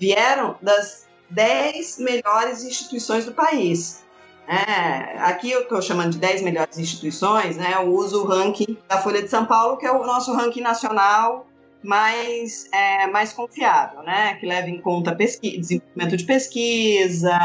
vieram 0.00 0.56
das 0.62 1.06
10 1.28 1.98
melhores 1.98 2.64
instituições 2.64 3.26
do 3.26 3.32
país. 3.32 4.02
É, 4.48 5.18
aqui 5.18 5.50
eu 5.50 5.60
estou 5.60 5.80
chamando 5.80 6.12
de 6.12 6.18
10 6.18 6.42
melhores 6.42 6.78
instituições, 6.78 7.56
né? 7.56 7.74
Eu 7.74 7.94
uso 7.94 8.22
o 8.22 8.26
ranking 8.26 8.76
da 8.88 8.98
Folha 8.98 9.22
de 9.22 9.28
São 9.28 9.46
Paulo, 9.46 9.76
que 9.76 9.86
é 9.86 9.92
o 9.92 10.04
nosso 10.04 10.32
ranking 10.32 10.62
nacional 10.62 11.46
mais, 11.84 12.68
é, 12.72 13.06
mais 13.06 13.32
confiável, 13.32 14.02
né? 14.02 14.34
Que 14.34 14.46
leva 14.46 14.68
em 14.68 14.80
conta 14.80 15.14
pesquisa, 15.14 15.56
desenvolvimento 15.56 16.16
de 16.16 16.24
pesquisa, 16.24 17.38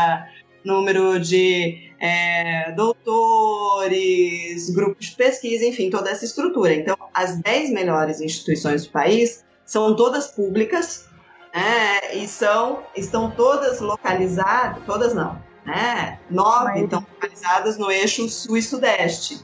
número 0.63 1.19
de 1.19 1.91
é, 1.99 2.71
doutores, 2.71 4.71
grupos 4.71 5.07
de 5.07 5.15
pesquisa, 5.15 5.63
enfim, 5.63 5.91
toda 5.91 6.09
essa 6.09 6.25
estrutura. 6.25 6.73
Então, 6.73 6.97
as 7.13 7.37
10 7.37 7.69
melhores 7.69 8.19
instituições 8.19 8.85
do 8.85 8.91
país 8.91 9.45
são 9.63 9.95
todas 9.95 10.27
públicas 10.27 11.07
né? 11.55 12.13
e 12.13 12.27
são, 12.27 12.83
estão 12.95 13.31
todas 13.31 13.79
localizadas, 13.79 14.83
todas 14.85 15.13
não, 15.13 15.41
né? 15.65 16.19
Nove 16.29 16.83
estão 16.83 16.99
localizadas 16.99 17.77
no 17.77 17.89
eixo 17.89 18.27
sul 18.27 18.57
e 18.57 18.61
sudeste. 18.61 19.39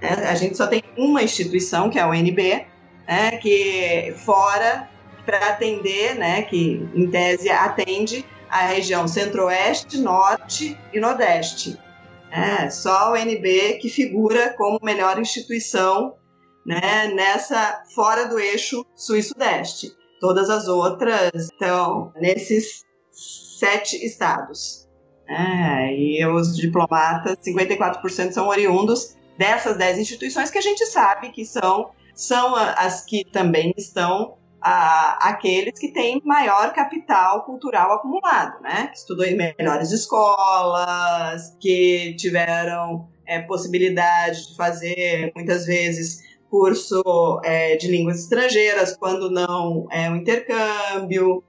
Né? 0.00 0.10
A 0.28 0.34
gente 0.36 0.56
só 0.56 0.68
tem 0.68 0.84
uma 0.96 1.22
instituição, 1.22 1.90
que 1.90 1.98
é 1.98 2.02
a 2.02 2.08
UNB, 2.08 2.64
né? 3.08 3.36
que 3.38 4.14
fora 4.24 4.88
para 5.26 5.48
atender, 5.48 6.14
né? 6.14 6.42
que 6.42 6.88
em 6.94 7.10
tese 7.10 7.50
atende 7.50 8.24
a 8.48 8.66
região 8.66 9.08
centro-oeste, 9.08 9.98
norte 9.98 10.78
e 10.92 11.00
nordeste. 11.00 11.76
É, 12.30 12.70
só 12.70 12.96
a 12.96 13.12
UNB 13.12 13.78
que 13.80 13.90
figura 13.90 14.54
como 14.56 14.78
melhor 14.82 15.18
instituição 15.18 16.14
né, 16.64 17.08
nessa 17.14 17.82
fora 17.94 18.26
do 18.26 18.38
eixo 18.38 18.86
sul 18.94 19.16
e 19.16 19.22
sudeste. 19.22 19.92
Todas 20.22 20.48
as 20.48 20.68
outras 20.68 21.32
estão 21.34 22.12
nesses 22.14 22.84
sete 23.10 23.96
estados. 24.06 24.88
É, 25.28 25.92
e 25.92 26.24
os 26.24 26.56
diplomatas, 26.56 27.36
54% 27.44 28.30
são 28.30 28.46
oriundos 28.46 29.16
dessas 29.36 29.76
10 29.76 29.98
instituições 29.98 30.48
que 30.48 30.58
a 30.58 30.62
gente 30.62 30.86
sabe 30.86 31.30
que 31.30 31.44
são, 31.44 31.90
são 32.14 32.54
as 32.54 33.04
que 33.04 33.24
também 33.24 33.74
estão 33.76 34.36
a, 34.60 35.30
aqueles 35.30 35.76
que 35.76 35.88
têm 35.88 36.22
maior 36.24 36.72
capital 36.72 37.44
cultural 37.44 37.90
acumulado, 37.94 38.62
né? 38.62 38.86
Que 38.92 38.98
estudou 38.98 39.26
em 39.26 39.36
melhores 39.36 39.90
escolas, 39.90 41.56
que 41.58 42.14
tiveram 42.14 43.08
é, 43.26 43.40
possibilidade 43.40 44.50
de 44.50 44.56
fazer, 44.56 45.32
muitas 45.34 45.66
vezes, 45.66 46.20
curso 46.52 47.40
é, 47.42 47.76
de 47.76 47.90
línguas 47.90 48.18
estrangeiras, 48.24 48.94
quando 48.94 49.30
não 49.30 49.86
é 49.90 50.10
um 50.10 50.16
intercâmbio. 50.16 51.42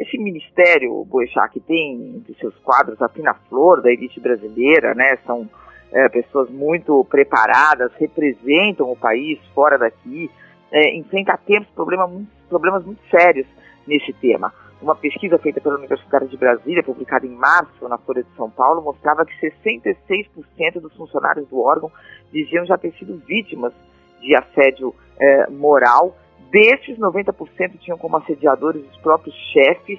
Esse 0.00 0.18
ministério, 0.18 1.04
Boechat, 1.04 1.52
que 1.52 1.60
tem 1.60 2.16
entre 2.16 2.34
seus 2.34 2.54
quadros 2.64 3.00
a 3.00 3.08
fina 3.08 3.32
flor 3.48 3.80
da 3.80 3.92
elite 3.92 4.18
brasileira, 4.18 4.92
né? 4.92 5.16
São 5.24 5.48
é, 5.92 6.08
pessoas 6.08 6.50
muito 6.50 7.04
preparadas, 7.04 7.92
representam 7.94 8.90
o 8.90 8.96
país 8.96 9.38
fora 9.54 9.78
daqui, 9.78 10.28
é, 10.72 10.96
enfrenta 10.96 11.38
tempos 11.46 11.68
problema, 11.72 12.10
problemas 12.48 12.84
muito 12.84 13.00
sérios 13.08 13.46
nesse 13.86 14.12
tema. 14.14 14.52
Uma 14.80 14.94
pesquisa 14.94 15.38
feita 15.38 15.60
pela 15.60 15.76
Universidade 15.76 16.28
de 16.28 16.36
Brasília, 16.36 16.82
publicada 16.82 17.26
em 17.26 17.34
março 17.34 17.88
na 17.88 17.98
Folha 17.98 18.22
de 18.22 18.36
São 18.36 18.50
Paulo, 18.50 18.82
mostrava 18.82 19.24
que 19.24 19.34
66% 19.40 20.80
dos 20.80 20.94
funcionários 20.94 21.48
do 21.48 21.58
órgão 21.60 21.90
diziam 22.32 22.66
já 22.66 22.76
ter 22.76 22.92
sido 22.94 23.16
vítimas 23.26 23.72
de 24.20 24.36
assédio 24.36 24.94
é, 25.18 25.48
moral 25.50 26.14
Destes, 26.50 26.96
90% 26.98 27.78
tinham 27.80 27.98
como 27.98 28.16
assediadores 28.16 28.82
os 28.90 28.96
próprios 28.98 29.34
chefes 29.52 29.98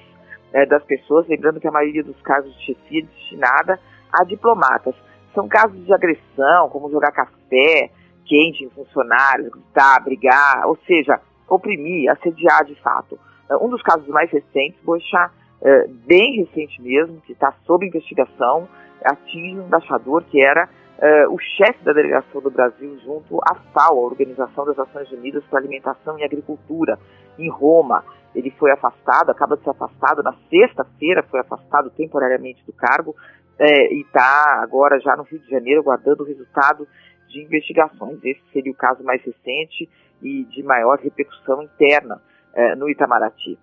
é, 0.52 0.64
das 0.64 0.82
pessoas, 0.84 1.28
lembrando 1.28 1.60
que 1.60 1.68
a 1.68 1.72
maioria 1.72 2.02
dos 2.02 2.20
casos 2.22 2.54
de 2.56 2.66
chefia 2.66 3.02
é 3.02 3.06
destinada 3.06 3.78
a 4.10 4.24
diplomatas. 4.24 4.94
São 5.34 5.46
casos 5.46 5.84
de 5.84 5.92
agressão, 5.92 6.70
como 6.70 6.90
jogar 6.90 7.12
café 7.12 7.90
quente 8.24 8.64
em 8.64 8.70
funcionários, 8.70 9.50
gritar, 9.50 10.02
brigar, 10.02 10.66
ou 10.66 10.76
seja, 10.86 11.20
oprimir, 11.48 12.10
assediar 12.10 12.64
de 12.64 12.74
fato. 12.76 13.18
É, 13.50 13.56
um 13.56 13.68
dos 13.68 13.82
casos 13.82 14.06
mais 14.08 14.30
recentes, 14.30 14.80
Boixá, 14.82 15.30
é, 15.60 15.86
bem 16.06 16.36
recente 16.36 16.80
mesmo, 16.80 17.20
que 17.22 17.32
está 17.32 17.52
sob 17.64 17.86
investigação, 17.86 18.68
atinge 19.04 19.58
um 19.58 19.66
embaixador 19.66 20.24
que 20.24 20.40
era 20.40 20.68
uh, 20.98 21.32
o 21.32 21.38
chefe 21.38 21.84
da 21.84 21.92
delegação 21.92 22.40
do 22.40 22.50
Brasil 22.50 22.98
junto 23.04 23.38
à 23.42 23.54
FAO, 23.72 23.98
a 23.98 24.06
Organização 24.06 24.64
das 24.64 24.76
Nações 24.76 25.10
Unidas 25.12 25.44
para 25.44 25.60
Alimentação 25.60 26.18
e 26.18 26.24
Agricultura, 26.24 26.98
em 27.38 27.48
Roma. 27.48 28.04
Ele 28.34 28.50
foi 28.58 28.70
afastado, 28.70 29.30
acaba 29.30 29.56
de 29.56 29.64
ser 29.64 29.70
afastado, 29.70 30.22
na 30.22 30.34
sexta-feira 30.50 31.22
foi 31.22 31.40
afastado 31.40 31.90
temporariamente 31.90 32.64
do 32.66 32.72
cargo 32.72 33.14
é, 33.58 33.92
e 33.92 34.02
está 34.02 34.60
agora 34.62 35.00
já 35.00 35.16
no 35.16 35.22
Rio 35.22 35.38
de 35.38 35.48
Janeiro 35.48 35.80
aguardando 35.80 36.22
o 36.22 36.26
resultado 36.26 36.86
de 37.28 37.42
investigações. 37.42 38.18
Esse 38.22 38.42
seria 38.52 38.72
o 38.72 38.76
caso 38.76 39.02
mais 39.02 39.22
recente 39.22 39.88
e 40.22 40.44
de 40.44 40.62
maior 40.62 40.98
repercussão 40.98 41.62
interna 41.62 42.20
é, 42.54 42.74
no 42.74 42.88
Itamaraty. 42.88 43.58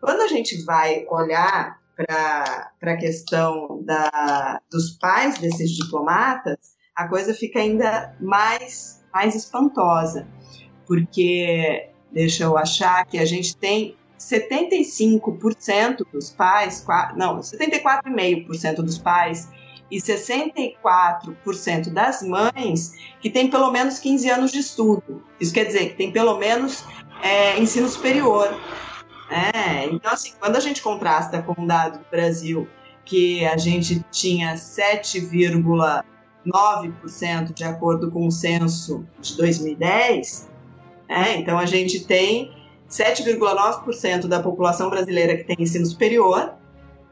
Quando 0.00 0.20
a 0.22 0.28
gente 0.28 0.64
vai 0.64 1.04
olhar 1.08 1.78
para 1.96 2.92
a 2.92 2.96
questão 2.96 3.82
da, 3.82 4.60
dos 4.70 4.92
pais 4.98 5.38
desses 5.38 5.72
diplomatas, 5.72 6.76
a 6.94 7.08
coisa 7.08 7.34
fica 7.34 7.58
ainda 7.58 8.14
mais, 8.20 9.04
mais 9.12 9.34
espantosa, 9.34 10.26
porque, 10.86 11.90
deixa 12.12 12.44
eu 12.44 12.56
achar, 12.56 13.04
que 13.06 13.18
a 13.18 13.24
gente 13.24 13.56
tem 13.56 13.96
75% 14.18 16.04
dos 16.12 16.30
pais, 16.30 16.86
não, 17.16 17.38
74,5% 17.38 18.76
dos 18.76 18.98
pais 18.98 19.48
e 19.90 19.98
64% 19.98 21.90
das 21.92 22.22
mães 22.22 22.92
que 23.20 23.30
têm 23.30 23.48
pelo 23.48 23.70
menos 23.70 23.98
15 23.98 24.30
anos 24.30 24.52
de 24.52 24.58
estudo. 24.58 25.24
Isso 25.40 25.54
quer 25.54 25.64
dizer 25.64 25.90
que 25.90 25.96
tem 25.96 26.12
pelo 26.12 26.36
menos 26.38 26.84
é, 27.22 27.58
ensino 27.58 27.88
superior. 27.88 28.54
É, 29.30 29.86
então, 29.86 30.12
assim, 30.12 30.32
quando 30.38 30.56
a 30.56 30.60
gente 30.60 30.82
contrasta 30.82 31.40
com 31.42 31.62
o 31.62 31.66
dado 31.66 31.98
do 31.98 32.04
Brasil, 32.10 32.68
que 33.04 33.46
a 33.46 33.56
gente 33.56 34.04
tinha 34.10 34.54
7,9% 34.54 37.52
de 37.52 37.64
acordo 37.64 38.10
com 38.10 38.26
o 38.26 38.30
censo 38.30 39.06
de 39.20 39.36
2010, 39.36 40.48
é, 41.08 41.36
então 41.36 41.58
a 41.58 41.66
gente 41.66 42.04
tem 42.04 42.52
7,9% 42.88 44.26
da 44.26 44.42
população 44.42 44.88
brasileira 44.90 45.36
que 45.36 45.44
tem 45.44 45.56
ensino 45.58 45.86
superior. 45.86 46.54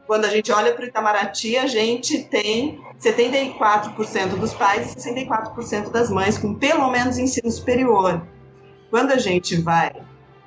Quando 0.05 0.25
a 0.25 0.29
gente 0.29 0.51
olha 0.51 0.73
para 0.73 0.85
o 0.85 0.87
Itamaraty, 0.87 1.57
a 1.57 1.67
gente 1.67 2.23
tem 2.23 2.79
74% 2.99 4.39
dos 4.39 4.53
pais 4.53 4.93
e 4.93 4.99
64% 4.99 5.91
das 5.91 6.09
mães 6.09 6.37
com 6.37 6.53
pelo 6.53 6.89
menos 6.89 7.17
ensino 7.17 7.51
superior. 7.51 8.25
Quando 8.89 9.11
a 9.11 9.17
gente 9.17 9.61
vai 9.61 9.91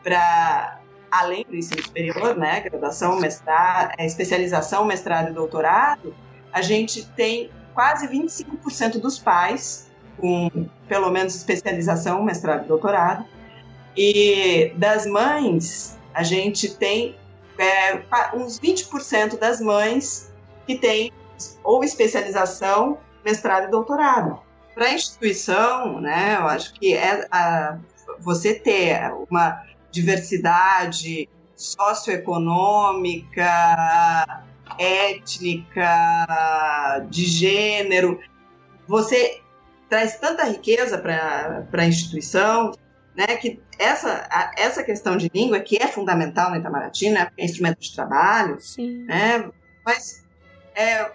para 0.03 0.81
além 1.11 1.45
do 1.45 1.57
ensino 1.57 1.83
superior, 1.83 2.37
né, 2.37 2.61
graduação, 2.61 3.19
mestrado, 3.19 3.93
é, 3.99 4.07
especialização, 4.07 4.85
mestrado 4.85 5.31
e 5.31 5.33
doutorado, 5.33 6.15
a 6.53 6.63
gente 6.63 7.07
tem 7.11 7.51
quase 7.75 8.07
25% 8.09 9.01
dos 9.01 9.19
pais 9.19 9.91
com 10.19 10.51
pelo 10.87 11.11
menos 11.11 11.35
especialização, 11.35 12.23
mestrado 12.23 12.65
e 12.65 12.69
doutorado. 12.69 13.25
E 13.97 14.73
das 14.77 15.07
mães, 15.07 15.99
a 16.15 16.23
gente 16.23 16.77
tem 16.77 17.17
é, 17.59 18.03
uns 18.35 18.59
20% 18.61 19.39
das 19.39 19.61
mães 19.61 20.33
que 20.67 20.79
têm 20.79 21.13
ou 21.65 21.83
especialização, 21.83 22.99
mestrado 23.25 23.69
e 23.69 23.71
doutorado. 23.71 24.41
Para 24.75 24.87
a 24.87 24.95
instituição, 24.95 26.01
né, 26.01 26.37
eu 26.39 26.47
acho 26.47 26.73
que 26.75 26.95
é 26.95 27.27
a, 27.31 27.79
você 28.19 28.55
ter 28.55 29.13
uma 29.31 29.65
diversidade 29.91 31.29
socioeconômica, 31.55 33.45
étnica, 34.79 35.87
de 37.11 37.25
gênero, 37.25 38.21
você 38.87 39.41
traz 39.89 40.19
tanta 40.19 40.45
riqueza 40.45 40.97
para 40.99 41.67
a 41.73 41.87
instituição, 41.87 42.73
né, 43.15 43.27
que 43.37 43.61
essa, 43.79 44.27
a, 44.31 44.53
essa 44.57 44.83
questão 44.83 45.17
de 45.17 45.31
língua, 45.35 45.61
que 45.61 45.77
é 45.83 45.87
fundamental 45.89 46.51
no 46.51 46.57
Itamaraty, 46.57 47.11
né, 47.11 47.31
é 47.37 47.45
instrumento 47.45 47.81
de 47.81 47.95
trabalho, 47.95 48.61
Sim. 48.61 49.05
né, 49.05 49.51
mas 49.85 50.25
é, 50.75 51.11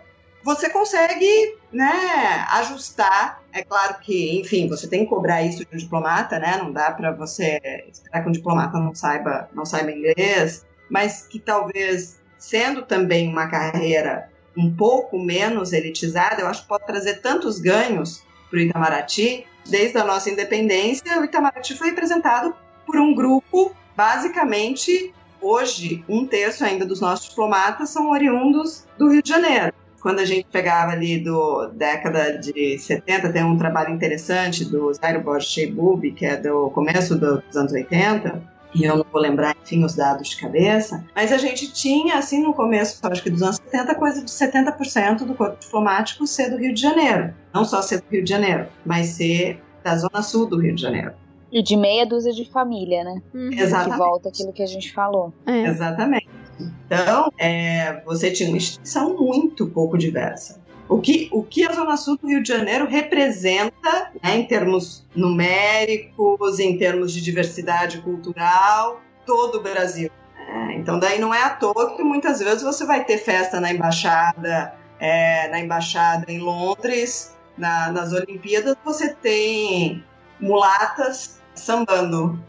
você 0.46 0.70
consegue 0.70 1.58
né, 1.74 2.46
ajustar. 2.52 3.42
É 3.52 3.64
claro 3.64 3.96
que, 4.00 4.40
enfim, 4.40 4.70
você 4.70 4.88
tem 4.88 5.00
que 5.00 5.10
cobrar 5.10 5.42
isso 5.42 5.66
de 5.66 5.68
um 5.74 5.78
diplomata, 5.78 6.38
né? 6.38 6.58
Não 6.58 6.72
dá 6.72 6.92
para 6.92 7.12
você 7.12 7.60
esperar 7.92 8.22
que 8.22 8.30
um 8.30 8.32
diplomata 8.32 8.78
não 8.78 8.94
saiba, 8.94 9.50
não 9.56 9.66
saiba 9.66 9.92
inglês, 9.92 10.64
mas 10.88 11.26
que 11.26 11.40
talvez 11.40 12.22
sendo 12.38 12.84
também 12.84 13.28
uma 13.28 13.48
carreira 13.48 14.30
um 14.56 14.74
pouco 14.74 15.18
menos 15.18 15.74
elitizada, 15.74 16.42
eu 16.42 16.48
acho 16.48 16.62
que 16.62 16.68
pode 16.68 16.86
trazer 16.86 17.22
tantos 17.22 17.60
ganhos 17.60 18.24
para 18.48 18.60
o 18.60 18.62
Itamaraty. 18.62 19.48
Desde 19.68 19.98
a 19.98 20.06
nossa 20.06 20.30
independência, 20.30 21.20
o 21.20 21.26
Itamaraty 21.26 21.76
foi 21.76 21.88
representado 21.88 22.56
por 22.86 22.98
um 22.98 23.16
grupo, 23.16 23.76
basicamente, 23.98 25.12
hoje, 25.42 26.06
um 26.08 26.28
terço 26.28 26.64
ainda 26.64 26.86
dos 26.86 27.02
nossos 27.02 27.30
diplomatas 27.30 27.90
são 27.90 28.12
oriundos 28.12 28.86
do 28.96 29.10
Rio 29.10 29.24
de 29.24 29.30
Janeiro 29.30 29.74
quando 30.06 30.20
a 30.20 30.26
gente 30.26 30.46
pegava 30.52 30.92
ali 30.92 31.18
do 31.18 31.66
década 31.70 32.38
de 32.38 32.78
70, 32.78 33.34
tem 33.34 33.44
um 33.44 33.58
trabalho 33.58 33.92
interessante 33.92 34.64
do 34.64 34.94
Zairo 34.94 35.24
Borges 35.24 35.50
Sheibub, 35.50 36.12
que 36.12 36.24
é 36.24 36.38
do 36.38 36.70
começo 36.70 37.16
dos 37.16 37.58
anos 37.58 37.74
80, 37.74 38.40
e 38.76 38.84
eu 38.84 38.98
não 38.98 39.06
vou 39.12 39.20
lembrar, 39.20 39.56
enfim, 39.64 39.84
os 39.84 39.96
dados 39.96 40.30
de 40.30 40.38
cabeça, 40.38 41.04
mas 41.16 41.32
a 41.32 41.40
gente 41.40 41.74
tinha, 41.74 42.20
assim, 42.20 42.44
no 42.44 42.54
começo, 42.54 43.00
acho 43.02 43.24
que 43.24 43.32
dos 43.32 43.42
anos 43.42 43.56
70, 43.56 43.96
coisa 43.96 44.24
de 44.24 44.30
70% 44.30 45.26
do 45.26 45.34
corpo 45.34 45.58
diplomático 45.60 46.28
ser 46.28 46.52
do 46.52 46.58
Rio 46.58 46.76
de 46.76 46.82
Janeiro. 46.82 47.34
Não 47.52 47.66
só 47.66 47.82
ser 47.82 48.02
do 48.02 48.06
Rio 48.12 48.24
de 48.24 48.30
Janeiro, 48.30 48.68
mas 48.86 49.08
ser 49.08 49.60
da 49.84 49.98
zona 49.98 50.22
sul 50.22 50.46
do 50.46 50.62
Rio 50.62 50.76
de 50.76 50.84
Janeiro. 50.84 51.14
E 51.52 51.64
de 51.64 51.76
meia 51.76 52.06
dúzia 52.06 52.32
de 52.32 52.48
família, 52.52 53.04
né? 53.04 53.24
Uhum. 53.34 53.50
Exatamente. 53.52 53.92
Que 53.92 53.98
volta 53.98 54.30
aquilo 54.30 54.54
que 54.54 54.62
a 54.62 54.68
gente 54.68 54.94
falou. 54.94 55.34
É. 55.48 55.66
Exatamente. 55.66 56.35
Então, 56.60 57.32
é, 57.38 58.02
você 58.06 58.32
tinha 58.32 58.50
uma 58.50 58.58
instituição 58.58 59.18
muito 59.18 59.68
pouco 59.68 59.98
diversa. 59.98 60.64
O 60.88 61.02
que, 61.02 61.30
o 61.32 61.42
que 61.44 61.68
a 61.68 61.74
Zona 61.74 61.98
Sul 61.98 62.18
do 62.18 62.28
Rio 62.28 62.44
de 62.44 62.50
Janeiro 62.50 62.86
representa 62.88 64.12
né, 64.24 64.38
em 64.38 64.46
termos 64.46 65.04
numéricos, 65.16 66.60
em 66.60 66.78
termos 66.78 67.12
de 67.12 67.22
diversidade 67.22 68.00
cultural, 68.02 69.02
todo 69.26 69.58
o 69.58 69.64
Brasil. 69.64 70.12
É, 70.38 70.74
então, 70.74 71.00
daí 71.00 71.20
não 71.20 71.34
é 71.34 71.42
à 71.42 71.50
toa 71.50 71.96
que 71.96 72.04
muitas 72.04 72.40
vezes 72.40 72.62
você 72.62 72.86
vai 72.86 73.04
ter 73.04 73.18
festa 73.18 73.60
na 73.60 73.72
embaixada, 73.72 74.76
é, 75.00 75.48
na 75.50 75.60
embaixada 75.60 76.32
em 76.32 76.40
Londres, 76.40 77.36
na, 77.58 77.92
nas 77.92 78.14
Olimpíadas, 78.14 78.76
você 78.86 79.14
tem 79.16 80.04
mulatas 80.40 81.42
sambando 81.56 82.40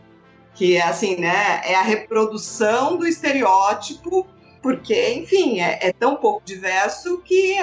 que 0.56 0.76
é 0.76 0.82
assim, 0.82 1.16
né, 1.16 1.60
é 1.64 1.74
a 1.74 1.82
reprodução 1.82 2.96
do 2.96 3.06
estereótipo, 3.06 4.26
porque, 4.62 5.12
enfim, 5.12 5.60
é, 5.60 5.78
é 5.80 5.92
tão 5.92 6.16
pouco 6.16 6.42
diverso 6.44 7.18
que 7.18 7.56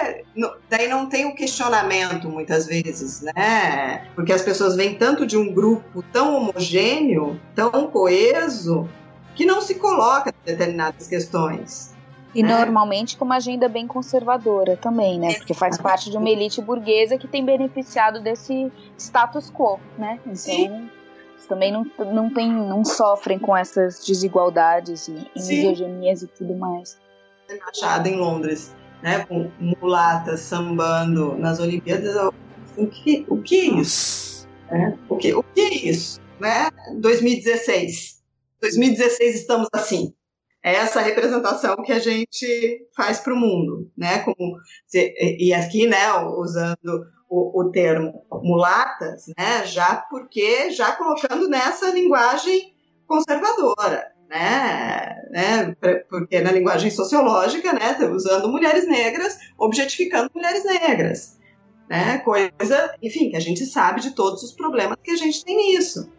daí 0.70 0.88
não 0.88 1.08
tem 1.08 1.26
o 1.26 1.36
questionamento 1.36 2.30
muitas 2.30 2.66
vezes, 2.66 3.22
né? 3.22 4.08
Porque 4.16 4.32
as 4.32 4.42
pessoas 4.42 4.78
vêm 4.78 4.96
tanto 4.96 5.26
de 5.26 5.36
um 5.36 5.52
grupo 5.54 6.02
tão 6.14 6.34
homogêneo, 6.36 7.38
tão 7.54 7.88
coeso, 7.88 8.88
que 9.36 9.46
não 9.46 9.60
se 9.60 9.76
coloca 9.76 10.34
determinadas 10.46 11.08
questões. 11.08 11.94
E 12.34 12.42
É. 12.42 12.44
normalmente 12.44 13.18
com 13.18 13.26
uma 13.26 13.36
agenda 13.36 13.68
bem 13.68 13.86
conservadora 13.86 14.78
também, 14.78 15.20
né? 15.20 15.34
Porque 15.34 15.54
faz 15.54 15.78
parte 15.78 16.10
de 16.10 16.18
uma 16.18 16.30
elite 16.30 16.62
burguesa 16.62 17.18
que 17.18 17.28
tem 17.28 17.44
beneficiado 17.44 18.22
desse 18.22 18.72
status 18.98 19.52
quo, 19.52 19.80
né? 19.98 20.20
Então, 20.22 20.36
Sim. 20.36 20.90
Também 21.48 21.72
não, 21.72 21.86
não, 22.14 22.34
tem, 22.34 22.52
não 22.52 22.84
sofrem 22.84 23.40
com 23.40 23.56
essas 23.56 24.06
desigualdades 24.06 25.08
e, 25.08 25.16
e 25.36 25.40
misoginias 25.40 26.22
e 26.22 26.28
tudo 26.28 26.56
mais. 26.56 26.98
embaixada 27.50 28.10
em 28.10 28.16
Londres, 28.16 28.76
né, 29.02 29.26
com 29.26 29.50
mulatas 29.60 30.40
sambando 30.42 31.36
nas 31.36 31.60
Olimpíadas, 31.60 32.16
o 32.78 32.88
que, 32.88 33.26
o 33.30 33.42
que 33.42 33.56
é 33.56 33.66
isso? 33.80 34.34
né? 34.74 34.98
O, 35.08 35.18
que, 35.18 35.34
o 35.34 35.44
que 35.44 35.62
é 35.62 35.74
isso? 35.90 36.20
Né? 36.40 36.70
2016. 37.00 38.22
2016 38.60 39.36
estamos 39.36 39.68
assim. 39.74 40.14
É 40.64 40.76
essa 40.76 41.02
representação 41.02 41.76
que 41.84 41.92
a 41.92 42.00
gente 42.00 42.88
faz 42.96 43.20
para 43.20 43.34
o 43.34 43.38
mundo, 43.38 43.92
né? 43.98 44.20
Como, 44.20 44.58
e 44.94 45.54
aqui, 45.54 45.86
né, 45.86 46.14
usando 46.38 47.06
o, 47.34 47.62
o 47.62 47.72
termo 47.72 48.24
mulatas, 48.44 49.26
né, 49.38 49.66
já 49.66 49.96
porque 50.10 50.70
já 50.70 50.92
colocando 50.92 51.50
nessa 51.50 51.90
linguagem 51.90 52.74
conservadora, 53.08 54.12
né, 54.30 55.16
né, 55.32 55.76
porque 56.10 56.42
na 56.42 56.52
linguagem 56.52 56.92
sociológica, 56.92 57.74
né, 57.74 57.96
tá 57.96 58.06
usando 58.06 58.48
mulheres 58.50 58.88
negras, 58.88 59.38
objetificando 59.58 60.30
mulheres 60.34 60.64
negras, 60.64 61.40
né, 61.90 62.20
coisa, 62.20 62.94
enfim, 63.02 63.32
que 63.32 63.36
a 63.36 63.42
gente 63.42 63.66
sabe 63.66 64.00
de 64.02 64.12
todos 64.12 64.44
os 64.44 64.52
problemas 64.52 64.98
que 65.04 65.12
a 65.12 65.18
gente 65.18 65.44
tem 65.44 65.56
nisso. 65.58 66.10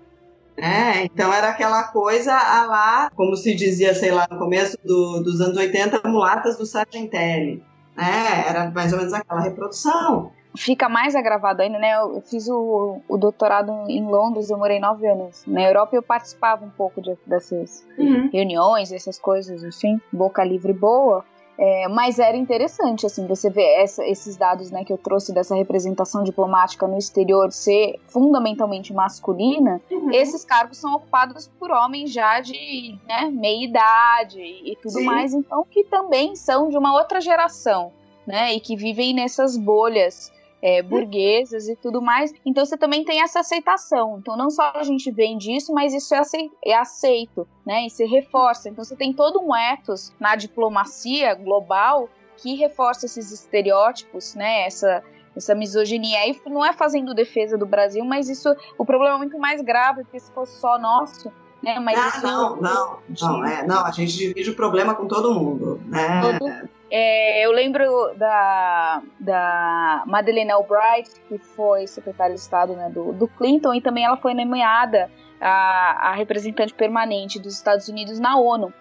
Né? 0.57 1.05
Então 1.05 1.33
era 1.33 1.49
aquela 1.49 1.83
coisa 1.89 2.33
a 2.33 2.65
lá, 2.67 3.11
como 3.17 3.35
se 3.35 3.57
dizia, 3.57 3.93
sei 3.93 4.13
lá, 4.13 4.29
no 4.31 4.39
começo 4.39 4.77
do- 4.85 5.21
dos 5.21 5.41
anos 5.41 5.57
80, 5.57 6.09
mulatas 6.09 6.57
do 6.57 6.65
Sargentelli. 6.65 7.61
Né? 7.97 8.45
Era 8.49 8.71
mais 8.71 8.93
ou 8.93 8.99
menos 8.99 9.13
aquela 9.13 9.41
reprodução. 9.41 10.31
Fica 10.57 10.89
mais 10.89 11.15
agravado 11.17 11.63
ainda, 11.63 11.79
né? 11.79 11.95
Eu 11.97 12.21
fiz 12.23 12.49
o, 12.49 13.01
o 13.09 13.17
doutorado 13.17 13.73
em 13.89 14.05
Londres, 14.07 14.51
eu 14.51 14.59
morei 14.59 14.79
nove 14.79 15.07
anos. 15.07 15.45
Na 15.47 15.63
Europa 15.63 15.97
eu 15.97 16.03
participava 16.03 16.65
um 16.65 16.71
pouco 16.71 17.01
de- 17.03 17.19
dessas 17.27 17.85
reuniões, 18.33 18.93
essas 18.93 19.19
coisas 19.19 19.65
assim, 19.65 20.01
boca 20.13 20.45
livre 20.45 20.73
boa. 20.73 21.25
É, 21.57 21.87
mas 21.87 22.19
era 22.19 22.37
interessante, 22.37 23.07
assim, 23.07 23.29
você 23.29 23.49
ver 23.49 23.81
essa- 23.81 24.05
esses 24.05 24.37
dados 24.37 24.73
né, 24.73 24.85
que 24.85 24.93
eu 24.93 24.99
trouxe 24.99 25.33
dessa 25.33 25.55
representação 25.55 26.25
diplomática 26.25 26.85
no 26.89 26.99
exterior 26.99 27.53
ser 27.53 28.01
fundamentalmente 28.09 28.93
masculina. 28.93 29.81
Esses 30.13 30.45
cargos 30.45 30.79
são 30.79 30.95
ocupados 30.97 31.47
por 31.59 31.71
homens 31.71 32.13
já 32.13 32.41
de 32.41 32.99
né, 33.07 33.31
meia 33.33 33.65
idade 33.65 34.41
e 34.41 34.77
tudo 34.83 34.95
Sim. 34.99 35.05
mais, 35.05 35.33
então 35.33 35.65
que 35.71 35.85
também 35.85 36.35
são 36.35 36.69
de 36.69 36.77
uma 36.77 36.93
outra 36.93 37.21
geração, 37.21 37.93
né? 38.27 38.53
E 38.55 38.59
que 38.59 38.75
vivem 38.75 39.15
nessas 39.15 39.57
bolhas 39.57 40.33
é, 40.65 40.81
burguesas 40.83 41.69
e 41.69 41.77
tudo 41.77 42.01
mais. 42.01 42.33
Então 42.43 42.65
você 42.65 42.75
também 42.75 43.05
tem 43.05 43.23
essa 43.23 43.41
aceitação. 43.41 44.17
Então 44.19 44.35
não 44.35 44.49
só 44.49 44.73
a 44.75 44.83
gente 44.83 45.11
vende 45.11 45.55
isso, 45.55 45.75
mas 45.75 45.93
isso 45.93 46.15
é 46.15 46.23
é 46.65 46.75
aceito, 46.75 47.47
né? 47.67 47.85
E 47.85 47.91
se 47.91 48.07
reforça. 48.07 48.71
Então 48.71 48.83
você 48.83 48.97
tem 48.97 49.13
todo 49.13 49.39
um 49.43 49.55
ethos 49.55 50.11
na 50.19 50.35
diplomacia 50.35 51.35
global 51.35 52.09
que 52.39 52.55
reforça 52.55 53.05
esses 53.05 53.31
estereótipos, 53.31 54.35
né? 54.35 54.63
Essa 54.63 55.05
essa 55.37 55.55
misoginia 55.55 56.27
e 56.29 56.41
não 56.47 56.65
é 56.65 56.73
fazendo 56.73 57.13
defesa 57.13 57.59
do 57.59 57.67
Brasil, 57.67 58.05
mas 58.05 58.29
isso 58.29 58.49
o 58.79 58.87
problema 58.87 59.17
é 59.17 59.19
muito 59.19 59.39
mais 59.39 59.61
grave 59.61 60.05
porque 60.05 60.21
se 60.21 60.33
fosse 60.33 60.59
só 60.61 60.79
nosso, 60.79 61.31
né? 61.63 61.79
Mas 61.79 61.99
ah, 61.99 62.09
isso 62.09 62.23
não, 62.23 62.57
não, 62.57 62.99
não, 63.21 63.45
é, 63.45 63.67
não, 63.67 63.85
a 63.85 63.91
gente 63.91 64.17
divide 64.17 64.51
o 64.51 64.55
problema 64.55 64.95
com 64.95 65.07
todo 65.07 65.35
mundo, 65.35 65.81
né? 65.87 66.23
Todo- 66.39 66.69
É, 66.97 67.45
eu 67.45 67.51
lembro 67.51 68.15
da, 68.17 69.03
da 69.19 70.05
Madeleine 70.07 70.53
Albright, 70.53 71.11
que 71.29 71.39
foi 71.39 71.89
secretária 71.89 72.33
de 72.33 72.41
Estado 72.41 72.77
né, 72.77 72.89
do, 72.89 73.13
do 73.13 73.27
Clinton, 73.27 73.75
e 73.75 73.81
também 73.81 74.05
ela 74.05 74.17
foi 74.17 74.33
nomeada 74.33 75.11
a, 75.41 76.11
a 76.11 76.13
representante 76.13 76.73
permanente 76.73 77.41
dos 77.41 77.53
Estados 77.53 77.89
Unidos 77.89 78.21
na 78.21 78.37
ONU. 78.39 78.73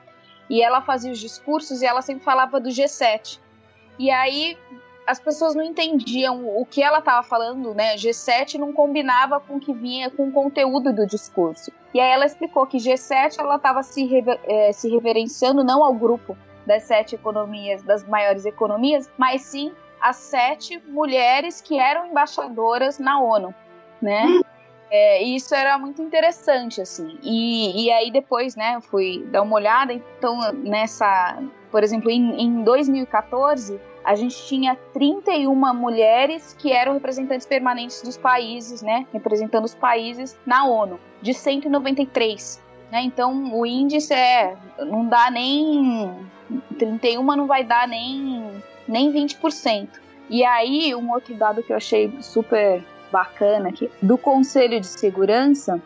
E 0.48 0.62
ela 0.62 0.80
fazia 0.84 1.12
os 1.12 1.18
discursos 1.18 1.82
e 1.82 1.88
ela 1.88 2.04
sempre 2.04 2.24
falava 2.24 2.60
do 2.60 2.70
G7. 2.70 3.40
E 3.98 4.12
aí 4.12 4.60
as 5.08 5.20
pessoas 5.20 5.56
não 5.56 5.64
entendiam 5.64 6.48
o 6.56 6.64
que 6.68 6.84
ela 6.84 7.00
estava 7.00 7.24
falando, 7.24 7.74
né? 7.74 7.96
G7 7.96 8.60
não 8.60 8.72
combinava 8.72 9.40
com 9.40 9.56
o 9.56 9.60
que 9.60 9.74
vinha 9.74 10.12
com 10.12 10.28
o 10.28 10.32
conteúdo 10.32 10.94
do 10.94 11.08
discurso. 11.08 11.72
E 11.92 12.00
aí 12.00 12.12
ela 12.12 12.28
explicou 12.28 12.68
que 12.68 12.78
G7 12.78 13.40
ela 13.40 13.56
estava 13.56 13.82
se, 13.82 14.06
rever- 14.06 14.40
eh, 14.44 14.72
se 14.72 14.88
reverenciando 14.88 15.64
não 15.64 15.84
ao 15.84 15.96
grupo 15.96 16.38
das 16.66 16.84
sete 16.84 17.16
economias, 17.16 17.84
das 17.84 18.04
maiores 18.08 18.46
economias, 18.46 19.10
mas 19.18 19.42
sim 19.42 19.74
as 20.02 20.18
sete 20.18 20.82
mulheres 20.88 21.62
que 21.62 21.80
eram 21.80 22.08
embaixadoras 22.08 23.00
na 23.00 23.22
ONU, 23.22 23.54
né? 24.02 24.26
É, 24.92 25.24
e 25.24 25.36
isso 25.36 25.56
era 25.56 25.76
muito 25.80 26.04
interessante, 26.04 26.80
assim. 26.80 27.18
E, 27.24 27.86
e 27.86 27.92
aí 27.92 28.12
depois, 28.12 28.56
né, 28.56 28.76
eu 28.76 28.82
fui 28.82 29.26
dar 29.32 29.42
uma 29.42 29.56
olhada, 29.56 29.92
então 29.92 30.40
nessa, 30.54 31.42
por 31.72 31.84
exemplo, 31.84 32.12
em, 32.12 32.40
em 32.40 32.64
2014, 32.64 33.82
a 34.04 34.14
gente 34.14 34.46
tinha 34.46 34.76
31 34.94 35.56
mulheres 35.74 36.54
que 36.54 36.72
eram 36.72 36.94
representantes 36.94 37.48
permanentes 37.48 38.04
dos 38.04 38.18
países, 38.18 38.84
né, 38.84 39.08
representando 39.12 39.66
os 39.66 39.74
países 39.74 40.38
na 40.46 40.66
ONU, 40.66 41.00
de 41.22 41.34
193. 41.34 42.62
Né? 42.92 43.02
Então 43.02 43.52
o 43.52 43.66
índice 43.66 44.14
é, 44.14 44.56
não 44.78 45.08
dá 45.08 45.32
nem 45.32 46.16
31 46.78 47.24
não 47.24 47.48
vai 47.48 47.64
dar 47.64 47.88
nem 47.88 48.52
nem 48.88 49.12
20%. 49.12 49.88
E 50.30 50.44
aí 50.44 50.94
um 50.96 51.12
outro 51.12 51.34
dado 51.36 51.64
que 51.64 51.72
eu 51.72 51.78
achei 51.78 52.12
super 52.22 52.84
bacana 53.12 53.70
aqui 53.70 53.90
do 54.02 54.18
Conselho 54.18 54.80
de 54.80 54.88
Segurança 54.88 55.82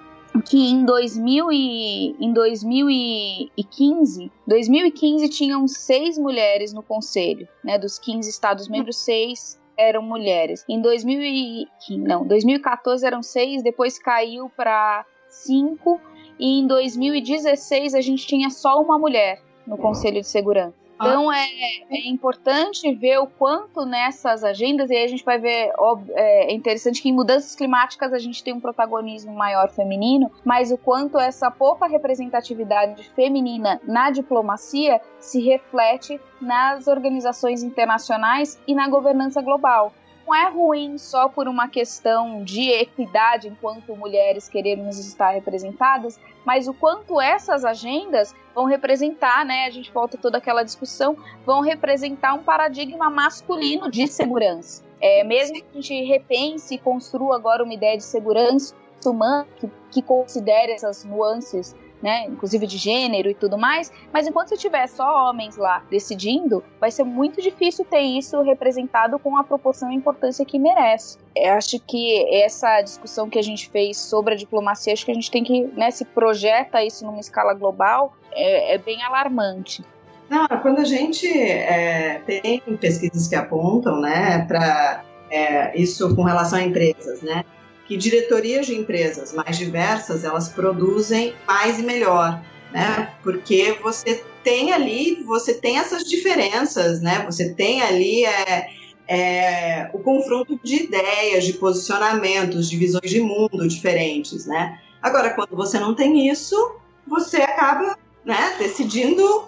que 0.45 0.69
em, 0.71 0.85
2000 0.85 1.51
e, 1.51 2.15
em 2.19 2.31
2015, 2.33 4.31
2015 4.45 5.29
tinham 5.29 5.67
seis 5.67 6.17
mulheres 6.17 6.73
no 6.73 6.83
conselho, 6.83 7.47
né? 7.63 7.77
Dos 7.77 7.97
15 7.99 8.29
estados 8.29 8.67
membros, 8.67 8.97
seis 8.97 9.59
eram 9.77 10.01
mulheres. 10.01 10.65
Em 10.67 10.81
2000 10.81 11.21
e, 11.21 11.67
não, 11.97 12.25
2014 12.25 13.05
eram 13.05 13.21
seis, 13.23 13.61
depois 13.63 13.99
caiu 13.99 14.49
para 14.49 15.05
cinco 15.29 16.01
e 16.39 16.59
em 16.59 16.67
2016 16.67 17.93
a 17.93 18.01
gente 18.01 18.25
tinha 18.25 18.49
só 18.49 18.81
uma 18.81 18.97
mulher 18.97 19.41
no 19.67 19.77
Conselho 19.77 20.21
de 20.21 20.27
Segurança. 20.27 20.87
Então 20.99 21.31
é, 21.31 21.45
é 21.91 22.09
importante 22.09 22.91
ver 22.95 23.19
o 23.19 23.27
quanto 23.27 23.85
nessas 23.85 24.43
agendas, 24.43 24.89
e 24.89 24.95
aí 24.95 25.03
a 25.03 25.07
gente 25.07 25.23
vai 25.23 25.37
ver, 25.37 25.71
é, 26.15 26.51
é 26.51 26.53
interessante 26.53 27.03
que 27.03 27.09
em 27.09 27.13
mudanças 27.13 27.55
climáticas 27.55 28.11
a 28.13 28.17
gente 28.17 28.43
tem 28.43 28.51
um 28.51 28.59
protagonismo 28.59 29.31
maior 29.31 29.69
feminino, 29.69 30.31
mas 30.43 30.71
o 30.71 30.77
quanto 30.77 31.19
essa 31.19 31.51
pouca 31.51 31.85
representatividade 31.85 33.03
feminina 33.15 33.79
na 33.83 34.09
diplomacia 34.09 34.99
se 35.19 35.39
reflete 35.39 36.19
nas 36.41 36.87
organizações 36.87 37.61
internacionais 37.61 38.59
e 38.67 38.73
na 38.73 38.89
governança 38.89 39.39
global 39.39 39.93
não 40.27 40.35
é 40.35 40.49
ruim 40.49 40.97
só 40.97 41.29
por 41.29 41.47
uma 41.47 41.69
questão 41.69 42.43
de 42.43 42.69
equidade 42.69 43.47
enquanto 43.47 43.95
mulheres 43.95 44.49
queremos 44.49 44.99
estar 44.99 45.29
representadas, 45.29 46.19
mas 46.45 46.67
o 46.67 46.73
quanto 46.73 47.21
essas 47.21 47.63
agendas 47.63 48.35
vão 48.53 48.65
representar, 48.65 49.45
né? 49.45 49.65
A 49.65 49.69
gente 49.69 49.89
volta 49.89 50.17
toda 50.17 50.37
aquela 50.37 50.63
discussão, 50.63 51.15
vão 51.45 51.61
representar 51.61 52.33
um 52.33 52.43
paradigma 52.43 53.09
masculino 53.09 53.89
de 53.89 54.05
segurança. 54.07 54.83
É, 54.99 55.23
mesmo 55.23 55.55
que 55.55 55.65
a 55.71 55.81
gente 55.81 56.03
repense 56.03 56.75
e 56.75 56.77
construa 56.77 57.37
agora 57.37 57.63
uma 57.63 57.73
ideia 57.73 57.95
de 57.95 58.03
segurança 58.03 58.75
humana 59.05 59.47
que, 59.55 59.69
que 59.91 60.01
considere 60.01 60.73
essas 60.73 61.05
nuances 61.05 61.73
né, 62.01 62.25
inclusive 62.25 62.67
de 62.67 62.77
gênero 62.77 63.29
e 63.29 63.33
tudo 63.33 63.57
mais, 63.57 63.91
mas 64.13 64.27
enquanto 64.27 64.49
você 64.49 64.57
tiver 64.57 64.87
só 64.87 65.29
homens 65.29 65.57
lá 65.57 65.83
decidindo, 65.89 66.63
vai 66.79 66.91
ser 66.91 67.03
muito 67.03 67.41
difícil 67.41 67.85
ter 67.85 68.01
isso 68.01 68.41
representado 68.41 69.17
com 69.19 69.37
a 69.37 69.43
proporção 69.43 69.91
e 69.91 69.95
importância 69.95 70.45
que 70.45 70.59
merece. 70.59 71.17
Eu 71.35 71.53
acho 71.53 71.79
que 71.79 72.25
essa 72.43 72.81
discussão 72.81 73.29
que 73.29 73.39
a 73.39 73.43
gente 73.43 73.69
fez 73.69 73.97
sobre 73.97 74.33
a 74.33 74.37
diplomacia, 74.37 74.93
acho 74.93 75.05
que 75.05 75.11
a 75.11 75.15
gente 75.15 75.31
tem 75.31 75.43
que, 75.43 75.63
né, 75.75 75.91
se 75.91 76.05
projeta 76.05 76.83
isso 76.83 77.05
numa 77.05 77.19
escala 77.19 77.53
global, 77.53 78.13
é, 78.31 78.75
é 78.75 78.77
bem 78.77 79.01
alarmante. 79.03 79.83
Não, 80.29 80.47
quando 80.61 80.79
a 80.79 80.83
gente 80.83 81.25
é, 81.27 82.21
tem 82.25 82.59
pesquisas 82.79 83.27
que 83.27 83.35
apontam, 83.35 83.99
né, 84.01 84.45
para 84.45 85.03
é, 85.29 85.77
isso 85.79 86.13
com 86.15 86.23
relação 86.23 86.59
a 86.59 86.63
empresas, 86.63 87.21
né, 87.21 87.43
que 87.87 87.95
diretorias 87.95 88.65
de 88.65 88.75
empresas 88.75 89.33
mais 89.33 89.57
diversas 89.57 90.23
elas 90.23 90.49
produzem 90.49 91.33
mais 91.47 91.79
e 91.79 91.83
melhor, 91.83 92.43
né? 92.71 93.13
Porque 93.23 93.77
você 93.81 94.23
tem 94.43 94.73
ali, 94.73 95.23
você 95.23 95.53
tem 95.53 95.77
essas 95.77 96.03
diferenças, 96.03 97.01
né? 97.01 97.23
Você 97.25 97.53
tem 97.53 97.81
ali 97.81 98.25
é, 98.25 98.67
é, 99.07 99.89
o 99.93 99.99
confronto 99.99 100.59
de 100.61 100.83
ideias, 100.83 101.45
de 101.45 101.53
posicionamentos, 101.53 102.69
de 102.69 102.77
visões 102.77 103.09
de 103.09 103.21
mundo 103.21 103.67
diferentes, 103.67 104.45
né? 104.45 104.79
Agora, 105.01 105.33
quando 105.33 105.55
você 105.55 105.79
não 105.79 105.95
tem 105.95 106.29
isso, 106.29 106.75
você 107.07 107.37
acaba, 107.37 107.97
né, 108.25 108.55
decidindo 108.59 109.47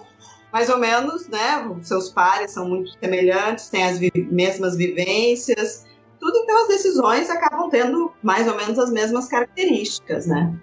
mais 0.52 0.68
ou 0.68 0.78
menos, 0.78 1.28
né? 1.28 1.70
Seus 1.82 2.08
pares 2.08 2.52
são 2.52 2.68
muito 2.68 2.90
semelhantes, 2.98 3.68
têm 3.68 3.84
as 3.84 3.98
vi 3.98 4.10
mesmas 4.30 4.76
vivências, 4.76 5.84
tudo, 6.20 6.36
então 6.38 6.62
as 6.62 6.68
decisões 6.68 7.30
acabam 7.30 7.68
tendo 7.70 8.12
mais 8.22 8.46
ou 8.46 8.54
menos 8.54 8.78
as 8.78 8.90
mesmas 8.90 9.26
características, 9.26 10.26
né? 10.26 10.54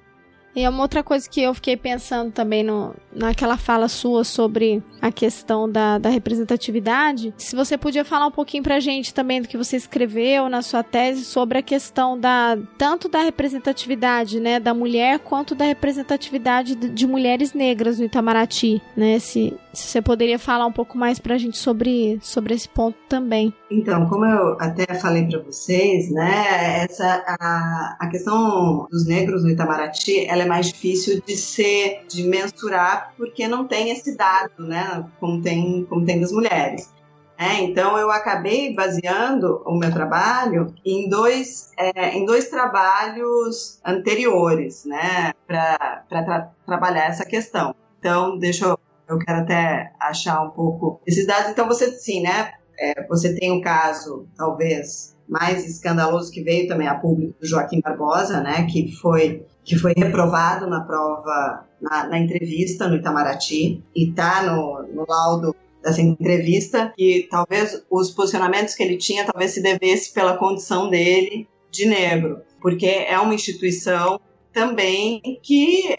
E 0.56 0.64
é 0.64 0.70
uma 0.70 0.82
outra 0.82 1.04
coisa 1.04 1.30
que 1.30 1.42
eu 1.42 1.54
fiquei 1.54 1.76
pensando 1.76 2.32
também 2.32 2.64
no, 2.64 2.96
naquela 3.18 3.58
fala 3.58 3.88
sua 3.88 4.24
sobre 4.24 4.82
a 5.02 5.12
questão 5.12 5.70
da, 5.70 5.98
da 5.98 6.10
representatividade. 6.10 7.34
Se 7.38 7.56
você 7.56 7.78
podia 7.78 8.06
falar 8.06 8.28
um 8.28 8.32
pouquinho 8.32 8.64
pra 8.64 8.80
gente 8.80 9.14
também 9.14 9.42
do 9.42 9.48
que 9.48 9.58
você 9.58 9.76
escreveu 9.76 10.50
na 10.50 10.62
sua 10.62 10.84
tese 10.84 11.26
sobre 11.26 11.58
a 11.58 11.62
questão 11.62 12.20
da 12.20 12.58
tanto 12.78 13.10
da 13.10 13.22
representatividade, 13.22 14.40
né, 14.40 14.60
da 14.60 14.74
mulher 14.74 15.20
quanto 15.20 15.56
da 15.56 15.66
representatividade 15.66 16.76
de, 16.76 16.90
de 16.90 17.08
mulheres 17.08 17.54
negras 17.54 18.00
no 18.00 18.06
Itamaraty, 18.06 18.82
né? 18.96 19.20
Se, 19.20 19.54
se 19.74 19.88
você 19.88 20.02
poderia 20.02 20.40
falar 20.40 20.66
um 20.66 20.72
pouco 20.72 20.98
mais 20.98 21.20
pra 21.20 21.38
gente 21.38 21.58
sobre, 21.58 22.20
sobre 22.22 22.54
esse 22.54 22.70
ponto 22.70 22.98
também. 23.10 23.54
Então, 23.70 24.06
como 24.08 24.26
eu 24.26 24.58
até 24.60 24.86
falei 24.96 25.26
para 25.28 25.40
vocês, 25.40 26.12
né, 26.12 26.84
essa 26.84 27.24
a, 27.28 27.98
a 28.00 28.10
questão 28.10 28.88
dos 28.92 29.08
negros 29.08 29.44
no 29.44 29.50
Itamaraty, 29.50 30.26
ela 30.28 30.44
é 30.44 30.46
mais 30.46 30.68
difícil 30.68 31.22
de 31.26 31.36
ser, 31.36 32.04
de 32.08 32.24
mensurar, 32.24 33.07
porque 33.16 33.48
não 33.48 33.68
tem 33.68 33.92
esse 33.92 34.18
dado, 34.18 34.66
né, 34.66 35.06
como 35.20 35.42
tem, 35.42 35.86
como 35.86 36.06
tem 36.06 36.20
das 36.20 36.32
mulheres. 36.32 36.92
É, 37.40 37.62
então 37.62 37.96
eu 38.00 38.10
acabei 38.10 38.74
baseando 38.74 39.62
o 39.64 39.78
meu 39.78 39.94
trabalho 39.94 40.74
em 40.84 41.08
dois, 41.08 41.72
é, 41.78 42.18
em 42.18 42.26
dois 42.26 42.50
trabalhos 42.50 43.80
anteriores, 43.86 44.86
né, 44.86 45.34
para 45.46 46.04
tra 46.10 46.52
trabalhar 46.66 47.06
essa 47.06 47.24
questão. 47.24 47.76
Então, 48.00 48.40
deixa 48.40 48.66
eu, 48.66 48.80
eu 49.08 49.20
quero 49.20 49.42
até 49.42 49.94
achar 50.00 50.42
um 50.42 50.50
pouco 50.50 51.00
esses 51.06 51.28
dados. 51.28 51.52
Então, 51.52 51.68
você, 51.68 51.92
sim, 51.92 52.24
né, 52.24 52.54
é, 52.80 53.06
você 53.08 53.36
tem 53.36 53.52
um 53.52 53.62
caso, 53.62 54.28
talvez, 54.36 55.16
mais 55.28 55.64
escandaloso 55.64 56.32
que 56.32 56.42
veio 56.42 56.68
também 56.68 56.88
a 56.88 56.96
público 56.96 57.36
do 57.40 57.46
Joaquim 57.46 57.82
Barbosa, 57.82 58.42
né, 58.42 58.66
que 58.66 58.92
foi 58.96 59.46
que 59.68 59.78
foi 59.78 59.94
reprovado 59.98 60.66
na 60.66 60.80
prova, 60.80 61.68
na, 61.82 62.08
na 62.08 62.18
entrevista 62.18 62.88
no 62.88 62.96
Itamaraty, 62.96 63.84
e 63.94 64.10
está 64.10 64.42
no, 64.44 64.82
no 64.94 65.06
laudo 65.06 65.54
dessa 65.84 66.02
entrevista, 66.02 66.94
e 66.98 67.28
talvez 67.30 67.84
os 67.92 68.10
posicionamentos 68.12 68.74
que 68.74 68.82
ele 68.82 68.96
tinha 68.96 69.26
talvez 69.26 69.52
se 69.52 69.62
devesse 69.62 70.14
pela 70.14 70.38
condição 70.38 70.90
dele 70.90 71.50
de 71.70 71.86
negro, 71.86 72.42
porque 72.62 72.86
é 72.86 73.20
uma 73.20 73.36
instituição 73.36 74.22
também 74.54 75.22
que 75.44 75.94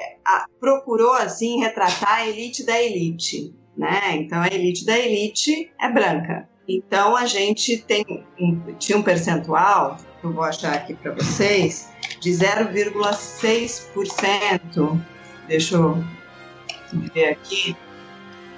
procurou 0.59 1.13
assim 1.13 1.61
retratar 1.61 2.21
a 2.21 2.27
elite 2.27 2.65
da 2.65 2.83
elite, 2.83 3.55
né? 3.77 4.17
Então 4.17 4.41
a 4.41 4.49
elite 4.49 4.87
da 4.87 4.99
elite 4.99 5.71
é 5.79 5.93
branca. 5.93 6.49
Então 6.67 7.15
a 7.15 7.27
gente 7.27 7.79
tem 7.79 8.25
tinha 8.79 8.97
um 8.97 9.03
percentual, 9.03 9.99
eu 10.23 10.33
vou 10.33 10.45
achar 10.45 10.75
aqui 10.75 10.95
para 10.95 11.13
vocês, 11.13 11.89
de 12.21 12.31
0,6%. 12.31 15.01
Deixa 15.47 15.77
eu 15.77 16.03
ver 17.15 17.31
aqui. 17.31 17.77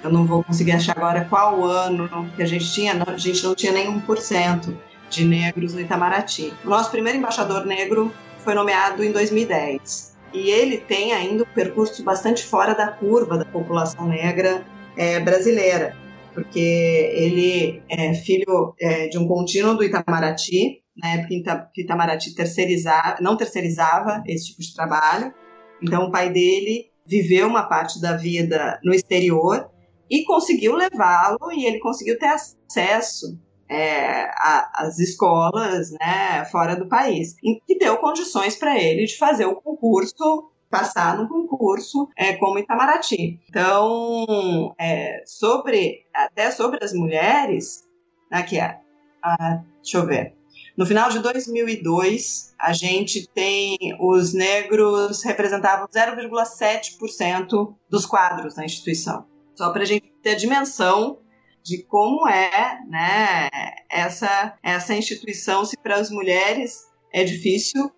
Eu 0.03 0.11
não 0.11 0.25
vou 0.25 0.43
conseguir 0.43 0.71
achar 0.71 0.97
agora 0.97 1.25
qual 1.25 1.63
ano 1.63 2.09
que 2.35 2.41
a 2.41 2.45
gente 2.45 2.73
tinha. 2.73 3.03
a 3.05 3.17
gente 3.17 3.43
não 3.43 3.53
tinha 3.53 3.71
nem 3.71 4.01
1% 4.01 4.75
de 5.09 5.25
negros 5.25 5.73
no 5.73 5.81
Itamaraty. 5.81 6.53
O 6.65 6.69
nosso 6.69 6.89
primeiro 6.89 7.19
embaixador 7.19 7.65
negro 7.65 8.11
foi 8.39 8.55
nomeado 8.55 9.03
em 9.03 9.11
2010. 9.11 10.17
E 10.33 10.49
ele 10.49 10.77
tem 10.77 11.13
ainda 11.13 11.43
um 11.43 11.53
percurso 11.53 12.03
bastante 12.03 12.43
fora 12.43 12.73
da 12.73 12.87
curva 12.87 13.37
da 13.37 13.45
população 13.45 14.07
negra 14.07 14.65
é, 14.97 15.19
brasileira, 15.19 15.95
porque 16.33 17.11
ele 17.13 17.83
é 17.89 18.13
filho 18.13 18.73
é, 18.79 19.07
de 19.07 19.17
um 19.17 19.27
contínuo 19.27 19.75
do 19.75 19.83
Itamaraty, 19.83 20.80
na 20.95 21.09
época 21.15 21.69
que 21.73 21.81
Itamaraty 21.81 22.35
terceirizava, 22.35 23.17
não 23.21 23.37
terceirizava 23.37 24.23
esse 24.27 24.47
tipo 24.47 24.61
de 24.61 24.73
trabalho. 24.73 25.33
Então, 25.81 26.05
o 26.05 26.11
pai 26.11 26.29
dele 26.29 26.91
viveu 27.05 27.47
uma 27.47 27.63
parte 27.63 27.99
da 27.99 28.15
vida 28.15 28.79
no 28.83 28.93
exterior 28.93 29.69
e 30.09 30.23
conseguiu 30.23 30.75
levá-lo 30.75 31.51
e 31.51 31.65
ele 31.65 31.79
conseguiu 31.79 32.19
ter 32.19 32.27
acesso 32.27 33.39
é, 33.69 34.29
às 34.75 34.99
escolas 34.99 35.91
né, 35.91 36.43
fora 36.51 36.75
do 36.75 36.89
país, 36.89 37.35
e 37.41 37.79
deu 37.79 37.97
condições 37.97 38.57
para 38.57 38.77
ele 38.77 39.05
de 39.05 39.17
fazer 39.17 39.45
o 39.45 39.55
concurso 39.55 40.51
passar 40.69 41.17
no 41.17 41.27
concurso 41.27 42.07
é, 42.17 42.33
como 42.33 42.57
Itamaraty. 42.57 43.39
Então, 43.49 44.73
é, 44.79 45.21
sobre 45.25 46.05
até 46.13 46.49
sobre 46.49 46.83
as 46.83 46.93
mulheres, 46.93 47.83
aqui 48.31 48.57
é, 48.57 48.79
ah, 49.21 49.61
deixa 49.83 49.97
eu 49.97 50.05
ver. 50.05 50.40
No 50.77 50.85
final 50.85 51.09
de 51.09 51.19
2002, 51.19 52.53
a 52.59 52.73
gente 52.73 53.27
tem 53.27 53.77
os 53.99 54.33
negros 54.33 55.21
representavam 55.23 55.87
0,7% 55.87 57.75
dos 57.89 58.05
quadros 58.05 58.55
na 58.55 58.65
instituição. 58.65 59.25
Só 59.55 59.71
para 59.71 59.83
a 59.83 59.85
gente 59.85 60.11
ter 60.23 60.31
a 60.31 60.35
dimensão 60.35 61.19
de 61.63 61.83
como 61.83 62.27
é 62.27 62.79
né, 62.87 63.49
essa, 63.89 64.57
essa 64.63 64.95
instituição, 64.95 65.65
se 65.65 65.77
para 65.77 65.95
as 65.95 66.09
mulheres 66.09 66.87
é 67.13 67.23
difícil, 67.23 67.91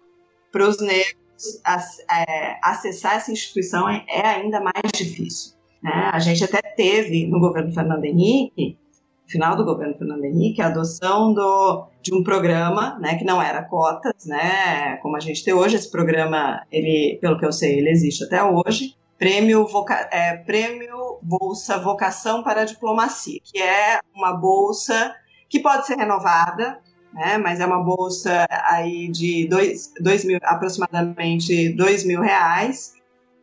para 0.52 0.68
os 0.68 0.80
negros 0.82 1.62
é, 2.10 2.60
acessar 2.64 3.16
essa 3.16 3.32
instituição 3.32 3.88
é, 3.88 4.04
é 4.10 4.26
ainda 4.26 4.60
mais 4.60 4.92
difícil. 4.94 5.54
Né? 5.82 5.92
A 6.12 6.20
gente 6.20 6.44
até 6.44 6.62
teve 6.62 7.28
no 7.28 7.40
governo 7.40 7.74
Fernando 7.74 8.06
Henrique 8.06 8.78
final 9.28 9.56
do 9.56 9.66
governo 9.66 9.98
Fernando 9.98 10.24
Henrique, 10.24 10.62
a 10.62 10.68
adoção 10.68 11.34
do, 11.34 11.88
de 12.02 12.14
um 12.14 12.24
programa, 12.24 12.98
né, 13.00 13.16
que 13.16 13.24
não 13.24 13.42
era 13.42 13.64
cotas, 13.64 14.26
né, 14.26 14.98
como 14.98 15.16
a 15.16 15.20
gente 15.20 15.44
tem 15.44 15.54
hoje. 15.54 15.76
Esse 15.76 15.90
programa, 15.90 16.64
ele, 16.72 17.18
pelo 17.22 17.38
que 17.38 17.46
eu 17.46 17.52
sei, 17.52 17.80
ele 17.80 17.90
existe 17.90 18.24
até 18.24 18.44
hoje. 18.44 18.96
Prêmio, 19.18 19.66
Voca, 19.68 20.10
é, 20.12 20.36
Prêmio 20.38 21.18
Bolsa 21.22 21.80
Vocação 21.80 22.44
para 22.44 22.62
a 22.62 22.66
Diplomacia, 22.66 23.40
que 23.44 23.62
é 23.62 24.00
uma 24.14 24.34
bolsa 24.34 25.16
que 25.50 25.60
pode 25.60 25.88
ser 25.88 25.96
renovada, 25.96 26.80
né, 27.14 27.38
mas 27.38 27.60
é 27.60 27.66
uma 27.66 27.82
bolsa 27.82 28.46
aí 28.50 29.08
de 29.08 29.48
dois, 29.48 29.94
dois 30.00 30.26
mil, 30.26 30.40
aproximadamente 30.44 31.70
dois 31.70 32.04
mil 32.04 32.22
reais, 32.22 32.96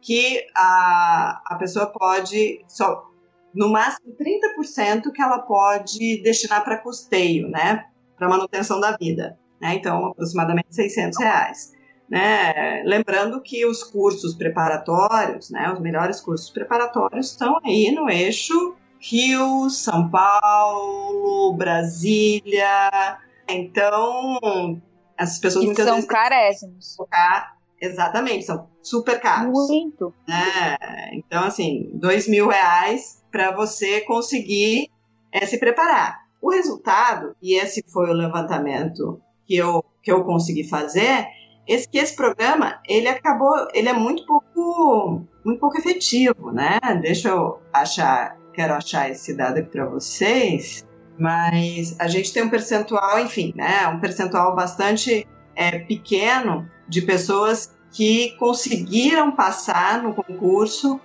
que 0.03 0.45
a, 0.57 1.43
a 1.47 1.55
pessoa 1.57 1.87
pode 1.87 2.65
só 2.67 3.10
no 3.55 3.71
máximo 3.71 4.15
30% 4.15 5.11
que 5.13 5.23
ela 5.23 5.41
pode 5.41 6.23
destinar 6.23 6.65
para 6.65 6.79
custeio, 6.79 7.49
né, 7.49 7.85
para 8.17 8.29
manutenção 8.29 8.81
da 8.81 8.97
vida, 8.97 9.39
né, 9.61 9.75
então 9.75 10.07
aproximadamente 10.07 10.69
600 10.71 11.19
reais. 11.19 11.73
Né? 12.09 12.83
Lembrando 12.85 13.41
que 13.41 13.65
os 13.65 13.85
cursos 13.85 14.35
preparatórios, 14.35 15.49
né, 15.51 15.73
os 15.73 15.81
melhores 15.81 16.21
cursos 16.21 16.51
preparatórios 16.51 17.31
estão 17.31 17.59
aí 17.65 17.93
no 17.93 18.11
eixo 18.11 18.75
Rio, 19.01 19.71
São 19.71 20.11
Paulo, 20.11 21.55
Brasília. 21.55 23.19
Então, 23.49 24.81
essas 25.17 25.39
pessoas 25.39 25.65
muitas 25.65 25.87
são 25.87 25.95
vezes 25.95 26.11
carésimos. 26.11 26.95
Focar, 26.97 27.57
exatamente, 27.81 28.45
são 28.45 28.69
super 28.83 29.19
caros. 29.21 29.69
Muito. 29.69 30.15
Né? 30.29 30.77
Então, 31.13 31.45
assim, 31.45 31.91
dois 31.95 32.29
mil 32.29 32.49
reais 32.49 33.20
para 33.31 33.51
você 33.53 34.01
conseguir 34.03 34.91
é, 35.33 35.47
se 35.47 35.59
preparar. 35.59 36.21
O 36.41 36.51
resultado, 36.51 37.35
e 37.43 37.55
esse 37.55 37.85
foi 37.89 38.11
o 38.11 38.15
levantamento 38.15 39.21
que 39.47 39.57
eu, 39.57 39.85
que 40.03 40.11
eu 40.11 40.25
consegui 40.25 40.65
fazer, 40.65 41.27
esse, 41.67 41.89
que 41.89 41.99
esse 41.99 42.17
programa, 42.17 42.81
ele 42.89 43.09
acabou, 43.09 43.69
ele 43.75 43.89
é 43.89 43.93
muito 43.93 44.25
pouco, 44.27 45.23
muito 45.45 45.61
pouco 45.61 45.79
efetivo, 45.79 46.51
né? 46.51 46.81
Deixa 47.01 47.29
eu 47.29 47.61
achar, 47.73 48.37
quero 48.53 48.75
achar 48.75 49.11
esse 49.11 49.35
dado 49.35 49.59
aqui 49.59 49.71
para 49.71 49.87
vocês, 49.87 50.85
mas 51.19 51.95
a 52.01 52.09
gente 52.09 52.33
tem 52.33 52.43
um 52.43 52.51
percentual, 52.51 53.21
enfim, 53.21 53.53
né? 53.55 53.87
Um 53.89 54.01
percentual 54.01 54.57
bastante 54.57 55.27
é, 55.55 55.79
pequeno 55.81 56.69
de 56.89 57.03
pessoas 57.03 57.77
que 57.93 58.37
conseguiram 58.39 59.33
passar 59.33 60.03
no 60.03 60.15
concurso 60.15 61.01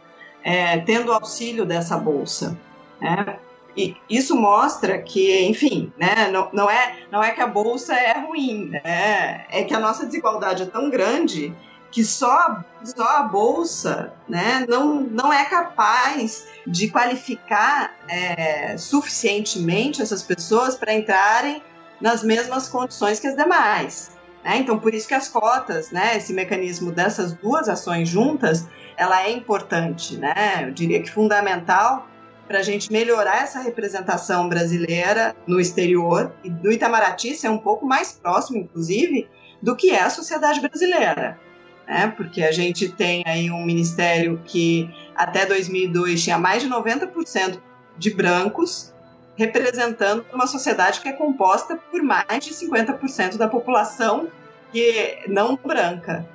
é, 0.45 0.77
tendo 0.77 1.11
auxílio 1.11 1.65
dessa 1.65 1.97
bolsa. 1.97 2.55
Né? 3.01 3.39
E 3.75 3.97
isso 4.07 4.35
mostra 4.35 4.99
que, 5.01 5.43
enfim, 5.43 5.91
né, 5.97 6.29
não, 6.31 6.49
não, 6.53 6.69
é, 6.69 6.99
não 7.11 7.21
é 7.21 7.31
que 7.31 7.41
a 7.41 7.47
bolsa 7.47 7.93
é 7.95 8.19
ruim, 8.19 8.69
né? 8.69 9.45
é 9.49 9.63
que 9.63 9.73
a 9.73 9.79
nossa 9.79 10.05
desigualdade 10.05 10.63
é 10.63 10.65
tão 10.67 10.89
grande 10.89 11.53
que 11.91 12.03
só, 12.03 12.63
só 12.83 13.17
a 13.17 13.23
bolsa 13.23 14.13
né, 14.27 14.65
não, 14.67 15.01
não 15.01 15.33
é 15.33 15.45
capaz 15.45 16.45
de 16.67 16.89
qualificar 16.89 17.95
é, 18.07 18.77
suficientemente 18.77 20.01
essas 20.01 20.21
pessoas 20.21 20.75
para 20.75 20.93
entrarem 20.93 21.63
nas 21.99 22.21
mesmas 22.21 22.67
condições 22.67 23.19
que 23.19 23.27
as 23.27 23.35
demais. 23.35 24.11
Né? 24.43 24.57
Então, 24.57 24.77
por 24.77 24.93
isso 24.93 25.07
que 25.07 25.13
as 25.13 25.27
cotas, 25.27 25.91
né, 25.91 26.17
esse 26.17 26.33
mecanismo 26.33 26.91
dessas 26.91 27.33
duas 27.33 27.67
ações 27.67 28.07
juntas, 28.07 28.67
ela 28.97 29.23
é 29.23 29.31
importante, 29.31 30.17
né? 30.17 30.63
Eu 30.63 30.71
diria 30.71 31.01
que 31.01 31.11
fundamental 31.11 32.07
para 32.47 32.59
a 32.59 32.63
gente 32.63 32.91
melhorar 32.91 33.43
essa 33.43 33.59
representação 33.59 34.47
brasileira 34.47 35.35
no 35.47 35.59
exterior 35.59 36.31
e 36.43 36.49
do 36.49 36.71
Itamaraty 36.71 37.35
ser 37.35 37.49
um 37.49 37.57
pouco 37.57 37.85
mais 37.85 38.11
próximo, 38.13 38.57
inclusive, 38.57 39.27
do 39.61 39.75
que 39.75 39.89
é 39.89 40.01
a 40.01 40.09
sociedade 40.09 40.61
brasileira. 40.61 41.39
Né? 41.87 42.13
Porque 42.15 42.43
a 42.43 42.51
gente 42.51 42.89
tem 42.89 43.23
aí 43.25 43.49
um 43.49 43.65
ministério 43.65 44.41
que 44.45 44.89
até 45.15 45.45
2002 45.45 46.23
tinha 46.23 46.37
mais 46.37 46.61
de 46.61 46.69
90% 46.69 47.59
de 47.97 48.13
brancos 48.13 48.93
representando 49.35 50.25
uma 50.31 50.47
sociedade 50.47 51.01
que 51.01 51.09
é 51.09 51.13
composta 51.13 51.75
por 51.75 52.01
mais 52.01 52.45
de 52.45 52.53
50% 52.53 53.37
da 53.37 53.47
população 53.47 54.29
que 54.71 55.23
não 55.27 55.57
branca 55.57 56.25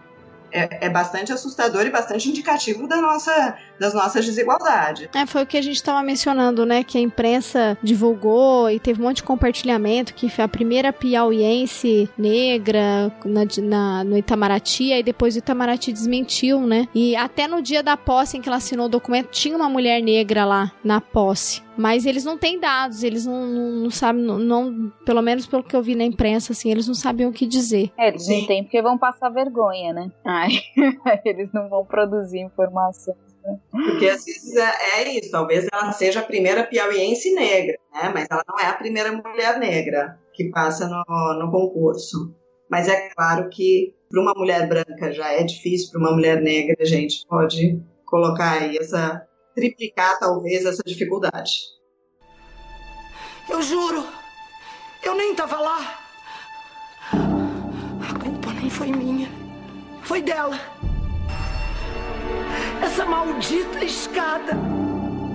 é, 0.52 0.86
é, 0.86 0.88
bastante 0.88 1.32
assustador 1.32 1.86
e 1.86 1.90
bastante 1.90 2.28
indicativo 2.28 2.86
da 2.86 3.00
nossa, 3.00 3.56
das 3.80 3.94
nossas 3.94 4.26
desigualdades. 4.26 5.08
É, 5.14 5.24
foi 5.24 5.42
o 5.42 5.46
que 5.46 5.56
a 5.56 5.62
gente 5.62 5.76
estava 5.76 6.02
mencionando, 6.02 6.66
né? 6.66 6.84
Que 6.84 6.98
a 6.98 7.00
imprensa 7.00 7.78
divulgou 7.82 8.70
e 8.70 8.78
teve 8.78 9.00
um 9.00 9.06
monte 9.06 9.16
de 9.16 9.22
compartilhamento, 9.22 10.12
que 10.12 10.28
foi 10.28 10.44
a 10.44 10.48
primeira 10.48 10.92
piauiense 10.92 12.10
negra 12.18 13.10
na, 13.24 13.40
na, 13.62 14.04
no 14.04 14.18
Itamaraty, 14.18 14.92
aí 14.92 15.02
depois 15.02 15.34
o 15.34 15.38
Itamaraty 15.38 15.92
desmentiu, 15.92 16.60
né? 16.60 16.86
E 16.94 17.16
até 17.16 17.48
no 17.48 17.62
dia 17.62 17.82
da 17.82 17.96
posse 17.96 18.36
em 18.36 18.42
que 18.42 18.50
ela 18.50 18.58
assinou 18.58 18.84
o 18.84 18.90
documento, 18.90 19.30
tinha 19.30 19.56
uma 19.56 19.70
mulher 19.70 20.02
negra 20.02 20.44
lá 20.44 20.70
na 20.84 21.00
posse. 21.00 21.62
Mas 21.74 22.04
eles 22.04 22.24
não 22.24 22.36
têm 22.36 22.60
dados, 22.60 23.02
eles 23.02 23.24
não, 23.24 23.46
não, 23.46 23.70
não 23.84 23.90
sabem, 23.90 24.22
não, 24.22 24.38
não, 24.38 24.92
pelo 25.06 25.22
menos 25.22 25.46
pelo 25.46 25.62
que 25.62 25.74
eu 25.74 25.82
vi 25.82 25.94
na 25.94 26.04
imprensa, 26.04 26.52
assim, 26.52 26.70
eles 26.70 26.86
não 26.86 26.94
sabiam 26.94 27.30
o 27.30 27.32
que 27.32 27.46
dizer. 27.46 27.90
É, 27.96 28.08
eles 28.08 28.28
não 28.28 28.46
têm 28.46 28.62
porque 28.62 28.82
vão 28.82 28.98
passar 28.98 29.30
vergonha, 29.30 29.94
né? 29.94 30.10
Ai, 30.22 30.50
eles 31.24 31.50
não 31.54 31.70
vão 31.70 31.82
produzir 31.82 32.40
informação. 32.40 33.14
Porque 33.70 34.08
às 34.08 34.24
vezes 34.24 34.54
é, 34.56 35.00
é, 35.00 35.18
isso, 35.18 35.30
talvez 35.30 35.66
ela 35.72 35.92
seja 35.92 36.20
a 36.20 36.24
primeira 36.24 36.64
piauiense 36.64 37.34
negra, 37.34 37.78
né? 37.92 38.10
Mas 38.12 38.26
ela 38.30 38.42
não 38.48 38.58
é 38.58 38.66
a 38.66 38.74
primeira 38.74 39.12
mulher 39.12 39.58
negra 39.58 40.18
que 40.34 40.50
passa 40.50 40.88
no, 40.88 41.34
no 41.38 41.50
concurso. 41.50 42.34
Mas 42.70 42.88
é 42.88 43.08
claro 43.10 43.48
que 43.48 43.94
para 44.08 44.20
uma 44.20 44.32
mulher 44.34 44.68
branca 44.68 45.12
já 45.12 45.32
é 45.32 45.42
difícil, 45.42 45.90
para 45.90 46.00
uma 46.00 46.12
mulher 46.12 46.40
negra 46.40 46.76
a 46.80 46.84
gente 46.84 47.26
pode 47.26 47.80
colocar 48.04 48.60
aí 48.60 48.76
essa 48.76 49.26
triplicar 49.54 50.18
talvez 50.18 50.64
essa 50.64 50.82
dificuldade. 50.84 51.52
Eu 53.48 53.62
juro, 53.62 54.06
eu 55.02 55.14
nem 55.14 55.32
estava 55.32 55.58
lá. 55.58 55.98
A 57.12 58.18
culpa 58.18 58.52
nem 58.52 58.70
foi 58.70 58.92
minha, 58.92 59.28
foi 60.02 60.22
dela. 60.22 60.79
Essa 62.82 63.04
maldita 63.04 63.84
escada 63.84 64.56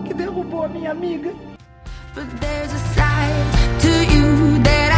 que 0.06 0.14
derrubou 0.14 0.64
a 0.64 0.68
minha 0.68 0.92
amiga. 0.92 1.34
But 2.14 2.28
there's 2.40 2.74
a 2.74 2.80
side 2.96 3.82
to 3.82 3.92
you 4.14 4.64
that 4.64 4.92
I 4.92 4.95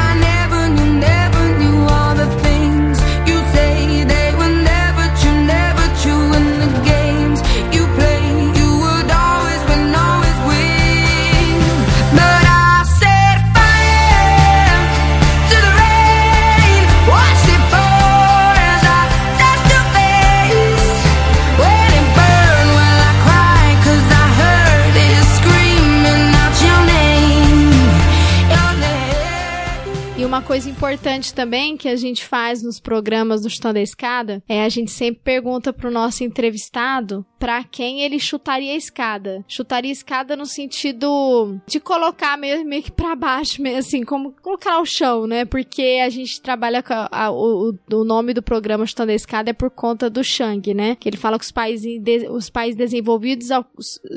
coisa 30.57 30.71
importante 30.71 31.35
também 31.35 31.77
que 31.77 31.87
a 31.87 31.95
gente 31.95 32.25
faz 32.25 32.63
nos 32.63 32.79
programas 32.79 33.43
do 33.43 33.49
Chutando 33.49 33.77
a 33.77 33.81
Escada 33.83 34.41
é 34.49 34.63
a 34.63 34.69
gente 34.69 34.89
sempre 34.89 35.21
pergunta 35.23 35.71
pro 35.71 35.91
nosso 35.91 36.23
entrevistado 36.23 37.23
para 37.37 37.63
quem 37.63 38.01
ele 38.01 38.19
chutaria 38.19 38.73
a 38.73 38.75
escada. 38.75 39.45
Chutaria 39.47 39.91
a 39.91 39.93
escada 39.93 40.35
no 40.35 40.45
sentido 40.45 41.59
de 41.67 41.79
colocar 41.79 42.37
meio, 42.37 42.65
meio 42.65 42.83
que 42.83 42.91
pra 42.91 43.15
baixo, 43.15 43.61
meio 43.61 43.77
assim, 43.77 44.03
como 44.03 44.31
colocar 44.41 44.73
ao 44.73 44.85
chão, 44.85 45.27
né? 45.27 45.45
Porque 45.45 46.01
a 46.03 46.09
gente 46.09 46.41
trabalha 46.41 46.81
com 46.81 46.93
a, 46.93 47.07
a, 47.11 47.31
o, 47.31 47.77
o 47.91 48.03
nome 48.03 48.33
do 48.33 48.41
programa 48.41 48.85
Chutando 48.85 49.11
a 49.11 49.15
Escada 49.15 49.51
é 49.51 49.53
por 49.53 49.69
conta 49.69 50.09
do 50.09 50.23
Shang, 50.23 50.73
né? 50.73 50.95
Que 50.95 51.07
ele 51.07 51.17
fala 51.17 51.37
que 51.37 51.45
os 51.45 51.51
países, 51.51 52.01
os 52.29 52.49
países 52.49 52.75
desenvolvidos 52.75 53.49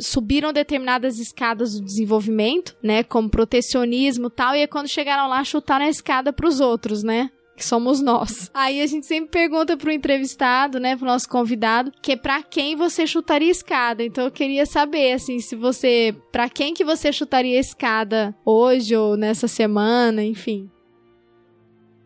subiram 0.01 0.53
determinadas 0.53 1.19
escadas 1.19 1.75
do 1.75 1.85
desenvolvimento, 1.85 2.75
né? 2.83 3.03
Como 3.03 3.29
protecionismo 3.29 4.29
e 4.29 4.31
tal, 4.31 4.57
e 4.57 4.67
quando 4.67 4.89
chegaram 4.89 5.29
lá, 5.29 5.45
chutaram 5.45 5.85
a 5.85 5.91
escada 5.91 6.30
escada 6.31 6.33
para 6.33 6.49
os 6.49 6.61
outros, 6.61 7.03
né? 7.03 7.31
que 7.57 7.67
somos 7.67 8.01
nós. 8.01 8.51
Aí 8.55 8.81
a 8.81 8.87
gente 8.87 9.05
sempre 9.05 9.31
pergunta 9.31 9.77
pro 9.77 9.93
entrevistado, 9.93 10.81
né, 10.81 10.97
pro 10.97 11.05
nosso 11.05 11.29
convidado, 11.29 11.93
que 12.01 12.13
é 12.13 12.17
para 12.17 12.43
quem 12.43 12.75
você 12.75 13.07
chutaria 13.07 13.51
escada. 13.51 14.03
Então 14.03 14.25
eu 14.25 14.31
queria 14.31 14.65
saber 14.65 15.13
assim, 15.13 15.39
se 15.41 15.55
você, 15.55 16.17
para 16.33 16.49
quem 16.49 16.73
que 16.73 16.83
você 16.83 17.13
chutaria 17.13 17.61
escada 17.61 18.35
hoje 18.47 18.97
ou 18.97 19.15
nessa 19.15 19.47
semana, 19.47 20.25
enfim. 20.25 20.71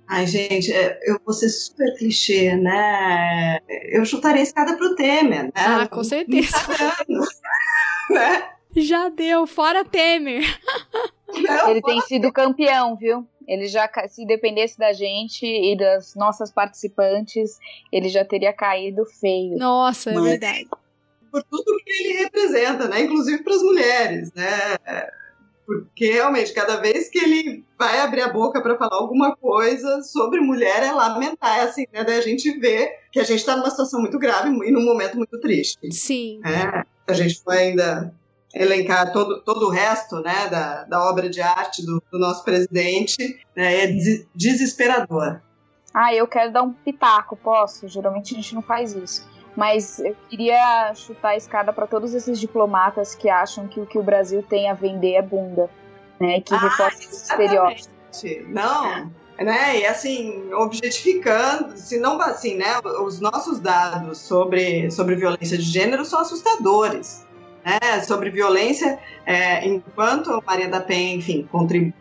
Ai, 0.08 0.26
gente, 0.26 0.72
é, 0.72 0.98
eu 1.04 1.20
vou 1.24 1.32
ser 1.32 1.48
super 1.50 1.94
clichê, 1.98 2.56
né? 2.56 3.58
Eu 3.92 4.04
chutaria 4.04 4.42
escada 4.42 4.76
pro 4.76 4.96
Temer, 4.96 5.44
né? 5.44 5.52
Ah, 5.54 5.86
com 5.86 6.02
certeza. 6.02 6.50
né? 8.10 8.42
Já 8.76 9.08
deu, 9.08 9.46
fora 9.46 9.84
Temer. 9.84 10.42
Não, 11.42 11.68
Ele 11.68 11.82
tem 11.82 12.00
sido 12.02 12.32
campeão, 12.32 12.96
viu? 12.96 13.26
Ele 13.46 13.68
já, 13.68 13.90
se 14.08 14.24
dependesse 14.26 14.78
da 14.78 14.92
gente 14.92 15.44
e 15.44 15.76
das 15.76 16.14
nossas 16.14 16.50
participantes, 16.50 17.58
ele 17.92 18.08
já 18.08 18.24
teria 18.24 18.52
caído 18.52 19.04
feio. 19.04 19.58
Nossa, 19.58 20.10
é 20.10 20.20
verdade. 20.20 20.68
Por 21.30 21.42
tudo 21.42 21.76
que 21.84 21.92
ele 21.92 22.22
representa, 22.22 22.88
né? 22.88 23.02
Inclusive 23.02 23.42
para 23.42 23.54
as 23.54 23.62
mulheres, 23.62 24.32
né? 24.32 24.78
Porque 25.66 26.12
realmente, 26.12 26.52
cada 26.52 26.76
vez 26.76 27.08
que 27.08 27.18
ele 27.18 27.64
vai 27.78 28.00
abrir 28.00 28.20
a 28.20 28.32
boca 28.32 28.62
para 28.62 28.76
falar 28.76 28.96
alguma 28.96 29.34
coisa 29.36 30.02
sobre 30.02 30.40
mulher, 30.40 30.82
é 30.82 30.92
lamentar, 30.92 31.58
é 31.58 31.62
assim, 31.62 31.86
né? 31.92 32.04
Daí 32.04 32.18
a 32.18 32.22
gente 32.22 32.50
vê 32.58 32.98
que 33.10 33.18
a 33.18 33.24
gente 33.24 33.38
está 33.38 33.56
numa 33.56 33.70
situação 33.70 34.00
muito 34.00 34.18
grave 34.18 34.50
e 34.50 34.70
num 34.70 34.84
momento 34.84 35.16
muito 35.16 35.40
triste. 35.40 35.90
Sim. 35.90 36.40
É, 36.44 36.84
a 37.06 37.12
gente 37.14 37.42
foi 37.42 37.58
ainda 37.58 38.14
elencar 38.54 39.12
todo, 39.12 39.40
todo 39.40 39.66
o 39.66 39.70
resto 39.70 40.20
né, 40.20 40.48
da, 40.48 40.84
da 40.84 41.10
obra 41.10 41.28
de 41.28 41.40
arte 41.40 41.84
do, 41.84 42.02
do 42.10 42.18
nosso 42.18 42.44
presidente, 42.44 43.40
né, 43.54 43.84
é 43.84 43.86
des 43.88 44.26
desesperador. 44.34 45.40
Ah, 45.92 46.14
eu 46.14 46.26
quero 46.26 46.52
dar 46.52 46.62
um 46.62 46.72
pitaco, 46.72 47.36
posso? 47.36 47.88
Geralmente 47.88 48.34
a 48.34 48.36
gente 48.36 48.54
não 48.54 48.62
faz 48.62 48.94
isso. 48.94 49.28
Mas 49.56 50.00
eu 50.00 50.16
queria 50.28 50.92
chutar 50.94 51.30
a 51.30 51.36
escada 51.36 51.72
para 51.72 51.86
todos 51.86 52.14
esses 52.14 52.40
diplomatas 52.40 53.14
que 53.14 53.28
acham 53.28 53.68
que 53.68 53.78
o 53.78 53.86
que 53.86 53.98
o 53.98 54.02
Brasil 54.02 54.42
tem 54.42 54.68
a 54.68 54.74
vender 54.74 55.14
é 55.14 55.22
bunda, 55.22 55.70
né? 56.18 56.40
Que 56.40 56.54
ah, 56.54 56.58
reforça 56.58 57.00
estereótipos. 57.00 57.88
Não, 58.48 59.10
né? 59.38 59.80
E 59.80 59.86
assim, 59.86 60.52
objetificando, 60.54 61.76
se 61.76 62.00
não 62.00 62.20
assim, 62.20 62.56
né? 62.56 62.80
Os 63.04 63.20
nossos 63.20 63.60
dados 63.60 64.18
sobre, 64.18 64.90
sobre 64.90 65.14
violência 65.14 65.56
de 65.56 65.64
gênero 65.64 66.04
são 66.04 66.20
assustadores 66.20 67.24
né, 67.64 68.00
sobre 68.02 68.28
violência, 68.30 68.98
é, 69.24 69.66
enquanto 69.66 70.42
Maria 70.46 70.68
da 70.68 70.80
Penha, 70.80 71.16
enfim, 71.16 71.48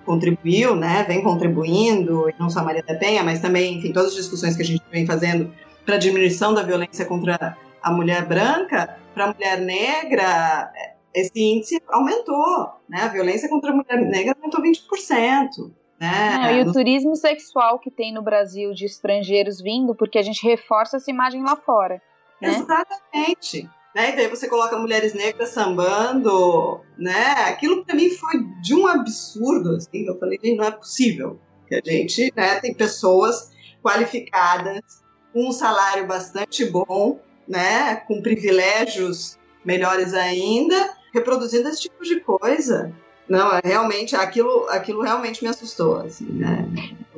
contribuiu, 0.06 0.76
né, 0.76 1.06
vem 1.08 1.24
contribuindo, 1.24 2.30
e 2.30 2.36
não 2.38 2.50
só 2.50 2.64
Maria 2.64 2.84
da 2.84 2.96
Penha, 2.96 3.24
mas 3.24 3.40
também, 3.40 3.78
enfim, 3.78 3.94
todas 3.94 4.10
as 4.10 4.16
discussões 4.16 4.56
que 4.58 4.62
a 4.62 4.66
gente 4.66 4.84
vem 4.92 5.06
fazendo 5.06 5.54
para 5.86 5.96
a 5.96 5.98
diminuição 5.98 6.54
da 6.54 6.64
violência 6.64 7.06
contra 7.06 7.58
a 7.82 7.92
mulher 7.92 8.26
branca, 8.26 8.98
para 9.14 9.26
a 9.26 9.34
mulher 9.34 9.60
negra, 9.60 10.72
esse 11.14 11.32
índice 11.42 11.82
aumentou, 11.88 12.74
né, 12.90 13.04
a 13.04 13.08
violência 13.08 13.48
contra 13.48 13.72
a 13.72 13.76
mulher 13.76 14.02
negra 14.06 14.36
aumentou 14.36 14.62
20%. 14.62 15.72
Né? 16.00 16.38
Não, 16.38 16.52
e 16.52 16.62
o 16.64 16.74
turismo 16.74 17.16
sexual 17.16 17.80
que 17.80 17.90
tem 17.90 18.14
no 18.14 18.22
Brasil 18.22 18.74
de 18.74 18.86
estrangeiros 18.86 19.62
vindo, 19.62 19.96
porque 19.96 20.18
a 20.18 20.22
gente 20.22 20.46
reforça 20.46 20.98
essa 20.98 21.10
imagem 21.10 21.42
lá 21.42 21.56
fora. 21.56 22.02
Né? 22.42 22.50
Exatamente 22.50 23.70
né? 23.96 24.12
E 24.12 24.16
daí 24.16 24.28
você 24.28 24.48
coloca 24.48 24.78
mulheres 24.78 25.14
negras 25.14 25.50
sambando, 25.50 26.82
né? 26.98 27.34
Aquilo 27.48 27.86
para 27.86 27.96
mim 27.96 28.10
foi 28.10 28.44
de 28.62 28.74
um 28.74 28.88
absurdo, 28.88 29.76
assim. 29.76 30.06
Eu 30.08 30.18
falei, 30.20 30.40
não 30.56 30.66
é 30.66 30.72
possível 30.72 31.40
que 31.68 31.76
a 31.76 31.82
gente, 31.84 32.32
né? 32.36 32.60
Tem 32.60 32.74
pessoas 32.74 33.52
qualificadas, 33.82 35.04
com 35.32 35.50
um 35.50 35.52
salário 35.52 36.08
bastante 36.08 36.66
bom, 36.66 37.20
né? 37.48 37.96
Com 38.08 38.22
privilégios 38.22 39.38
melhores 39.66 40.14
ainda, 40.14 40.96
reproduzindo 41.14 41.70
esse 41.70 41.82
tipo 41.82 42.04
de 42.04 42.20
coisa. 42.20 42.94
Não, 43.28 43.54
é 43.54 43.62
realmente 43.64 44.16
aquilo, 44.16 44.68
aquilo 44.70 45.02
realmente 45.02 45.44
me 45.44 45.50
assustou, 45.50 45.98
assim, 45.98 46.26
né? 46.26 46.68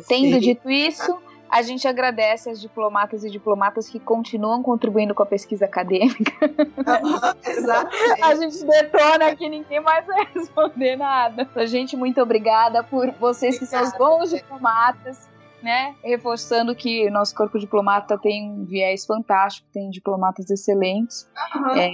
Tendo 0.07 0.39
dito 0.39 0.69
isso, 0.69 1.17
a 1.55 1.61
gente 1.61 1.87
agradece 1.87 2.49
as 2.49 2.59
diplomatas 2.59 3.23
e 3.23 3.29
diplomatas 3.31 3.87
que 3.87 3.97
continuam 3.97 4.61
contribuindo 4.61 5.15
com 5.15 5.23
a 5.23 5.25
pesquisa 5.25 5.63
acadêmica. 5.63 6.33
Exatamente. 7.47 8.21
A 8.21 8.35
gente 8.35 8.65
detona 8.65 9.33
que 9.37 9.47
ninguém 9.47 9.79
mais 9.79 10.05
vai 10.05 10.27
responder 10.35 10.97
nada. 10.97 11.49
A 11.55 11.65
gente, 11.65 11.95
muito 11.95 12.21
obrigada 12.21 12.83
por 12.83 13.09
vocês 13.11 13.57
que 13.57 13.65
são 13.65 13.81
os 13.81 13.93
bons 13.97 14.31
diplomatas. 14.31 15.29
Né? 15.63 15.95
Reforçando 16.03 16.75
que 16.75 17.09
nosso 17.09 17.33
corpo 17.33 17.57
diplomata 17.57 18.19
tem 18.19 18.51
um 18.51 18.65
viés 18.65 19.05
fantástico, 19.05 19.65
tem 19.73 19.89
diplomatas 19.89 20.49
excelentes. 20.49 21.27
Uhum. 21.55 21.69
É, 21.71 21.89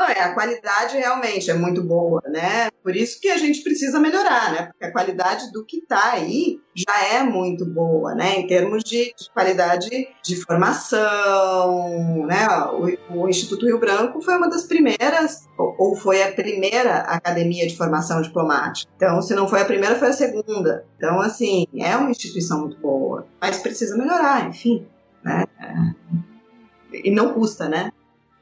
é, 0.00 0.20
a 0.22 0.34
qualidade 0.34 0.96
realmente 0.96 1.50
é 1.50 1.54
muito 1.54 1.82
boa, 1.82 2.20
né? 2.26 2.68
Por 2.82 2.94
isso 2.94 3.20
que 3.20 3.28
a 3.28 3.38
gente 3.38 3.62
precisa 3.62 3.98
melhorar, 3.98 4.52
né? 4.52 4.66
Porque 4.66 4.84
a 4.84 4.92
qualidade 4.92 5.50
do 5.52 5.64
que 5.64 5.78
está 5.78 6.12
aí 6.12 6.60
já 6.74 7.14
é 7.14 7.22
muito 7.22 7.64
boa, 7.64 8.14
né? 8.14 8.36
Em 8.36 8.46
termos 8.46 8.84
de, 8.84 9.14
de 9.18 9.30
qualidade 9.32 9.88
de 10.22 10.36
formação, 10.44 12.26
né? 12.26 12.46
O, 13.10 13.22
o, 13.22 13.28
Instituto 13.28 13.64
Rio 13.64 13.80
Branco 13.80 14.20
foi 14.20 14.36
uma 14.36 14.50
das 14.50 14.64
primeiras, 14.64 15.46
ou, 15.58 15.74
ou 15.78 15.96
foi 15.96 16.22
a 16.22 16.32
primeira 16.32 16.98
academia 16.98 17.66
de 17.66 17.76
formação 17.76 18.20
diplomática. 18.20 18.92
Então, 18.96 19.22
se 19.22 19.34
não 19.34 19.48
foi 19.48 19.62
a 19.62 19.64
primeira, 19.64 19.96
foi 19.96 20.08
a 20.08 20.12
segunda. 20.12 20.84
Então, 20.96 21.20
assim, 21.20 21.66
é 21.74 21.96
uma 21.96 22.10
instituição 22.10 22.60
muito 22.60 22.78
boa, 22.78 23.26
mas 23.40 23.58
precisa 23.58 23.96
melhorar, 23.96 24.48
enfim, 24.48 24.86
né? 25.24 25.44
E 26.92 27.10
não 27.10 27.32
custa, 27.32 27.68
né? 27.68 27.90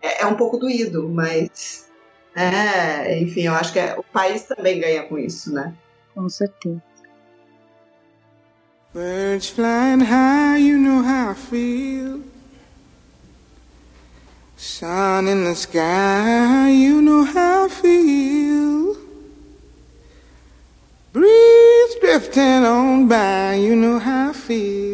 É, 0.04 0.22
é 0.22 0.26
um 0.26 0.34
pouco 0.34 0.58
doído, 0.58 1.08
mas 1.08 1.88
é, 2.36 3.18
enfim, 3.20 3.46
eu 3.46 3.54
acho 3.54 3.72
que 3.72 3.78
é, 3.78 3.98
o 3.98 4.02
país 4.02 4.42
também 4.42 4.78
ganha 4.78 5.04
com 5.04 5.18
isso, 5.18 5.52
né? 5.52 5.72
Com 6.14 6.28
certeza. 6.28 6.82
Birds 8.92 9.48
flying 9.48 10.04
high, 10.04 10.58
you 10.58 10.78
know 10.78 11.02
how 11.02 11.32
I 11.32 11.34
feel. 11.34 12.20
Sun 14.56 15.26
in 15.26 15.44
the 15.44 15.54
sky, 15.54 16.70
you 16.70 17.02
know 17.02 17.24
how 17.24 17.66
I 17.66 17.68
feel. 17.68 18.96
Breeze 21.12 21.96
drifting 22.00 22.64
on 22.64 23.08
by, 23.08 23.54
you 23.54 23.74
know 23.74 23.98
how 23.98 24.30
I 24.30 24.32
feel. 24.32 24.93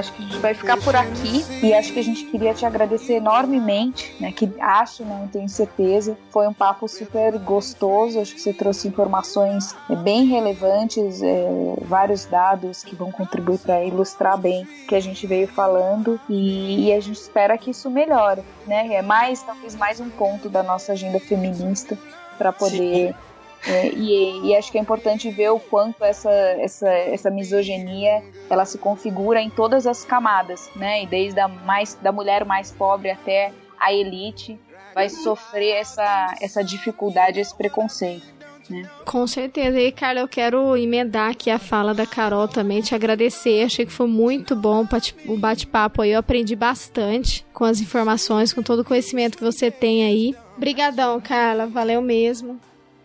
Acho 0.00 0.14
que 0.14 0.22
a 0.22 0.26
gente 0.26 0.38
vai 0.38 0.54
ficar 0.54 0.78
por 0.78 0.96
aqui 0.96 1.44
e 1.62 1.74
acho 1.74 1.92
que 1.92 1.98
a 1.98 2.02
gente 2.02 2.24
queria 2.24 2.54
te 2.54 2.64
agradecer 2.64 3.14
enormemente, 3.14 4.16
né? 4.18 4.32
Que 4.32 4.50
acho, 4.58 5.04
não 5.04 5.28
tenho 5.28 5.46
certeza. 5.46 6.16
Foi 6.30 6.48
um 6.48 6.54
papo 6.54 6.88
super 6.88 7.38
gostoso. 7.38 8.18
Acho 8.18 8.34
que 8.34 8.40
você 8.40 8.54
trouxe 8.54 8.88
informações 8.88 9.76
é, 9.90 9.94
bem 9.94 10.24
relevantes, 10.24 11.20
é, 11.22 11.46
vários 11.82 12.24
dados 12.24 12.82
que 12.82 12.96
vão 12.96 13.12
contribuir 13.12 13.58
para 13.58 13.84
ilustrar 13.84 14.38
bem 14.38 14.64
o 14.64 14.86
que 14.86 14.94
a 14.94 15.00
gente 15.00 15.26
veio 15.26 15.46
falando 15.46 16.18
e, 16.30 16.86
e 16.86 16.92
a 16.94 17.00
gente 17.00 17.20
espera 17.20 17.58
que 17.58 17.70
isso 17.70 17.90
melhore, 17.90 18.42
né? 18.66 18.94
É 18.94 19.02
mais, 19.02 19.42
talvez 19.42 19.74
mais 19.74 20.00
um 20.00 20.08
ponto 20.08 20.48
da 20.48 20.62
nossa 20.62 20.92
agenda 20.92 21.20
feminista 21.20 21.98
para 22.38 22.54
poder 22.54 23.08
Sim 23.12 23.29
é, 23.66 23.88
e, 23.88 24.48
e, 24.48 24.56
acho 24.56 24.72
que 24.72 24.78
é 24.78 24.80
importante 24.80 25.30
ver 25.30 25.50
o 25.50 25.60
quanto 25.60 26.02
essa, 26.02 26.30
essa, 26.30 26.88
essa 26.88 27.30
misoginia 27.30 28.22
ela 28.48 28.64
se 28.64 28.78
configura 28.78 29.40
em 29.40 29.50
todas 29.50 29.86
as 29.86 30.04
camadas, 30.04 30.70
né? 30.74 31.02
E 31.02 31.06
desde 31.06 31.38
a 31.40 31.46
mais 31.46 31.94
da 31.94 32.10
mulher 32.10 32.44
mais 32.44 32.72
pobre 32.72 33.10
até 33.10 33.52
a 33.78 33.92
elite 33.92 34.58
vai 34.94 35.08
sofrer 35.08 35.76
essa, 35.76 36.34
essa 36.40 36.64
dificuldade, 36.64 37.38
esse 37.38 37.54
preconceito. 37.54 38.26
Né? 38.68 38.88
Com 39.04 39.26
certeza. 39.26 39.78
E, 39.78 39.90
Carla, 39.92 40.20
eu 40.20 40.28
quero 40.28 40.76
emendar 40.76 41.30
aqui 41.30 41.50
a 41.50 41.58
fala 41.58 41.92
da 41.92 42.06
Carol 42.06 42.46
também, 42.48 42.80
te 42.80 42.94
agradecer. 42.94 43.64
Achei 43.64 43.84
que 43.84 43.92
foi 43.92 44.06
muito 44.06 44.54
bom 44.54 44.86
o 45.26 45.36
bate-papo 45.36 46.02
aí. 46.02 46.12
Eu 46.12 46.20
aprendi 46.20 46.54
bastante 46.54 47.44
com 47.52 47.64
as 47.64 47.80
informações, 47.80 48.52
com 48.52 48.62
todo 48.62 48.80
o 48.80 48.84
conhecimento 48.84 49.36
que 49.36 49.44
você 49.44 49.70
tem 49.70 50.04
aí. 50.04 50.34
Obrigadão, 50.56 51.20
Carla. 51.20 51.66
Valeu 51.66 52.00
mesmo. 52.00 52.60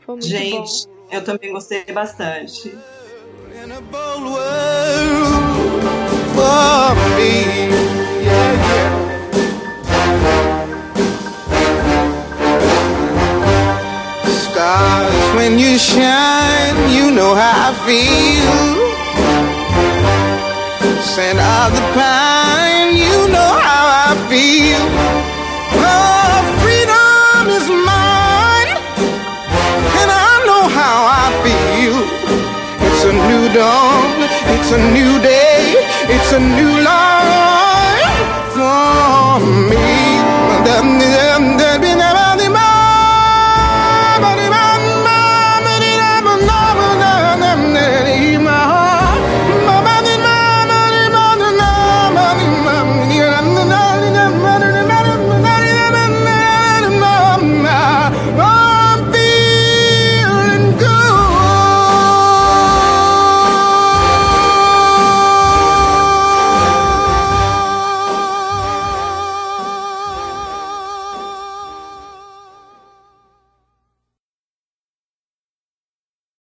Foi 0.06 0.16
muito 0.16 0.28
Gente, 0.28 0.88
bom. 0.88 1.08
eu 1.12 1.24
também 1.24 1.52
gostei 1.52 1.84
bastante. 1.86 2.74
Stars, 14.26 15.36
when 15.36 15.60
you 15.60 15.78
shine, 15.78 16.76
you 16.96 17.12
know 17.12 17.34
how 17.36 17.70
I 17.70 17.74
feel. 17.86 18.56
Scent 21.02 21.40
of 21.40 21.70
the 21.78 21.84
pine, 21.98 22.96
you 22.98 23.28
know 23.34 23.52
how 23.68 23.86
I 24.10 24.14
feel. 24.30 24.84
feel. 31.44 31.98
It's 32.88 33.04
a 33.04 33.14
new 33.14 33.44
dawn, 33.54 34.10
it's 34.56 34.72
a 34.72 34.82
new 34.94 35.20
day, 35.22 35.76
it's 36.08 36.32
a 36.34 36.40
new 36.40 36.74
life. 36.84 37.26